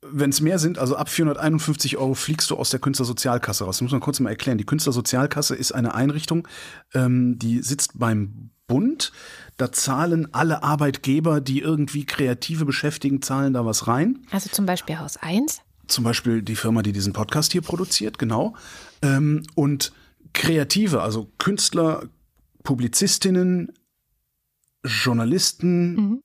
Wenn 0.00 0.30
es 0.30 0.40
mehr 0.40 0.58
sind, 0.58 0.78
also 0.78 0.96
ab 0.96 1.08
451 1.08 1.96
Euro 1.96 2.14
fliegst 2.14 2.50
du 2.50 2.56
aus 2.56 2.70
der 2.70 2.78
Künstlersozialkasse 2.78 3.64
raus. 3.64 3.76
Das 3.76 3.82
muss 3.82 3.90
man 3.90 4.00
kurz 4.00 4.20
mal 4.20 4.30
erklären. 4.30 4.58
Die 4.58 4.64
Künstlersozialkasse 4.64 5.56
ist 5.56 5.72
eine 5.72 5.94
Einrichtung, 5.94 6.46
ähm, 6.94 7.38
die 7.38 7.62
sitzt 7.62 7.98
beim 7.98 8.50
Bund. 8.68 9.10
Da 9.56 9.72
zahlen 9.72 10.32
alle 10.32 10.62
Arbeitgeber, 10.62 11.40
die 11.40 11.60
irgendwie 11.60 12.04
Kreative 12.04 12.64
beschäftigen, 12.64 13.22
zahlen 13.22 13.54
da 13.54 13.66
was 13.66 13.88
rein. 13.88 14.20
Also 14.30 14.48
zum 14.50 14.66
Beispiel 14.66 15.00
Haus 15.00 15.16
1? 15.16 15.62
Zum 15.88 16.04
Beispiel 16.04 16.42
die 16.42 16.54
Firma, 16.54 16.82
die 16.82 16.92
diesen 16.92 17.12
Podcast 17.12 17.50
hier 17.50 17.62
produziert, 17.62 18.18
genau. 18.18 18.54
Ähm, 19.02 19.42
und 19.56 19.92
Kreative, 20.32 21.02
also 21.02 21.32
Künstler, 21.38 22.08
Publizistinnen, 22.62 23.72
Journalisten, 24.84 25.94
mhm. 25.94 26.20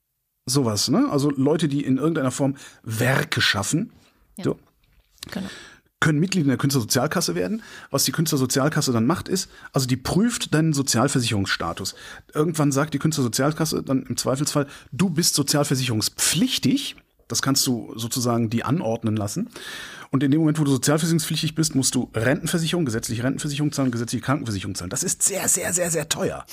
Sowas, 0.45 0.89
ne? 0.89 1.07
Also 1.09 1.29
Leute, 1.29 1.67
die 1.67 1.83
in 1.83 1.97
irgendeiner 1.97 2.31
Form 2.31 2.55
Werke 2.83 3.41
schaffen. 3.41 3.91
Ja. 4.37 4.43
So. 4.43 4.59
Genau 5.31 5.47
können 6.03 6.19
Mitglied 6.19 6.43
in 6.43 6.49
der 6.49 6.57
Künstlersozialkasse 6.57 7.33
werden. 7.33 7.63
Was 7.89 8.03
die 8.03 8.11
Künstlersozialkasse 8.11 8.91
dann 8.91 9.07
macht, 9.07 9.29
ist, 9.29 9.49
also 9.71 9.87
die 9.87 9.95
prüft 9.95 10.53
deinen 10.53 10.73
Sozialversicherungsstatus. 10.73 11.95
Irgendwann 12.33 12.73
sagt 12.73 12.93
die 12.93 12.99
Künstlersozialkasse 12.99 13.83
dann 13.83 14.03
im 14.03 14.17
Zweifelsfall, 14.17 14.67
du 14.91 15.09
bist 15.09 15.33
sozialversicherungspflichtig. 15.35 16.97
Das 17.27 17.41
kannst 17.41 17.65
du 17.67 17.93
sozusagen 17.95 18.49
die 18.49 18.63
anordnen 18.63 19.15
lassen. 19.15 19.49
Und 20.11 20.21
in 20.21 20.29
dem 20.29 20.41
Moment, 20.41 20.59
wo 20.59 20.63
du 20.63 20.71
sozialversicherungspflichtig 20.71 21.55
bist, 21.55 21.73
musst 21.73 21.95
du 21.95 22.11
Rentenversicherung, 22.13 22.85
gesetzliche 22.85 23.23
Rentenversicherung 23.23 23.71
zahlen, 23.71 23.91
gesetzliche 23.91 24.23
Krankenversicherung 24.23 24.75
zahlen. 24.75 24.91
Das 24.91 25.03
ist 25.03 25.23
sehr, 25.23 25.47
sehr, 25.47 25.73
sehr, 25.73 25.89
sehr 25.89 26.07
teuer. 26.07 26.45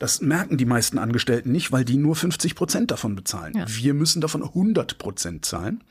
Das 0.00 0.20
merken 0.20 0.56
die 0.56 0.64
meisten 0.64 0.98
Angestellten 0.98 1.52
nicht, 1.52 1.70
weil 1.70 1.84
die 1.84 1.96
nur 1.96 2.16
50 2.16 2.56
Prozent 2.56 2.90
davon 2.90 3.14
bezahlen. 3.14 3.54
Ja. 3.56 3.66
Wir 3.68 3.94
müssen 3.94 4.20
davon 4.20 4.42
100 4.42 4.98
Prozent 4.98 5.44
zahlen. 5.44 5.84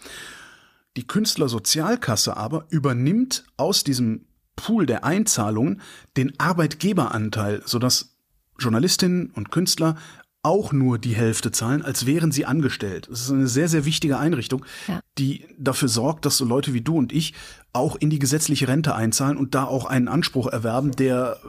Die 0.97 1.07
Künstlersozialkasse 1.07 2.35
aber 2.35 2.65
übernimmt 2.69 3.45
aus 3.57 3.83
diesem 3.83 4.25
Pool 4.55 4.85
der 4.85 5.03
Einzahlungen 5.03 5.81
den 6.17 6.39
Arbeitgeberanteil, 6.39 7.63
sodass 7.65 8.17
Journalistinnen 8.59 9.31
und 9.31 9.51
Künstler 9.51 9.97
auch 10.43 10.73
nur 10.73 10.99
die 10.99 11.15
Hälfte 11.15 11.51
zahlen, 11.51 11.83
als 11.83 12.05
wären 12.05 12.31
sie 12.31 12.45
angestellt. 12.45 13.07
Das 13.09 13.21
ist 13.21 13.31
eine 13.31 13.47
sehr, 13.47 13.69
sehr 13.69 13.85
wichtige 13.85 14.17
Einrichtung, 14.19 14.65
ja. 14.87 14.99
die 15.17 15.45
dafür 15.57 15.87
sorgt, 15.87 16.25
dass 16.25 16.37
so 16.37 16.45
Leute 16.45 16.73
wie 16.73 16.81
du 16.81 16.97
und 16.97 17.13
ich 17.13 17.33
auch 17.71 17.95
in 17.95 18.09
die 18.09 18.19
gesetzliche 18.19 18.67
Rente 18.67 18.93
einzahlen 18.93 19.37
und 19.37 19.55
da 19.55 19.63
auch 19.63 19.85
einen 19.85 20.09
Anspruch 20.09 20.47
erwerben, 20.47 20.91
der 20.91 21.39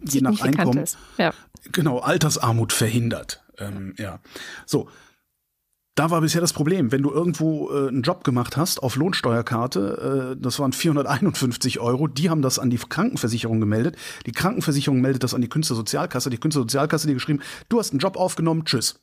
je 0.00 0.20
nach 0.20 0.40
Einkommen 0.40 0.84
ja. 1.16 1.32
genau 1.72 2.00
Altersarmut 2.00 2.72
verhindert. 2.72 3.42
Ähm, 3.58 3.94
ja, 3.96 4.18
so 4.66 4.88
da 5.94 6.10
war 6.10 6.20
bisher 6.20 6.40
das 6.40 6.52
Problem, 6.52 6.90
wenn 6.90 7.02
du 7.02 7.12
irgendwo 7.12 7.70
äh, 7.70 7.88
einen 7.88 8.02
Job 8.02 8.24
gemacht 8.24 8.56
hast 8.56 8.82
auf 8.82 8.96
Lohnsteuerkarte, 8.96 10.34
äh, 10.34 10.40
das 10.40 10.58
waren 10.58 10.72
451 10.72 11.78
Euro, 11.78 12.08
die 12.08 12.30
haben 12.30 12.42
das 12.42 12.58
an 12.58 12.70
die 12.70 12.78
Krankenversicherung 12.78 13.60
gemeldet. 13.60 13.96
Die 14.26 14.32
Krankenversicherung 14.32 15.00
meldet 15.00 15.22
das 15.22 15.34
an 15.34 15.40
die 15.40 15.48
Künstlersozialkasse. 15.48 16.30
Die 16.30 16.38
Künstlersozialkasse 16.38 17.06
dir 17.06 17.14
geschrieben, 17.14 17.40
du 17.68 17.78
hast 17.78 17.92
einen 17.92 18.00
Job 18.00 18.16
aufgenommen, 18.16 18.64
tschüss. 18.64 19.00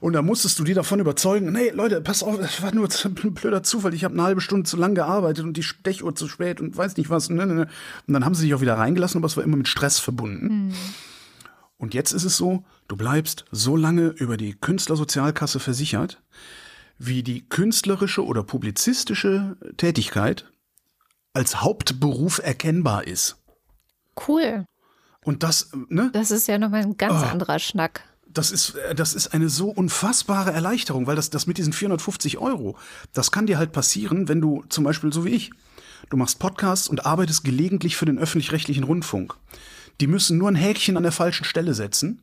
Und 0.00 0.12
da 0.12 0.22
musstest 0.22 0.58
du 0.58 0.64
die 0.64 0.74
davon 0.74 1.00
überzeugen, 1.00 1.52
nee, 1.52 1.70
Leute, 1.70 2.00
pass 2.00 2.22
auf, 2.22 2.38
das 2.38 2.62
war 2.62 2.72
nur 2.74 2.88
ein 3.04 3.14
blöder 3.14 3.62
Zufall, 3.62 3.94
ich 3.94 4.04
habe 4.04 4.14
eine 4.14 4.22
halbe 4.22 4.40
Stunde 4.42 4.64
zu 4.64 4.76
lang 4.76 4.94
gearbeitet 4.94 5.44
und 5.44 5.56
die 5.56 5.62
Stechuhr 5.62 6.14
zu 6.14 6.28
spät 6.28 6.60
und 6.60 6.76
weiß 6.76 6.98
nicht 6.98 7.08
was. 7.08 7.30
Ne, 7.30 7.46
ne, 7.46 7.54
ne. 7.54 7.68
Und 8.06 8.14
dann 8.14 8.26
haben 8.26 8.34
sie 8.34 8.44
dich 8.44 8.54
auch 8.54 8.60
wieder 8.60 8.76
reingelassen, 8.76 9.18
aber 9.18 9.26
es 9.26 9.36
war 9.38 9.44
immer 9.44 9.56
mit 9.56 9.68
Stress 9.68 9.98
verbunden. 9.98 10.66
Mhm. 10.66 10.74
Und 11.78 11.94
jetzt 11.94 12.12
ist 12.12 12.24
es 12.24 12.36
so, 12.36 12.64
du 12.88 12.96
bleibst 12.96 13.44
so 13.52 13.76
lange 13.76 14.08
über 14.08 14.36
die 14.36 14.54
Künstlersozialkasse 14.54 15.60
versichert, 15.60 16.20
wie 16.98 17.22
die 17.22 17.48
künstlerische 17.48 18.24
oder 18.24 18.42
publizistische 18.42 19.56
Tätigkeit 19.76 20.50
als 21.32 21.60
Hauptberuf 21.60 22.40
erkennbar 22.42 23.06
ist. 23.06 23.36
Cool. 24.26 24.64
Und 25.24 25.42
das, 25.42 25.70
ne? 25.88 26.10
Das 26.12 26.30
ist 26.30 26.48
ja 26.48 26.58
nochmal 26.58 26.82
ein 26.82 26.96
ganz 26.96 27.22
oh, 27.22 27.26
anderer 27.26 27.58
Schnack. 27.58 28.02
Das 28.26 28.50
ist, 28.50 28.74
das 28.96 29.14
ist 29.14 29.28
eine 29.28 29.48
so 29.48 29.68
unfassbare 29.70 30.52
Erleichterung, 30.52 31.06
weil 31.06 31.16
das, 31.16 31.30
das 31.30 31.46
mit 31.46 31.58
diesen 31.58 31.72
450 31.72 32.38
Euro, 32.38 32.76
das 33.12 33.30
kann 33.30 33.46
dir 33.46 33.58
halt 33.58 33.72
passieren, 33.72 34.28
wenn 34.28 34.40
du 34.40 34.64
zum 34.68 34.84
Beispiel 34.84 35.12
so 35.12 35.24
wie 35.24 35.30
ich, 35.30 35.50
du 36.10 36.16
machst 36.16 36.38
Podcasts 36.38 36.88
und 36.88 37.06
arbeitest 37.06 37.44
gelegentlich 37.44 37.96
für 37.96 38.06
den 38.06 38.18
öffentlich-rechtlichen 38.18 38.84
Rundfunk. 38.84 39.34
Die 40.00 40.06
müssen 40.06 40.38
nur 40.38 40.50
ein 40.50 40.56
Häkchen 40.56 40.96
an 40.96 41.02
der 41.02 41.12
falschen 41.12 41.44
Stelle 41.44 41.74
setzen. 41.74 42.22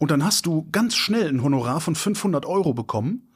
Und 0.00 0.10
dann 0.10 0.24
hast 0.24 0.46
du 0.46 0.66
ganz 0.72 0.96
schnell 0.96 1.28
ein 1.28 1.42
Honorar 1.42 1.78
von 1.80 1.94
500 1.94 2.46
Euro 2.46 2.72
bekommen, 2.72 3.28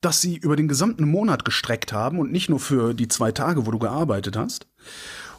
das 0.00 0.22
sie 0.22 0.36
über 0.38 0.56
den 0.56 0.66
gesamten 0.66 1.06
Monat 1.06 1.44
gestreckt 1.44 1.92
haben 1.92 2.18
und 2.18 2.32
nicht 2.32 2.48
nur 2.48 2.58
für 2.58 2.94
die 2.94 3.06
zwei 3.06 3.32
Tage, 3.32 3.66
wo 3.66 3.70
du 3.70 3.78
gearbeitet 3.78 4.34
hast. 4.34 4.66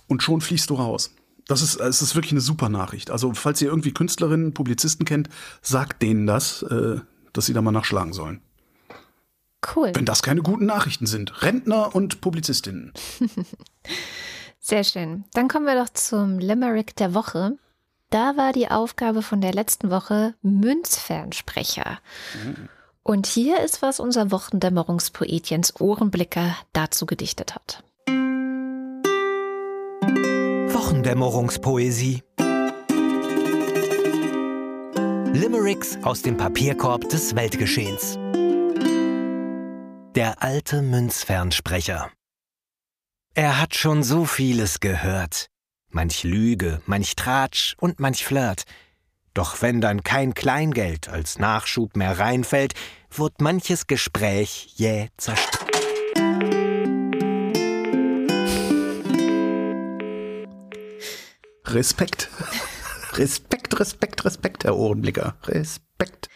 Und 0.05 0.21
schon 0.21 0.39
fließt 0.39 0.69
du 0.69 0.75
raus. 0.75 1.15
Das 1.47 1.63
ist, 1.63 1.77
es 1.79 2.03
ist 2.03 2.13
wirklich 2.15 2.33
eine 2.33 2.41
super 2.41 2.69
Nachricht. 2.69 3.09
Also, 3.09 3.33
falls 3.33 3.59
ihr 3.59 3.69
irgendwie 3.69 3.91
Künstlerinnen, 3.91 4.53
Publizisten 4.53 5.03
kennt, 5.05 5.29
sagt 5.63 6.03
denen 6.03 6.27
das, 6.27 6.61
äh, 6.61 6.99
dass 7.33 7.47
sie 7.47 7.53
da 7.53 7.63
mal 7.63 7.71
nachschlagen 7.71 8.13
sollen. 8.13 8.41
Cool. 9.75 9.91
Wenn 9.95 10.05
das 10.05 10.21
keine 10.21 10.43
guten 10.43 10.67
Nachrichten 10.67 11.07
sind. 11.07 11.41
Rentner 11.41 11.95
und 11.95 12.21
Publizistinnen. 12.21 12.93
Sehr 14.59 14.83
schön. 14.83 15.25
Dann 15.33 15.47
kommen 15.47 15.65
wir 15.65 15.81
doch 15.81 15.89
zum 15.89 16.37
Limerick 16.37 16.95
der 16.97 17.15
Woche. 17.15 17.57
Da 18.09 18.37
war 18.37 18.53
die 18.53 18.69
Aufgabe 18.69 19.21
von 19.21 19.41
der 19.41 19.51
letzten 19.53 19.91
Woche 19.91 20.33
Münzfernsprecher. 20.41 21.99
Mhm. 22.41 22.69
Und 23.03 23.27
hier 23.27 23.59
ist, 23.59 23.81
was 23.81 23.99
unser 23.99 24.31
Wochendämmerungspoet 24.31 25.49
Jens 25.49 25.79
Ohrenblicker 25.81 26.55
dazu 26.71 27.05
gedichtet 27.05 27.53
hat. 27.55 27.83
Wochendämmerungspoesie. 30.73 32.23
Limericks 35.33 35.97
aus 36.03 36.21
dem 36.21 36.37
Papierkorb 36.37 37.09
des 37.09 37.35
Weltgeschehens. 37.35 38.17
Der 40.15 40.41
alte 40.41 40.81
Münzfernsprecher. 40.81 42.09
Er 43.35 43.61
hat 43.61 43.75
schon 43.75 44.01
so 44.01 44.23
vieles 44.23 44.79
gehört. 44.79 45.49
Manch 45.89 46.23
Lüge, 46.23 46.81
manch 46.85 47.15
Tratsch 47.15 47.75
und 47.79 47.99
manch 47.99 48.25
Flirt. 48.25 48.63
Doch 49.33 49.61
wenn 49.61 49.81
dann 49.81 50.03
kein 50.03 50.33
Kleingeld 50.33 51.07
als 51.07 51.39
Nachschub 51.39 51.95
mehr 51.95 52.19
reinfällt, 52.19 52.73
wird 53.09 53.39
manches 53.39 53.87
Gespräch 53.87 54.73
jäh 54.75 55.07
zerstört. 55.17 55.71
Respekt. 61.65 62.29
Respekt, 63.13 63.79
Respekt, 63.79 64.25
Respekt, 64.25 64.63
Herr 64.65 64.75
Ohrenblicker. 64.75 65.37
Respekt. 65.45 66.29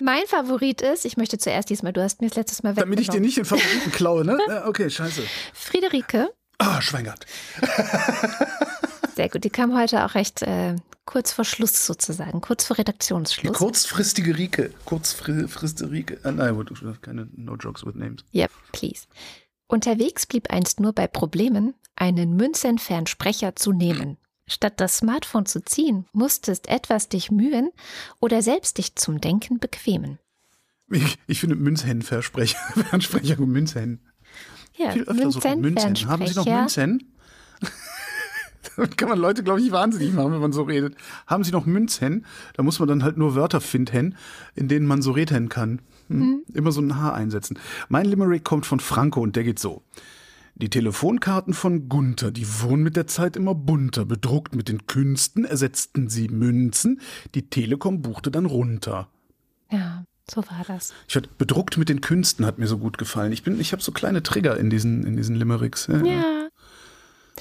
Mein 0.00 0.26
Favorit 0.26 0.80
ist, 0.80 1.04
ich 1.04 1.18
möchte 1.18 1.36
zuerst 1.36 1.68
diesmal, 1.68 1.92
du 1.92 2.02
hast 2.02 2.22
mir 2.22 2.28
das 2.28 2.36
letztes 2.36 2.62
Mal 2.62 2.74
Damit 2.74 3.00
ich 3.00 3.08
dir 3.08 3.20
nicht 3.20 3.36
den 3.36 3.44
Favoriten 3.44 3.92
klaue, 3.92 4.24
ne? 4.24 4.38
Okay, 4.66 4.88
scheiße. 4.88 5.22
Friederike. 5.52 6.30
Ah, 6.60 6.82
Schweingart. 6.82 7.24
Sehr 9.16 9.30
gut, 9.30 9.44
die 9.44 9.50
kam 9.50 9.76
heute 9.76 10.04
auch 10.04 10.14
recht 10.14 10.42
äh, 10.42 10.76
kurz 11.06 11.32
vor 11.32 11.46
Schluss 11.46 11.86
sozusagen, 11.86 12.42
kurz 12.42 12.64
vor 12.64 12.76
Redaktionsschluss. 12.76 13.52
Die 13.52 13.58
kurzfristige 13.58 14.36
Rike. 14.36 14.70
Kurzfristige 14.84 15.90
Rike. 15.90 16.20
Ah, 16.22 16.32
nein, 16.32 16.54
keine 17.00 17.28
No 17.34 17.56
Jokes 17.56 17.84
with 17.86 17.94
Names. 17.94 18.24
Yep, 18.34 18.50
please. 18.72 19.06
Unterwegs 19.68 20.26
blieb 20.26 20.50
einst 20.50 20.80
nur 20.80 20.92
bei 20.92 21.06
Problemen, 21.06 21.74
einen 21.96 22.36
münzentfernen 22.36 23.06
Sprecher 23.06 23.56
zu 23.56 23.72
nehmen. 23.72 24.18
Statt 24.46 24.80
das 24.80 24.98
Smartphone 24.98 25.46
zu 25.46 25.64
ziehen, 25.64 26.06
musstest 26.12 26.68
etwas 26.68 27.08
dich 27.08 27.30
mühen 27.30 27.70
oder 28.20 28.42
selbst 28.42 28.76
dich 28.76 28.96
zum 28.96 29.20
Denken 29.20 29.60
bequemen. 29.60 30.18
Ich, 30.90 31.18
ich 31.26 31.40
finde 31.40 31.56
Münzhennen 31.56 32.02
Versprecher, 32.02 32.58
Fernsprecher 32.90 33.38
und 33.38 33.48
Münzhennen. 33.50 34.09
Ja, 34.80 34.92
Viel 34.92 35.02
öfter 35.02 35.30
so 35.30 35.40
von 35.40 35.60
Münzhennen. 35.60 36.08
Haben 36.08 36.26
Sie 36.26 36.34
noch. 36.34 36.46
Münzhennen? 36.46 37.12
Damit 38.76 38.96
kann 38.96 39.10
man 39.10 39.18
Leute, 39.18 39.42
glaube 39.42 39.60
ich, 39.60 39.70
wahnsinnig 39.72 40.14
machen, 40.14 40.32
wenn 40.32 40.40
man 40.40 40.52
so 40.52 40.62
redet. 40.62 40.96
Haben 41.26 41.44
Sie 41.44 41.50
noch 41.50 41.66
Münzhennen? 41.66 42.24
Da 42.54 42.62
muss 42.62 42.78
man 42.78 42.88
dann 42.88 43.02
halt 43.02 43.18
nur 43.18 43.34
Wörter 43.34 43.60
finden, 43.60 44.16
in 44.54 44.68
denen 44.68 44.86
man 44.86 45.02
so 45.02 45.10
reden 45.10 45.50
kann. 45.50 45.82
Hm. 46.08 46.44
Immer 46.54 46.72
so 46.72 46.80
ein 46.80 46.96
H 46.96 47.12
einsetzen. 47.12 47.58
Mein 47.90 48.06
Limerick 48.06 48.42
kommt 48.42 48.64
von 48.64 48.80
Franco 48.80 49.20
und 49.20 49.36
der 49.36 49.44
geht 49.44 49.58
so. 49.58 49.82
Die 50.54 50.70
Telefonkarten 50.70 51.52
von 51.52 51.90
Gunther, 51.90 52.30
die 52.30 52.46
wurden 52.62 52.82
mit 52.82 52.96
der 52.96 53.06
Zeit 53.06 53.36
immer 53.36 53.54
bunter. 53.54 54.06
Bedruckt 54.06 54.54
mit 54.54 54.68
den 54.68 54.86
Künsten 54.86 55.44
ersetzten 55.44 56.08
sie 56.08 56.28
Münzen. 56.28 57.02
Die 57.34 57.50
Telekom 57.50 58.00
buchte 58.00 58.30
dann 58.30 58.46
runter. 58.46 59.08
Ja, 59.70 60.04
so 60.30 60.42
war 60.42 60.64
das. 60.66 60.92
Ich 61.08 61.16
hatte 61.16 61.28
bedruckt 61.38 61.76
mit 61.76 61.88
den 61.88 62.00
Künsten 62.00 62.46
hat 62.46 62.58
mir 62.58 62.66
so 62.66 62.78
gut 62.78 62.98
gefallen. 62.98 63.32
Ich 63.32 63.42
bin, 63.42 63.60
ich 63.60 63.72
habe 63.72 63.82
so 63.82 63.92
kleine 63.92 64.22
Trigger 64.22 64.56
in 64.56 64.70
diesen, 64.70 65.04
in 65.04 65.16
diesen 65.16 65.34
Limericks. 65.36 65.88
Ja. 65.88 66.02
Ja. 66.04 66.48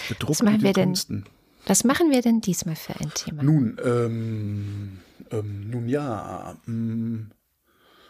Bedruckt 0.08 0.44
mit 0.44 0.54
den 0.54 0.62
wir 0.64 0.74
denn? 0.74 0.90
Künsten. 0.90 1.26
Was 1.66 1.84
machen 1.84 2.10
wir 2.10 2.22
denn 2.22 2.42
diesmal 2.42 2.76
für 2.76 2.96
ein 3.00 3.12
Thema? 3.14 3.44
Nun, 3.44 3.78
ähm, 3.84 5.00
ähm, 5.32 5.70
nun 5.70 5.88
ja, 5.88 6.56
ähm, 6.68 7.32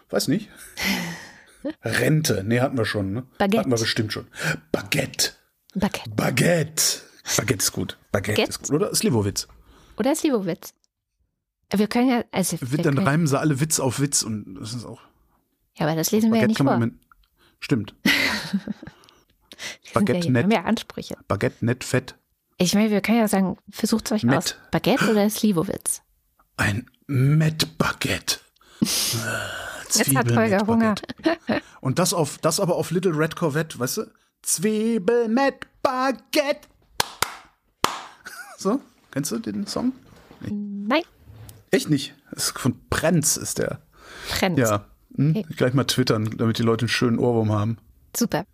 weiß 0.10 0.28
nicht. 0.30 0.50
Rente, 1.84 2.44
nee, 2.46 2.62
hatten 2.62 2.78
wir 2.78 2.86
schon, 2.86 3.12
ne? 3.12 3.24
Baguette. 3.38 3.60
Hatten 3.60 3.72
wir 3.72 3.78
bestimmt 3.78 4.14
schon. 4.14 4.28
Baguette. 4.72 5.32
Baguette. 5.76 6.10
Baguette. 6.16 6.84
Baguette 7.36 7.64
ist 7.64 7.72
gut. 7.74 7.98
Baguette, 8.12 8.42
Baguette? 8.42 8.50
ist 8.50 8.60
gut. 8.64 8.72
Oder 8.72 8.96
Slivovitz. 8.96 9.48
Oder 9.98 10.16
Slivovitz. 10.16 10.74
Wir 11.76 11.88
können 11.88 12.10
ja, 12.10 12.24
also 12.32 12.58
wir 12.60 12.78
dann 12.82 12.96
können, 12.96 13.08
reimen 13.08 13.28
sie 13.28 13.40
alle 13.40 13.60
Witz 13.60 13.80
auf 13.80 14.00
Witz 14.00 14.24
und 14.24 14.56
das 14.56 14.74
ist 14.74 14.86
auch. 14.86 15.02
ja, 15.76 15.86
aber 15.86 15.96
das 15.96 16.12
lesen 16.12 16.32
wir 16.34 16.42
ja 16.42 16.48
nicht 16.48 16.58
vor. 16.58 16.78
man. 16.78 17.00
Stimmt. 17.60 17.94
Baguette 19.94 20.24
wir 20.26 20.32
nett. 20.32 20.44
haben 20.44 20.52
ja 20.52 20.64
Ansprüche. 20.64 21.16
Baguette 21.28 21.66
nett 21.66 21.84
fett. 21.84 22.16
Ich 22.58 22.74
meine, 22.76 22.90
wir 22.92 23.02
können 23.02 23.20
ja 23.20 23.28
sagen, 23.28 23.58
versucht 23.70 24.12
euch 24.12 24.24
Nett. 24.24 24.38
aus. 24.38 24.56
Baguette 24.72 25.12
oder 25.12 25.30
Slivovitz? 25.30 26.02
Ein 26.58 26.90
Met 27.08 27.78
Baguette. 27.78 28.40
Äh, 28.82 28.86
Jetzt 29.98 30.16
hat 30.16 30.32
Holger 30.36 30.66
Hunger. 30.68 30.96
Baguette. 31.22 31.62
Und 31.82 32.00
das 32.00 32.14
auf 32.14 32.38
das 32.40 32.60
aber 32.60 32.76
auf 32.76 32.92
Little 32.92 33.18
Red 33.18 33.36
Corvette, 33.36 33.80
weißt 33.80 33.98
du? 33.98 34.04
Zwiebel 34.42 35.28
mit 35.28 35.56
Baguette. 35.82 36.68
So, 38.58 38.82
kennst 39.12 39.32
du 39.32 39.40
den 39.40 39.66
Song? 39.68 39.94
Nein, 40.42 41.04
Echt 41.72 41.90
nicht. 41.90 42.16
Das 42.32 42.48
ist 42.48 42.60
von 42.60 42.80
Prenz 42.90 43.38
ist 43.38 43.60
der. 43.60 43.82
Trend. 44.30 44.58
Ja. 44.60 44.86
Hm? 45.16 45.32
Okay. 45.32 45.46
Gleich 45.56 45.74
mal 45.74 45.86
twittern, 45.86 46.36
damit 46.38 46.58
die 46.60 46.64
Leute 46.64 46.84
einen 46.84 46.90
schönen 46.90 47.20
Ohrwurm 47.20 47.52
haben. 47.52 47.78
Super. 48.16 48.46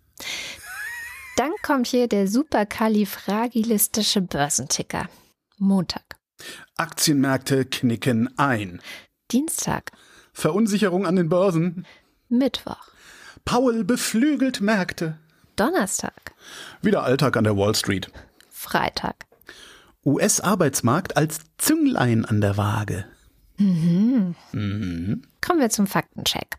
Dann 1.36 1.52
kommt 1.62 1.86
hier 1.86 2.08
der 2.08 2.28
superkalifragilistische 2.28 4.22
Börsenticker. 4.22 5.08
Montag. 5.58 6.16
Aktienmärkte 6.76 7.64
knicken 7.66 8.38
ein. 8.38 8.80
Dienstag. 9.30 9.92
Verunsicherung 10.32 11.06
an 11.06 11.16
den 11.16 11.28
Börsen. 11.28 11.86
Mittwoch. 12.28 12.88
Paul 13.44 13.84
beflügelt 13.84 14.60
Märkte. 14.60 15.18
Donnerstag. 15.56 16.34
Wieder 16.82 17.02
Alltag 17.02 17.36
an 17.36 17.44
der 17.44 17.56
Wall 17.56 17.74
Street. 17.74 18.10
Freitag. 18.50 19.25
US-Arbeitsmarkt 20.06 21.16
als 21.16 21.40
Zünglein 21.58 22.24
an 22.24 22.40
der 22.40 22.56
Waage. 22.56 23.06
Kommen 23.58 24.36
wir 24.52 25.68
zum 25.70 25.88
Faktencheck. 25.88 26.58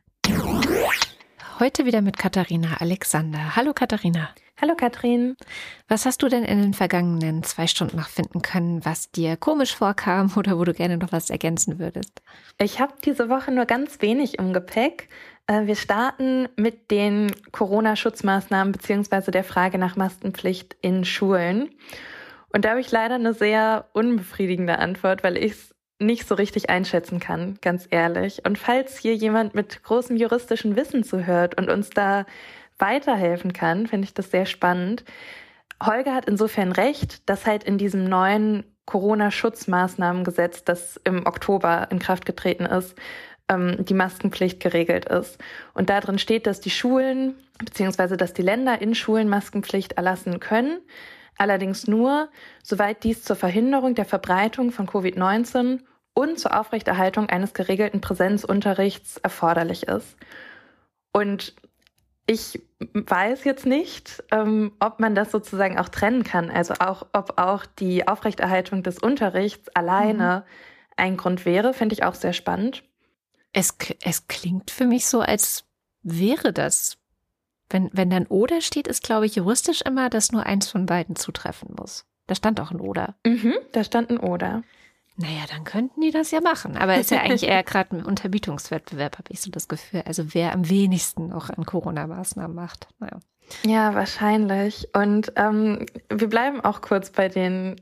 Heute 1.57 1.86
wieder 1.86 2.02
mit 2.02 2.18
Katharina 2.18 2.76
Alexander. 2.82 3.56
Hallo 3.56 3.72
Katharina. 3.72 4.30
Hallo 4.60 4.76
Katrin. 4.76 5.38
Was 5.88 6.06
hast 6.06 6.24
du 6.24 6.28
denn 6.28 6.44
in 6.44 6.61
den 6.61 6.74
vergangenen 6.74 7.41
zwei 7.44 7.68
Stunden 7.68 7.95
noch 7.95 8.10
finden 8.10 8.41
können, 8.41 8.84
was 8.84 9.11
dir 9.11 9.38
komisch 9.38 9.74
vorkam 9.74 10.30
oder 10.36 10.60
wo 10.60 10.65
du 10.65 10.74
gerne 10.74 10.98
noch 10.98 11.14
was 11.14 11.30
ergänzen 11.30 11.80
würdest? 11.80 12.22
Ich 12.57 12.82
habe 12.82 12.95
diese 13.06 13.30
Woche 13.30 13.52
nur 13.52 13.65
ganz 13.65 14.02
wenig 14.02 14.40
im 14.40 14.52
Gepäck. 14.52 15.07
Äh, 15.45 15.68
Wir 15.68 15.76
starten 15.78 16.49
mit 16.57 16.91
den 16.91 17.32
Corona-Schutzmaßnahmen 17.53 18.74
beziehungsweise 18.74 19.32
der 19.32 19.45
Frage 19.45 19.78
nach 19.78 19.95
Maskenpflicht 19.95 20.76
in 20.82 21.06
Schulen. 21.06 21.69
Und 22.53 22.65
da 22.65 22.72
habe 22.72 22.80
ich 22.80 22.91
leider 22.91 23.15
eine 23.15 23.34
sehr 23.34 23.86
unbefriedigende 23.94 24.80
Antwort, 24.80 25.24
weil 25.24 25.38
ich 25.38 25.52
es 25.53 25.76
nicht 25.99 26.28
so 26.28 26.36
richtig 26.36 26.69
einschätzen 26.69 27.19
kann, 27.19 27.57
ganz 27.61 27.88
ehrlich. 27.90 28.45
Und 28.45 28.57
falls 28.57 28.98
hier 28.98 29.15
jemand 29.15 29.56
mit 29.56 29.84
großem 29.84 30.15
juristischen 30.15 30.76
Wissen 30.76 31.03
zuhört 31.03 31.57
und 31.57 31.69
uns 31.69 31.90
da 31.90 32.26
weiterhelfen 32.78 33.53
kann, 33.53 33.88
finde 33.88 34.06
ich 34.06 34.14
das 34.14 34.30
sehr 34.32 34.45
spannend. 34.45 35.03
Holger 35.84 36.14
hat 36.14 36.26
insofern 36.26 36.72
recht, 36.72 37.28
dass 37.30 37.45
halt 37.45 37.64
in 37.64 37.78
diesem 37.78 38.06
neuen 38.06 38.64
Corona-Schutzmaßnahmengesetz, 38.86 40.64
das 40.64 40.99
im 41.03 41.26
Oktober 41.26 41.88
in 41.91 41.99
Kraft 41.99 42.26
getreten 42.26 42.65
ist, 42.65 42.95
ähm, 43.49 43.84
die 43.84 43.94
Maskenpflicht 43.94 44.60
geregelt 44.60 45.06
ist. 45.06 45.38
Und 45.74 45.90
da 45.90 45.99
drin 45.99 46.19
steht, 46.19 46.48
dass 46.48 46.61
die 46.61 46.69
Schulen 46.69 47.36
beziehungsweise 47.57 48.18
dass 48.18 48.34
die 48.34 48.41
Länder 48.41 48.82
in 48.82 48.95
Schulen 48.95 49.30
Maskenpflicht 49.30 49.94
erlassen 49.94 50.40
können. 50.40 50.80
Allerdings 51.38 51.88
nur, 51.88 52.30
soweit 52.64 53.03
dies 53.03 53.23
zur 53.23 53.35
Verhinderung 53.35 53.95
der 53.95 54.05
Verbreitung 54.05 54.72
von 54.72 54.88
Covid-19 54.88 55.81
und 56.14 56.39
zur 56.39 56.59
Aufrechterhaltung 56.59 57.30
eines 57.30 57.53
geregelten 57.53 58.01
Präsenzunterrichts 58.01 59.18
erforderlich 59.18 59.88
ist. 59.88 60.18
Und 61.11 61.55
ich 62.26 62.61
weiß 62.80 63.45
jetzt 63.45 63.65
nicht, 63.65 64.23
ähm, 64.31 64.73
ob 64.80 64.99
man 64.99 65.15
das 65.15 65.31
sozusagen 65.31 65.80
auch 65.80 65.89
trennen 65.89 66.23
kann. 66.23 66.51
Also 66.51 66.73
auch, 66.80 67.07
ob 67.14 67.39
auch 67.39 67.65
die 67.65 68.07
Aufrechterhaltung 68.07 68.84
des 68.84 68.99
Unterrichts 68.99 69.69
alleine 69.69 70.43
ein 70.97 71.18
Grund 71.18 71.45
wäre, 71.45 71.73
finde 71.73 71.93
ich 71.93 72.03
auch 72.03 72.15
sehr 72.15 72.34
spannend. 72.34 72.84
Es, 73.53 73.76
es 74.03 74.27
klingt 74.27 74.72
für 74.72 74.85
mich 74.85 75.05
so, 75.07 75.22
als 75.22 75.64
wäre 76.03 76.51
das. 76.51 76.97
Wenn, 77.69 77.89
wenn 77.94 78.10
dann 78.10 78.27
oder 78.27 78.61
steht, 78.61 78.88
ist, 78.88 79.03
glaube 79.03 79.26
ich, 79.26 79.35
juristisch 79.35 79.81
immer, 79.81 80.10
dass 80.10 80.31
nur 80.31 80.45
eins 80.45 80.69
von 80.69 80.85
beiden 80.85 81.15
zutreffen 81.15 81.76
muss. 81.77 82.06
Da 82.27 82.35
stand 82.35 82.60
auch 82.60 82.72
ein 82.72 82.80
oder. 82.80 83.15
Mhm, 83.26 83.56
da 83.72 83.84
stand 83.84 84.10
ein 84.10 84.18
Oder. 84.18 84.64
Naja, 85.19 85.45
dann 85.49 85.64
könnten 85.64 86.02
die 86.02 86.11
das 86.11 86.30
ja 86.30 86.41
machen. 86.41 86.77
Aber 86.77 86.98
ist 86.98 87.10
ja 87.10 87.22
eigentlich 87.22 87.49
eher 87.49 87.64
gerade 87.64 87.98
ein 87.98 88.06
Unterbietungswettbewerb, 88.06 89.18
habe 89.18 89.31
ich 89.31 89.41
so 89.41 89.49
das 89.49 89.68
Gefühl. 89.68 90.03
Also 90.06 90.35
wer 90.35 90.53
am 90.53 90.69
wenigsten 90.69 91.30
noch 91.30 91.49
an 91.49 91.65
Corona-Maßnahmen 91.65 92.56
macht. 92.56 92.88
Naja. 92.99 93.18
Ja, 93.65 93.95
wahrscheinlich. 93.95 94.89
Und 94.94 95.34
ähm, 95.35 95.88
wir 96.10 96.27
bleiben 96.27 96.61
auch 96.61 96.81
kurz 96.81 97.10
bei 97.10 97.30
den 97.30 97.81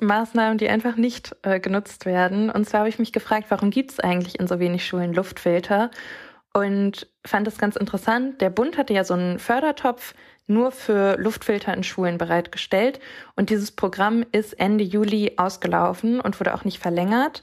Maßnahmen, 0.00 0.56
die 0.56 0.70
einfach 0.70 0.96
nicht 0.96 1.36
äh, 1.42 1.60
genutzt 1.60 2.06
werden. 2.06 2.48
Und 2.48 2.66
zwar 2.66 2.80
habe 2.80 2.88
ich 2.88 2.98
mich 2.98 3.12
gefragt, 3.12 3.46
warum 3.50 3.70
gibt 3.70 3.90
es 3.90 4.00
eigentlich 4.00 4.40
in 4.40 4.46
so 4.46 4.58
wenig 4.58 4.86
Schulen 4.86 5.12
Luftfilter? 5.12 5.90
Und 6.54 7.08
fand 7.26 7.46
es 7.48 7.58
ganz 7.58 7.76
interessant. 7.76 8.40
Der 8.40 8.50
Bund 8.50 8.76
hatte 8.78 8.94
ja 8.94 9.04
so 9.04 9.14
einen 9.14 9.38
Fördertopf 9.38 10.14
nur 10.46 10.72
für 10.72 11.16
Luftfilter 11.18 11.72
in 11.72 11.84
Schulen 11.84 12.18
bereitgestellt. 12.18 13.00
Und 13.36 13.50
dieses 13.50 13.70
Programm 13.70 14.24
ist 14.32 14.58
Ende 14.58 14.84
Juli 14.84 15.34
ausgelaufen 15.36 16.20
und 16.20 16.38
wurde 16.40 16.54
auch 16.54 16.64
nicht 16.64 16.78
verlängert. 16.78 17.42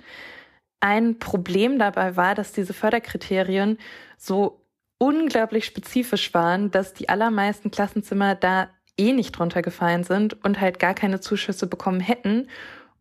ein 0.80 1.18
Problem 1.20 1.80
dabei 1.80 2.16
war, 2.16 2.36
dass 2.36 2.54
diese 2.54 2.74
Förderkriterien 2.74 3.80
so 4.18 4.62
unglaublich 5.00 5.66
spezifisch 5.66 6.34
waren, 6.34 6.72
dass 6.72 6.94
die 6.94 7.10
allermeisten 7.10 7.72
Klassenzimmer 7.72 8.36
da 8.36 8.70
eh 8.98 9.14
nicht 9.14 9.32
drunter 9.32 9.62
gefallen 9.62 10.04
sind 10.04 10.44
und 10.44 10.60
halt 10.60 10.80
gar 10.80 10.94
keine 10.94 11.20
Zuschüsse 11.20 11.68
bekommen 11.68 12.00
hätten. 12.00 12.48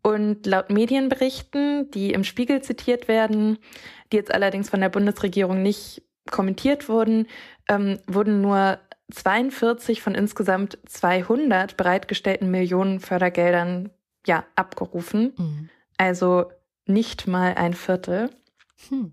Und 0.02 0.46
laut 0.46 0.70
Medienberichten, 0.70 1.90
die 1.90 2.12
im 2.12 2.22
Spiegel 2.24 2.62
zitiert 2.62 3.08
werden, 3.08 3.58
die 4.12 4.16
jetzt 4.16 4.32
allerdings 4.32 4.70
von 4.70 4.80
der 4.80 4.88
Bundesregierung 4.88 5.62
nicht 5.62 6.02
kommentiert 6.30 6.88
wurden, 6.88 7.26
ähm, 7.68 7.98
wurden 8.06 8.40
nur 8.40 8.78
42 9.10 10.02
von 10.02 10.14
insgesamt 10.14 10.78
200 10.86 11.76
bereitgestellten 11.76 12.50
Millionen 12.50 13.00
Fördergeldern 13.00 13.90
ja 14.26 14.44
abgerufen. 14.56 15.32
Mhm. 15.36 15.68
Also 15.96 16.50
nicht 16.86 17.26
mal 17.26 17.54
ein 17.54 17.74
Viertel. 17.74 18.30
Hm. 18.88 19.12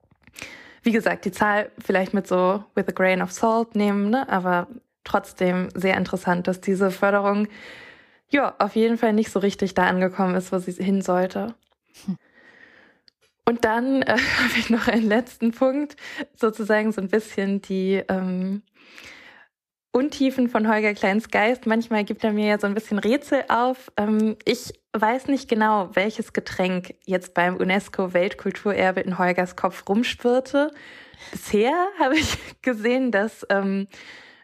Wie 0.81 0.91
gesagt, 0.91 1.25
die 1.25 1.31
Zahl 1.31 1.71
vielleicht 1.79 2.13
mit 2.13 2.27
so 2.27 2.63
with 2.75 2.87
a 2.87 2.91
grain 2.91 3.21
of 3.21 3.31
salt 3.31 3.75
nehmen, 3.75 4.09
ne? 4.09 4.27
aber 4.29 4.67
trotzdem 5.03 5.69
sehr 5.73 5.95
interessant, 5.97 6.47
dass 6.47 6.59
diese 6.59 6.91
Förderung 6.91 7.47
ja 8.29 8.55
auf 8.59 8.75
jeden 8.75 8.97
Fall 8.97 9.13
nicht 9.13 9.31
so 9.31 9.39
richtig 9.39 9.75
da 9.75 9.87
angekommen 9.87 10.35
ist, 10.35 10.51
wo 10.51 10.57
sie 10.57 10.71
hin 10.71 11.01
sollte. 11.01 11.55
Hm. 12.05 12.17
Und 13.45 13.65
dann 13.65 14.01
äh, 14.01 14.17
habe 14.39 14.57
ich 14.57 14.69
noch 14.69 14.87
einen 14.87 15.07
letzten 15.07 15.51
Punkt, 15.51 15.95
sozusagen 16.35 16.91
so 16.91 17.01
ein 17.01 17.09
bisschen 17.09 17.61
die 17.61 18.01
ähm, 18.07 18.63
Untiefen 19.91 20.49
von 20.49 20.67
Holger 20.67 20.93
Kleins 20.93 21.29
Geist. 21.29 21.67
Manchmal 21.67 22.03
gibt 22.03 22.23
er 22.23 22.33
mir 22.33 22.47
ja 22.47 22.59
so 22.59 22.65
ein 22.65 22.73
bisschen 22.73 22.97
Rätsel 22.97 23.43
auf. 23.47 23.91
Ähm, 23.95 24.37
ich 24.43 24.73
weiß 24.93 25.27
nicht 25.27 25.47
genau, 25.47 25.89
welches 25.93 26.33
Getränk 26.33 26.95
jetzt 27.05 27.33
beim 27.33 27.57
UNESCO-Weltkulturerbe 27.57 29.01
in 29.01 29.17
Holgers 29.19 29.55
Kopf 29.55 29.83
rumspürte. 29.87 30.71
Bisher 31.31 31.73
habe 31.99 32.15
ich 32.15 32.37
gesehen, 32.61 33.11
dass 33.11 33.45
ähm, 33.49 33.87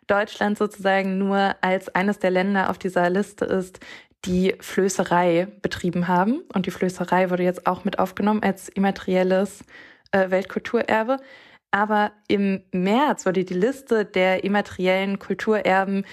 Deutschland 0.05 0.57
sozusagen 0.57 1.17
nur 1.17 1.55
als 1.61 1.93
eines 1.95 2.19
der 2.19 2.31
Länder 2.31 2.69
auf 2.69 2.77
dieser 2.77 3.09
Liste 3.09 3.45
ist, 3.45 3.79
die 4.25 4.55
Flößerei 4.59 5.47
betrieben 5.61 6.07
haben. 6.07 6.41
Und 6.53 6.65
die 6.65 6.71
Flößerei 6.71 7.29
wurde 7.29 7.43
jetzt 7.43 7.67
auch 7.67 7.85
mit 7.85 7.99
aufgenommen 7.99 8.43
als 8.43 8.69
immaterielles 8.69 9.63
äh, 10.11 10.29
Weltkulturerbe. 10.29 11.17
Aber 11.71 12.11
im 12.27 12.63
März 12.71 13.25
wurde 13.25 13.45
die 13.45 13.53
Liste 13.53 14.05
der 14.05 14.43
immateriellen 14.43 15.19
Kulturerben, 15.19 16.05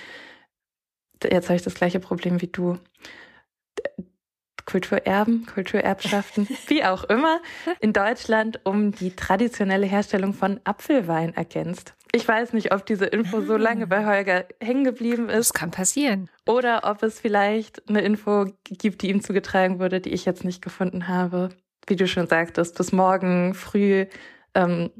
jetzt 1.22 1.48
habe 1.48 1.56
ich 1.56 1.62
das 1.62 1.74
gleiche 1.74 1.98
Problem 1.98 2.42
wie 2.42 2.48
du, 2.48 2.78
Kulturerben, 4.66 5.46
Kulturerbschaften, 5.46 6.48
wie 6.66 6.84
auch 6.84 7.04
immer, 7.04 7.40
in 7.80 7.92
Deutschland 7.92 8.60
um 8.64 8.92
die 8.92 9.14
traditionelle 9.14 9.86
Herstellung 9.86 10.34
von 10.34 10.60
Apfelwein 10.64 11.34
ergänzt. 11.34 11.94
Ich 12.16 12.26
weiß 12.26 12.54
nicht, 12.54 12.72
ob 12.72 12.86
diese 12.86 13.04
Info 13.04 13.42
so 13.42 13.58
lange 13.58 13.86
bei 13.86 14.06
Holger 14.06 14.46
hängen 14.58 14.84
geblieben 14.84 15.28
ist. 15.28 15.50
Das 15.50 15.52
kann 15.52 15.70
passieren. 15.70 16.30
Oder 16.46 16.84
ob 16.84 17.02
es 17.02 17.20
vielleicht 17.20 17.86
eine 17.90 18.00
Info 18.00 18.46
gibt, 18.64 19.02
die 19.02 19.10
ihm 19.10 19.20
zugetragen 19.20 19.78
wurde, 19.78 20.00
die 20.00 20.14
ich 20.14 20.24
jetzt 20.24 20.42
nicht 20.42 20.62
gefunden 20.62 21.08
habe. 21.08 21.50
Wie 21.86 21.94
du 21.94 22.08
schon 22.08 22.26
sagtest, 22.26 22.78
bis 22.78 22.90
morgen 22.90 23.52
früh 23.52 24.06
ähm, 24.54 24.90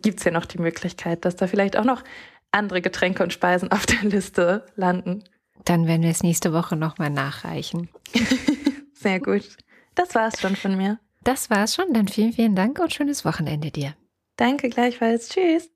gibt 0.00 0.20
es 0.20 0.24
ja 0.24 0.30
noch 0.30 0.46
die 0.46 0.58
Möglichkeit, 0.58 1.24
dass 1.24 1.34
da 1.34 1.48
vielleicht 1.48 1.76
auch 1.76 1.84
noch 1.84 2.04
andere 2.52 2.80
Getränke 2.80 3.24
und 3.24 3.32
Speisen 3.32 3.72
auf 3.72 3.84
der 3.84 4.02
Liste 4.02 4.64
landen. 4.76 5.24
Dann 5.64 5.88
werden 5.88 6.02
wir 6.02 6.10
es 6.10 6.22
nächste 6.22 6.52
Woche 6.52 6.76
nochmal 6.76 7.10
nachreichen. 7.10 7.88
Sehr 8.94 9.18
gut. 9.18 9.56
Das 9.96 10.14
war's 10.14 10.40
schon 10.40 10.54
von 10.54 10.76
mir. 10.76 11.00
Das 11.24 11.50
war's 11.50 11.74
schon. 11.74 11.92
Dann 11.92 12.06
vielen, 12.06 12.32
vielen 12.32 12.54
Dank 12.54 12.78
und 12.78 12.92
schönes 12.92 13.24
Wochenende 13.24 13.72
dir. 13.72 13.96
Danke 14.36 14.68
gleichfalls. 14.68 15.30
Tschüss. 15.30 15.73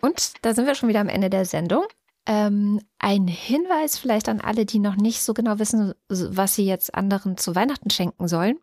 Und 0.00 0.32
da 0.42 0.54
sind 0.54 0.66
wir 0.66 0.74
schon 0.74 0.88
wieder 0.88 1.00
am 1.00 1.08
Ende 1.08 1.30
der 1.30 1.44
Sendung. 1.44 1.84
Ähm, 2.26 2.80
ein 2.98 3.26
Hinweis 3.26 3.98
vielleicht 3.98 4.28
an 4.28 4.40
alle, 4.40 4.66
die 4.66 4.78
noch 4.78 4.96
nicht 4.96 5.22
so 5.22 5.32
genau 5.34 5.58
wissen, 5.58 5.94
was 6.08 6.54
sie 6.54 6.66
jetzt 6.66 6.94
anderen 6.94 7.38
zu 7.38 7.54
Weihnachten 7.54 7.90
schenken 7.90 8.28
sollen. 8.28 8.58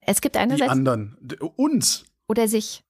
Es 0.00 0.20
gibt 0.20 0.36
einerseits. 0.36 0.66
Die 0.66 0.70
anderen. 0.70 1.16
Uns. 1.56 2.04
Oder 2.28 2.48
sich. 2.48 2.84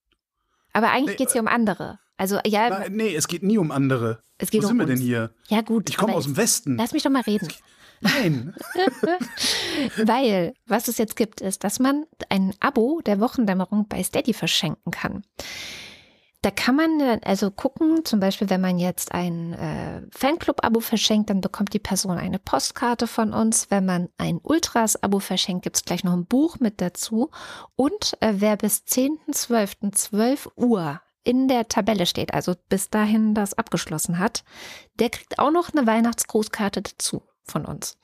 Aber 0.73 0.91
eigentlich 0.91 1.15
nee, 1.15 1.16
geht 1.16 1.29
es 1.29 1.33
hier 1.33 1.43
um 1.43 1.49
andere. 1.49 1.99
Also 2.16 2.41
ja. 2.47 2.69
Na, 2.69 2.89
nee, 2.89 3.15
es 3.15 3.27
geht 3.27 3.43
nie 3.43 3.59
um 3.59 3.70
andere. 3.70 4.23
Es 4.37 4.51
geht 4.51 4.62
Wo 4.62 4.66
um 4.66 4.73
sind 4.73 4.81
uns. 4.81 4.89
wir 4.89 4.95
denn 4.97 5.05
hier? 5.05 5.31
Ja 5.49 5.62
gut. 5.62 5.89
Ich 5.89 5.97
komme 5.97 6.15
aus 6.15 6.25
dem 6.25 6.37
Westen. 6.37 6.77
Lass 6.77 6.93
mich 6.93 7.03
doch 7.03 7.11
mal 7.11 7.23
reden. 7.23 7.49
Nein. 8.01 8.55
Weil, 9.97 10.53
was 10.66 10.89
es 10.89 10.99
jetzt 10.99 11.16
gibt, 11.16 11.41
ist, 11.41 11.65
dass 11.65 11.79
man 11.79 12.05
ein 12.29 12.55
Abo 12.61 13.01
der 13.05 13.19
Wochendämmerung 13.20 13.89
bei 13.89 14.03
Steady 14.03 14.35
verschenken 14.35 14.93
kann. 14.93 15.25
Da 16.43 16.52
kann 16.52 16.77
man 16.77 17.01
also 17.24 17.51
gucken, 17.51 18.05
zum 18.05 18.20
Beispiel, 18.20 18.48
wenn 18.48 18.60
man 18.60 18.78
jetzt 18.78 19.10
ein 19.12 19.55
äh, 19.55 20.02
Fanclub-Abo 20.12 20.78
verschenkt, 20.78 21.31
dann 21.31 21.40
bekommt 21.40 21.74
die 21.74 21.81
Person 21.81 22.16
eine 22.16 22.39
Postkarte 22.39 23.09
von 23.09 23.32
uns. 23.32 23.73
Wenn 23.73 23.85
man 23.85 24.09
ein 24.19 24.39
Ultras-Abo 24.40 25.19
verschenkt, 25.19 25.65
gibt 25.65 25.77
es 25.77 25.85
gleich 25.85 26.05
noch 26.05 26.12
ein 26.12 26.27
Buch 26.27 26.60
mit 26.60 26.81
dazu. 26.81 27.31
Und 27.74 28.16
äh, 28.20 28.35
wer 28.36 28.56
bis 28.56 28.85
10.12.12 28.86 30.51
Uhr 30.55 31.01
in 31.24 31.48
der 31.48 31.66
Tabelle 31.66 32.06
steht, 32.06 32.32
also 32.32 32.55
bis 32.69 32.89
dahin 32.89 33.35
das 33.35 33.55
abgeschlossen 33.55 34.20
hat, 34.20 34.44
der 35.01 35.10
kriegt 35.10 35.40
auch 35.40 35.51
noch 35.51 35.74
eine 35.74 35.89
Weihnachtsgrußkarte 35.89 36.82
dazu 36.82 37.23
von 37.43 37.65
uns. 37.65 37.98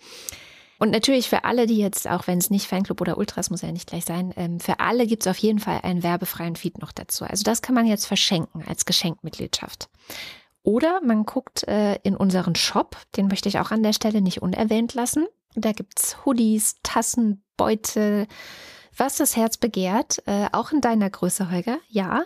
Und 0.78 0.90
natürlich 0.90 1.28
für 1.28 1.44
alle, 1.44 1.66
die 1.66 1.78
jetzt, 1.78 2.08
auch 2.08 2.26
wenn 2.26 2.38
es 2.38 2.50
nicht 2.50 2.66
Fanclub 2.66 3.00
oder 3.00 3.16
Ultras 3.18 3.50
muss 3.50 3.62
ja 3.62 3.72
nicht 3.72 3.88
gleich 3.88 4.04
sein, 4.04 4.32
ähm, 4.36 4.60
für 4.60 4.80
alle 4.80 5.06
gibt 5.06 5.22
es 5.24 5.30
auf 5.30 5.38
jeden 5.38 5.58
Fall 5.58 5.80
einen 5.82 6.02
werbefreien 6.02 6.56
Feed 6.56 6.78
noch 6.78 6.92
dazu. 6.92 7.24
Also 7.24 7.42
das 7.44 7.62
kann 7.62 7.74
man 7.74 7.86
jetzt 7.86 8.06
verschenken 8.06 8.64
als 8.66 8.84
Geschenkmitgliedschaft. 8.84 9.88
Oder 10.62 11.00
man 11.02 11.24
guckt 11.24 11.68
äh, 11.68 11.96
in 12.02 12.16
unseren 12.16 12.54
Shop, 12.54 12.96
den 13.16 13.28
möchte 13.28 13.48
ich 13.48 13.58
auch 13.58 13.70
an 13.70 13.82
der 13.82 13.92
Stelle 13.92 14.22
nicht 14.22 14.42
unerwähnt 14.42 14.94
lassen. 14.94 15.26
Da 15.54 15.72
gibt 15.72 16.00
es 16.00 16.24
Hoodies, 16.24 16.76
Tassen, 16.82 17.44
Beutel, 17.56 18.26
was 18.96 19.16
das 19.16 19.36
Herz 19.36 19.56
begehrt, 19.56 20.22
äh, 20.26 20.46
auch 20.52 20.72
in 20.72 20.80
deiner 20.80 21.10
Größe, 21.10 21.50
Holger, 21.50 21.78
ja. 21.88 22.24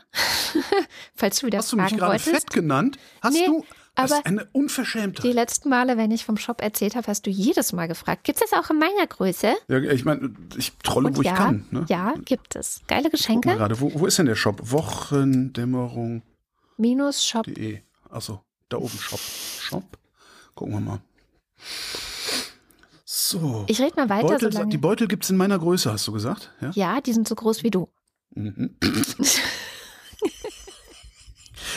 Falls 1.15 1.41
du 1.41 1.47
wieder 1.47 1.59
Hast 1.59 1.73
du 1.73 1.77
mich 1.77 1.97
gerade 1.97 2.19
fett 2.19 2.51
genannt? 2.51 2.99
Hast 3.23 3.35
nee, 3.35 3.47
du? 3.47 3.65
Das 4.03 4.13
ist 4.13 4.27
eine 4.27 4.47
Unverschämtheit. 4.53 5.25
Die 5.25 5.33
letzten 5.33 5.69
Male, 5.71 5.97
wenn 5.97 6.11
ich 6.11 6.25
vom 6.25 6.37
Shop 6.37 6.63
erzählt 6.63 6.95
habe, 6.95 7.07
hast 7.09 7.27
du 7.27 7.31
jedes 7.31 7.73
Mal 7.73 7.89
gefragt, 7.89 8.25
gibt 8.25 8.41
es 8.41 8.49
das 8.49 8.59
auch 8.59 8.71
in 8.71 8.79
meiner 8.79 9.07
Größe? 9.07 9.55
Ja, 9.67 9.79
ich 9.79 10.05
meine, 10.05 10.35
ich 10.57 10.73
trolle, 10.85 11.09
Und 11.09 11.17
wo 11.17 11.23
ja, 11.23 11.33
ich 11.33 11.37
kann. 11.37 11.67
Ne? 11.71 11.85
Ja, 11.89 12.15
gibt 12.25 12.55
es. 12.55 12.81
Geile 12.87 13.11
Geschenke. 13.11 13.57
gerade, 13.57 13.81
wo, 13.81 13.93
wo 13.95 14.07
ist 14.07 14.19
denn 14.19 14.27
der 14.27 14.37
Shop? 14.37 14.61
Wochendämmerung. 14.63 16.23
Minus 16.77 17.27
Shop. 17.27 17.47
Achso, 18.11 18.41
da 18.69 18.77
oben 18.77 18.99
Shop. 18.99 19.21
Shop. 19.21 19.85
Gucken 20.55 20.75
wir 20.75 20.81
mal. 20.81 21.01
So. 23.05 23.65
Ich 23.67 23.81
rede 23.81 23.97
mal 23.97 24.09
weiter. 24.09 24.39
Beutel. 24.39 24.67
Die 24.67 24.79
Beutel 24.79 25.09
gibt 25.09 25.25
es 25.25 25.31
in 25.31 25.37
meiner 25.37 25.59
Größe, 25.59 25.93
hast 25.93 26.07
du 26.07 26.13
gesagt? 26.13 26.53
Ja, 26.61 26.71
ja 26.75 27.01
die 27.01 27.13
sind 27.13 27.27
so 27.27 27.35
groß 27.35 27.65
wie 27.65 27.71
du. 27.71 27.89
Mhm. 28.35 28.77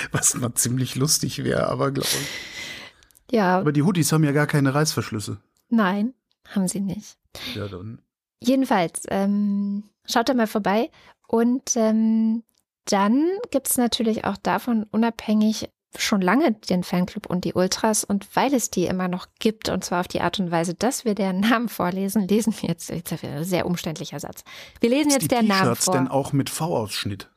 Was 0.12 0.36
mal 0.36 0.54
ziemlich 0.54 0.96
lustig 0.96 1.44
wäre, 1.44 1.68
aber 1.68 1.92
glaube 1.92 2.10
ich. 2.10 3.36
Ja. 3.36 3.60
Aber 3.60 3.72
die 3.72 3.84
Hoodies 3.84 4.12
haben 4.12 4.24
ja 4.24 4.32
gar 4.32 4.48
keine 4.48 4.74
Reißverschlüsse. 4.74 5.38
Nein, 5.70 6.14
haben 6.50 6.68
sie 6.68 6.82
nicht. 6.82 7.18
Ja, 7.56 7.68
dann. 7.68 8.02
Jedenfalls, 8.44 9.04
ähm, 9.10 9.84
schaut 10.06 10.30
da 10.30 10.34
mal 10.34 10.48
vorbei. 10.48 10.90
Und 11.28 11.78
ähm, 11.78 12.44
dann 12.86 13.30
gibt 13.52 13.70
es 13.70 13.78
natürlich 13.78 14.26
auch 14.26 14.38
davon 14.38 14.86
unabhängig 14.92 15.70
schon 15.98 16.22
lange 16.22 16.54
den 16.54 16.84
Fanclub 16.84 17.26
und 17.26 17.46
die 17.46 17.54
Ultras. 17.54 18.04
Und 18.04 18.36
weil 18.36 18.54
es 18.54 18.70
die 18.70 18.86
immer 18.86 19.08
noch 19.08 19.28
gibt, 19.40 19.70
und 19.70 19.84
zwar 19.84 20.02
auf 20.02 20.08
die 20.08 20.22
Art 20.22 20.40
und 20.40 20.52
Weise, 20.52 20.74
dass 20.74 21.06
wir 21.06 21.16
deren 21.16 21.40
Namen 21.40 21.70
vorlesen, 21.70 22.28
lesen 22.28 22.54
wir 22.60 22.70
jetzt, 22.70 22.90
jetzt 22.90 23.12
ein 23.24 23.44
sehr 23.44 23.66
umständlicher 23.66 24.20
Satz. 24.20 24.44
Wir 24.80 24.90
lesen 24.90 25.12
jetzt 25.12 25.32
deren 25.32 25.48
Namen 25.48 25.76
vor. 25.76 25.94
denn 25.94 26.08
auch 26.08 26.34
mit 26.34 26.50
V-Ausschnitt? 26.50 27.30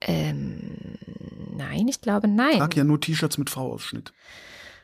Ähm, 0.00 0.96
nein, 1.56 1.88
ich 1.88 2.00
glaube 2.00 2.28
nein. 2.28 2.52
Ich 2.52 2.58
trage 2.58 2.76
ja 2.76 2.84
nur 2.84 3.00
T-Shirts 3.00 3.38
mit 3.38 3.50
V-Ausschnitt. 3.50 4.12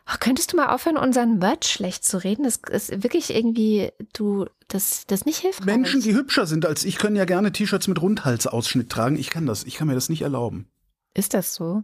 Oh, 0.09 0.17
könntest 0.21 0.53
du 0.53 0.57
mal 0.57 0.69
aufhören, 0.73 0.97
unseren 0.97 1.39
Merch 1.39 1.65
schlecht 1.65 2.05
zu 2.05 2.23
reden? 2.23 2.45
Das 2.45 2.61
ist 2.71 3.03
wirklich 3.03 3.35
irgendwie, 3.35 3.91
du, 4.13 4.47
das, 4.69 5.05
das 5.07 5.25
nicht 5.25 5.39
hilfreich. 5.39 5.67
Menschen, 5.67 6.01
die 6.01 6.15
hübscher 6.15 6.47
sind 6.47 6.65
als 6.65 6.85
ich, 6.85 6.99
können 6.99 7.17
ja 7.17 7.25
gerne 7.25 7.51
T-Shirts 7.51 7.89
mit 7.89 8.01
Rundhalsausschnitt 8.01 8.89
tragen. 8.89 9.17
Ich 9.17 9.31
kann 9.31 9.47
das. 9.47 9.65
Ich 9.65 9.75
kann 9.75 9.89
mir 9.89 9.95
das 9.95 10.09
nicht 10.09 10.23
erlauben. 10.23 10.69
Ist 11.15 11.35
das 11.35 11.55
so? 11.55 11.83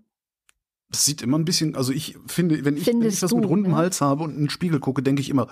Es 0.90 1.04
sieht 1.04 1.22
immer 1.22 1.38
ein 1.38 1.46
bisschen, 1.46 1.74
also 1.74 1.90
ich 1.90 2.16
finde, 2.26 2.64
wenn 2.64 2.76
ich, 2.76 2.86
wenn 2.86 3.02
ich 3.02 3.22
was 3.22 3.30
du, 3.30 3.38
mit 3.38 3.48
rundem 3.48 3.72
ne? 3.72 3.78
Hals 3.78 4.00
habe 4.02 4.22
und 4.24 4.32
in 4.32 4.42
den 4.42 4.50
Spiegel 4.50 4.78
gucke, 4.78 5.02
denke 5.02 5.22
ich 5.22 5.30
immer, 5.30 5.48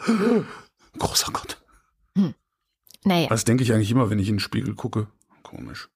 großer 0.99 1.33
Gott. 1.33 1.61
Hm. 2.15 2.35
Naja. 3.05 3.29
Das 3.29 3.45
denke 3.45 3.65
ich 3.65 3.73
eigentlich 3.73 3.91
immer, 3.91 4.11
wenn 4.11 4.19
ich 4.19 4.29
in 4.29 4.35
den 4.35 4.41
Spiegel 4.41 4.75
gucke. 4.75 5.09
Komisch. 5.43 5.89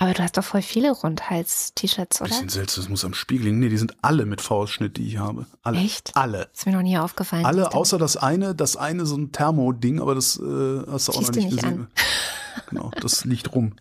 Aber 0.00 0.14
du 0.14 0.22
hast 0.22 0.36
doch 0.38 0.44
voll 0.44 0.62
viele 0.62 0.92
Rundhals-T-Shirts, 0.92 2.20
oder? 2.22 2.30
Bisschen 2.30 2.48
seltsam, 2.48 2.82
das 2.84 2.88
muss 2.88 3.04
am 3.04 3.12
Spiegel 3.12 3.44
liegen. 3.46 3.58
Nee, 3.58 3.68
die 3.68 3.76
sind 3.76 3.94
alle 4.02 4.24
mit 4.24 4.40
V-Ausschnitt, 4.40 4.96
die 4.96 5.06
ich 5.06 5.18
habe. 5.18 5.44
Alle. 5.62 5.78
Echt? 5.78 6.12
Alle. 6.16 6.48
ist 6.54 6.64
mir 6.66 6.72
noch 6.72 6.82
nie 6.82 6.96
aufgefallen. 6.96 7.44
Alle, 7.44 7.74
außer 7.74 7.98
das 7.98 8.16
eine, 8.16 8.54
das 8.54 8.76
eine 8.76 9.04
so 9.04 9.16
ein 9.16 9.30
Thermo-Ding, 9.30 10.00
aber 10.00 10.14
das 10.14 10.36
äh, 10.38 10.40
hast 10.90 11.08
du 11.08 11.12
auch 11.12 11.20
noch 11.20 11.30
nicht 11.32 11.44
nicht 11.50 11.50
gesehen. 11.62 11.88
genau, 12.70 12.90
das 13.00 13.24
liegt 13.26 13.54
rum. 13.54 13.74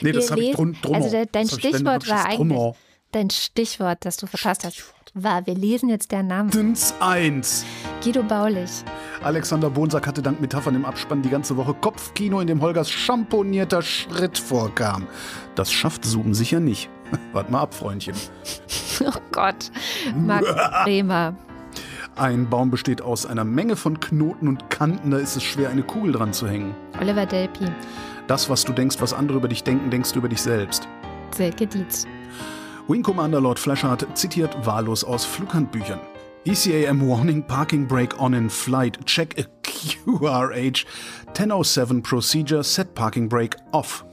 Nee, 0.00 0.12
das 0.12 0.26
Ihr 0.26 0.30
habe 0.30 0.40
ich 0.42 0.54
drun 0.54 0.76
drummer. 0.80 0.96
Also 0.96 1.10
de- 1.10 1.26
dein 1.30 1.48
Das 1.48 1.58
Stichwort 1.58 1.84
war 1.84 1.98
das 2.18 2.24
eigentlich, 2.24 2.74
dein 3.10 3.30
Stichwort, 3.30 3.98
das 4.04 4.16
du 4.18 4.26
verpasst 4.28 4.64
hast, 4.64 4.82
war, 5.14 5.46
wir 5.46 5.54
lesen 5.54 5.88
jetzt 5.88 6.10
der 6.12 6.22
Namen. 6.22 6.50
Dins 6.50 6.94
1. 7.00 7.64
Guido 8.02 8.22
Baulich. 8.22 8.70
Alexander 9.22 9.70
Bonsack 9.70 10.06
hatte 10.06 10.22
dank 10.22 10.40
Metaphern 10.40 10.74
im 10.74 10.84
Abspann 10.84 11.22
die 11.22 11.28
ganze 11.28 11.56
Woche 11.56 11.74
Kopfkino, 11.74 12.40
in 12.40 12.46
dem 12.46 12.60
Holgers 12.60 12.90
champonierter 12.90 13.82
Schritt 13.82 14.38
vorkam. 14.38 15.06
Das 15.54 15.70
schafft 15.72 16.04
Zoom 16.04 16.34
sicher 16.34 16.60
nicht. 16.60 16.88
Wart 17.32 17.50
mal 17.50 17.60
ab, 17.60 17.74
Freundchen. 17.74 18.14
Oh 19.04 19.20
Gott. 19.32 19.72
Marc 20.14 20.44
Bremer. 20.84 21.34
Ein 22.14 22.48
Baum 22.48 22.70
besteht 22.70 23.02
aus 23.02 23.26
einer 23.26 23.42
Menge 23.42 23.74
von 23.74 23.98
Knoten 23.98 24.46
und 24.46 24.70
Kanten, 24.70 25.10
da 25.10 25.16
ist 25.16 25.34
es 25.34 25.42
schwer, 25.42 25.70
eine 25.70 25.82
Kugel 25.82 26.12
dran 26.12 26.32
zu 26.32 26.46
hängen. 26.46 26.74
Oliver 27.00 27.26
Delpi. 27.26 27.64
Das, 28.28 28.48
was 28.48 28.64
du 28.64 28.72
denkst, 28.72 28.98
was 29.00 29.12
andere 29.12 29.38
über 29.38 29.48
dich 29.48 29.64
denken, 29.64 29.90
denkst 29.90 30.12
du 30.12 30.18
über 30.18 30.28
dich 30.28 30.40
selbst. 30.40 30.86
Silke 31.34 31.66
Dietz. 31.66 32.06
Wing 32.88 33.02
Commander 33.02 33.40
Lord 33.40 33.58
Flashheart 33.58 34.06
zitiert 34.16 34.54
wahllos 34.66 35.04
aus 35.04 35.24
Flughandbüchern. 35.24 36.00
ECAM 36.44 37.08
Warning 37.08 37.42
Parking 37.46 37.86
Brake 37.86 38.18
On 38.20 38.34
in 38.34 38.50
Flight. 38.50 38.98
Check 39.06 39.38
a 39.38 39.44
QRH 39.62 40.84
1007 41.28 42.02
Procedure 42.02 42.64
Set 42.64 42.94
Parking 42.94 43.28
Brake 43.28 43.56
Off. 43.70 44.04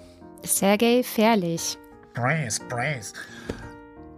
Sergei 0.44 1.02
Fährlich. 1.04 1.78
Brace, 2.14 2.60
brace. 2.70 3.14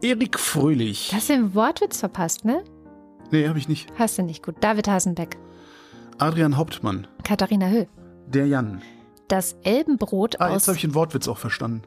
Erik 0.02 0.38
Fröhlich. 0.38 1.10
Du 1.10 1.16
hast 1.16 1.30
den 1.30 1.56
Wortwitz 1.56 2.00
verpasst, 2.00 2.44
ne? 2.44 2.64
Nee, 3.32 3.48
hab 3.48 3.56
ich 3.56 3.70
nicht. 3.70 3.90
Hast 3.98 4.18
du 4.18 4.24
nicht 4.24 4.44
gut. 4.44 4.56
David 4.60 4.88
Hasenbeck. 4.90 5.38
Adrian 6.18 6.58
Hauptmann. 6.58 7.08
Katharina 7.24 7.68
Höh. 7.68 7.86
Der 8.28 8.48
Jan. 8.48 8.82
Das 9.30 9.56
Elbenbrot 9.64 10.42
Ah, 10.42 10.48
aus. 10.48 10.54
jetzt 10.54 10.68
habe 10.68 10.76
ich 10.76 10.82
den 10.82 10.94
Wortwitz 10.96 11.28
auch 11.30 11.38
verstanden. 11.38 11.84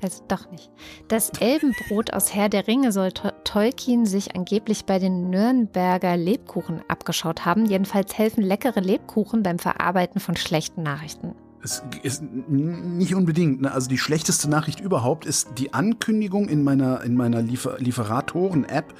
Also 0.00 0.22
doch 0.28 0.50
nicht. 0.50 0.70
Das 1.08 1.30
Elbenbrot 1.40 2.12
aus 2.12 2.32
Herr 2.34 2.48
der 2.48 2.66
Ringe 2.68 2.92
soll 2.92 3.10
To- 3.12 3.32
Tolkien 3.44 4.06
sich 4.06 4.36
angeblich 4.36 4.84
bei 4.84 4.98
den 5.00 5.28
Nürnberger 5.30 6.16
Lebkuchen 6.16 6.82
abgeschaut 6.86 7.44
haben. 7.44 7.66
Jedenfalls 7.66 8.16
helfen 8.16 8.42
leckere 8.44 8.80
Lebkuchen 8.80 9.42
beim 9.42 9.58
Verarbeiten 9.58 10.20
von 10.20 10.36
schlechten 10.36 10.82
Nachrichten. 10.84 11.34
Es 11.62 11.82
ist 12.04 12.22
nicht 12.22 13.14
unbedingt. 13.16 13.62
Ne? 13.62 13.72
Also 13.72 13.88
die 13.88 13.98
schlechteste 13.98 14.48
Nachricht 14.48 14.78
überhaupt 14.78 15.26
ist 15.26 15.48
die 15.58 15.74
Ankündigung 15.74 16.48
in 16.48 16.62
meiner, 16.62 17.02
in 17.02 17.14
meiner 17.16 17.42
Liefer 17.42 17.78
Lieferatoren-App, 17.80 18.94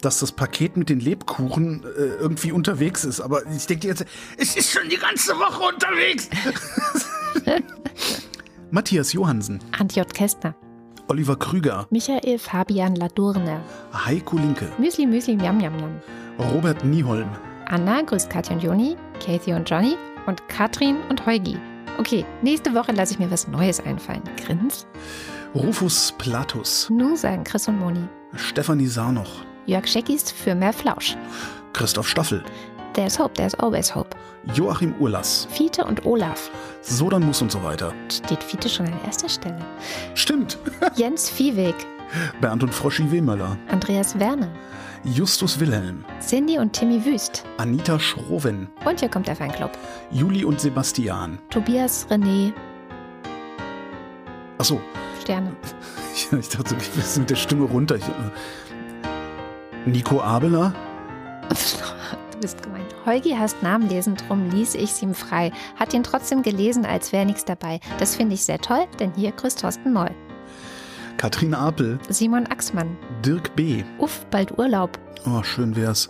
dass 0.00 0.20
das 0.20 0.32
Paket 0.32 0.78
mit 0.78 0.88
den 0.88 1.00
Lebkuchen 1.00 1.84
äh, 1.84 1.88
irgendwie 2.20 2.52
unterwegs 2.52 3.04
ist. 3.04 3.20
Aber 3.20 3.44
ich 3.54 3.66
denke 3.66 3.88
jetzt, 3.88 4.06
es 4.38 4.56
ist 4.56 4.70
schon 4.70 4.88
die 4.88 4.96
ganze 4.96 5.32
Woche 5.34 5.74
unterwegs. 5.74 6.30
Matthias 8.70 9.12
Johansen, 9.12 9.60
Antjot 9.78 10.12
Kästner. 10.14 10.54
Oliver 11.08 11.36
Krüger, 11.36 11.86
Michael 11.90 12.38
Fabian 12.38 12.94
Ladurne. 12.96 13.60
Heiko 13.94 14.36
Linke, 14.36 14.68
Müsli 14.78 15.06
Müsli 15.06 15.36
Miam 15.36 15.56
Miam 15.56 15.74
Miam. 15.76 16.00
Robert 16.52 16.84
Nieholm, 16.84 17.28
Anna 17.66 18.02
grüßt 18.02 18.28
Katja 18.28 18.54
und 18.56 18.62
Joni, 18.62 18.96
Kathy 19.24 19.54
und 19.54 19.68
Johnny 19.68 19.96
und 20.26 20.46
Katrin 20.48 20.96
und 21.08 21.24
Heugi. 21.24 21.56
Okay, 21.98 22.24
nächste 22.42 22.74
Woche 22.74 22.92
lasse 22.92 23.14
ich 23.14 23.18
mir 23.18 23.30
was 23.30 23.48
Neues 23.48 23.80
einfallen. 23.80 24.22
Grins? 24.44 24.86
Rufus 25.54 26.12
Platus, 26.18 26.90
Nu 26.90 27.16
sagen 27.16 27.44
Chris 27.44 27.66
und 27.68 27.78
Moni. 27.78 28.06
Stefanie 28.34 28.86
Sarnoch, 28.86 29.30
Jörg 29.66 29.86
Scheckis 29.86 30.30
für 30.30 30.54
mehr 30.54 30.74
Flausch. 30.74 31.16
Christoph 31.72 32.06
Staffel, 32.08 32.44
There's 32.92 33.18
hope, 33.18 33.32
there's 33.34 33.54
always 33.54 33.94
hope. 33.94 34.14
Joachim 34.54 34.94
Urlass, 34.98 35.46
Fiete 35.50 35.84
und 35.84 36.06
Olaf. 36.06 36.50
Sodan 36.80 37.24
Muss 37.24 37.42
und 37.42 37.52
so 37.52 37.62
weiter. 37.62 37.92
Steht 38.10 38.42
Fiete 38.42 38.68
schon 38.68 38.86
an 38.86 38.94
erster 39.04 39.28
Stelle. 39.28 39.58
Stimmt. 40.14 40.58
Jens 40.96 41.28
Viehweg, 41.28 41.74
Bernd 42.40 42.62
und 42.62 42.74
Froschi 42.74 43.10
Wehmöller, 43.10 43.56
Andreas 43.68 44.18
Werner, 44.18 44.48
Justus 45.04 45.60
Wilhelm, 45.60 46.04
Cindy 46.20 46.58
und 46.58 46.72
Timmy 46.72 47.04
Wüst. 47.04 47.44
Anita 47.58 47.98
Schroven, 47.98 48.68
Und 48.84 49.00
hier 49.00 49.08
kommt 49.08 49.26
der 49.26 49.36
Fanclub. 49.36 49.72
Juli 50.10 50.44
und 50.44 50.60
Sebastian. 50.60 51.38
Tobias, 51.50 52.06
René, 52.08 52.52
Achso, 54.58 54.80
Sterne. 55.20 55.52
ich, 56.14 56.32
ich 56.32 56.48
dachte, 56.48 56.74
ich 56.80 56.90
bin 56.90 57.04
mit 57.20 57.30
der 57.30 57.36
Stimme 57.36 57.64
runter. 57.64 57.96
Ich, 57.96 58.04
äh, 58.04 59.88
Nico 59.88 60.20
Abeler, 60.20 60.72
Du 62.32 62.38
bist 62.40 62.62
gemein. 62.62 62.82
Heugi 63.06 63.30
hasst 63.30 63.62
Namen 63.62 63.88
lesen, 63.88 64.16
drum 64.16 64.50
ließ 64.50 64.74
ich's 64.74 65.02
ihm 65.02 65.14
frei. 65.14 65.52
Hat 65.76 65.94
ihn 65.94 66.02
trotzdem 66.02 66.42
gelesen, 66.42 66.84
als 66.84 67.12
wäre 67.12 67.26
nichts 67.26 67.44
dabei. 67.44 67.80
Das 67.98 68.16
finde 68.16 68.34
ich 68.34 68.44
sehr 68.44 68.58
toll, 68.60 68.86
denn 68.98 69.12
hier 69.14 69.32
grüßt 69.32 69.60
Thorsten 69.60 69.92
Moll. 69.92 70.10
Katrin 71.16 71.54
Apel, 71.54 71.98
Simon 72.08 72.46
Axmann. 72.46 72.96
Dirk 73.24 73.54
B. 73.56 73.82
Uff, 73.98 74.24
bald 74.30 74.56
Urlaub. 74.58 74.98
Oh, 75.26 75.42
schön 75.42 75.74
wär's. 75.74 76.08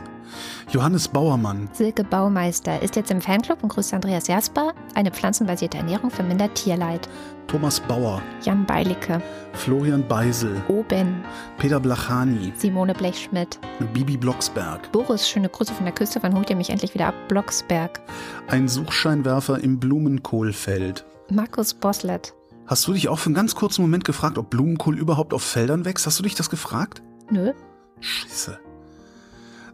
Johannes 0.71 1.09
Bauermann, 1.09 1.69
Silke 1.73 2.05
Baumeister 2.05 2.83
ist 2.83 2.97
jetzt 2.97 3.11
im 3.11 3.21
Fanclub 3.21 3.63
und 3.63 3.71
grüßt 3.71 3.95
Andreas 3.95 4.29
Jasper. 4.29 4.73
Eine 4.95 5.11
pflanzenbasierte 5.11 5.79
Ernährung 5.79 6.11
vermindert 6.11 6.55
Tierleid. 6.55 7.09
Thomas 7.47 7.81
Bauer, 7.81 8.21
Jan 8.43 8.67
Beilicke. 8.67 9.23
Florian 9.55 10.07
Beisel, 10.07 10.61
Oben. 10.69 11.25
Peter 11.57 11.81
Blachani, 11.81 12.53
Simone 12.57 12.95
Blechschmidt. 12.95 13.59
Bibi 13.95 14.17
Blocksberg. 14.19 14.93
Boris, 14.93 15.29
schöne 15.29 15.49
Grüße 15.49 15.73
von 15.73 15.85
der 15.85 15.95
Küste. 15.95 16.23
Wann 16.23 16.37
holt 16.37 16.51
ihr 16.51 16.57
mich 16.57 16.71
endlich 16.71 16.93
wieder 16.93 17.07
ab? 17.07 17.15
Blocksberg. 17.29 18.01
Ein 18.49 18.69
Suchscheinwerfer 18.69 19.61
im 19.61 19.81
Blumenkohlfeld. 19.81 21.07
Markus 21.31 21.73
Boslett. 21.73 22.35
Hast 22.67 22.87
du 22.87 22.93
dich 22.93 23.09
auch 23.09 23.19
für 23.19 23.27
einen 23.27 23.35
ganz 23.35 23.55
kurzen 23.55 23.81
Moment 23.81 24.05
gefragt, 24.05 24.37
ob 24.37 24.51
Blumenkohl 24.51 24.99
überhaupt 24.99 25.33
auf 25.33 25.43
Feldern 25.43 25.87
wächst? 25.87 26.07
Hast 26.07 26.19
du 26.19 26.23
dich 26.23 26.35
das 26.35 26.51
gefragt? 26.51 27.03
Nö. 27.31 27.53
Scheiße. 28.01 28.59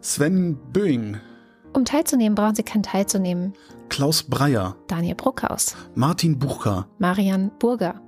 Sven 0.05 0.55
Böing, 0.71 1.17
Um 1.73 1.83
teilzunehmen, 1.83 2.35
brauchen 2.35 2.53
Sie 2.53 2.61
keinen 2.61 2.83
teilzunehmen. 2.83 3.53
Klaus 3.89 4.21
Breyer, 4.21 4.75
Daniel 4.85 5.15
Bruckhaus. 5.15 5.75
Martin 5.95 6.37
Bucher, 6.37 6.87
Marian 6.99 7.49
Burger. 7.57 7.99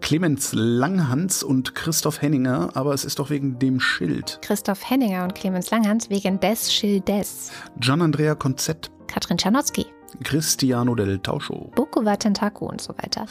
Clemens 0.00 0.50
Langhans 0.52 1.44
und 1.44 1.76
Christoph 1.76 2.22
Henninger, 2.22 2.70
aber 2.74 2.92
es 2.92 3.04
ist 3.04 3.20
doch 3.20 3.30
wegen 3.30 3.56
dem 3.60 3.78
Schild. 3.78 4.40
Christoph 4.42 4.90
Henninger 4.90 5.22
und 5.22 5.36
Clemens 5.36 5.70
Langhans 5.70 6.10
wegen 6.10 6.40
des 6.40 6.74
Schildes. 6.74 7.52
Gian 7.78 8.02
Andrea 8.02 8.34
Konzett, 8.34 8.90
Katrin 9.06 9.38
Czarnocki. 9.38 9.86
Cristiano 10.22 10.94
del 10.94 11.18
Tauscho. 11.18 11.70
Boko 11.74 12.04
Watentaku 12.04 12.66
und 12.66 12.80
so 12.80 12.94
weiter. 12.98 13.26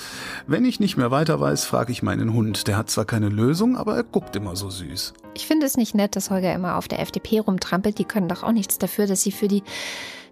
Wenn 0.45 0.65
ich 0.65 0.79
nicht 0.79 0.97
mehr 0.97 1.11
weiter 1.11 1.39
weiß, 1.39 1.65
frage 1.65 1.91
ich 1.91 2.03
meinen 2.03 2.33
Hund. 2.33 2.67
Der 2.67 2.77
hat 2.77 2.89
zwar 2.89 3.05
keine 3.05 3.29
Lösung, 3.29 3.77
aber 3.77 3.95
er 3.95 4.03
guckt 4.03 4.35
immer 4.35 4.55
so 4.55 4.69
süß. 4.69 5.13
Ich 5.33 5.47
finde 5.47 5.65
es 5.65 5.77
nicht 5.77 5.95
nett, 5.95 6.15
dass 6.15 6.29
Holger 6.29 6.53
immer 6.53 6.77
auf 6.77 6.87
der 6.87 6.99
FDP 6.99 7.39
rumtrampelt. 7.39 7.99
Die 7.99 8.05
können 8.05 8.27
doch 8.27 8.43
auch 8.43 8.51
nichts 8.51 8.77
dafür, 8.77 9.07
dass 9.07 9.21
sie 9.21 9.31
für 9.31 9.47
die 9.47 9.63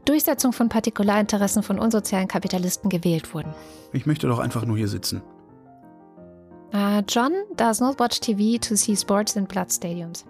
Durchsetzung 0.06 0.54
von 0.54 0.70
Partikularinteressen 0.70 1.64
von 1.64 1.80
unsozialen 1.80 2.28
Kapitalisten 2.28 2.90
gewählt 2.90 3.34
wurden. 3.34 3.54
Ich 3.92 4.06
möchte 4.06 4.28
doch 4.28 4.40
einfach 4.40 4.66
nur 4.66 4.78
hier 4.78 4.88
sitzen. 4.88 5.22
Uh, 6.74 7.02
John 7.08 7.32
does 7.56 7.80
not 7.80 8.00
watch 8.00 8.20
TV 8.20 8.60
to 8.60 8.76
see 8.76 8.96
sports 8.96 9.36
in 9.36 9.46
blood 9.46 9.72
stadiums. 9.72 10.26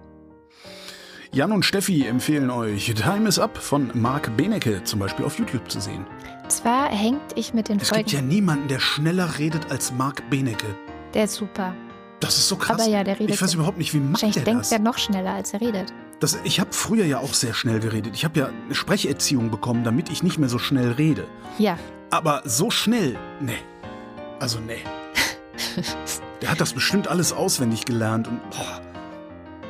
Jan 1.36 1.52
und 1.52 1.66
Steffi 1.66 2.08
empfehlen 2.08 2.50
euch 2.50 2.94
Time 2.96 3.28
is 3.28 3.40
Up 3.40 3.58
von 3.58 3.92
Marc 3.94 4.38
Benecke 4.38 4.82
zum 4.86 5.02
Beispiel 5.02 5.26
auf 5.26 5.38
YouTube 5.38 5.70
zu 5.70 5.82
sehen. 5.82 6.06
Zwar 6.48 6.88
hängt 6.88 7.20
ich 7.36 7.54
mit 7.54 7.68
den 7.68 7.78
Es 7.78 7.92
gibt 7.92 8.10
ja 8.14 8.20
Folgen. 8.20 8.34
niemanden, 8.34 8.68
der 8.70 8.80
schneller 8.80 9.38
redet 9.38 9.70
als 9.70 9.92
Marc 9.92 10.30
Benecke. 10.30 10.68
Der 11.14 11.26
ist 11.26 11.36
super. 11.36 11.76
Das 12.22 12.38
ist 12.38 12.48
so 12.48 12.56
krass. 12.56 12.80
Aber 12.80 12.90
ja, 12.90 13.04
der 13.04 13.20
redet 13.20 13.36
ich 13.36 13.42
weiß 13.42 13.54
überhaupt 13.54 13.78
nicht, 13.78 13.94
wie 13.94 13.98
macht 14.00 14.14
Wahrscheinlich 14.14 14.36
der 14.36 14.44
denkt 14.46 14.62
das? 14.62 14.72
er 14.72 14.80
noch 14.80 14.98
schneller, 14.98 15.34
als 15.34 15.52
er 15.52 15.60
redet. 15.60 15.94
das 16.22 16.40
ich 16.46 16.62
habe 16.62 16.72
früher 16.72 17.04
ja 17.04 17.20
auch 17.20 17.34
sehr 17.34 17.54
schnell 17.54 17.82
geredet. 17.82 18.16
Ich 18.16 18.24
habe 18.24 18.40
ja 18.40 18.48
eine 18.48 18.74
Sprecherziehung 18.74 19.52
bekommen, 19.52 19.84
damit 19.84 20.10
ich 20.10 20.24
nicht 20.24 20.38
mehr 20.40 20.48
so 20.48 20.58
schnell 20.58 20.92
rede. 20.94 21.28
Ja, 21.58 21.78
Aber 22.12 22.44
so 22.46 22.72
schnell, 22.72 23.18
nee. 23.42 23.58
Also 24.40 24.60
nee. 24.62 24.80
Der 26.42 26.50
hat 26.50 26.62
das 26.62 26.72
bestimmt 26.72 27.10
alles 27.10 27.34
auswendig 27.34 27.84
gelernt 27.84 28.30
und 28.30 28.40
boah, 28.52 28.82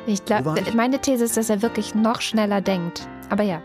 ich 0.07 0.25
glaube, 0.25 0.55
meine 0.75 0.99
These 0.99 1.25
ist, 1.25 1.37
dass 1.37 1.49
er 1.49 1.61
wirklich 1.61 1.95
noch 1.95 2.21
schneller 2.21 2.61
denkt. 2.61 3.07
Aber 3.29 3.43
ja, 3.43 3.61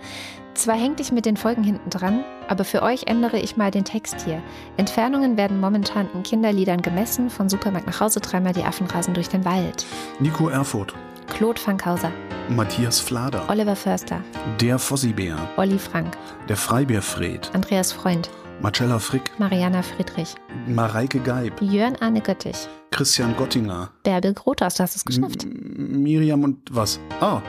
zwar 0.54 0.76
hängt 0.76 1.00
ich 1.00 1.12
mit 1.12 1.26
den 1.26 1.36
Folgen 1.36 1.62
hinten 1.62 1.90
dran, 1.90 2.24
aber 2.48 2.64
für 2.64 2.82
euch 2.82 3.04
ändere 3.06 3.38
ich 3.38 3.56
mal 3.56 3.70
den 3.70 3.84
Text 3.84 4.22
hier. 4.24 4.42
Entfernungen 4.76 5.36
werden 5.36 5.60
momentan 5.60 6.08
in 6.14 6.22
Kinderliedern 6.22 6.82
gemessen, 6.82 7.30
von 7.30 7.48
Supermarkt 7.48 7.86
nach 7.86 8.00
Hause 8.00 8.20
dreimal 8.20 8.52
die 8.52 8.64
Affen 8.64 8.86
rasen 8.86 9.14
durch 9.14 9.28
den 9.28 9.44
Wald. 9.44 9.86
Nico 10.18 10.48
Erfurt, 10.48 10.94
Claude 11.28 11.60
Fankhauser, 11.60 12.10
Matthias 12.48 13.00
Flader, 13.00 13.48
Oliver 13.48 13.76
Förster, 13.76 14.20
der 14.60 14.78
Fossibär, 14.78 15.36
Olli 15.56 15.78
Frank, 15.78 16.16
der 16.48 16.56
Freibärfred, 16.56 17.50
Andreas 17.54 17.92
Freund, 17.92 18.28
Marcella 18.62 18.98
Frick, 18.98 19.30
Mariana 19.38 19.82
Friedrich, 19.82 20.34
Mareike 20.66 21.18
Geib, 21.20 21.60
Jörn 21.62 21.96
Arne 22.00 22.20
Göttich, 22.20 22.68
Christian 22.90 23.34
Gottinger, 23.36 23.88
Bärbel 24.02 24.34
Grothaus, 24.34 24.74
du 24.74 24.82
hast 24.82 24.96
es 24.96 25.04
geschafft. 25.04 25.44
M- 25.44 26.02
Miriam 26.02 26.42
und 26.44 26.58
was? 26.70 27.00
Ah, 27.20 27.40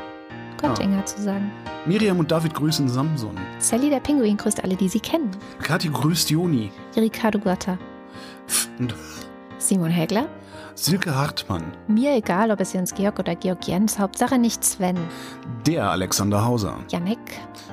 Göttinger 0.61 1.03
zu 1.05 1.21
sagen. 1.21 1.51
Miriam 1.85 2.19
und 2.19 2.31
David 2.31 2.53
grüßen 2.53 2.87
Samson. 2.87 3.35
Sally 3.59 3.89
der 3.89 3.99
Pinguin 3.99 4.37
grüßt 4.37 4.63
alle, 4.63 4.75
die 4.75 4.87
sie 4.87 4.99
kennen. 5.01 5.31
Kathi 5.63 5.89
grüßt 5.89 6.29
Joni. 6.29 6.71
Ricardo 6.95 7.39
Und 8.79 8.93
Simon 9.57 9.89
Hägler. 9.89 10.27
Silke 10.75 11.13
Hartmann. 11.13 11.63
Mir 11.87 12.13
egal, 12.15 12.49
ob 12.51 12.61
es 12.61 12.71
Jens 12.73 12.93
Georg 12.95 13.19
oder 13.19 13.35
Georg 13.35 13.67
Jens, 13.67 13.99
Hauptsache 13.99 14.37
nicht 14.37 14.63
Sven. 14.63 14.95
Der 15.67 15.89
Alexander 15.91 16.45
Hauser. 16.45 16.77
Janik. 16.89 17.19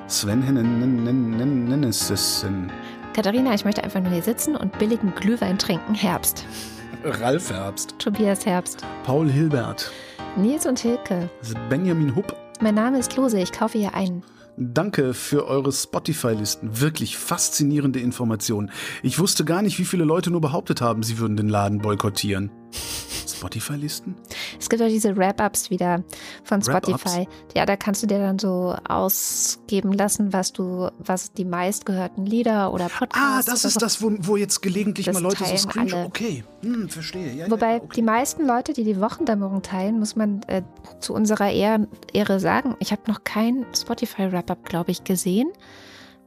Sven 0.09 0.43
Hennessen. 0.43 2.73
Katharina, 3.19 3.53
ich 3.53 3.65
möchte 3.65 3.83
einfach 3.83 4.01
nur 4.01 4.13
hier 4.13 4.23
sitzen 4.23 4.55
und 4.55 4.79
billigen 4.79 5.13
Glühwein 5.13 5.59
trinken. 5.59 5.93
Herbst. 5.93 6.47
Ralf 7.03 7.51
Herbst. 7.51 7.97
Tobias 7.99 8.47
Herbst. 8.47 8.83
Paul 9.03 9.29
Hilbert. 9.29 9.91
Nils 10.37 10.67
und 10.67 10.79
Hilke. 10.79 11.29
Benjamin 11.69 12.15
Hupp. 12.15 12.37
Mein 12.61 12.77
Name 12.77 13.01
ist 13.01 13.17
Lose, 13.17 13.41
ich 13.41 13.51
kaufe 13.51 13.77
hier 13.77 13.93
ein. 13.97 14.23
Danke 14.57 15.15
für 15.15 15.49
eure 15.49 15.73
Spotify-Listen. 15.73 16.81
Wirklich 16.81 17.17
faszinierende 17.19 17.99
Informationen. 17.99 18.71
Ich 19.03 19.19
wusste 19.19 19.45
gar 19.45 19.63
nicht, 19.63 19.81
wie 19.81 19.85
viele 19.85 20.05
Leute 20.05 20.31
nur 20.31 20.41
behauptet 20.41 20.81
haben, 20.81 21.03
sie 21.03 21.19
würden 21.19 21.37
den 21.37 21.49
Laden 21.49 21.79
boykottieren. 21.79 22.53
Spotify-Listen? 23.39 24.15
Es 24.59 24.69
gibt 24.69 24.83
auch 24.83 24.89
diese 24.89 25.17
Wrap-Ups 25.17 25.71
wieder 25.71 26.03
von 26.45 26.63
Spotify. 26.63 27.27
Ja, 27.57 27.65
da 27.67 27.77
kannst 27.77 28.03
du 28.03 28.07
dir 28.07 28.19
dann 28.19 28.39
so 28.39 28.75
ausgeben 28.89 29.93
lassen, 29.93 30.33
was 30.33 30.53
du, 30.53 30.91
was 30.99 31.33
die 31.33 31.45
meistgehörten 31.45 32.27
Lieder 32.27 32.73
oder 32.73 32.89
Podcasts. 32.89 33.49
Ah, 33.49 33.51
das 33.51 33.65
ist 33.65 33.75
so. 33.75 33.81
das, 33.81 34.03
wo, 34.03 34.13
wo 34.21 34.37
jetzt 34.37 34.61
gelegentlich 34.61 35.07
Das 35.07 35.15
mal 35.15 35.23
Leute 35.23 35.45
so 35.45 35.57
Screenshot. 35.57 36.07
Okay, 36.07 36.45
hm, 36.63 36.89
verstehe. 36.89 37.33
Ja, 37.35 37.51
Wobei 37.51 37.77
ja, 37.77 37.77
okay. 37.77 37.89
die 37.97 38.03
meisten 38.03 38.47
Leute, 38.47 38.73
die 38.73 38.85
die 38.85 39.01
Wochendämmerung 39.01 39.63
teilen, 39.63 39.99
muss 39.99 40.17
man 40.17 40.43
äh, 40.49 40.63
zu 41.01 41.15
unserer 41.15 41.51
Ehre, 41.51 41.89
Ehre 42.13 42.41
sagen, 42.41 42.77
ich 42.81 42.93
habe 42.93 43.03
noch 43.07 43.25
kein 43.25 43.65
Spotify-Wrap-Up, 43.75 44.65
glaube 44.65 44.91
ich, 44.91 45.05
gesehen, 45.05 45.49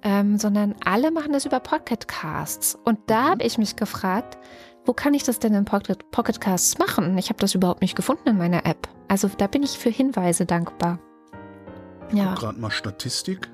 ähm, 0.03 0.37
sondern 0.39 0.73
alle 0.83 1.11
machen 1.11 1.31
das 1.33 1.45
über 1.45 1.59
Pocketcasts. 1.59 2.77
Und 2.83 2.99
da 3.07 3.21
Mhm. 3.21 3.29
habe 3.31 3.43
ich 3.43 3.57
mich 3.57 3.75
gefragt, 3.75 4.37
wo 4.85 4.93
kann 4.93 5.13
ich 5.13 5.23
das 5.23 5.39
denn 5.39 5.53
in 5.53 5.65
Pocket, 5.65 6.09
Pocketcasts 6.11 6.77
machen? 6.77 7.17
Ich 7.17 7.29
habe 7.29 7.39
das 7.39 7.55
überhaupt 7.55 7.81
nicht 7.81 7.95
gefunden 7.95 8.29
in 8.29 8.37
meiner 8.37 8.65
App. 8.65 8.87
Also 9.07 9.29
da 9.37 9.47
bin 9.47 9.63
ich 9.63 9.77
für 9.77 9.89
Hinweise 9.89 10.45
dankbar. 10.45 10.99
Ja, 12.11 12.33
Gerade 12.35 12.59
mal 12.59 12.71
Statistik. 12.71 13.49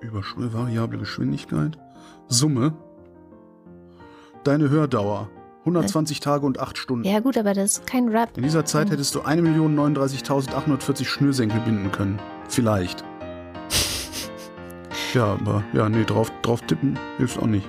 Überschwung, 0.00 0.52
variable 0.52 0.98
Geschwindigkeit. 0.98 1.78
Summe. 2.28 2.74
Deine 4.44 4.68
Hördauer. 4.68 5.28
120 5.60 6.20
Tage 6.20 6.46
und 6.46 6.60
8 6.60 6.78
Stunden. 6.78 7.04
ja 7.04 7.18
gut, 7.18 7.36
aber 7.36 7.52
das 7.52 7.78
ist 7.78 7.86
kein 7.88 8.08
Rap. 8.08 8.36
In 8.36 8.44
dieser 8.44 8.64
Zeit 8.64 8.88
hättest 8.90 9.16
du 9.16 9.22
1.039.840 9.22 11.04
Schnürsenkel 11.04 11.58
binden 11.60 11.90
können. 11.92 12.18
Vielleicht. 12.48 13.04
Ja, 15.14 15.32
aber 15.32 15.64
ja, 15.72 15.88
nee, 15.88 16.04
drauf, 16.04 16.30
drauf 16.42 16.60
tippen 16.62 16.98
hilft 17.16 17.38
auch 17.38 17.46
nicht. 17.46 17.66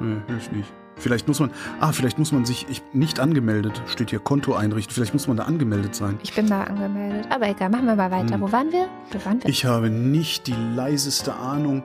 Nee, 0.00 0.16
hilft 0.26 0.50
nicht. 0.50 0.72
Vielleicht 1.00 1.26
muss 1.26 1.40
man, 1.40 1.50
ah, 1.80 1.92
vielleicht 1.92 2.18
muss 2.18 2.30
man 2.32 2.44
sich, 2.44 2.66
ich, 2.68 2.82
nicht 2.92 3.18
angemeldet, 3.18 3.82
steht 3.86 4.10
hier 4.10 4.20
Konto 4.20 4.54
einrichten, 4.54 4.94
vielleicht 4.94 5.12
muss 5.14 5.26
man 5.26 5.36
da 5.36 5.44
angemeldet 5.44 5.94
sein. 5.94 6.18
Ich 6.22 6.34
bin 6.34 6.46
da 6.46 6.64
angemeldet. 6.64 7.26
Aber 7.30 7.48
egal, 7.48 7.70
machen 7.70 7.86
wir 7.86 7.96
mal 7.96 8.10
weiter. 8.10 8.34
Hm. 8.34 8.40
Wo 8.42 8.52
waren 8.52 8.70
wir? 8.70 8.88
Wo 9.10 9.24
waren 9.24 9.42
wir? 9.42 9.50
Ich 9.50 9.64
habe 9.64 9.90
nicht 9.90 10.46
die 10.46 10.54
leiseste 10.74 11.34
Ahnung. 11.34 11.82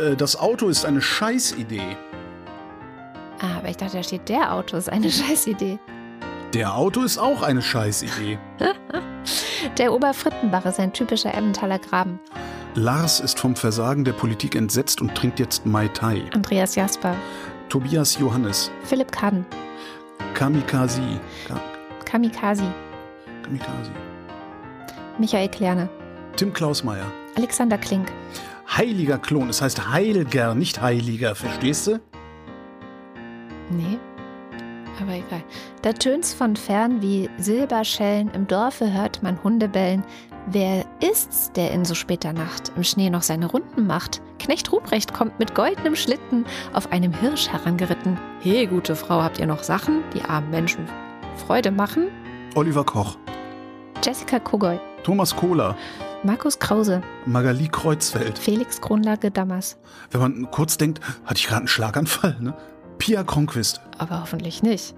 Äh, 0.00 0.14
Das 0.16 0.38
Auto 0.38 0.68
ist 0.68 0.84
eine 0.84 1.00
Scheißidee. 1.00 1.96
Ah, 3.40 3.58
aber 3.58 3.68
ich 3.70 3.76
dachte, 3.76 3.96
da 3.96 4.02
steht 4.02 4.28
der 4.28 4.52
Auto. 4.52 4.76
ist 4.76 4.88
eine 4.92 5.10
Scheißidee. 5.10 5.78
Der 6.54 6.76
Auto 6.76 7.00
ist 7.02 7.18
auch 7.18 7.42
eine 7.42 7.62
Scheißidee. 7.62 8.38
Der 9.78 9.92
Oberfrittenbach 9.92 10.66
ist 10.66 10.80
ein 10.80 10.92
typischer 10.92 11.32
Emmentaler 11.32 11.78
Graben. 11.78 12.18
Lars 12.74 13.20
ist 13.20 13.38
vom 13.38 13.54
Versagen 13.54 14.04
der 14.04 14.12
Politik 14.12 14.54
entsetzt 14.56 15.00
und 15.00 15.14
trinkt 15.14 15.38
jetzt 15.38 15.66
Mai 15.66 15.88
Tai. 15.88 16.22
Andreas 16.34 16.74
Jasper. 16.74 17.14
Tobias 17.72 18.18
Johannes. 18.18 18.70
Philipp 18.84 19.10
Kahn. 19.10 19.46
Kamikaze. 20.34 21.00
Ka 21.48 21.58
Kamikaze. 22.04 22.70
Kamikaze. 23.42 23.90
Michael 25.18 25.48
Klerne. 25.48 25.88
Tim 26.36 26.52
Klausmeier. 26.52 27.10
Alexander 27.34 27.78
Klink. 27.78 28.12
Heiliger 28.76 29.16
Klon. 29.16 29.48
Es 29.48 29.62
heißt 29.62 29.90
Heilger, 29.90 30.54
nicht 30.54 30.82
Heiliger. 30.82 31.34
Verstehst 31.34 31.86
du? 31.86 31.98
Nee. 33.70 33.98
Aber 35.00 35.12
egal. 35.12 35.42
Da 35.80 35.94
tönt's 35.94 36.34
von 36.34 36.56
fern 36.56 37.00
wie 37.00 37.30
Silberschellen. 37.38 38.30
Im 38.34 38.46
Dorfe 38.46 38.92
hört 38.92 39.22
man 39.22 39.42
Hunde 39.42 39.70
bellen. 39.70 40.04
Wer 40.46 40.84
ist's, 41.00 41.52
der 41.52 41.70
in 41.70 41.84
so 41.84 41.94
später 41.94 42.32
Nacht 42.32 42.72
im 42.76 42.82
Schnee 42.82 43.10
noch 43.10 43.22
seine 43.22 43.46
Runden 43.46 43.86
macht? 43.86 44.20
Knecht 44.38 44.72
Ruprecht 44.72 45.14
kommt 45.14 45.38
mit 45.38 45.54
goldenem 45.54 45.94
Schlitten 45.94 46.44
auf 46.72 46.90
einem 46.90 47.12
Hirsch 47.12 47.48
herangeritten. 47.48 48.18
He, 48.40 48.66
gute 48.66 48.96
Frau, 48.96 49.22
habt 49.22 49.38
ihr 49.38 49.46
noch 49.46 49.62
Sachen, 49.62 50.02
die 50.14 50.22
armen 50.22 50.50
Menschen 50.50 50.88
Freude 51.46 51.70
machen? 51.70 52.08
Oliver 52.54 52.84
Koch. 52.84 53.16
Jessica 54.02 54.40
Kogoy. 54.40 54.80
Thomas 55.04 55.34
Kohler. 55.34 55.76
Markus 56.24 56.58
Krause. 56.58 57.02
Magali 57.24 57.68
Kreuzfeld. 57.68 58.38
Felix 58.38 58.80
Kronlage 58.80 59.30
Dammers. 59.30 59.78
Wenn 60.10 60.20
man 60.20 60.50
kurz 60.50 60.76
denkt, 60.76 61.00
hatte 61.24 61.36
ich 61.36 61.46
gerade 61.46 61.60
einen 61.60 61.68
Schlaganfall, 61.68 62.36
ne? 62.40 62.54
Pia 62.98 63.22
Kronquist. 63.24 63.80
Aber 63.98 64.20
hoffentlich 64.20 64.62
nicht. 64.62 64.94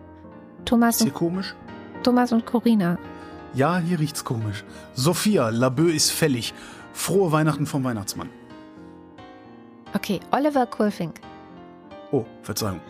Thomas 0.65 0.97
Ist 0.97 1.05
hier 1.05 1.12
komisch? 1.12 1.55
Thomas 2.03 2.33
und 2.33 2.45
Corina. 2.45 2.99
Ja, 3.55 3.78
hier 3.78 3.98
riecht's 4.01 4.24
komisch. 4.24 4.64
Sophia, 4.94 5.48
Labö 5.51 5.90
ist 5.90 6.10
fällig. 6.10 6.55
Frohe 6.93 7.31
Weihnachten 7.32 7.66
vom 7.66 7.85
Weihnachtsmann. 7.85 8.28
Okay, 9.94 10.20
Oliver 10.32 10.66
Kulfink. 10.66 11.20
Oh, 12.10 12.24
Verzeihung. 12.43 12.81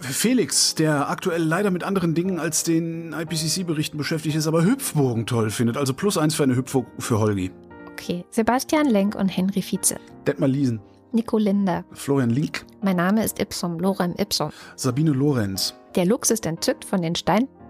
Felix, 0.00 0.74
der 0.74 1.08
aktuell 1.08 1.42
leider 1.42 1.70
mit 1.70 1.84
anderen 1.84 2.14
Dingen 2.14 2.38
als 2.38 2.64
den 2.64 3.12
IPCC-Berichten 3.12 3.96
beschäftigt 3.96 4.36
ist, 4.36 4.46
aber 4.46 4.64
Hüpfburgen 4.64 5.26
toll 5.26 5.50
findet. 5.50 5.76
Also 5.76 5.94
plus 5.94 6.18
eins 6.18 6.34
für 6.34 6.42
eine 6.42 6.56
Hüpfburg 6.56 6.86
für 6.98 7.18
Holgi. 7.18 7.50
Okay, 7.92 8.24
Sebastian 8.30 8.86
Lenk 8.86 9.14
und 9.14 9.28
Henry 9.28 9.62
Vize. 9.62 9.96
Detmar 10.26 10.48
Liesen, 10.48 10.80
Nico 11.12 11.38
Linder. 11.38 11.84
Florian 11.92 12.30
Link, 12.30 12.66
Mein 12.82 12.96
Name 12.96 13.24
ist 13.24 13.40
Ipsum, 13.40 13.78
Lorem 13.78 14.14
Ipsum. 14.18 14.50
Sabine 14.76 15.12
Lorenz, 15.12 15.74
Der 15.94 16.04
Lux 16.04 16.30
ist 16.30 16.46
entzückt 16.46 16.84
von 16.84 17.00
den 17.02 17.14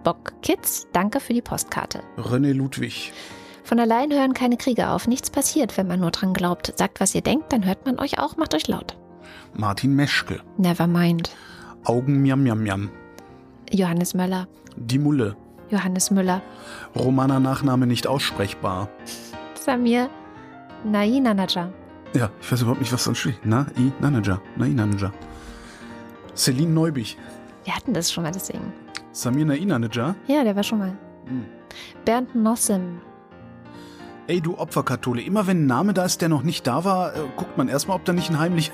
Steinbock 0.01 0.33
Kids. 0.43 0.87
Danke 0.93 1.21
für 1.21 1.35
die 1.35 1.43
Postkarte. 1.43 2.03
René 2.17 2.53
Ludwig, 2.53 3.13
Von 3.65 3.79
allein 3.79 4.11
hören 4.11 4.33
keine 4.33 4.57
Kriege 4.57 4.89
auf. 4.89 5.07
Nichts 5.07 5.31
passiert, 5.31 5.77
wenn 5.77 5.87
man 5.87 6.01
nur 6.01 6.11
dran 6.11 6.33
glaubt. 6.33 6.73
Sagt, 6.77 7.01
was 7.01 7.15
ihr 7.15 7.21
denkt, 7.21 7.53
dann 7.53 7.65
hört 7.67 7.85
man 7.87 7.99
euch 7.99 8.19
auch. 8.19 8.37
Macht 8.37 8.55
euch 8.55 8.67
laut. 8.67 8.97
Martin 9.55 9.95
Meschke, 9.95 10.41
Never 10.57 10.87
mind. 10.87 11.31
Augen 11.85 12.21
Miam 12.23 12.43
Miam 12.43 12.63
Miam, 12.63 12.91
Johannes 13.71 14.15
Möller. 14.15 14.49
Die 14.77 14.99
Mulle, 14.99 15.37
Johannes 15.71 16.11
Müller. 16.11 16.43
Romana 16.97 17.39
Nachname 17.41 17.87
nicht 17.87 18.07
aussprechbar. 18.07 18.89
Samir 19.55 20.09
Nainanaja. 20.85 21.73
Ja, 22.15 22.31
ich 22.41 22.51
weiß 22.51 22.63
überhaupt 22.63 22.81
nicht, 22.81 22.93
was 22.93 23.05
da 23.05 23.15
steht. 23.15 23.39
Na, 23.45 23.67
i 23.79 23.93
Nanaja, 24.01 24.41
na 24.57 24.67
i 24.67 24.71
Nanaja. 24.71 25.13
Celine 26.35 26.73
Neubich, 26.73 27.17
Wir 27.65 27.75
hatten 27.77 27.93
das 27.95 28.11
schon 28.13 28.25
mal 28.25 28.33
deswegen. 28.33 28.73
Samir 29.13 29.45
na 29.47 29.55
i 29.55 29.65
Nanaja. 29.65 30.15
Ja, 30.27 30.45
der 30.45 30.55
war 30.57 30.63
schon 30.63 30.79
mal. 30.79 30.93
Hm. 31.27 31.45
Bernd 32.05 32.35
Nossim. 32.35 33.01
Ey, 34.27 34.41
du 34.41 34.57
Opferkathole, 34.57 35.23
immer 35.23 35.49
wenn 35.49 35.65
ein 35.65 35.67
Name 35.67 35.93
da 35.93 36.05
ist, 36.05 36.21
der 36.21 36.29
noch 36.29 36.45
nicht 36.45 36.65
da 36.67 36.85
war, 36.85 37.15
äh, 37.15 37.19
guckt 37.37 37.59
man 37.59 37.67
erstmal, 37.69 37.97
ob 37.97 38.05
da 38.05 38.13
nicht 38.13 38.31
ein 38.31 38.39
heimlich, 38.39 38.71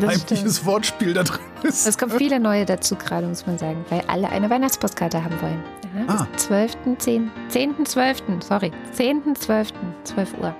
heimliches 0.00 0.64
Wortspiel 0.64 1.12
da 1.12 1.22
drin 1.22 1.40
ist. 1.64 1.86
Es 1.86 1.98
kommen 1.98 2.12
viele 2.12 2.40
neue 2.40 2.64
dazu 2.64 2.96
gerade, 2.96 3.26
muss 3.26 3.46
man 3.46 3.58
sagen, 3.58 3.84
weil 3.90 4.00
alle 4.08 4.30
eine 4.30 4.48
Weihnachtspostkarte 4.48 5.22
haben 5.22 5.38
wollen. 5.42 5.62
Ja, 6.08 6.14
Ah. 6.20 6.26
bis 6.32 6.44
12., 6.46 6.76
10., 6.98 7.30
10., 7.48 7.84
12., 7.84 8.22
sorry, 8.40 8.70
10., 8.92 9.34
12., 9.34 9.72
12 10.04 10.34
Uhr. 10.40 10.54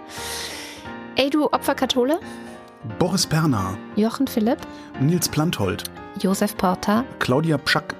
Ey, 1.16 1.30
du 1.30 1.46
Opferkathole, 1.46 2.20
Boris 2.98 3.26
Perner, 3.26 3.78
Jochen 3.96 4.26
Philipp, 4.26 4.58
Nils 5.00 5.28
Planthold, 5.30 5.84
Josef 6.20 6.56
Porter, 6.58 7.04
Claudia 7.20 7.56
Pschack, 7.58 7.94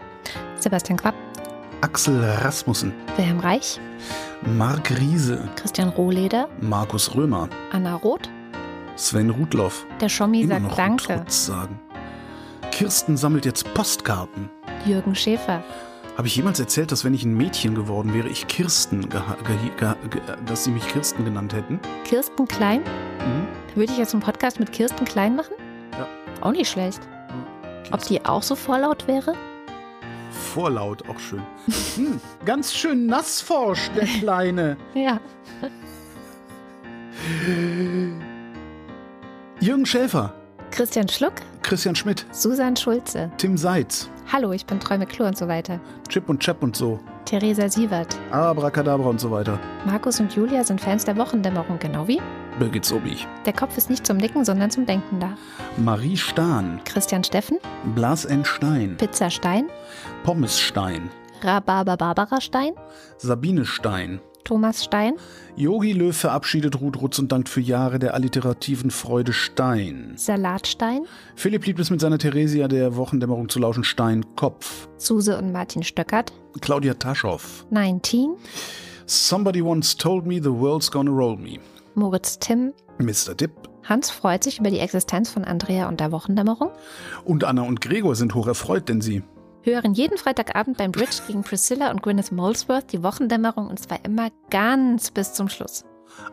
Sebastian 0.59 0.99
Quapp, 0.99 1.15
Axel 1.83 2.23
Rasmussen, 2.43 2.93
Wilhelm 3.17 3.41
Reich, 3.41 3.81
Marc 4.57 4.91
Riese, 4.99 5.49
Christian 5.57 5.89
Rohleder, 5.91 6.49
Markus 6.61 7.15
Römer, 7.15 7.49
Anna 7.73 7.95
Roth, 7.97 8.31
Sven 8.97 9.31
Rudloff, 9.31 9.87
der 10.01 10.09
Schommi 10.09 10.47
sagt 10.47 10.79
Danke, 10.79 11.25
sagen. 11.29 11.81
Kirsten 12.71 13.17
sammelt 13.17 13.45
jetzt 13.45 13.73
Postkarten. 13.75 14.51
Jürgen 14.85 15.15
Schäfer, 15.15 15.63
Habe 16.17 16.29
ich 16.29 16.37
jemals 16.37 16.61
erzählt, 16.61 16.93
dass 16.93 17.05
wenn 17.05 17.13
ich 17.15 17.25
ein 17.25 17.37
Mädchen 17.37 17.75
geworden 17.75 18.15
wäre, 18.15 18.29
ich 18.29 18.47
Kirsten, 18.47 19.07
dass 20.47 20.65
sie 20.65 20.71
mich 20.71 20.87
Kirsten 20.89 21.25
genannt 21.25 21.53
hätten? 21.53 21.81
Kirsten 22.05 22.47
Klein. 22.47 22.81
Mhm. 22.81 23.47
Würde 23.75 23.93
ich 23.93 23.99
jetzt 23.99 24.15
einen 24.15 24.23
Podcast 24.23 24.59
mit 24.59 24.73
Kirsten 24.73 25.05
Klein 25.05 25.37
machen? 25.37 25.55
Ja. 25.93 26.07
Auch 26.41 26.53
nicht 26.53 26.71
schlecht. 26.71 27.01
Ob 27.93 28.03
die 28.05 28.25
auch 28.25 28.43
so 28.43 28.55
vorlaut 28.55 29.07
wäre? 29.07 29.35
Vorlaut, 30.37 31.09
auch 31.09 31.19
schön. 31.19 31.43
Hm, 31.97 32.21
ganz 32.45 32.75
schön 32.75 33.07
nassforsch, 33.07 33.91
der 33.97 34.05
Kleine. 34.21 34.77
Ja. 34.95 35.19
Jürgen 39.61 39.87
Schäfer, 39.87 40.35
Christian 40.71 41.09
Schluck, 41.09 41.33
Christian 41.63 41.97
Schmidt, 41.97 42.27
Susan 42.31 42.77
Schulze. 42.77 43.31
Tim 43.39 43.57
Seitz, 43.57 44.11
Hallo, 44.33 44.53
ich 44.53 44.67
bin 44.67 44.79
Träume 44.81 45.07
Klo 45.07 45.27
und 45.27 45.37
so 45.39 45.49
weiter. 45.49 45.81
Chip 46.09 46.29
und 46.29 46.41
Chap 46.41 46.63
und 46.63 46.77
so, 46.77 47.01
Theresa 47.25 47.69
Sievert. 47.69 48.17
Abracadabra 48.31 49.09
und 49.09 49.21
so 49.21 49.31
weiter. 49.31 49.59
Markus 49.87 50.21
und 50.21 50.35
Julia 50.35 50.63
sind 50.65 50.81
Fans 50.81 51.05
der 51.05 51.17
Wochendämmerung, 51.17 51.79
genau 51.79 52.07
wie? 52.07 52.21
Birgit 52.59 52.87
Sobich, 52.87 53.27
Der 53.45 53.53
Kopf 53.53 53.77
ist 53.77 53.91
nicht 53.91 54.07
zum 54.07 54.17
Nicken, 54.17 54.45
sondern 54.45 54.71
zum 54.71 54.87
Denken 54.87 55.21
da. 55.21 55.37
Marie 55.77 56.17
Stahn, 56.17 56.81
Christian 56.85 57.23
Steffen, 57.23 57.59
Blas 57.95 58.25
N. 58.25 58.45
Stein, 58.47 58.97
Pizza 58.97 59.29
Stein, 59.29 59.67
Pommes 60.25 60.59
Stein, 60.59 61.11
Rhabarber 61.43 61.99
Barbara 61.99 62.41
Stein, 62.41 62.73
Sabine 63.19 63.67
Stein, 63.67 64.21
Thomas 64.45 64.85
Stein, 64.85 65.17
Yogi 65.57 65.93
Löw 65.93 66.17
verabschiedet 66.17 66.81
Ruth 66.81 66.99
Rutz 67.03 67.19
und 67.19 67.31
dankt 67.31 67.51
für 67.51 67.61
Jahre 67.61 67.99
der 67.99 68.15
alliterativen 68.15 68.91
Freude 68.91 69.35
Stein. 69.35 70.15
Salatstein, 70.17 71.05
Philipp 71.35 71.67
liebt 71.67 71.81
es 71.81 71.91
mit 71.91 72.01
seiner 72.01 72.17
Theresia 72.17 72.69
der 72.69 72.97
Wochendämmerung 72.97 73.51
zu 73.51 73.59
lauschen. 73.59 73.85
Stein 73.85 74.25
Kopf. 74.35 74.89
Suse 74.97 75.37
und 75.37 75.53
Martin 75.53 75.83
Stöckert, 75.83 76.33
Claudia 76.63 76.95
Taschow. 76.95 77.67
19, 77.71 78.31
Somebody 79.05 79.61
once 79.63 79.95
told 79.97 80.27
me 80.27 80.41
the 80.43 80.51
world's 80.51 80.91
gonna 80.91 81.11
roll 81.11 81.37
me. 81.37 81.61
Moritz 81.97 82.39
Timm, 82.39 82.73
Mr. 82.99 83.35
Dipp 83.35 83.51
Hans 83.85 84.11
freut 84.11 84.43
sich 84.45 84.59
über 84.59 84.71
die 84.71 84.81
Existenz 84.81 85.31
von 85.31 85.45
Andrea 85.45 85.89
und 85.89 86.01
der 86.01 86.11
Wochendämmerung, 86.13 86.71
und 87.25 87.45
Anna 87.45 87.63
und 87.63 87.81
Gregor 87.81 88.15
sind 88.17 88.35
hoch 88.35 88.47
erfreut, 88.49 88.89
denn 88.89 89.01
sie 89.01 89.23
hören 89.63 89.95
jeden 89.95 90.19
Freitagabend 90.19 90.77
beim 90.77 90.93
Bridge 90.93 91.23
gegen 91.27 91.43
Priscilla 91.43 91.91
und 91.91 92.03
Gwyneth 92.03 92.31
Molesworth 92.33 92.93
die 92.93 93.03
Wochendämmerung 93.03 93.67
und 93.69 93.81
zwar 93.81 94.05
immer 94.05 94.29
ganz 94.51 95.11
bis 95.11 95.33
zum 95.33 95.49
Schluss. 95.49 95.85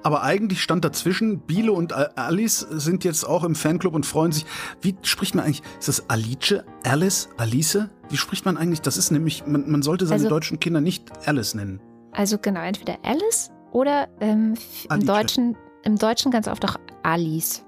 Aber 0.04 0.22
eigentlich 0.24 0.62
stand 0.62 0.86
dazwischen, 0.86 1.40
Biele 1.40 1.74
und 1.74 1.94
Al- 1.94 2.12
Alice 2.16 2.60
sind 2.60 3.04
jetzt 3.04 3.24
auch 3.28 3.44
im 3.44 3.56
Fanclub 3.56 3.96
und 3.96 4.06
freuen 4.06 4.32
sich. 4.32 4.46
Wie 4.82 4.96
spricht 5.02 5.34
man 5.36 5.46
eigentlich? 5.46 5.64
Ist 5.80 5.88
das 5.88 6.10
Alice? 6.10 6.64
Alice? 6.84 7.30
Alice? 7.38 7.80
Wie 8.10 8.18
spricht 8.18 8.46
man 8.46 8.56
eigentlich? 8.58 8.82
Das 8.82 8.98
ist 8.98 9.12
nämlich, 9.12 9.46
man, 9.48 9.70
man 9.70 9.82
sollte 9.82 10.06
seine 10.06 10.20
Also- 10.24 10.30
deutschen 10.30 10.60
Kinder 10.60 10.80
nicht 10.80 11.12
Alice 11.28 11.54
nennen. 11.56 11.82
Also 12.12 12.38
genau, 12.38 12.62
entweder 12.62 12.98
Alice 13.04 13.50
oder 13.74 14.08
ähm, 14.22 14.54
im. 14.90 15.06
Deutschen, 15.06 15.58
im 15.84 15.98
Deutschen 15.98 16.32
ganz 16.32 16.48
oft 16.48 16.64
auch 16.64 16.78
Alice. 17.02 17.66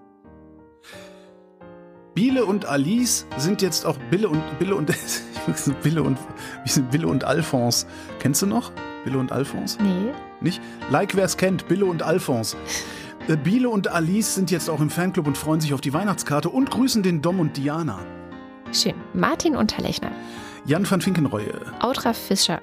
Biele 2.13 2.45
und 2.45 2.65
Alice 2.65 3.27
sind 3.35 3.61
jetzt 3.61 3.85
auch 3.85 3.97
Bille 4.09 4.29
und 4.29 4.41
Bille 4.57 4.75
und 4.75 4.89
Bille 5.83 6.01
und 6.01 6.17
wie 6.63 6.69
sind 6.69 6.89
Bille 6.89 7.07
und 7.07 7.25
Alphonse? 7.25 7.85
Kennst 8.19 8.41
du 8.41 8.45
noch? 8.45 8.71
Bille 9.03 9.17
und 9.17 9.33
Alphonse? 9.33 9.77
Nee. 9.83 10.13
Nicht? 10.39 10.61
Like 10.89 11.15
wer 11.15 11.25
es 11.25 11.35
kennt, 11.35 11.67
Bille 11.67 11.85
und 11.85 12.03
Alphonse. 12.03 12.55
Äh, 13.27 13.35
Biele 13.35 13.67
und 13.67 13.89
Alice 13.89 14.35
sind 14.35 14.49
jetzt 14.49 14.69
auch 14.69 14.79
im 14.79 14.89
Fanclub 14.89 15.27
und 15.27 15.37
freuen 15.37 15.59
sich 15.59 15.73
auf 15.73 15.81
die 15.81 15.93
Weihnachtskarte 15.93 16.49
und 16.49 16.71
grüßen 16.71 17.03
den 17.03 17.21
Dom 17.21 17.41
und 17.41 17.57
Diana. 17.57 17.99
Schön. 18.71 18.95
Martin 19.13 19.55
Unterlechner, 19.57 20.11
Jan 20.65 20.89
van 20.89 21.01
Finkenreue, 21.01 21.53
Audra 21.81 22.13
Fischer, 22.13 22.61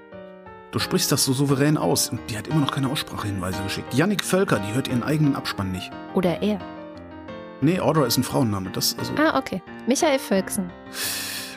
du 0.73 0.79
sprichst 0.81 1.13
das 1.13 1.25
so 1.25 1.33
souverän 1.33 1.77
aus 1.77 2.09
und 2.11 2.21
die 2.29 2.37
hat 2.37 2.49
immer 2.49 2.61
noch 2.61 2.73
keine 2.73 2.89
Aussprachehinweise 2.89 3.63
geschickt. 3.63 3.95
Yannick 3.95 4.25
Völker, 4.25 4.59
die 4.59 4.75
hört 4.75 4.89
ihren 4.89 5.03
eigenen 5.05 5.37
Abspann 5.37 5.71
nicht. 5.71 5.91
oder 6.15 6.43
er. 6.43 6.59
Nee, 7.61 7.79
Audra 7.79 8.07
ist 8.07 8.17
ein 8.19 8.25
Frauenname. 8.25 8.71
Das, 8.71 8.97
also 8.99 9.13
Ah, 9.17 9.39
okay. 9.39 9.63
Michael 9.87 10.19
Völksen, 10.19 10.69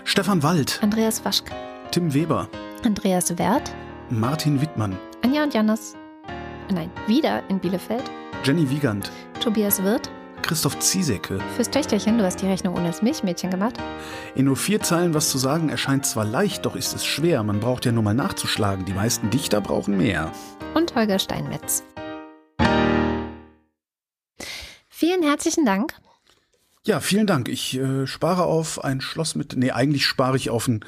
Stefan 0.04 0.44
Wald, 0.44 0.80
Andreas 0.84 1.26
Waschk, 1.26 1.50
Tim 1.92 2.14
Weber, 2.14 2.48
Andreas 2.86 3.36
Wert, 3.40 3.74
Martin 4.12 4.62
Wittmann, 4.62 4.96
Anja 5.24 5.44
und 5.44 5.54
Janis. 5.54 5.96
Nein, 6.72 6.92
wieder 7.08 7.42
in 7.50 7.60
Bielefeld. 7.60 8.04
Jenny 8.44 8.70
Wiegand, 8.70 9.12
Tobias 9.40 9.82
Wirth. 9.84 10.10
Christoph 10.46 10.78
Ziesecke. 10.78 11.40
Fürs 11.56 11.72
Töchterchen, 11.72 12.20
du 12.20 12.24
hast 12.24 12.40
die 12.40 12.46
Rechnung 12.46 12.76
ohne 12.76 12.86
das 12.86 13.02
Milchmädchen 13.02 13.50
gemacht. 13.50 13.78
In 14.36 14.46
nur 14.46 14.56
vier 14.56 14.80
Zeilen 14.80 15.16
was 15.16 15.32
zu 15.32 15.40
sagen 15.40 15.70
erscheint 15.70 16.06
zwar 16.06 16.24
leicht, 16.24 16.68
doch 16.68 16.76
ist 16.76 16.94
es 16.94 17.04
schwer. 17.04 17.42
Man 17.42 17.60
braucht 17.60 17.84
ja 17.86 17.92
nur 17.92 18.04
mal 18.04 18.14
nachzuschlagen. 18.14 18.86
Die 18.86 18.94
meisten 18.94 19.32
Dichter 19.32 19.60
brauchen 19.60 19.98
mehr. 19.98 20.32
Und 20.76 20.94
Holger 20.94 21.18
Steinmetz. 21.18 21.84
Vielen 24.88 25.24
herzlichen 25.24 25.66
Dank. 25.66 25.96
Ja, 26.86 27.00
vielen 27.00 27.26
Dank. 27.26 27.50
Ich 27.50 27.76
äh, 27.80 28.06
spare 28.06 28.44
auf 28.44 28.84
ein 28.84 29.02
Schloss 29.02 29.34
mit. 29.34 29.56
Nee, 29.58 29.72
eigentlich 29.72 30.06
spare 30.06 30.38
ich 30.38 30.52
auf 30.52 30.68
einen 30.68 30.82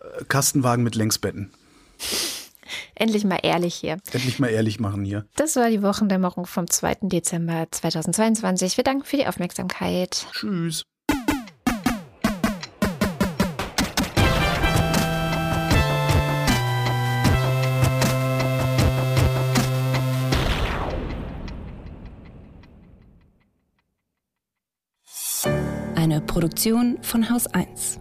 äh, 0.00 0.24
Kastenwagen 0.26 0.84
mit 0.84 0.94
Längsbetten. 0.94 1.50
Endlich 2.94 3.24
mal 3.24 3.38
ehrlich 3.42 3.74
hier. 3.74 3.98
Endlich 4.12 4.38
mal 4.38 4.48
ehrlich 4.48 4.80
machen 4.80 5.04
hier. 5.04 5.26
Das 5.36 5.56
war 5.56 5.70
die 5.70 5.82
Wochendämmerung 5.82 6.46
vom 6.46 6.68
2. 6.68 6.98
Dezember 7.02 7.66
2022. 7.70 8.76
Wir 8.76 8.84
danken 8.84 9.04
für 9.04 9.16
die 9.16 9.26
Aufmerksamkeit. 9.26 10.26
Tschüss. 10.32 10.84
Eine 25.94 26.20
Produktion 26.20 26.98
von 27.02 27.30
Haus 27.30 27.46
1. 27.46 28.00